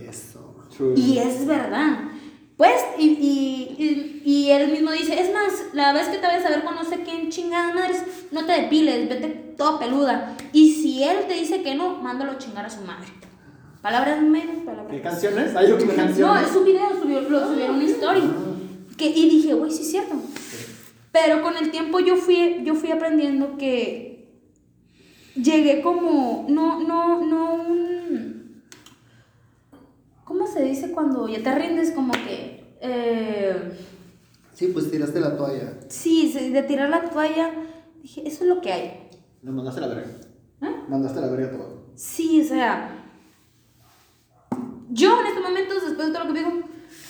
Eso. 0.08 0.56
Y 0.96 1.18
es 1.18 1.46
verdad. 1.46 2.08
Pues, 2.56 2.74
y, 2.98 3.04
y, 3.06 3.76
y, 3.78 4.22
y 4.24 4.50
él 4.50 4.72
mismo 4.72 4.90
dice, 4.90 5.20
es 5.20 5.32
más, 5.32 5.72
la 5.74 5.92
vez 5.92 6.08
que 6.08 6.18
te 6.18 6.26
vayas 6.26 6.44
a 6.44 6.50
ver 6.50 6.64
con 6.64 6.74
no 6.74 6.84
sé 6.84 7.02
quién 7.04 7.30
chingada 7.30 7.72
madres, 7.72 8.02
no 8.32 8.44
te 8.46 8.52
depiles, 8.52 9.08
vete 9.08 9.28
toda 9.56 9.78
peluda. 9.78 10.36
Y 10.52 10.72
si 10.72 11.04
él 11.04 11.18
te 11.28 11.34
dice 11.34 11.62
que 11.62 11.76
no, 11.76 12.02
mándalo 12.02 12.32
a 12.32 12.38
chingar 12.38 12.66
a 12.66 12.70
su 12.70 12.80
madre. 12.80 13.08
Palabras 13.80 14.20
menos, 14.22 14.64
palabras 14.64 14.90
¿Qué 14.90 15.00
canciones? 15.00 15.54
¿Hay 15.54 15.70
una 15.70 15.94
canción? 15.94 16.28
No, 16.28 16.40
es 16.40 16.56
un 16.56 16.64
video, 16.64 17.00
subió, 17.00 17.20
lo 17.20 17.46
subieron 17.46 17.76
una 17.76 17.84
story. 17.84 18.22
Que, 18.96 19.06
y 19.06 19.30
dije, 19.30 19.54
güey, 19.54 19.70
sí 19.70 19.82
es 19.82 19.90
cierto. 19.92 20.16
Pero 21.12 21.42
con 21.42 21.56
el 21.56 21.70
tiempo 21.70 22.00
yo 22.00 22.16
fui, 22.16 22.62
yo 22.64 22.74
fui 22.74 22.90
aprendiendo 22.90 23.56
que 23.56 24.07
llegué 25.42 25.80
como, 25.82 26.46
no, 26.48 26.80
no, 26.86 27.24
no 27.24 27.54
un... 27.54 28.62
¿Cómo 30.24 30.46
se 30.46 30.62
dice 30.62 30.90
cuando 30.92 31.28
ya 31.28 31.42
te 31.42 31.54
rindes? 31.54 31.92
Como 31.92 32.12
que... 32.12 32.76
eh, 32.80 33.72
Sí, 34.54 34.68
pues 34.68 34.90
tiraste 34.90 35.20
la 35.20 35.36
toalla. 35.36 35.74
sí, 35.88 36.32
de 36.32 36.62
tirar 36.64 36.90
la 36.90 37.08
toalla, 37.08 37.52
dije, 38.02 38.22
eso 38.26 38.42
es 38.42 38.48
lo 38.48 38.60
que 38.60 38.72
hay. 38.72 39.08
Nos 39.42 39.54
mandaste 39.54 39.80
la 39.80 39.86
verga. 39.86 40.10
¿Eh? 40.62 40.76
Mandaste 40.88 41.20
la 41.20 41.28
verga 41.28 41.52
todo. 41.56 41.84
Sí, 41.94 42.40
o 42.40 42.44
sea, 42.44 42.90
yo 44.90 45.20
en 45.20 45.26
estos 45.28 45.42
momentos, 45.44 45.84
después 45.86 46.08
de 46.08 46.12
todo 46.14 46.24
lo 46.24 46.32
que 46.32 46.38
digo, 46.40 46.52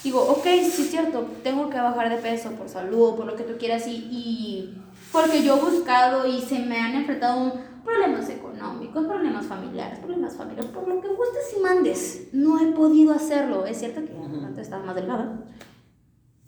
digo, 0.04 0.20
ok, 0.22 0.44
sí 0.44 0.82
es 0.82 0.90
cierto, 0.90 1.26
tengo 1.42 1.70
que 1.70 1.78
bajar 1.78 2.10
de 2.10 2.16
peso 2.18 2.50
por 2.52 2.68
salud, 2.68 3.14
por 3.16 3.24
lo 3.26 3.34
que 3.34 3.44
tú 3.44 3.54
quieras, 3.58 3.86
y, 3.86 3.92
y 4.10 4.82
porque 5.10 5.42
yo 5.42 5.56
he 5.56 5.60
buscado 5.60 6.26
y 6.26 6.42
se 6.42 6.58
me 6.58 6.78
han 6.78 6.94
enfrentado 6.96 7.54
problemas 7.88 8.28
económicos, 8.28 9.06
problemas 9.06 9.46
familiares, 9.46 9.98
problemas 9.98 10.36
familiares, 10.36 10.70
por 10.70 10.86
lo 10.86 11.00
que 11.00 11.08
gustes 11.08 11.54
y 11.56 11.62
mandes. 11.62 12.28
No 12.32 12.60
he 12.60 12.72
podido 12.72 13.14
hacerlo. 13.14 13.64
Es 13.64 13.78
cierto 13.78 14.04
que 14.04 14.12
antes 14.12 14.64
estaba 14.64 14.84
más 14.84 14.94
delgada. 14.94 15.46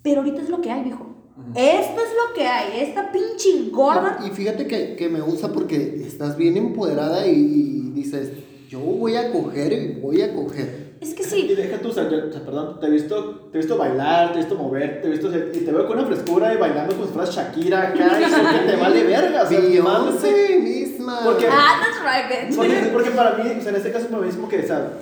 Pero 0.03 0.21
ahorita 0.21 0.43
es 0.43 0.51
lo 0.51 0.61
que 0.61 0.71
hay, 0.71 0.85
viejo. 0.85 1.07
Esto 1.55 2.01
es 2.01 2.11
lo 2.29 2.35
que 2.35 2.47
hay. 2.47 2.81
Esta 2.81 3.11
pinche 3.11 3.71
gorda. 3.71 4.19
Y 4.27 4.31
fíjate 4.31 4.67
que, 4.67 4.97
que 4.97 5.09
me 5.09 5.21
gusta 5.21 5.53
porque 5.53 6.03
estás 6.07 6.37
bien 6.37 6.57
empoderada 6.57 7.27
y, 7.27 7.33
y 7.33 7.91
dices, 7.91 8.33
yo 8.69 8.81
voy 8.81 9.17
a 9.17 9.33
coger 9.33 9.73
y 9.73 10.01
voy 10.01 10.23
a 10.23 10.35
coger. 10.35 10.90
Es 11.01 11.15
que 11.15 11.23
Y 11.23 11.25
sí. 11.25 11.55
deja 11.55 11.79
tú, 11.79 11.89
o 11.89 11.93
sea, 11.93 12.09
yo- 12.11 12.29
o 12.29 12.33
sea, 12.33 12.43
perdón, 12.45 12.79
te 12.79 12.87
he 12.87 12.91
visto, 12.91 13.49
te 13.51 13.57
he 13.57 13.61
visto 13.63 13.79
bailar, 13.79 14.33
te 14.33 14.39
he 14.39 14.43
visto 14.43 14.55
mover, 14.55 15.01
te 15.01 15.09
he 15.09 15.11
visto, 15.11 15.29
y 15.29 15.61
te 15.65 15.73
veo 15.73 15.87
con 15.87 15.99
una 15.99 16.07
frescura 16.07 16.53
y 16.53 16.59
bailando 16.59 16.95
como 16.95 17.07
si 17.07 17.13
fueras 17.15 17.35
Shakira 17.35 17.89
acá, 17.89 18.21
y 18.21 18.25
sé 18.31 18.41
que 18.59 18.71
te 18.71 18.77
vale 18.77 19.03
verga, 19.05 19.43
o 19.43 19.47
sea, 19.47 19.61
Beyoncé 19.61 20.59
misma. 20.59 21.21
Porque- 21.25 21.47
Ah, 21.51 21.81
that's 21.81 22.01
right, 22.05 22.49
bitch. 22.49 22.57
Porque, 22.57 22.91
porque 22.93 23.11
para 23.13 23.33
mí, 23.37 23.51
o 23.59 23.61
sea, 23.63 23.71
en 23.71 23.77
este 23.77 23.91
caso 23.93 24.09
me 24.11 24.19
mismo 24.27 24.47
que, 24.47 24.59
o 24.59 24.67
sea, 24.67 24.93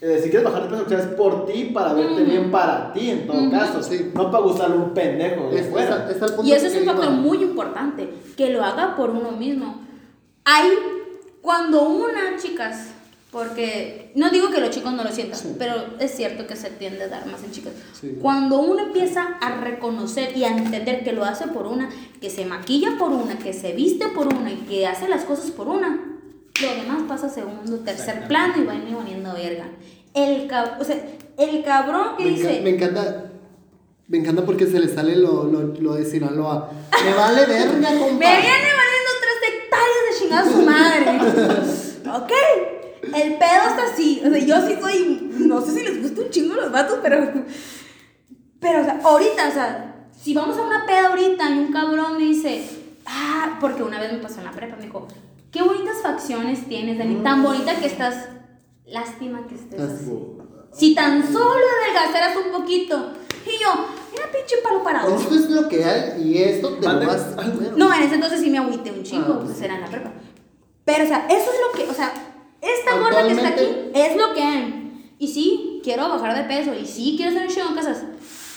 eh, 0.00 0.18
si 0.20 0.28
quieres 0.30 0.42
bajar 0.44 0.64
de 0.64 0.68
peso, 0.70 0.82
o 0.84 0.88
sea, 0.88 0.98
es 0.98 1.06
por 1.06 1.46
ti, 1.46 1.70
para 1.72 1.92
verte 1.92 2.22
Mm. 2.24 2.26
bien 2.30 2.50
para 2.50 2.92
ti, 2.92 3.10
en 3.10 3.26
todo 3.28 3.38
Ujú. 3.40 3.50
caso, 3.52 3.82
Sí. 3.82 4.10
no 4.14 4.32
para 4.32 4.42
gustarle 4.42 4.76
un 4.76 4.92
pendejo 4.92 5.50
de 5.50 5.60
Es- 5.60 5.68
fuera. 5.68 6.08
es- 6.10 6.16
es 6.20 6.32
Y 6.44 6.52
eso 6.52 6.66
es 6.66 6.74
un 6.76 6.84
factor 6.84 7.10
muy 7.10 7.42
importante, 7.44 8.08
que 8.36 8.50
lo 8.50 8.64
haga 8.64 8.96
por 8.96 9.10
uno 9.10 9.30
mismo. 9.30 9.82
Hay, 10.44 10.68
cuando 11.40 11.82
una, 11.88 12.36
chicas, 12.40 12.94
porque 13.30 14.10
no 14.14 14.30
digo 14.30 14.50
que 14.50 14.60
los 14.60 14.70
chicos 14.70 14.92
no 14.92 15.04
lo 15.04 15.10
sientan, 15.12 15.38
Sí. 15.38 15.54
pero 15.58 15.74
es 16.00 16.12
cierto 16.14 16.46
que 16.46 16.56
se 16.56 16.70
tiende 16.70 17.02
a 17.04 17.08
dar 17.08 17.26
más 17.26 17.42
en 17.44 17.50
chicas. 17.52 17.72
Sí. 18.00 18.16
Cuando 18.22 18.60
uno 18.60 18.80
empieza 18.86 19.22
a 19.40 19.60
reconocer 19.60 20.36
y 20.36 20.44
a 20.44 20.48
entender 20.56 21.04
que 21.04 21.12
lo 21.12 21.24
hace 21.24 21.46
por 21.48 21.66
una, 21.66 21.90
que 22.20 22.30
se 22.30 22.46
maquilla 22.46 22.96
por 22.98 23.10
una, 23.12 23.38
que 23.38 23.52
se 23.52 23.72
viste 23.72 24.08
por 24.08 24.26
una 24.32 24.50
y 24.50 24.56
que 24.68 24.86
hace 24.86 25.08
las 25.08 25.24
cosas 25.24 25.50
por 25.50 25.68
una, 25.68 26.00
lo 26.62 26.74
demás 26.74 27.02
pasa 27.06 27.26
a 27.26 27.30
segundo, 27.30 27.80
tercer 27.80 28.26
plano 28.28 28.54
y 28.56 28.64
va 28.64 28.72
a 28.72 28.76
ir 28.76 28.94
poniendo 28.94 29.32
verga. 29.34 29.66
El, 30.14 30.48
cab- 30.48 30.80
o 30.80 30.84
sea, 30.84 30.96
el 31.36 31.62
cabrón 31.62 32.16
que 32.16 32.24
me, 32.24 32.30
dice... 32.30 32.60
me 32.62 32.70
encanta. 32.70 33.24
Me 34.08 34.16
encanta 34.16 34.42
porque 34.46 34.66
se 34.66 34.80
le 34.80 34.88
sale 34.88 35.14
lo, 35.16 35.44
lo, 35.44 35.60
lo 35.78 35.94
de 35.94 36.04
Sinaloa. 36.10 36.70
Me 37.04 37.12
vale 37.12 37.44
verga, 37.44 37.88
compa. 37.98 38.14
Me 38.26 38.40
viene 38.40 38.70
valiendo 38.80 39.12
tres 39.20 39.52
hectáreas 39.52 40.02
de 40.08 40.18
chingada 40.18 40.50
su 40.50 40.62
madre. 40.62 42.18
¿Ok? 42.18 42.32
El 43.14 43.34
pedo 43.34 43.62
está 43.70 43.92
así. 43.92 44.22
O 44.24 44.30
sea, 44.30 44.38
yo 44.38 44.66
sí 44.66 44.76
soy. 44.80 45.30
No 45.38 45.60
sé 45.60 45.72
si 45.72 45.82
les 45.82 46.02
gusta 46.02 46.22
un 46.22 46.30
chingo 46.30 46.54
los 46.54 46.72
vatos, 46.72 46.98
pero. 47.02 47.44
Pero, 48.60 48.80
o 48.80 48.84
sea, 48.84 49.00
ahorita, 49.04 49.48
o 49.48 49.52
sea, 49.52 50.08
si 50.20 50.34
vamos 50.34 50.56
a 50.56 50.62
una 50.62 50.84
peda 50.84 51.08
ahorita 51.08 51.50
y 51.50 51.58
un 51.58 51.72
cabrón 51.72 52.16
me 52.18 52.24
dice. 52.24 52.68
Ah, 53.06 53.56
porque 53.60 53.82
una 53.82 54.00
vez 54.00 54.12
me 54.12 54.18
pasó 54.18 54.38
en 54.40 54.46
la 54.46 54.52
prepa, 54.52 54.76
me 54.76 54.84
dijo. 54.84 55.06
Qué 55.50 55.62
bonitas 55.62 56.02
facciones 56.02 56.66
tienes, 56.68 56.98
Dani. 56.98 57.16
Tan 57.22 57.42
bonita 57.42 57.78
que 57.78 57.86
estás. 57.86 58.28
Lástima 58.86 59.46
que 59.46 59.54
estés 59.54 59.80
así. 59.80 60.12
Si 60.72 60.94
tan 60.94 61.22
solo 61.32 61.64
adelgazaras 61.82 62.36
un 62.36 62.52
poquito. 62.52 63.12
Y 63.46 63.62
yo, 63.62 63.86
mira, 64.12 64.30
pinche 64.30 64.56
palo 64.62 64.82
parado. 64.82 65.16
Esto 65.16 65.34
es 65.34 65.48
lo 65.50 65.68
que 65.68 65.84
hay 65.84 66.22
y 66.22 66.38
esto 66.38 66.74
te 66.74 66.86
lo 66.86 67.06
vas. 67.06 67.34
No, 67.76 67.92
en 67.94 68.02
ese 68.02 68.16
entonces 68.16 68.40
sí 68.40 68.50
me 68.50 68.58
agüité 68.58 68.90
un 68.90 69.02
chingo, 69.02 69.34
Ah, 69.34 69.38
pues 69.38 69.52
pues 69.52 69.62
era 69.62 69.76
en 69.76 69.80
la 69.82 69.86
prepa. 69.86 70.12
Pero, 70.84 71.04
o 71.04 71.06
sea, 71.06 71.26
eso 71.28 71.50
es 71.50 71.58
lo 71.66 71.78
que, 71.78 71.90
o 71.90 71.94
sea, 71.94 72.12
esta 72.60 72.98
gorda 72.98 73.26
que 73.26 73.32
está 73.32 73.48
aquí 73.48 73.66
es 73.94 74.16
lo 74.16 74.34
que 74.34 74.42
hay. 74.42 75.14
Y 75.18 75.28
sí, 75.28 75.80
quiero 75.82 76.08
bajar 76.08 76.36
de 76.36 76.44
peso, 76.54 76.72
y 76.74 76.86
sí, 76.86 77.14
quiero 77.16 77.32
hacer 77.32 77.48
un 77.48 77.52
chingo 77.52 77.68
en 77.70 77.74
casas. 77.74 78.04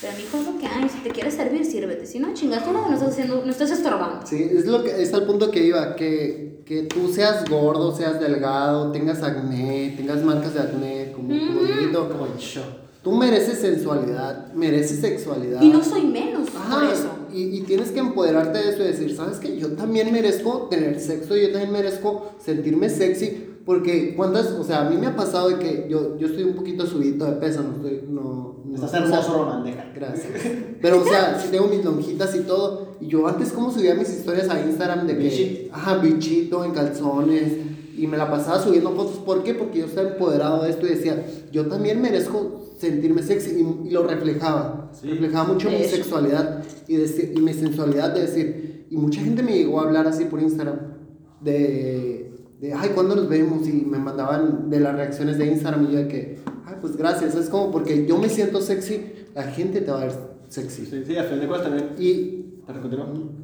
Pero, 0.02 0.14
mijo, 0.18 0.38
es 0.38 0.46
lo 0.46 0.58
que 0.60 0.66
hay. 0.68 0.90
Si 0.90 0.98
te 1.00 1.10
quieres 1.12 1.36
servir, 1.36 1.64
sírvete. 1.66 2.06
Si 2.06 2.20
no, 2.20 2.34
chingas, 2.34 2.64
tú 2.66 2.72
no, 2.72 2.88
no 2.88 2.94
estás 2.94 3.10
haciendo, 3.10 3.44
no 3.46 3.52
estás 3.52 3.70
estorbando. 3.72 4.26
Sí, 4.26 4.50
es 4.52 4.66
lo 4.66 4.84
que 4.84 5.02
es 5.02 5.14
al 5.14 5.26
punto 5.26 5.52
que 5.52 5.64
iba, 5.64 5.96
que, 5.96 6.64
que 6.66 6.84
tú 6.84 7.12
seas 7.14 7.48
gordo, 7.48 7.96
seas 7.96 8.20
delgado, 8.20 8.92
tengas 8.92 9.22
acné, 9.22 9.94
tengas 9.96 10.24
marcas 10.24 10.56
de 10.56 10.60
acné, 10.60 11.12
como, 11.16 11.28
como 11.30 11.62
Ujú. 11.62 11.66
Dieguito, 11.66 12.10
como 12.10 12.36
yo. 12.38 12.62
Tú 13.04 13.12
mereces 13.12 13.60
sensualidad, 13.60 14.54
mereces 14.54 15.00
sexualidad. 15.02 15.62
Y 15.62 15.70
no 15.70 15.84
soy 15.84 16.04
menos 16.04 16.48
Ajá, 16.56 16.76
por 16.80 16.84
eso. 16.84 17.10
Y, 17.34 17.58
y 17.58 17.62
tienes 17.62 17.90
que 17.90 18.00
empoderarte 18.00 18.58
de 18.60 18.70
eso 18.70 18.84
y 18.84 18.88
decir, 18.88 19.16
¿sabes 19.16 19.38
qué? 19.40 19.58
Yo 19.58 19.70
también 19.74 20.12
merezco 20.14 20.68
tener 20.70 21.00
sexo, 21.00 21.36
yo 21.36 21.52
también 21.52 21.72
merezco 21.72 22.34
sentirme 22.44 22.90
sexy. 22.90 23.48
Porque 23.66 24.16
cuántas, 24.16 24.48
o 24.52 24.64
sea, 24.64 24.88
a 24.88 24.90
mí 24.90 24.98
me 24.98 25.08
ha 25.08 25.16
pasado 25.16 25.50
de 25.50 25.60
que 25.60 25.88
yo, 25.90 26.18
yo 26.18 26.28
estoy 26.28 26.44
un 26.44 26.54
poquito 26.56 26.86
subido 26.88 27.28
de 27.28 27.34
peso, 27.34 27.62
no 27.64 27.76
estoy, 27.76 28.06
no... 28.10 28.64
no 28.66 28.76
Estás 28.76 28.94
hermoso, 28.96 29.34
Román, 29.34 29.64
deja. 29.64 29.86
Gracias. 29.94 30.32
Pero, 30.82 31.02
o 31.02 31.06
sea, 31.06 31.40
sí 31.40 31.50
tengo 31.52 31.68
mis 31.68 31.84
lonjitas 31.86 32.36
y 32.36 32.40
todo. 32.42 32.96
Y 33.00 33.08
yo 33.08 33.28
antes, 33.28 33.52
como 33.52 33.72
subía 33.72 33.94
mis 33.96 34.10
historias 34.10 34.50
a 34.50 34.60
Instagram 34.66 35.06
de 35.06 35.18
que. 35.18 35.24
Bichi. 35.26 35.70
Ajá, 35.72 35.98
bichito 35.98 36.64
en 36.66 36.72
calzones. 36.72 37.54
Y 37.98 38.08
me 38.08 38.18
la 38.18 38.32
pasaba 38.32 38.60
subiendo 38.60 38.92
fotos. 38.92 39.18
¿Por 39.18 39.44
qué? 39.44 39.54
Porque 39.54 39.80
yo 39.80 39.86
estaba 39.86 40.10
empoderado 40.10 40.64
de 40.64 40.72
esto 40.72 40.88
y 40.88 40.90
decía, 40.92 41.24
yo 41.52 41.68
también 41.68 42.02
merezco 42.02 42.62
sentirme 42.80 43.22
sexy. 43.22 43.52
Y, 43.62 43.90
y 43.90 43.92
lo 43.92 44.08
reflejaba. 44.08 44.90
Sí. 44.94 45.08
Reflejaba 45.10 45.54
mucho 45.54 45.70
De 45.70 45.78
mi 45.80 45.84
sexualidad 45.86 46.64
y, 46.88 46.96
decir- 46.96 47.34
y 47.36 47.42
mi 47.42 47.54
sensualidad 47.54 48.12
de 48.14 48.22
decir. 48.22 48.88
Y 48.90 48.98
mucha 48.98 49.22
gente 49.22 49.44
me 49.44 49.52
llegó 49.56 49.82
a 49.82 49.84
hablar 49.84 50.08
así 50.08 50.26
por 50.26 50.42
Instagram. 50.42 50.80
De. 51.42 52.21
De, 52.62 52.74
ay, 52.74 52.92
¿cuándo 52.94 53.16
nos 53.16 53.28
vemos? 53.28 53.68
Y 53.68 53.74
me 53.86 53.98
mandaban 53.98 54.70
de 54.70 54.80
las 54.80 54.96
reacciones 54.96 55.38
de 55.40 55.48
Instagram 55.48 55.88
y 55.90 55.94
yo 55.94 55.98
de 56.00 56.08
que, 56.08 56.40
ay, 56.66 56.76
pues 56.80 56.96
gracias. 56.96 57.36
Es 57.36 57.50
como 57.50 57.72
porque 57.72 58.06
yo 58.06 58.18
me 58.20 58.30
siento 58.30 58.62
sexy, 58.62 59.02
la 59.36 59.44
gente 59.44 59.82
te 59.82 59.90
va 59.92 60.02
a 60.02 60.06
ver 60.06 60.14
sexy. 60.48 60.86
Sí, 60.86 61.04
sí, 61.06 61.18
a 61.18 61.24
fin 61.24 61.40
de 61.40 61.48
cuentas 61.48 61.70
también. 61.70 61.90
Y, 62.00 62.46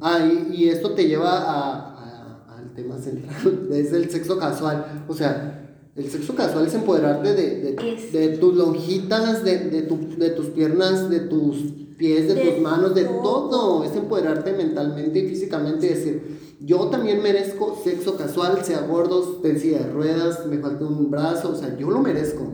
ah, 0.00 0.18
y, 0.24 0.54
y 0.54 0.68
esto 0.68 0.92
te 0.94 1.06
lleva 1.08 1.30
a, 1.38 1.94
a- 1.94 2.56
al 2.58 2.72
tema 2.74 2.96
central, 2.98 3.68
es 3.72 3.92
el 3.92 4.08
sexo 4.10 4.38
casual. 4.38 5.04
O 5.08 5.14
sea, 5.14 5.64
el 5.96 6.08
sexo 6.08 6.34
casual 6.36 6.66
es 6.66 6.74
empoderarte 6.74 7.34
de, 7.34 7.76
de, 8.12 8.28
tus 8.38 8.54
lonjitas, 8.54 9.42
de, 9.44 9.58
de, 9.70 9.82
tu- 9.82 10.16
de 10.16 10.30
tus 10.30 10.46
piernas, 10.46 11.10
de 11.10 11.20
tus 11.20 11.56
pies, 11.96 12.28
de, 12.28 12.34
De 12.34 12.50
tus 12.52 12.60
manos, 12.62 12.94
de 12.94 13.04
todo. 13.04 13.48
todo. 13.48 13.84
Es 13.84 13.96
empoderarte 13.96 14.52
mentalmente 14.52 15.18
y 15.18 15.28
físicamente 15.28 15.86
y 15.86 15.88
decir, 15.88 16.47
yo 16.60 16.88
también 16.88 17.22
merezco 17.22 17.76
sexo 17.82 18.16
casual, 18.16 18.64
sea 18.64 18.80
gordo, 18.82 19.40
en 19.44 19.58
silla 19.58 19.78
de 19.78 19.90
ruedas, 19.92 20.46
me 20.46 20.58
falta 20.58 20.84
un 20.84 21.10
brazo, 21.10 21.50
o 21.50 21.54
sea, 21.54 21.76
yo 21.76 21.90
lo 21.90 22.00
merezco. 22.00 22.52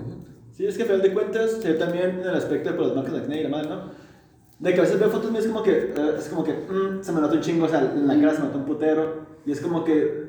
Sí, 0.53 0.67
es 0.67 0.77
que 0.77 0.83
a 0.85 0.87
final 0.87 1.03
de 1.03 1.13
cuentas, 1.13 1.61
yo 1.63 1.77
también 1.79 2.11
en 2.21 2.21
el 2.21 2.35
aspecto 2.35 2.73
de 2.73 2.79
las 2.79 2.95
marcas 2.95 3.13
de 3.15 3.19
acné 3.21 3.41
y 3.41 3.43
la 3.45 3.49
madre, 3.49 3.69
¿no? 3.69 3.91
De 4.59 4.73
que 4.73 4.79
a 4.81 4.83
veces 4.83 5.01
veo 5.01 5.11
fotos 5.11 5.33
mías 5.33 5.47
como 5.47 5.63
que, 5.63 5.71
eh, 5.97 6.15
es 6.19 6.29
como 6.29 6.45
que, 6.45 6.53
mm, 6.53 7.03
se 7.03 7.13
me 7.13 7.21
nota 7.21 7.35
un 7.35 7.41
chingo, 7.41 7.65
o 7.67 7.69
sea, 7.69 7.81
en 7.81 8.07
la 8.07 8.15
cara 8.21 8.33
se 8.35 8.41
me 8.41 8.47
nota 8.47 8.59
un 8.59 8.65
putero, 8.67 9.27
y 9.45 9.51
es 9.53 9.61
como 9.61 9.83
que 9.85 10.25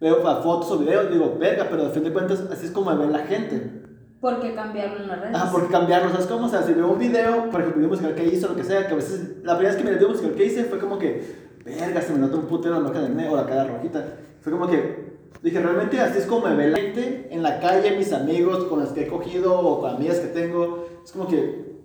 veo 0.00 0.16
fa- 0.20 0.42
fotos 0.42 0.70
o 0.72 0.78
videos, 0.78 1.10
digo, 1.12 1.36
verga, 1.38 1.68
pero 1.70 1.86
a 1.86 1.90
fin 1.90 2.02
de 2.02 2.12
cuentas, 2.12 2.42
así 2.50 2.66
es 2.66 2.72
como 2.72 2.90
me 2.92 3.06
ve 3.06 3.12
la 3.12 3.20
gente. 3.20 3.80
Porque 4.20 4.54
cambiaron 4.54 5.06
las 5.08 5.20
redes. 5.20 5.36
Ah, 5.38 5.48
porque 5.52 5.68
cambiarlo, 5.68 6.10
¿sabes 6.10 6.26
cómo? 6.26 6.46
O 6.46 6.48
sea, 6.48 6.62
si 6.62 6.72
veo 6.74 6.90
un 6.92 6.98
video, 6.98 7.50
por 7.50 7.60
ejemplo, 7.60 7.78
video 7.78 7.88
musical 7.88 8.14
que 8.14 8.26
hizo, 8.26 8.48
lo 8.48 8.56
que 8.56 8.64
sea, 8.64 8.86
que 8.86 8.92
a 8.94 8.96
veces, 8.96 9.36
la 9.44 9.56
primera 9.56 9.74
vez 9.74 9.76
que 9.76 9.84
me 9.84 9.90
el 9.90 9.96
video 9.96 10.08
musical 10.10 10.32
que 10.34 10.44
hice 10.44 10.64
fue 10.64 10.78
como 10.80 10.98
que, 10.98 11.41
verga, 11.64 12.02
se 12.02 12.12
me 12.12 12.18
nota 12.18 12.36
un 12.36 12.46
putero 12.46 12.80
la 12.80 12.90
de 12.90 13.06
acné 13.06 13.28
o 13.28 13.36
la 13.36 13.46
cara 13.46 13.64
rojita. 13.64 14.04
Fue 14.40 14.52
como 14.52 14.68
que, 14.68 15.18
dije, 15.42 15.60
realmente 15.60 16.00
así 16.00 16.18
es 16.18 16.26
como 16.26 16.46
me 16.46 16.56
ve 16.56 16.68
la 16.68 16.78
gente 16.78 17.28
en 17.30 17.42
la 17.42 17.60
calle, 17.60 17.96
mis 17.96 18.12
amigos 18.12 18.64
con 18.64 18.80
los 18.80 18.90
que 18.90 19.04
he 19.04 19.08
cogido 19.08 19.58
o 19.58 19.80
con 19.80 19.96
amigas 19.96 20.18
que 20.18 20.28
tengo. 20.28 20.86
Es 21.04 21.12
como 21.12 21.28
que, 21.28 21.82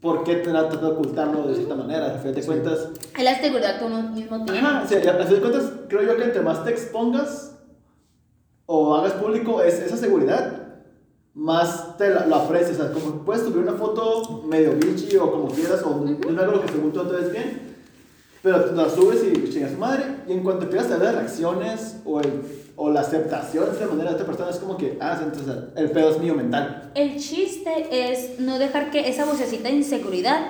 ¿por 0.00 0.24
qué 0.24 0.36
tratar 0.36 0.80
de 0.80 0.86
ocultarlo 0.86 1.46
de 1.46 1.54
cierta 1.54 1.74
manera? 1.74 2.14
A 2.14 2.18
fin 2.18 2.32
de 2.32 2.42
cuentas, 2.42 2.90
Es 3.16 3.24
la 3.24 3.40
seguridad 3.40 3.78
que 3.78 3.84
uno 3.84 4.02
mismo 4.10 4.44
tiene. 4.44 4.60
Ajá, 4.60 4.82
o 4.84 4.88
sea, 4.88 5.02
y 5.02 5.06
a 5.06 5.14
fin 5.24 5.34
de 5.34 5.40
cuentas, 5.40 5.72
creo 5.88 6.02
yo 6.02 6.16
que 6.16 6.24
entre 6.24 6.42
más 6.42 6.64
te 6.64 6.70
expongas 6.70 7.58
o 8.66 8.94
hagas 8.96 9.12
público 9.14 9.62
es 9.62 9.78
esa 9.78 9.96
seguridad, 9.96 10.62
más 11.32 11.96
te 11.96 12.10
la, 12.10 12.26
lo 12.26 12.34
aprecias. 12.36 12.78
O 12.78 12.82
sea, 12.82 12.92
como 12.92 13.24
puedes 13.24 13.42
subir 13.42 13.58
una 13.58 13.74
foto 13.74 14.42
medio 14.46 14.72
bichi 14.72 15.16
o 15.16 15.30
como 15.30 15.48
quieras, 15.48 15.82
o 15.82 16.04
de 16.04 16.28
un 16.28 16.38
ángulo 16.38 16.62
que 16.62 16.72
según 16.72 16.92
tú 16.92 17.04
ves 17.04 17.30
bien, 17.30 17.75
pero 18.46 18.64
tú 18.64 18.76
la 18.76 18.88
subes 18.88 19.24
y 19.24 19.52
chingas 19.52 19.72
su 19.72 19.76
madre, 19.76 20.04
y 20.28 20.32
en 20.32 20.44
cuanto 20.44 20.66
empiezas 20.66 20.92
a 20.92 20.98
ver 20.98 21.06
las 21.06 21.14
reacciones 21.16 21.96
o, 22.04 22.20
el, 22.20 22.42
o 22.76 22.92
la 22.92 23.00
aceptación 23.00 23.76
de 23.76 23.86
manera 23.86 24.10
de 24.10 24.14
otra 24.14 24.26
persona, 24.26 24.50
es 24.50 24.58
como 24.58 24.76
que, 24.76 24.96
ah, 25.00 25.18
entonces 25.20 25.52
el 25.74 25.90
pedo 25.90 26.10
es 26.10 26.20
mío 26.20 26.32
mental. 26.36 26.92
El 26.94 27.18
chiste 27.18 27.88
es 27.90 28.38
no 28.38 28.60
dejar 28.60 28.92
que 28.92 29.08
esa 29.08 29.24
vocecita 29.24 29.68
de 29.68 29.74
inseguridad 29.74 30.46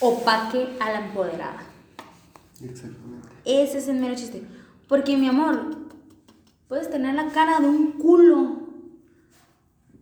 opaque 0.00 0.70
a 0.80 0.90
la 0.90 1.06
empoderada. 1.06 1.62
Exactamente. 2.60 3.28
Ese 3.44 3.78
es 3.78 3.86
el 3.86 4.00
mero 4.00 4.16
chiste. 4.16 4.42
Porque, 4.88 5.16
mi 5.16 5.28
amor, 5.28 5.76
puedes 6.66 6.90
tener 6.90 7.14
la 7.14 7.28
cara 7.28 7.60
de 7.60 7.68
un 7.68 7.92
culo, 7.92 8.56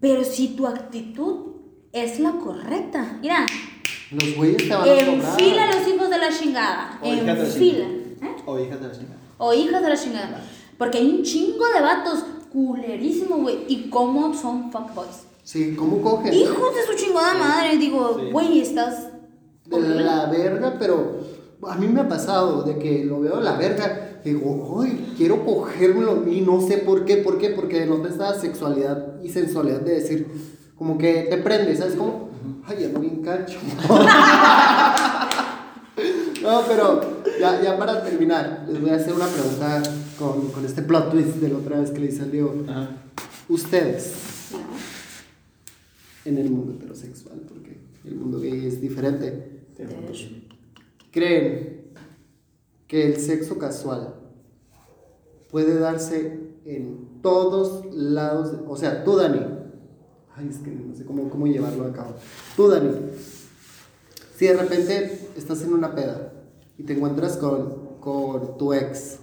pero 0.01 0.25
si 0.25 0.57
tu 0.57 0.67
actitud 0.67 1.57
es 1.93 2.19
la 2.21 2.33
correcta, 2.39 3.19
mira, 3.21 3.45
Los 4.13 4.37
güeyes 4.37 4.69
te 4.69 4.75
van 4.75 4.89
a 4.89 4.93
enfila 4.93 5.63
cobrar. 5.63 5.69
a 5.73 5.77
los 5.79 5.89
hijos 5.89 6.11
de 6.11 6.19
la 6.19 6.29
chingada. 6.39 6.99
O 7.03 7.07
hijas 7.13 7.27
de 7.27 7.45
la 7.45 7.53
chingada. 7.53 7.89
¿eh? 7.89 8.37
O 8.47 8.59
hijas 8.59 8.81
de 8.81 8.89
la 8.89 8.93
chingada. 8.95 9.19
O 9.39 9.55
hijas 9.55 9.83
de 9.83 9.89
la 9.89 9.97
chingada. 9.97 10.41
Porque 10.79 10.99
hay 10.99 11.09
un 11.11 11.23
chingo 11.23 11.65
de 11.75 11.81
vatos 11.81 12.25
culerísimos, 12.53 13.41
güey. 13.41 13.59
Y 13.69 13.89
cómo 13.89 14.35
son 14.35 14.71
fuckboys. 14.71 15.25
Sí, 15.45 15.75
¿cómo 15.77 16.01
cogen? 16.03 16.33
Hijos 16.33 16.75
de 16.75 16.83
su 16.87 17.05
chingada 17.05 17.35
madre. 17.35 17.77
Digo, 17.79 18.17
Sí. 18.21 18.31
güey, 18.31 18.61
estás. 18.61 19.09
de 19.65 19.79
la 19.81 20.27
verga, 20.27 20.77
pero 20.79 21.21
a 21.67 21.77
mí 21.77 21.87
me 21.89 22.01
ha 22.03 22.09
pasado 22.09 22.63
de 22.63 22.77
que 22.79 23.05
lo 23.07 23.21
veo 23.21 23.39
de 23.39 23.43
la 23.45 23.57
verga 23.57 24.21
digo, 24.23 24.81
ay, 24.83 25.15
quiero 25.17 25.45
cogérmelo 25.47 26.29
y 26.31 26.43
no 26.43 26.61
sé 26.61 26.79
por 26.79 27.05
qué, 27.07 27.17
¿por 27.19 27.39
qué? 27.39 27.51
Porque 27.51 27.81
denota 27.81 28.09
esta 28.11 28.39
sexualidad 28.39 29.21
y 29.23 29.31
sensualidad 29.31 29.81
de 29.81 29.95
decir, 29.95 30.29
como 30.77 30.99
que 30.99 31.27
te 31.31 31.39
prende, 31.39 31.75
¿sabes 31.75 31.95
cómo? 31.95 32.29
Ay, 32.67 32.83
ya 32.83 32.89
no 32.89 33.01
bien 33.01 33.23
cacho. 33.23 33.59
no, 36.43 36.63
pero 36.69 37.23
ya, 37.41 37.63
ya 37.63 37.79
para 37.79 38.03
terminar, 38.03 38.67
les 38.69 38.81
voy 38.81 38.91
a 38.91 38.97
hacer 38.97 39.13
una 39.13 39.27
pregunta 39.27 39.83
con, 40.19 40.49
con 40.53 40.65
este 40.65 40.83
plot 40.83 41.11
twist 41.11 41.37
de 41.37 41.49
la 41.49 41.59
otra 41.59 41.81
vez 41.81 41.91
que 41.91 41.99
le 42.01 42.07
hice 42.07 42.23
al 42.23 42.31
Diego. 42.31 42.55
Ajá. 42.69 42.89
Ustedes, 43.49 44.15
en 46.25 46.39
el 46.39 46.51
mundo 46.51 46.75
heterosexual, 46.75 47.41
porque 47.49 47.79
el 48.05 48.15
mundo 48.15 48.41
gay 48.41 48.67
es 48.67 48.81
diferente, 48.81 49.49
Sí. 50.13 50.49
¿creen 51.11 51.87
que 52.87 53.07
el 53.09 53.17
sexo 53.21 53.59
casual 53.59 54.15
puede 55.51 55.77
darse 55.79 56.39
en 56.65 57.21
todos 57.21 57.93
lados? 57.93 58.55
O 58.69 58.77
sea, 58.77 59.03
tú, 59.03 59.17
Dani, 59.17 59.41
ay, 60.37 60.49
es 60.49 60.59
que 60.59 60.71
no 60.71 60.95
sé 60.95 61.05
cómo, 61.05 61.29
cómo 61.29 61.47
llevarlo 61.47 61.87
a 61.87 61.93
cabo. 61.93 62.15
Tú, 62.57 62.69
Dani, 62.69 62.91
si 64.37 64.47
de 64.47 64.57
repente 64.57 65.29
estás 65.37 65.63
en 65.63 65.73
una 65.73 65.95
peda 65.95 66.33
y 66.79 66.83
te 66.83 66.95
encuentras 66.95 67.37
con, 67.37 67.99
con 68.01 68.59
tu 68.59 68.73
ex, 68.73 69.19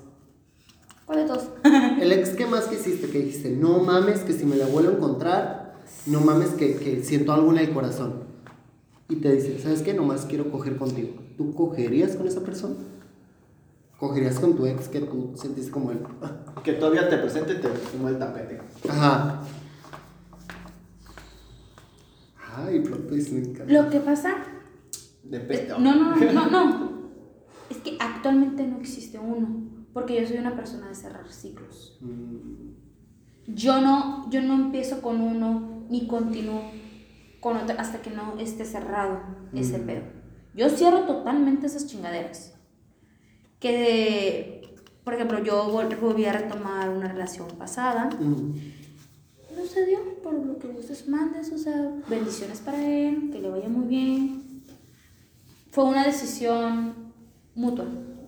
¿Cuál 1.06 1.19
de 1.19 1.26
todos? 1.26 1.45
el 2.02 2.11
ex 2.11 2.30
que 2.30 2.45
más 2.45 2.65
que 2.65 2.76
hiciste, 2.76 3.10
que 3.10 3.19
dijiste, 3.19 3.49
no 3.49 3.80
mames, 3.80 4.19
que 4.19 4.34
si 4.34 4.45
me 4.45 4.56
la 4.56 4.68
vuelvo 4.68 4.91
a 4.91 4.94
encontrar, 4.94 5.76
no 6.06 6.22
mames, 6.22 6.49
que, 6.49 6.76
que 6.76 7.03
siento 7.03 7.34
algo 7.34 7.52
en 7.52 7.57
el 7.57 7.73
corazón. 7.73 8.26
Y 9.10 9.15
te 9.15 9.31
dice, 9.31 9.57
¿sabes 9.60 9.81
qué? 9.81 9.95
Nomás 9.95 10.27
quiero 10.27 10.52
coger 10.52 10.77
contigo. 10.77 11.15
¿Tú 11.36 11.56
cogerías 11.56 12.15
con 12.15 12.27
esa 12.27 12.41
persona? 12.41 12.76
¿Cogerías 13.98 14.40
con 14.40 14.56
tu 14.56 14.68
ex 14.68 14.88
que 14.88 15.02
tú 15.02 15.34
sentiste 15.36 15.72
como 15.72 15.91
él? 15.91 15.99
Que 16.64 16.73
todavía 16.73 17.10
te 17.10 17.18
presente 17.18 17.56
te 17.56 17.69
como 17.91 18.10
el 18.10 18.19
tapete. 18.19 18.61
Ajá. 18.88 19.41
Ay, 22.65 22.80
plot 22.81 23.07
twist, 23.07 23.31
me 23.31 23.40
encanta. 23.40 23.72
Lo 23.72 23.90
que 23.90 23.99
pasa 23.99 24.36
Depende. 25.23 25.73
No, 25.80 25.94
no, 25.95 26.15
no, 26.15 26.31
no, 26.34 26.49
no. 26.49 26.90
Es 27.69 27.77
que 27.77 27.98
actualmente 27.99 28.65
no 28.65 28.80
existe 28.80 29.19
uno, 29.19 29.48
porque 29.94 30.19
yo 30.19 30.27
soy 30.27 30.38
una 30.38 30.56
persona 30.56 30.88
de 30.88 30.95
cerrar 30.95 31.27
ciclos. 31.31 31.99
Mm, 32.02 32.72
Yo 33.53 33.80
no, 33.81 34.27
yo 34.31 34.41
no 34.41 34.56
empiezo 34.56 35.02
con 35.03 35.22
uno 35.22 35.84
ni 35.90 36.07
continúo 36.07 36.64
con 37.40 37.57
otro 37.57 37.76
hasta 37.80 38.02
que 38.02 38.10
no 38.10 38.38
esté 38.40 38.65
cerrado 38.65 39.22
ese 39.53 39.77
Mm. 39.77 39.86
pedo. 39.86 40.02
Yo 40.56 40.69
cierro 40.69 41.02
totalmente 41.06 41.68
esas 41.68 41.86
chingaderas. 41.88 42.56
Que, 43.60 44.61
por 45.03 45.14
ejemplo, 45.14 45.44
yo 45.44 45.72
vol- 45.72 45.99
volví 45.99 46.26
a 46.26 46.34
retomar 46.34 46.90
una 46.90 47.07
relación 47.07 47.48
pasada. 47.57 48.10
mm, 48.19 48.53
Dio 49.64 49.99
por 50.23 50.34
lo 50.34 50.57
que 50.60 50.68
ustedes 50.68 51.07
mandes, 51.07 51.52
o 51.52 51.57
sea, 51.57 51.94
bendiciones 52.10 52.60
para 52.60 52.81
él, 52.86 53.30
que 53.31 53.40
le 53.40 53.49
vaya 53.49 53.68
muy 53.68 53.88
bien. 53.88 54.64
Fue 55.72 55.84
una 55.84 56.06
decisión 56.06 56.94
mutua, 57.56 57.86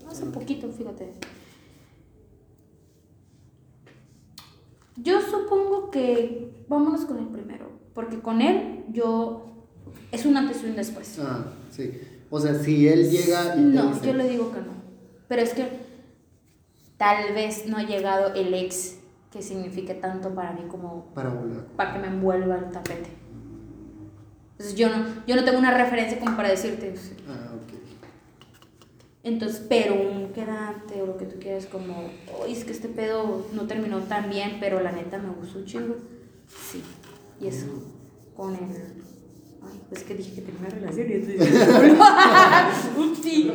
hace 0.09 0.25
poquito, 0.25 0.69
fíjate. 0.71 1.13
Yo 4.97 5.21
supongo 5.21 5.89
que 5.89 6.65
vámonos 6.67 7.05
con 7.05 7.17
el 7.17 7.27
primero, 7.27 7.69
porque 7.93 8.19
con 8.19 8.41
él 8.41 8.83
yo 8.91 9.45
es 10.11 10.25
un 10.25 10.37
antes 10.37 10.61
y 10.63 10.67
un 10.67 10.75
después. 10.75 11.17
Ah, 11.19 11.45
sí. 11.71 11.91
O 12.29 12.39
sea, 12.39 12.55
si 12.59 12.87
él 12.87 13.09
llega 13.09 13.55
y 13.57 13.61
No, 13.61 13.93
dice- 13.93 14.05
yo 14.07 14.13
le 14.13 14.29
digo 14.29 14.51
que 14.51 14.59
no. 14.59 14.73
Pero 15.27 15.41
es 15.41 15.53
que 15.53 15.67
tal 16.97 17.33
vez 17.33 17.65
no 17.67 17.77
ha 17.77 17.83
llegado 17.83 18.33
el 18.35 18.53
ex 18.53 18.97
que 19.31 19.41
signifique 19.41 19.93
tanto 19.95 20.29
para 20.35 20.51
mí 20.53 20.61
como 20.69 21.05
Para 21.13 21.29
volar. 21.29 21.65
para 21.77 21.93
que 21.93 21.99
me 21.99 22.07
envuelva 22.07 22.57
el 22.57 22.69
tapete. 22.71 23.09
Entonces 24.53 24.75
yo 24.75 24.89
no, 24.89 25.05
yo 25.25 25.35
no 25.35 25.43
tengo 25.43 25.57
una 25.57 25.75
referencia 25.75 26.19
como 26.19 26.35
para 26.35 26.49
decirte. 26.49 26.93
Ah, 27.27 27.51
ok. 27.55 27.73
Entonces, 29.23 29.63
pero 29.69 29.95
un 29.95 30.33
quedante 30.33 31.01
o 31.01 31.05
lo 31.05 31.17
que 31.17 31.25
tú 31.25 31.39
quieras, 31.39 31.65
como, 31.67 32.09
oye, 32.41 32.53
es 32.53 32.63
que 32.65 32.71
este 32.71 32.87
pedo 32.89 33.45
no 33.53 33.67
terminó 33.67 33.99
tan 34.01 34.29
bien, 34.29 34.57
pero 34.59 34.81
la 34.81 34.91
neta 34.91 35.17
me 35.19 35.29
gustó 35.29 35.59
un 35.59 35.65
chingo. 35.65 35.95
Sí. 36.47 36.81
Y 37.39 37.47
eso, 37.47 37.67
con 38.35 38.53
el. 38.55 38.61
Ay, 39.63 39.79
pues 39.89 40.03
que 40.03 40.15
dije 40.15 40.33
que 40.35 40.41
tenía 40.41 40.59
una 40.59 40.69
relación 40.69 41.07
y 41.09 41.13
entonces. 41.13 41.67
Upsi. 42.97 43.51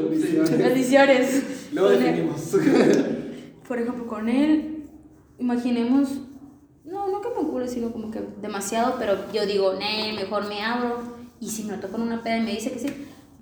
Bendiciones. 0.57 1.43
Él- 1.73 1.99
definimos. 1.99 2.57
por 3.67 3.79
ejemplo, 3.79 4.07
con 4.07 4.29
él, 4.29 4.76
imaginemos, 5.39 6.09
no, 6.85 7.09
no 7.11 7.21
que 7.21 7.29
me 7.31 7.47
ocurre, 7.49 7.69
sino 7.69 7.91
como 7.93 8.11
que 8.11 8.21
demasiado, 8.41 8.95
pero 8.99 9.15
yo 9.33 9.47
digo, 9.47 9.75
ne, 9.75 10.13
mejor 10.15 10.49
me 10.49 10.63
abro. 10.63 11.17
Y 11.41 11.49
si 11.51 11.65
me 11.65 11.73
lo 11.75 11.81
toco 11.81 11.97
en 11.97 12.03
una 12.03 12.23
peda 12.23 12.39
y 12.39 12.43
me 12.45 12.53
dice 12.53 12.73
que 12.73 12.79
sí, 12.79 12.89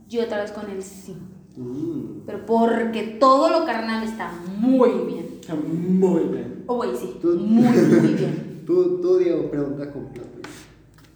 yo 0.08 0.22
otra 0.24 0.42
vez 0.42 0.50
con 0.52 0.68
él 0.70 0.82
sí. 0.82 1.16
Mm. 1.56 2.22
Pero 2.26 2.44
porque 2.46 3.16
todo 3.20 3.48
lo 3.48 3.64
carnal 3.64 4.02
está 4.02 4.32
muy 4.58 4.90
bien. 5.06 5.40
Muy 6.00 6.22
bien. 6.24 6.64
O 6.66 6.76
güey, 6.76 6.90
sí, 6.96 7.16
Tú- 7.20 7.36
muy, 7.36 7.68
muy 7.68 8.14
bien. 8.14 8.62
Tú, 8.66 8.98
tú, 9.02 9.18
Diego, 9.18 9.50
pregunta 9.50 9.92
twist. 9.92 10.48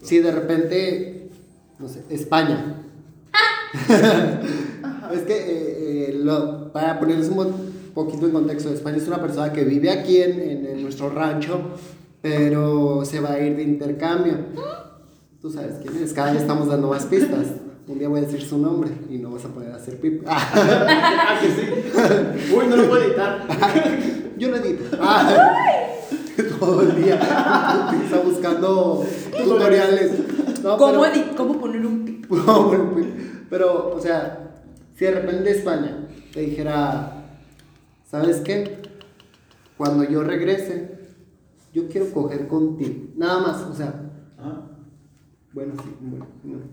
Si 0.02 0.18
de 0.18 0.30
repente, 0.30 1.30
no 1.78 1.88
sé, 1.88 2.04
España. 2.10 2.82
es 5.12 5.20
que, 5.22 5.32
eh, 5.32 6.10
eh, 6.10 6.20
lo- 6.22 6.70
para 6.72 7.00
ponerles 7.00 7.30
un 7.30 7.36
poquito 8.06 8.26
en 8.26 8.32
contexto, 8.32 8.72
España 8.72 8.96
es 8.98 9.06
una 9.08 9.20
persona 9.20 9.52
que 9.52 9.64
vive 9.64 9.90
aquí 9.90 10.20
en, 10.22 10.40
en- 10.40 10.66
en 10.66 10.82
nuestro 10.82 11.10
rancho, 11.10 11.60
pero 12.22 13.04
se 13.04 13.20
va 13.20 13.32
a 13.32 13.40
ir 13.40 13.56
de 13.56 13.62
intercambio. 13.62 14.34
Tú 15.40 15.50
sabes 15.50 15.74
quién 15.82 16.02
es, 16.02 16.12
cada 16.12 16.32
vez 16.32 16.42
estamos 16.42 16.68
dando 16.68 16.88
más 16.88 17.04
pistas. 17.06 17.46
Un 17.86 17.98
día 17.98 18.08
voy 18.08 18.18
a 18.20 18.22
decir 18.24 18.42
su 18.42 18.58
nombre 18.58 18.90
y 19.08 19.16
no 19.18 19.30
vas 19.30 19.44
a 19.46 19.48
poder 19.48 19.72
hacer 19.72 19.98
pip. 19.98 20.22
ah, 20.26 21.38
que 21.40 21.48
sí. 21.48 22.54
Uy, 22.54 22.66
no 22.68 22.76
lo 22.76 22.88
puedo 22.88 23.02
editar. 23.02 23.46
Yo 24.36 24.48
lo 24.50 24.56
edito. 24.56 24.84
Ah, 25.00 25.54
todo 26.60 26.82
el 26.82 27.02
día. 27.02 27.14
Está 28.04 28.18
buscando 28.24 29.04
tutoriales. 29.36 30.12
No, 30.62 30.76
¿Cómo, 30.76 31.02
pero- 31.02 31.36
¿Cómo 31.36 31.58
poner 31.58 31.86
un 31.86 32.04
pip? 32.04 32.26
Pero, 33.48 33.94
o 33.96 34.00
sea, 34.00 34.50
si 34.94 35.04
de 35.06 35.10
repente 35.12 35.50
España 35.52 36.06
te 36.34 36.40
dijera, 36.40 37.17
¿sabes 38.10 38.38
qué? 38.40 38.78
Cuando 39.76 40.04
yo 40.04 40.24
regrese, 40.24 40.98
yo 41.72 41.88
quiero 41.88 42.10
coger 42.12 42.48
contigo. 42.48 43.06
Nada 43.16 43.40
más, 43.40 43.62
o 43.62 43.74
sea, 43.74 44.10
Ajá. 44.38 44.62
bueno, 45.52 45.74
sí, 45.82 45.94
bueno, 46.00 46.26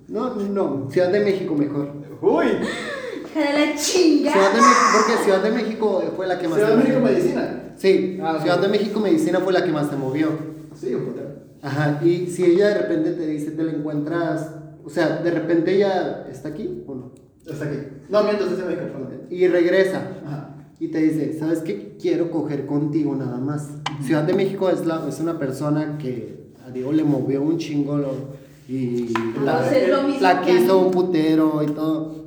no. 0.08 0.36
No, 0.36 0.36
no, 0.82 0.90
Ciudad 0.92 1.12
de 1.12 1.20
México 1.20 1.56
mejor. 1.56 1.92
Uy. 2.22 2.46
¡Hija 2.46 3.52
de 3.52 3.66
la 3.68 3.76
chinga! 3.76 4.32
Ciudad 4.32 4.52
de 4.54 4.62
México, 4.62 4.86
porque 4.98 5.24
Ciudad 5.24 5.44
de 5.44 5.52
México 5.52 6.04
fue 6.16 6.28
la 6.28 6.40
que 6.40 6.48
más 6.48 6.58
Ciudad 6.58 6.72
te 6.72 6.78
de 6.78 6.84
México 6.84 7.00
movió. 7.02 7.14
Medicina. 7.18 7.74
Sí, 7.78 8.20
Ah. 8.24 8.40
Ciudad 8.42 8.60
de 8.62 8.68
México 8.70 9.00
Medicina 9.02 9.40
fue 9.42 9.54
la 9.54 9.64
que 9.64 9.72
más 9.72 9.90
te 9.90 9.98
movió. 9.98 10.30
Sí, 10.74 10.94
joder. 10.94 11.36
Ajá, 11.62 12.00
y 12.04 12.28
si 12.28 12.46
ella 12.46 12.70
de 12.70 12.74
repente 12.80 13.12
te 13.12 13.28
dice, 13.28 13.52
te 13.52 13.64
la 13.64 13.72
encuentras, 13.74 14.52
o 14.84 14.90
sea, 14.90 15.18
de 15.18 15.32
repente 15.32 15.76
ella 15.76 16.26
está 16.32 16.50
aquí 16.50 16.84
o 16.88 16.96
no, 16.96 17.12
Hasta 17.52 17.66
aquí. 17.66 17.78
No, 18.10 18.24
mientras 18.24 18.50
México, 18.52 18.66
perdón. 18.94 19.22
y 19.30 19.48
regresa 19.48 20.02
Ajá. 20.26 20.45
Y 20.80 20.88
te 20.90 21.00
dice, 21.00 21.38
¿sabes 21.40 21.60
qué? 21.60 21.96
Quiero 22.02 22.32
coger 22.32 22.66
contigo 22.66 23.16
nada 23.16 23.38
más. 23.38 23.70
Ciudad 24.04 24.24
de 24.24 24.34
México 24.34 24.70
es, 24.70 24.86
la, 24.86 25.08
es 25.08 25.20
una 25.20 25.40
persona 25.40 25.98
que 25.98 26.46
a 26.68 26.72
Diego 26.72 26.92
le 26.92 27.04
movió 27.04 27.42
un 27.42 27.58
chingo 27.58 27.98
lo- 27.98 28.46
y 28.68 29.14
la, 29.44 29.60
Entonces, 29.60 29.84
es 29.84 29.90
lo 29.90 30.04
mismo 30.04 30.22
la 30.22 30.42
que 30.42 30.54
mí. 30.54 30.70
un 30.70 30.92
putero 30.92 31.64
y 31.64 31.68
todo. 31.68 32.26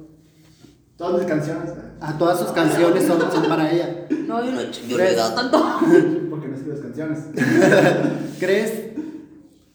Todas 0.97 1.19
mis 1.21 1.29
canciones. 1.29 1.73
A 2.01 2.17
todas 2.17 2.39
sus 2.39 2.49
canciones 2.53 3.05
son, 3.05 3.21
son 3.33 3.49
para 3.49 3.71
ella. 3.73 4.07
No, 4.27 4.45
yo 4.45 4.53
no, 4.53 4.61
yo 4.63 4.97
no 4.99 5.03
he 5.05 5.15
dado 5.15 5.35
tanto. 5.35 5.59
Porque 6.31 6.49
no 6.49 6.55
escribes 6.57 6.81
canciones. 6.81 7.19
¿Crees? 8.39 8.73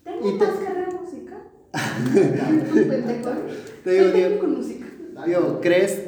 Tengo 0.04 0.30
Y 0.30 0.38
te- 0.38 0.46
más 0.46 0.56
carrera 0.56 0.90
musical. 1.02 1.44
Te 3.84 3.92
digo, 3.92 4.06
Diego. 4.14 4.46
Diego, 5.26 5.60
¿crees? 5.62 6.00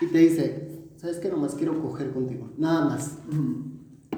Y 0.00 0.06
te 0.06 0.18
dice, 0.18 0.68
¿sabes 1.02 1.18
qué? 1.18 1.28
Nomás 1.28 1.56
quiero 1.56 1.82
coger 1.82 2.12
contigo. 2.12 2.48
Nada 2.56 2.84
más. 2.84 3.16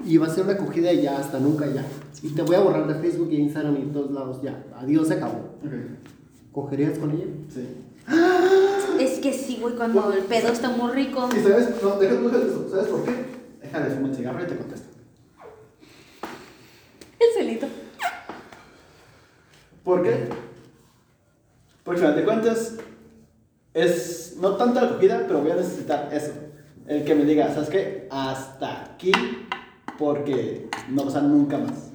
Y 0.04 0.18
va 0.18 0.26
a 0.26 0.30
ser 0.30 0.44
una 0.44 0.52
acogida 0.52 0.92
y 0.92 1.02
ya, 1.02 1.18
hasta 1.18 1.40
nunca 1.40 1.66
ya. 1.66 1.82
Y 2.22 2.28
te 2.28 2.42
voy 2.42 2.56
a 2.56 2.60
borrar 2.60 2.86
de 2.86 2.94
Facebook 2.96 3.32
y 3.32 3.36
Instagram 3.36 3.76
y 3.78 3.86
todos 3.86 4.10
lados 4.10 4.42
ya. 4.42 4.66
Adiós, 4.76 5.08
se 5.08 5.14
acabó. 5.14 5.48
¿Cogerías 6.52 6.98
con 6.98 7.10
ella? 7.12 7.24
Sí. 7.48 7.66
Es 9.00 9.18
que 9.18 9.32
sí, 9.32 9.58
güey, 9.60 9.74
cuando 9.76 10.12
el 10.12 10.24
pedo 10.24 10.48
está 10.48 10.68
muy 10.68 10.92
rico. 10.92 11.26
¿Y 11.34 11.42
sabes? 11.42 11.82
No, 11.82 11.96
deja 11.96 12.16
tú 12.16 12.28
eso. 12.28 12.68
¿Sabes 12.70 12.86
por 12.88 13.04
qué? 13.04 13.12
Déjale 13.62 13.90
fumar 13.90 14.10
un 14.10 14.14
cigarro 14.14 14.42
y 14.42 14.46
te 14.46 14.56
contesto. 14.56 14.88
El 17.18 17.26
celito. 17.34 17.66
¿Por 19.82 20.02
qué? 20.02 20.28
Porque 21.82 22.00
al 22.00 22.06
final 22.06 22.16
de 22.16 22.24
cuentas 22.24 22.74
es 23.72 24.36
no 24.38 24.56
tanta 24.56 24.82
acogida, 24.82 25.24
pero 25.26 25.40
voy 25.40 25.50
a 25.50 25.56
necesitar 25.56 26.10
eso. 26.12 26.32
El 26.86 27.04
que 27.04 27.14
me 27.14 27.24
diga, 27.24 27.52
¿sabes 27.54 27.70
qué? 27.70 28.08
Hasta 28.10 28.82
aquí, 28.82 29.12
porque 29.98 30.68
no 30.90 31.04
pasa 31.04 31.22
nunca 31.22 31.56
más. 31.56 31.90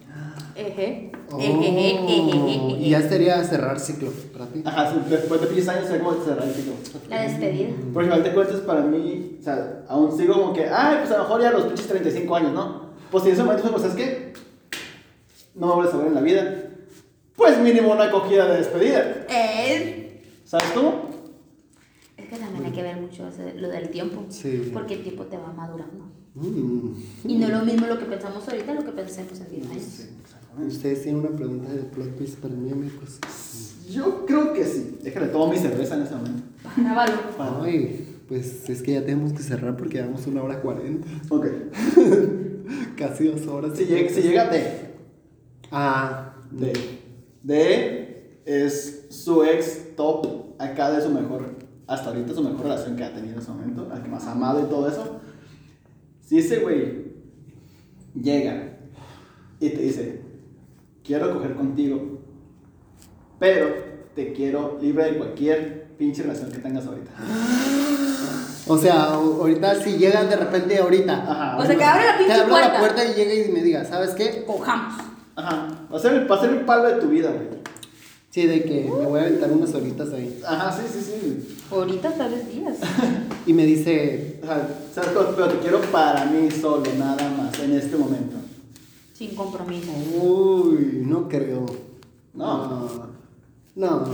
Eje. 0.56 1.12
Oh, 1.32 1.40
y 1.40 2.90
ya 2.90 3.02
sería 3.08 3.44
cerrar 3.44 3.80
ciclo 3.80 4.12
para 4.34 4.48
ti. 4.48 4.64
Ajá, 4.66 4.92
sí, 4.92 4.98
después 5.08 5.42
de 5.42 5.48
10 5.48 5.68
años, 5.70 5.88
sé 5.88 6.00
cómo 6.00 6.14
cerrar 6.24 6.48
el 6.48 6.54
ciclo. 6.54 6.74
La 7.08 7.22
despedida. 7.22 7.70
Por 7.94 8.04
ejemplo, 8.04 8.24
te 8.24 8.34
cuentas 8.34 8.60
para 8.62 8.82
mí, 8.82 9.38
o 9.40 9.44
sea, 9.44 9.84
aún 9.88 10.18
sigo 10.18 10.34
como 10.34 10.54
que, 10.54 10.68
ay, 10.68 10.98
pues 11.00 11.12
a 11.12 11.18
lo 11.18 11.24
mejor 11.24 11.42
ya 11.42 11.50
a 11.50 11.54
los 11.54 11.64
pinches 11.66 11.88
35 11.88 12.36
años, 12.36 12.54
¿no? 12.54 12.90
Pues 13.12 13.24
si 13.24 13.30
en 13.30 13.36
ese 13.36 13.44
momento, 13.44 13.70
pues, 13.70 13.82
¿sabes 13.84 13.96
qué? 13.96 14.34
No 15.54 15.68
me 15.68 15.74
voy 15.74 15.88
a 15.88 15.92
saber 15.92 16.08
en 16.08 16.16
la 16.16 16.22
vida. 16.22 16.64
Pues 17.36 17.60
mínimo 17.60 17.92
una 17.92 18.06
acogida 18.06 18.48
de 18.48 18.58
despedida. 18.58 19.26
Eh, 19.30 20.24
¿Sabes 20.46 20.68
cómo? 20.74 21.09
Que 22.30 22.38
también 22.38 22.66
hay 22.66 22.72
que 22.72 22.84
ver 22.84 22.98
mucho 23.02 23.28
ese- 23.28 23.56
lo 23.60 23.70
del 23.70 23.90
tiempo. 23.90 24.24
Sí. 24.30 24.70
Porque 24.74 24.96
el 24.96 25.04
tiempo 25.04 25.24
te 25.26 25.38
va 25.38 25.52
madurando. 25.52 26.06
Mm. 26.36 26.94
Y 27.28 27.38
no 27.38 27.48
es 27.48 27.54
lo 27.54 27.66
mismo 27.66 27.88
lo 27.88 27.98
que 27.98 28.06
pensamos 28.06 28.48
ahorita, 28.48 28.74
lo 28.74 28.84
que 28.86 28.92
pensemos 28.92 29.40
en 29.40 29.50
10 29.50 29.70
años. 29.72 30.08
Ustedes 30.68 31.04
tienen 31.04 31.22
una 31.26 31.36
pregunta 31.36 31.72
de 31.72 31.80
plot 31.84 32.18
twist 32.18 32.38
para 32.40 32.54
mí, 32.54 32.72
amigos. 32.72 33.20
Yo 33.90 34.26
creo 34.26 34.54
que 34.54 34.64
sí. 34.66 34.98
Déjale, 35.04 35.28
tomo 35.28 35.48
mi 35.52 35.58
cerveza 35.58 35.96
en 35.96 36.04
ese 36.04 36.16
momento. 36.16 36.44
Grábalo. 36.78 37.14
Para- 37.38 37.64
Ay, 37.64 38.06
pues 38.28 38.70
es 38.70 38.82
que 38.84 38.94
ya 38.94 39.02
tenemos 39.06 39.34
que 39.34 39.42
cerrar 39.42 39.76
porque 39.76 39.98
llevamos 39.98 40.28
una 40.28 40.44
hora 40.44 40.62
cuarenta. 40.62 41.08
Ok. 41.30 41.48
Casi 42.98 43.26
dos 43.28 43.48
horas. 43.48 43.76
Si 43.78 43.86
llega, 43.86 44.10
si 44.10 44.22
llega 44.22 44.48
D. 44.50 44.64
Ah, 45.72 46.36
D. 46.52 46.74
D 47.44 48.42
es 48.46 49.08
su 49.10 49.44
ex 49.44 49.96
top 49.96 50.28
acá 50.60 50.92
de 50.92 51.02
su 51.02 51.10
mejor, 51.10 51.56
hasta 51.90 52.10
ahorita 52.10 52.34
su 52.36 52.44
mejor 52.44 52.62
relación 52.62 52.96
que 52.96 53.04
ha 53.04 53.14
tenido 53.14 53.34
en 53.34 53.40
ese 53.42 53.50
momento, 53.52 53.90
al 53.92 54.04
que 54.04 54.10
más 54.10 54.24
ha 54.28 54.34
amado 54.34 54.62
y 54.62 54.70
todo 54.70 54.88
eso. 54.88 55.20
Si 56.22 56.38
ese 56.38 56.60
güey 56.60 57.14
llega 58.14 58.78
y 59.60 59.70
te 59.72 59.82
dice, 59.82 60.22
quiero 61.04 61.34
coger 61.34 61.56
contigo, 61.56 62.20
pero 63.40 63.68
te 64.16 64.34
quiero 64.34 64.78
libre 64.80 65.06
de 65.12 65.18
cualquier 65.18 65.88
pinche 65.98 66.22
relación 66.22 66.52
que 66.52 66.60
tengas 66.60 66.86
ahorita. 66.86 67.12
O 68.68 68.78
sea, 68.78 69.06
ahorita 69.14 69.82
si 69.82 69.98
llega 69.98 70.24
de 70.26 70.36
repente 70.36 70.78
ahorita. 70.78 71.14
Ajá. 71.14 71.58
O 71.58 71.66
sea, 71.66 71.76
que 71.76 71.84
abre 71.84 72.06
la 72.06 72.12
Te 72.14 72.18
pinche 72.20 72.34
abro 72.34 72.50
puerta. 72.50 72.74
la 72.74 72.80
puerta 72.80 73.06
y 73.06 73.14
llega 73.16 73.34
y 73.34 73.52
me 73.52 73.64
diga, 73.64 73.84
¿sabes 73.84 74.12
qué? 74.12 74.44
Cojamos. 74.46 74.94
Ajá. 75.36 75.68
Va 75.92 75.98
a 75.98 76.00
ser 76.00 76.14
el, 76.14 76.32
va 76.32 76.36
a 76.36 76.42
ser 76.42 76.52
el 76.52 76.62
palo 76.66 76.88
de 76.88 77.02
tu 77.02 77.08
vida, 77.08 77.32
güey. 77.32 77.48
Sí, 78.30 78.46
de 78.46 78.64
que 78.64 78.84
me 78.84 79.06
voy 79.08 79.20
a 79.20 79.24
aventar 79.24 79.52
unas 79.52 79.74
horitas 79.74 80.14
ahí. 80.14 80.40
Ajá, 80.46 80.72
sí, 80.72 80.84
sí, 80.92 81.00
sí. 81.02 81.58
Ahorita 81.72 82.12
tal 82.14 82.32
vez 82.32 82.48
días. 82.54 82.78
Y 83.48 83.54
me 83.54 83.66
dice, 83.66 84.40
¿sabes 84.94 85.10
pero 85.36 85.48
te 85.48 85.58
quiero 85.60 85.82
para 85.92 86.26
mí 86.26 86.52
solo, 86.52 86.84
nada 87.00 87.28
más, 87.36 87.58
en 87.60 87.74
este 87.74 87.98
momento. 87.98 88.36
Sin 89.14 89.34
compromiso. 89.34 89.90
uy, 90.22 91.04
no 91.06 91.28
creo. 91.28 91.66
No. 92.34 92.68
No. 92.76 93.10
No, 93.76 94.06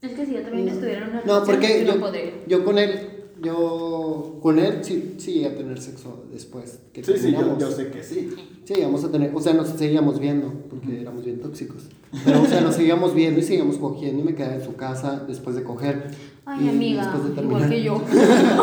Es 0.00 0.12
que 0.12 0.26
si 0.26 0.34
yo 0.34 0.42
también 0.42 0.68
estuviera 0.68 1.06
en 1.06 1.10
una 1.10 1.22
no 1.24 1.44
porque 1.44 1.66
relación, 1.66 1.86
yo, 1.86 1.94
no 1.94 2.00
podría. 2.00 2.30
yo 2.46 2.64
con 2.64 2.78
él, 2.78 3.09
yo 3.42 4.38
con 4.42 4.58
él 4.58 4.78
sí, 4.82 5.14
sí 5.18 5.44
a 5.44 5.56
tener 5.56 5.80
sexo 5.80 6.24
después. 6.32 6.80
Que 6.92 7.02
Sí, 7.02 7.12
sí, 7.16 7.32
yo, 7.32 7.58
yo 7.58 7.70
sé 7.70 7.90
que 7.90 8.02
sí. 8.02 8.30
Sí, 8.64 8.74
llegamos 8.74 9.04
a 9.04 9.10
tener, 9.10 9.34
o 9.34 9.40
sea, 9.40 9.54
nos 9.54 9.68
seguíamos 9.68 10.18
viendo, 10.20 10.52
porque 10.68 11.00
éramos 11.00 11.24
bien 11.24 11.40
tóxicos. 11.40 11.84
Pero, 12.24 12.42
o 12.42 12.46
sea, 12.46 12.60
nos 12.60 12.74
seguíamos 12.74 13.14
viendo 13.14 13.40
y 13.40 13.42
seguíamos 13.42 13.76
cogiendo 13.78 14.22
y 14.22 14.24
me 14.24 14.34
quedé 14.34 14.54
en 14.56 14.64
su 14.64 14.76
casa 14.76 15.24
después 15.26 15.56
de 15.56 15.62
coger. 15.62 16.10
Ay, 16.44 16.66
y 16.66 16.68
amiga, 16.68 17.12
después 17.12 17.36
de 17.36 17.42
igual 17.42 17.68
que 17.68 17.82
yo. 17.82 18.02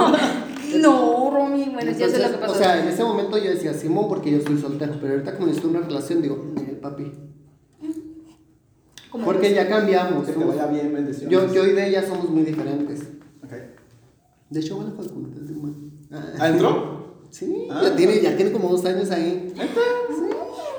no, 0.81 1.31
Romy, 1.31 1.65
bueno, 1.65 1.91
ya 1.91 1.97
sé 1.97 2.03
Entonces, 2.05 2.21
lo 2.21 2.31
que 2.31 2.37
pasó. 2.37 2.53
O 2.53 2.55
sea, 2.55 2.81
en 2.81 2.87
ese 2.89 3.03
momento 3.03 3.37
yo 3.37 3.49
decía, 3.49 3.73
Simón, 3.73 4.07
porque 4.07 4.31
yo 4.31 4.37
estoy 4.37 4.57
soltero, 4.59 4.95
pero 5.01 5.13
ahorita 5.13 5.35
como 5.35 5.47
necesito 5.47 5.69
una 5.69 5.81
relación, 5.81 6.21
digo, 6.21 6.45
"Ni 6.55 6.61
el 6.69 6.77
papi. 6.77 7.11
Porque 9.23 9.53
ya 9.53 9.67
cambiamos. 9.67 10.25
Que 10.25 10.33
te 10.33 10.43
vaya 10.43 10.67
bien, 10.67 10.93
bendiciones. 10.93 11.31
yo, 11.31 11.53
yo 11.53 11.65
y 11.65 11.71
de 11.73 11.89
ella 11.89 12.05
somos 12.05 12.29
muy 12.29 12.43
diferentes. 12.43 13.01
De 14.49 14.59
hecho, 14.59 14.77
va 14.77 14.83
a 14.83 14.87
la 14.87 14.91
facultad 14.93 15.41
de 15.41 15.53
humano. 15.53 15.75
¿Ah, 16.39 16.49
entró? 16.49 16.97
Sí, 17.29 17.67
Ah. 17.69 17.81
ya, 17.83 17.95
tiene, 17.95 18.21
ya 18.21 18.35
tiene 18.37 18.51
como 18.51 18.69
dos 18.69 18.85
años 18.85 19.11
ahí. 19.11 19.53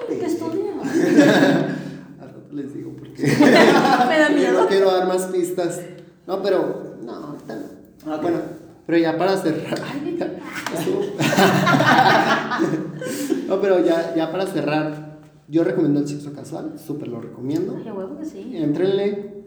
¿Qué 0.08 0.24
estudia? 0.24 0.72
Al 2.20 2.28
rato 2.28 2.52
les 2.52 2.74
digo 2.74 2.92
porque 2.98 3.22
Me 3.22 4.18
da 4.18 4.28
yo 4.30 4.34
miedo. 4.36 4.62
no 4.62 4.68
quiero 4.68 4.90
dar 4.90 5.06
más 5.06 5.26
pistas. 5.26 5.80
No, 6.26 6.42
pero, 6.42 6.96
no, 7.02 7.12
ahorita 7.14 7.56
no. 7.56 8.12
Ah. 8.12 8.18
Bueno, 8.22 8.38
pero 8.86 8.98
ya 8.98 9.18
para 9.18 9.36
cerrar. 9.36 9.78
Ay, 9.84 10.18
no, 13.48 13.60
pero 13.60 13.84
ya, 13.84 14.14
ya 14.14 14.30
para 14.32 14.46
cerrar, 14.46 15.18
yo 15.48 15.64
recomiendo 15.64 16.00
el 16.00 16.08
sexo 16.08 16.32
casual, 16.32 16.78
súper 16.78 17.08
lo 17.08 17.20
recomiendo. 17.20 17.76
Ay, 17.84 17.90
huevo 17.90 18.16
que 18.18 18.24
sí. 18.24 18.50
Entrenle, 18.54 19.37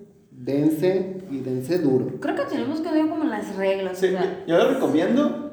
dense 0.43 1.17
y 1.29 1.39
dense 1.39 1.77
duro. 1.79 2.19
Creo 2.19 2.35
que 2.35 2.43
tenemos 2.43 2.79
que 2.81 2.91
ver 2.91 3.07
como 3.09 3.23
las 3.25 3.55
reglas. 3.55 3.97
Sí, 3.97 4.07
o 4.07 4.11
sea. 4.11 4.43
yo 4.47 4.57
lo 4.57 4.71
recomiendo, 4.73 5.51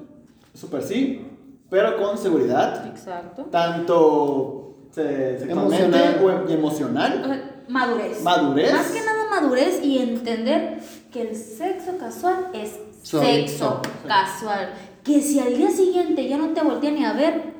súper 0.55 0.83
sí, 0.83 1.27
pero 1.71 1.97
con 1.99 2.17
seguridad, 2.17 2.87
Exacto. 2.87 3.45
tanto 3.51 4.75
se- 4.91 5.43
Emocional. 5.51 6.21
o 6.23 6.31
em- 6.31 6.51
emocional. 6.51 7.21
O 7.23 7.27
sea, 7.29 7.63
madurez. 7.69 8.23
Madurez. 8.23 8.73
Más 8.73 8.91
que 8.91 9.01
nada 9.01 9.25
madurez 9.31 9.81
y 9.85 9.99
entender 9.99 10.79
que 11.13 11.23
el 11.31 11.37
sexo 11.37 11.99
casual 11.99 12.49
es 12.55 12.79
Sexo. 13.03 13.21
sexo 13.23 13.83
casual. 14.07 14.71
Que 15.05 15.21
si 15.21 15.39
al 15.39 15.57
día 15.57 15.71
siguiente 15.71 16.27
ya 16.29 16.37
no 16.39 16.49
te 16.49 16.63
voltean 16.63 16.95
ni 16.95 17.05
a 17.05 17.13
ver, 17.13 17.58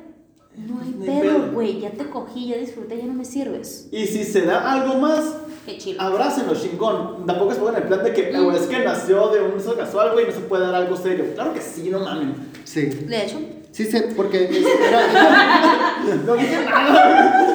no 0.67 0.81
hay 0.81 0.93
No 0.97 1.11
hay 1.13 1.21
pedo, 1.21 1.51
güey. 1.53 1.79
Ya 1.79 1.91
te 1.91 2.05
cogí, 2.09 2.47
ya 2.49 2.57
disfruté, 2.57 2.97
ya 2.97 3.05
no 3.05 3.13
me 3.13 3.25
sirves. 3.25 3.87
Y 3.91 4.05
si 4.07 4.23
se 4.23 4.41
da 4.41 4.71
algo 4.71 4.95
más, 4.95 5.23
Qué 5.65 5.77
chido. 5.77 6.01
abrácenlo, 6.01 6.53
chingón. 6.55 7.25
Tampoco 7.25 7.53
se 7.53 7.59
pongan 7.59 7.75
en 7.77 7.81
el 7.83 7.87
plan 7.87 8.03
de 8.03 8.13
que, 8.13 8.31
Mm. 8.31 8.45
"Oh, 8.45 8.51
es 8.51 8.61
que 8.63 8.79
nació 8.79 9.27
de 9.29 9.41
un 9.41 9.53
uso 9.57 9.75
casual, 9.75 10.11
güey, 10.13 10.25
no 10.27 10.31
se 10.31 10.39
puede 10.39 10.65
dar 10.65 10.75
algo 10.75 10.95
serio. 10.95 11.25
Claro 11.35 11.53
que 11.53 11.61
sí, 11.61 11.89
no 11.89 11.99
mamen. 11.99 12.35
Sí. 12.65 12.81
De 12.85 13.25
hecho, 13.25 13.39
Sí 13.71 13.85
sé, 13.85 14.01
porque 14.15 14.45
es- 14.45 14.51
era... 14.87 15.99
No 16.25 16.33
dije 16.33 16.57
nada. 16.65 17.45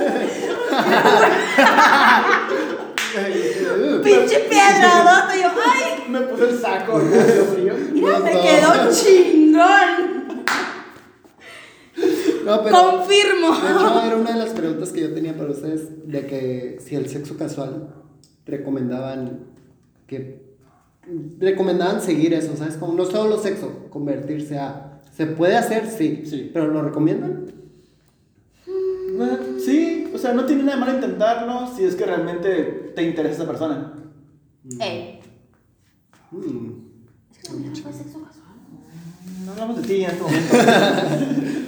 pinche 4.03 4.41
piedra, 4.49 5.29
y 5.37 5.43
yo, 5.43 5.49
ay, 5.65 6.05
Me 6.09 6.21
puse 6.21 6.51
el 6.51 6.61
saco, 6.61 6.99
mira, 6.99 8.19
me 8.21 8.35
No. 8.35 8.43
quedó 8.43 8.91
chingón. 8.93 10.45
No, 12.45 12.63
pero... 12.63 12.77
Confirmo. 12.77 13.49
De 13.49 13.73
hecho, 13.73 14.03
era 14.07 14.17
una 14.17 14.33
de 14.33 14.39
las 14.39 14.51
preguntas 14.51 14.91
que 14.91 15.01
yo 15.01 15.15
tenía 15.15 15.37
para 15.37 15.51
ustedes, 15.51 16.09
de 16.09 16.27
que 16.27 16.79
si 16.81 16.95
el 16.95 17.09
sexo 17.09 17.37
casual 17.37 17.89
recomendaban 18.47 19.41
que 20.07 20.45
recomendaban 21.39 22.01
seguir 22.01 22.35
eso, 22.35 22.57
¿sabes? 22.57 22.77
Como 22.77 22.95
no 22.95 23.05
solo 23.05 23.39
sexo, 23.39 23.89
convertirse 23.91 24.59
a 24.59 24.95
¿Se 25.17 25.27
puede 25.27 25.57
hacer? 25.57 25.89
Sí. 25.89 26.25
Sí. 26.27 26.51
¿Pero 26.53 26.69
lo 26.69 26.83
recomiendan? 26.83 27.47
Eh, 28.67 29.61
Sí, 29.65 30.11
o 30.13 30.19
sea, 30.19 30.33
no 30.33 30.45
tiene 30.45 30.65
nada 30.65 30.75
de 30.75 30.81
malo 30.81 30.95
intentarlo 30.95 31.75
si 31.75 31.85
es 31.85 31.95
que 31.95 32.05
realmente 32.05 32.93
te 32.95 33.03
interesa 33.03 33.37
esa 33.37 33.47
persona. 33.47 33.93
Ey. 34.81 35.21
Mm. 36.33 36.71
Es 37.31 37.39
que 37.39 37.49
también 37.49 37.77
fue 37.77 37.93
sexo 37.93 38.23
casual. 38.23 38.57
No 39.45 39.53
hablamos 39.53 39.77
de 39.77 39.83
ti 39.87 40.05
en 40.05 40.11
este 40.11 40.23
momento. 40.23 40.57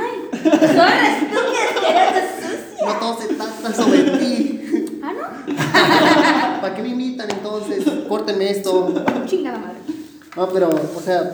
Ay, 0.00 0.16
son 0.32 0.92
estúpidas 1.10 1.70
que 1.80 1.90
eres 1.90 2.30
sucia. 2.36 2.86
No 2.86 2.92
todo 3.00 3.20
se 3.20 3.34
trata 3.34 3.72
sobre 3.74 4.02
ti. 4.18 5.00
Ah, 5.02 5.12
no. 5.12 6.60
¿Para 6.60 6.74
qué 6.74 6.82
me 6.82 6.88
imitan 6.90 7.30
entonces? 7.30 7.84
Córtenme 8.08 8.50
esto. 8.50 9.04
Chingada 9.26 9.58
madre. 9.58 9.78
No, 10.36 10.48
pero, 10.50 10.68
o 10.68 11.00
sea, 11.00 11.32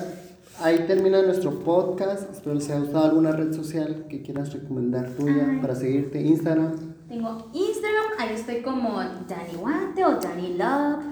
ahí 0.61 0.85
termina 0.87 1.23
nuestro 1.23 1.59
podcast. 1.61 2.31
Espero 2.33 2.55
les 2.55 2.71
haya 2.71 2.81
gustado 2.81 3.05
alguna 3.07 3.33
red 3.33 3.53
social 3.53 4.07
que 4.09 4.23
quieras 4.23 4.53
recomendar 4.53 5.11
tuya 5.11 5.47
Ay. 5.51 5.59
para 5.61 5.75
seguirte. 5.75 6.21
Instagram. 6.21 6.95
Tengo 7.09 7.51
Instagram, 7.53 8.05
ahí 8.19 8.35
estoy 8.35 8.63
como 8.63 8.99
Dani 8.99 9.55
Guante 9.59 10.05
o 10.05 10.17
Dani 10.17 10.57
Love. 10.57 11.05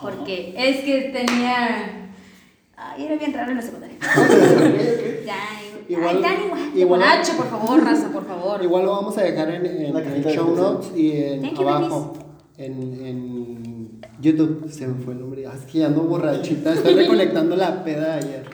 Porque 0.00 0.54
es 0.56 0.84
que 0.84 1.10
tenía. 1.12 2.10
Ay, 2.76 3.04
era 3.04 3.16
bien 3.16 3.32
raro 3.32 3.50
en 3.50 3.56
la 3.56 3.62
secundaria. 3.62 3.96
Dani. 5.26 5.61
Igual- 5.88 6.16
Ay, 6.16 6.22
Dani 6.22 6.48
Guante. 6.48 6.78
igual- 6.80 7.02
H, 7.02 7.32
por 7.36 7.46
favor, 7.48 7.84
raza, 7.84 8.08
por 8.12 8.26
favor. 8.26 8.62
Igual 8.62 8.84
lo 8.84 8.90
vamos 8.92 9.16
a 9.18 9.22
dejar 9.22 9.50
en, 9.50 9.66
en, 9.66 9.96
en 9.96 10.24
show 10.24 10.54
notes 10.54 10.90
y 10.96 11.12
en 11.12 11.42
Thank 11.42 11.58
you, 11.58 11.68
abajo. 11.68 12.12
En, 12.58 12.72
en 13.06 14.00
YouTube. 14.20 14.70
Se 14.70 14.86
me 14.86 14.94
fue 15.02 15.14
el 15.14 15.20
nombre. 15.20 15.46
Ah, 15.46 15.52
Es 15.58 15.64
que 15.70 15.78
ya 15.80 15.86
ando 15.86 16.02
borrachita. 16.02 16.72
Estoy 16.74 16.94
reconectando 16.94 17.56
la 17.56 17.82
peda 17.84 18.16
de 18.16 18.26
ayer. 18.26 18.44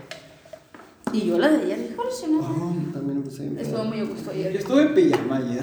Y 1.13 1.23
yo 1.27 1.39
la 1.39 1.49
de 1.49 1.63
ayer, 1.65 1.97
si 2.11 2.31
no. 2.31 2.41
Ay, 2.41 2.91
también 2.93 3.23
puse 3.23 3.51
Estuvo 3.59 3.85
muy 3.85 4.01
a 4.01 4.05
gusto 4.05 4.31
Yo 4.33 4.39
ayer. 4.41 4.57
estuve 4.57 4.83
en 4.83 4.95
pijama 4.95 5.37
ayer. 5.39 5.63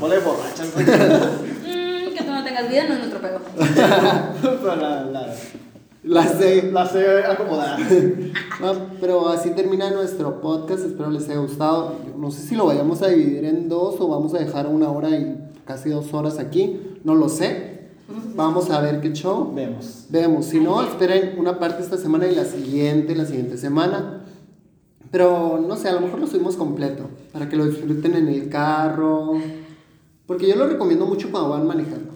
Bola 0.00 0.14
de 0.16 0.20
borrachas. 0.20 0.68
Mmm, 0.76 2.14
que 2.14 2.22
tú 2.24 2.30
no 2.30 2.44
tengas 2.44 2.68
vida 2.68 2.84
no 2.88 2.94
es 2.94 2.98
nuestro 3.00 3.20
pedo. 3.20 3.40
Pero 4.42 4.76
la, 4.76 5.04
la, 5.04 5.34
La 6.02 6.26
sé. 6.26 6.70
La 6.72 6.86
sé 6.86 7.24
acomodada. 7.24 7.78
No, 8.60 8.74
pero 9.00 9.28
así 9.30 9.50
termina 9.50 9.90
nuestro 9.90 10.42
podcast. 10.42 10.84
Espero 10.84 11.10
les 11.10 11.26
haya 11.30 11.38
gustado. 11.38 11.94
No 12.18 12.30
sé 12.30 12.42
si 12.42 12.54
lo 12.54 12.66
vayamos 12.66 13.00
a 13.00 13.08
dividir 13.08 13.46
en 13.46 13.70
dos 13.70 13.96
o 14.00 14.08
vamos 14.08 14.34
a 14.34 14.38
dejar 14.38 14.66
una 14.66 14.90
hora 14.90 15.08
y 15.08 15.38
casi 15.64 15.88
dos 15.88 16.12
horas 16.12 16.38
aquí. 16.38 16.78
No 17.02 17.14
lo 17.14 17.30
sé. 17.30 17.88
Vamos 18.34 18.68
a 18.68 18.82
ver 18.82 19.00
qué 19.00 19.12
show. 19.12 19.50
Vemos. 19.54 20.06
Vemos. 20.10 20.44
Si 20.44 20.60
no, 20.60 20.82
esperen 20.82 21.36
una 21.38 21.58
parte 21.58 21.82
esta 21.82 21.96
semana 21.96 22.26
y 22.26 22.34
la 22.34 22.44
siguiente, 22.44 23.14
la 23.14 23.24
siguiente 23.24 23.56
semana. 23.56 24.24
Pero 25.10 25.58
no 25.66 25.76
sé, 25.76 25.88
a 25.88 25.92
lo 25.92 26.02
mejor 26.02 26.20
lo 26.20 26.26
subimos 26.26 26.56
completo. 26.56 27.04
Para 27.32 27.48
que 27.48 27.56
lo 27.56 27.64
disfruten 27.64 28.14
en 28.14 28.28
el 28.28 28.50
carro. 28.50 29.40
Porque 30.26 30.46
yo 30.46 30.56
lo 30.56 30.66
recomiendo 30.66 31.06
mucho 31.06 31.30
cuando 31.30 31.48
van 31.48 31.66
manejando. 31.66 32.09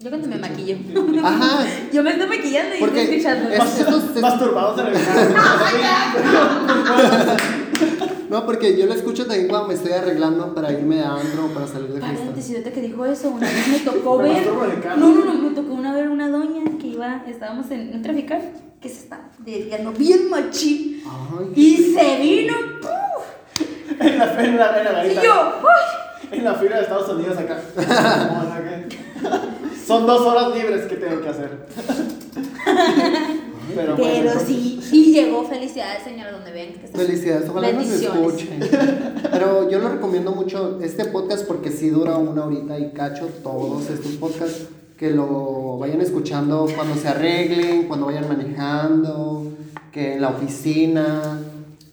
Yo 0.00 0.08
cuando 0.08 0.28
me 0.28 0.36
maquillo. 0.38 0.76
Ajá. 1.24 1.66
Yo 1.92 2.02
me 2.02 2.10
estoy 2.12 2.26
maquillando 2.28 2.74
y 2.76 2.78
Porque 2.80 3.02
estoy 3.02 3.16
escuchando. 3.18 3.50
es- 3.50 3.78
estos- 3.80 4.20
Masturbados 4.20 4.80
en 4.80 4.86
el 4.86 4.92
carro. 4.94 5.34
No, 8.30 8.46
porque 8.46 8.78
yo 8.78 8.86
lo 8.86 8.94
escucho 8.94 9.26
también 9.26 9.48
cuando 9.48 9.68
me 9.68 9.74
estoy 9.74 9.92
arreglando 9.92 10.54
para 10.54 10.72
irme 10.72 10.96
de 10.96 11.02
antro 11.04 11.46
o 11.46 11.48
para 11.48 11.66
salir 11.66 11.88
de 11.88 12.00
fiesta. 12.00 12.16
Paréntesis, 12.18 12.50
ahorita 12.52 12.70
que 12.72 12.80
dijo 12.80 13.04
eso, 13.04 13.28
una 13.30 13.46
vez 13.50 13.68
me 13.68 13.78
tocó 13.80 14.18
Me 14.18 14.28
ver. 14.30 14.46
en. 14.46 15.00
No, 15.00 15.08
no, 15.14 15.24
no, 15.24 15.34
me 15.34 15.50
tocó 15.54 15.74
una 15.74 15.92
ver 15.94 16.08
una 16.08 16.28
doña 16.30 16.62
que 16.80 16.86
iba, 16.86 17.22
estábamos 17.26 17.70
en 17.70 17.92
un 17.94 18.02
traficar, 18.02 18.40
que 18.80 18.88
se 18.88 19.00
está 19.00 19.20
desviando 19.38 19.92
bien 19.92 20.30
machín. 20.30 21.02
Ay. 21.06 21.52
Y 21.56 21.76
se 21.94 22.18
vino. 22.20 22.54
¡puf! 22.80 24.00
En 24.00 24.18
la, 24.18 24.44
en 24.44 24.56
la, 24.56 24.78
en 25.04 25.14
la 25.16 25.22
yo, 25.22 25.32
¡ay! 25.62 26.38
En 26.38 26.44
la 26.44 26.54
fila 26.54 26.76
de 26.76 26.82
Estados 26.82 27.08
Unidos 27.10 27.36
acá. 27.36 27.60
Son 29.86 30.06
dos 30.06 30.20
horas 30.22 30.54
libres 30.54 30.86
que 30.86 30.96
tengo 30.96 31.20
que 31.20 31.28
hacer. 31.28 31.66
Pero, 33.74 33.94
Pero 33.94 33.96
bueno, 33.96 34.32
sí, 34.44 34.80
y 34.90 35.12
llegó 35.12 35.44
felicidades, 35.44 36.02
señora, 36.02 36.32
donde 36.32 36.50
ven 36.50 36.74
que 36.74 36.86
está. 36.86 36.98
Felicidades, 36.98 37.48
ojalá 37.48 37.72
nos 37.72 37.86
escuchen. 37.86 38.60
Pero 39.30 39.70
yo 39.70 39.78
lo 39.78 39.90
recomiendo 39.90 40.32
mucho 40.32 40.80
este 40.82 41.04
podcast 41.04 41.46
porque 41.46 41.70
sí 41.70 41.88
dura 41.90 42.16
una 42.16 42.44
horita 42.44 42.78
y 42.78 42.90
cacho 42.90 43.28
todos 43.42 43.88
estos 43.90 44.12
podcasts. 44.12 44.68
Que 44.96 45.10
lo 45.10 45.78
vayan 45.78 46.00
escuchando 46.02 46.66
cuando 46.76 46.94
se 46.94 47.08
arreglen, 47.08 47.88
cuando 47.88 48.06
vayan 48.06 48.28
manejando, 48.28 49.46
que 49.92 50.14
en 50.14 50.20
la 50.20 50.28
oficina. 50.28 51.38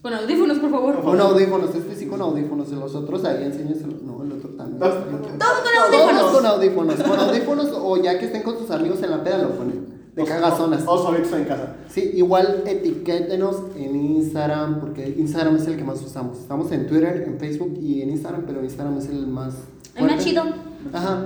Con 0.07 0.13
audífonos, 0.15 0.59
por 0.59 0.71
favor. 0.71 1.01
Con 1.03 1.19
audífonos, 1.19 1.75
este 1.75 1.93
sí 1.93 2.05
con 2.05 2.21
audífonos, 2.21 2.69
los 2.69 2.95
otros 2.95 3.25
ahí 3.25 3.43
enséñaselo. 3.43 3.97
No, 4.05 4.23
el 4.23 4.31
otro 4.31 4.51
también. 4.51 4.79
Todos 4.79 4.95
con 5.03 5.37
Todos 5.37 5.51
audífonos. 5.89 6.31
con 6.31 6.45
audífonos, 6.45 6.95
con 7.03 7.19
audífonos 7.19 7.67
o 7.73 7.97
ya 8.01 8.17
que 8.17 8.27
estén 8.27 8.41
con 8.43 8.57
sus 8.57 8.71
amigos 8.71 9.03
en 9.03 9.11
la 9.11 9.21
peda 9.21 9.39
lo 9.39 9.49
ponen. 9.49 9.85
De 10.15 10.23
cagazonas. 10.23 10.83
O 10.87 10.97
solitos 10.97 11.33
en 11.33 11.43
casa. 11.43 11.75
Sí, 11.89 12.09
igual 12.15 12.63
etiquétenos 12.65 13.63
en 13.75 13.97
Instagram, 13.97 14.79
porque 14.79 15.13
Instagram 15.17 15.57
es 15.57 15.67
el 15.67 15.75
que 15.75 15.83
más 15.83 16.01
usamos. 16.01 16.37
Estamos 16.39 16.71
en 16.71 16.87
Twitter, 16.87 17.25
en 17.27 17.37
Facebook 17.37 17.77
y 17.81 18.01
en 18.01 18.11
Instagram, 18.11 18.43
pero 18.47 18.63
Instagram 18.63 18.97
es 18.99 19.09
el 19.09 19.27
más. 19.27 19.55
El 19.93 20.05
más 20.05 20.23
chido. 20.23 20.43
Ajá. 20.93 21.25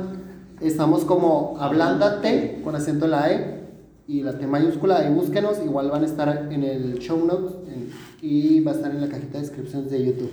Estamos 0.59 1.05
como 1.05 1.55
Ablándate 1.59 2.61
con 2.63 2.75
acento 2.75 3.05
en 3.05 3.11
la 3.11 3.31
E 3.31 3.61
y 4.07 4.23
la 4.23 4.39
T 4.39 4.47
mayúscula. 4.47 4.97
Ahí 4.97 5.13
búsquenos. 5.13 5.59
Igual 5.63 5.91
van 5.91 6.01
a 6.01 6.05
estar 6.07 6.47
en 6.51 6.63
el 6.63 6.97
show 6.97 7.23
notes 7.23 7.51
en- 7.67 7.90
y 8.21 8.59
va 8.61 8.71
a 8.71 8.75
estar 8.75 8.91
en 8.91 9.01
la 9.01 9.07
cajita 9.09 9.33
de 9.39 9.41
descripciones 9.41 9.91
de 9.91 10.05
YouTube. 10.05 10.31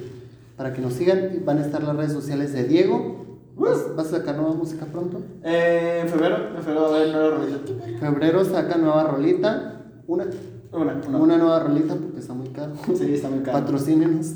Para 0.57 0.73
que 0.73 0.81
nos 0.81 0.95
sigan, 0.95 1.43
van 1.45 1.59
a 1.59 1.63
estar 1.67 1.83
las 1.83 1.97
redes 1.97 2.13
sociales 2.13 2.53
de 2.53 2.65
Diego. 2.65 3.27
¿Vas, 3.57 3.95
vas 3.97 4.07
a 4.09 4.19
sacar 4.19 4.37
nueva 4.37 4.55
música 4.55 4.87
pronto? 4.87 5.21
Eh, 5.45 6.01
en 6.03 6.09
febrero, 6.09 6.37
en 6.57 6.63
febrero 6.63 6.83
va 6.83 6.97
a 6.97 7.01
haber 7.01 7.09
nueva 7.13 7.31
rolita. 7.37 7.59
Febrero 8.01 8.45
saca 8.45 8.77
nueva 8.77 9.05
rolita. 9.05 9.83
Una, 10.07 10.27
Una, 10.73 11.01
una. 11.09 11.19
una 11.19 11.39
nueva 11.39 11.61
rolita 11.61 11.95
porque 11.97 12.21
está 12.21 12.35
muy 12.35 12.49
caro. 12.49 12.73
Sí, 12.97 13.15
está 13.15 13.29
muy 13.31 13.41
caro. 13.41 13.59
Patrocínenos. 13.59 14.27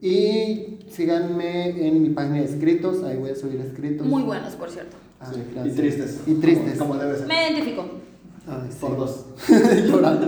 Y 0.00 0.78
síganme 0.90 1.86
en 1.88 2.02
mi 2.02 2.10
página 2.10 2.36
de 2.36 2.44
escritos. 2.44 3.02
Ahí 3.04 3.16
voy 3.16 3.30
a 3.30 3.36
subir 3.36 3.60
escritos. 3.60 4.06
Muy 4.06 4.22
buenos, 4.22 4.54
por 4.54 4.70
cierto. 4.70 4.96
Ah, 5.20 5.30
Sí. 5.32 5.40
Y 5.64 5.70
tristes. 5.74 6.20
Y 6.26 6.34
tristes. 6.34 6.78
Como, 6.78 6.90
como 6.92 7.02
debe 7.02 7.18
ser. 7.18 7.26
Me 7.26 7.50
identifico. 7.50 7.84
Ay, 8.48 8.68
sí. 8.70 8.78
Por 8.80 8.96
dos. 8.96 9.26
Llorando. 9.86 10.26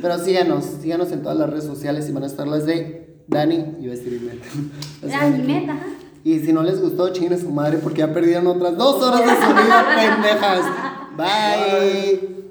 Pero 0.00 0.18
síganos, 0.18 0.64
síganos 0.80 1.12
en 1.12 1.22
todas 1.22 1.38
las 1.38 1.50
redes 1.50 1.64
sociales 1.64 2.08
y 2.08 2.12
van 2.12 2.24
a 2.24 2.26
estar 2.26 2.48
las 2.48 2.66
de 2.66 3.24
Dani 3.28 3.76
y 3.80 3.86
Vestir 3.86 4.14
y 4.14 4.24
Meta. 4.24 4.46
Y 6.24 6.38
si 6.38 6.52
no 6.52 6.62
les 6.62 6.80
gustó, 6.80 7.12
chinguen 7.12 7.34
a 7.34 7.38
su 7.38 7.50
madre 7.50 7.78
porque 7.78 7.98
ya 7.98 8.12
perdieron 8.12 8.46
otras 8.46 8.76
dos 8.76 9.02
horas 9.02 9.20
de 9.20 9.46
su 9.46 9.52
vida, 9.52 9.86
pendejas. 10.22 10.64
Bye. 11.16 12.41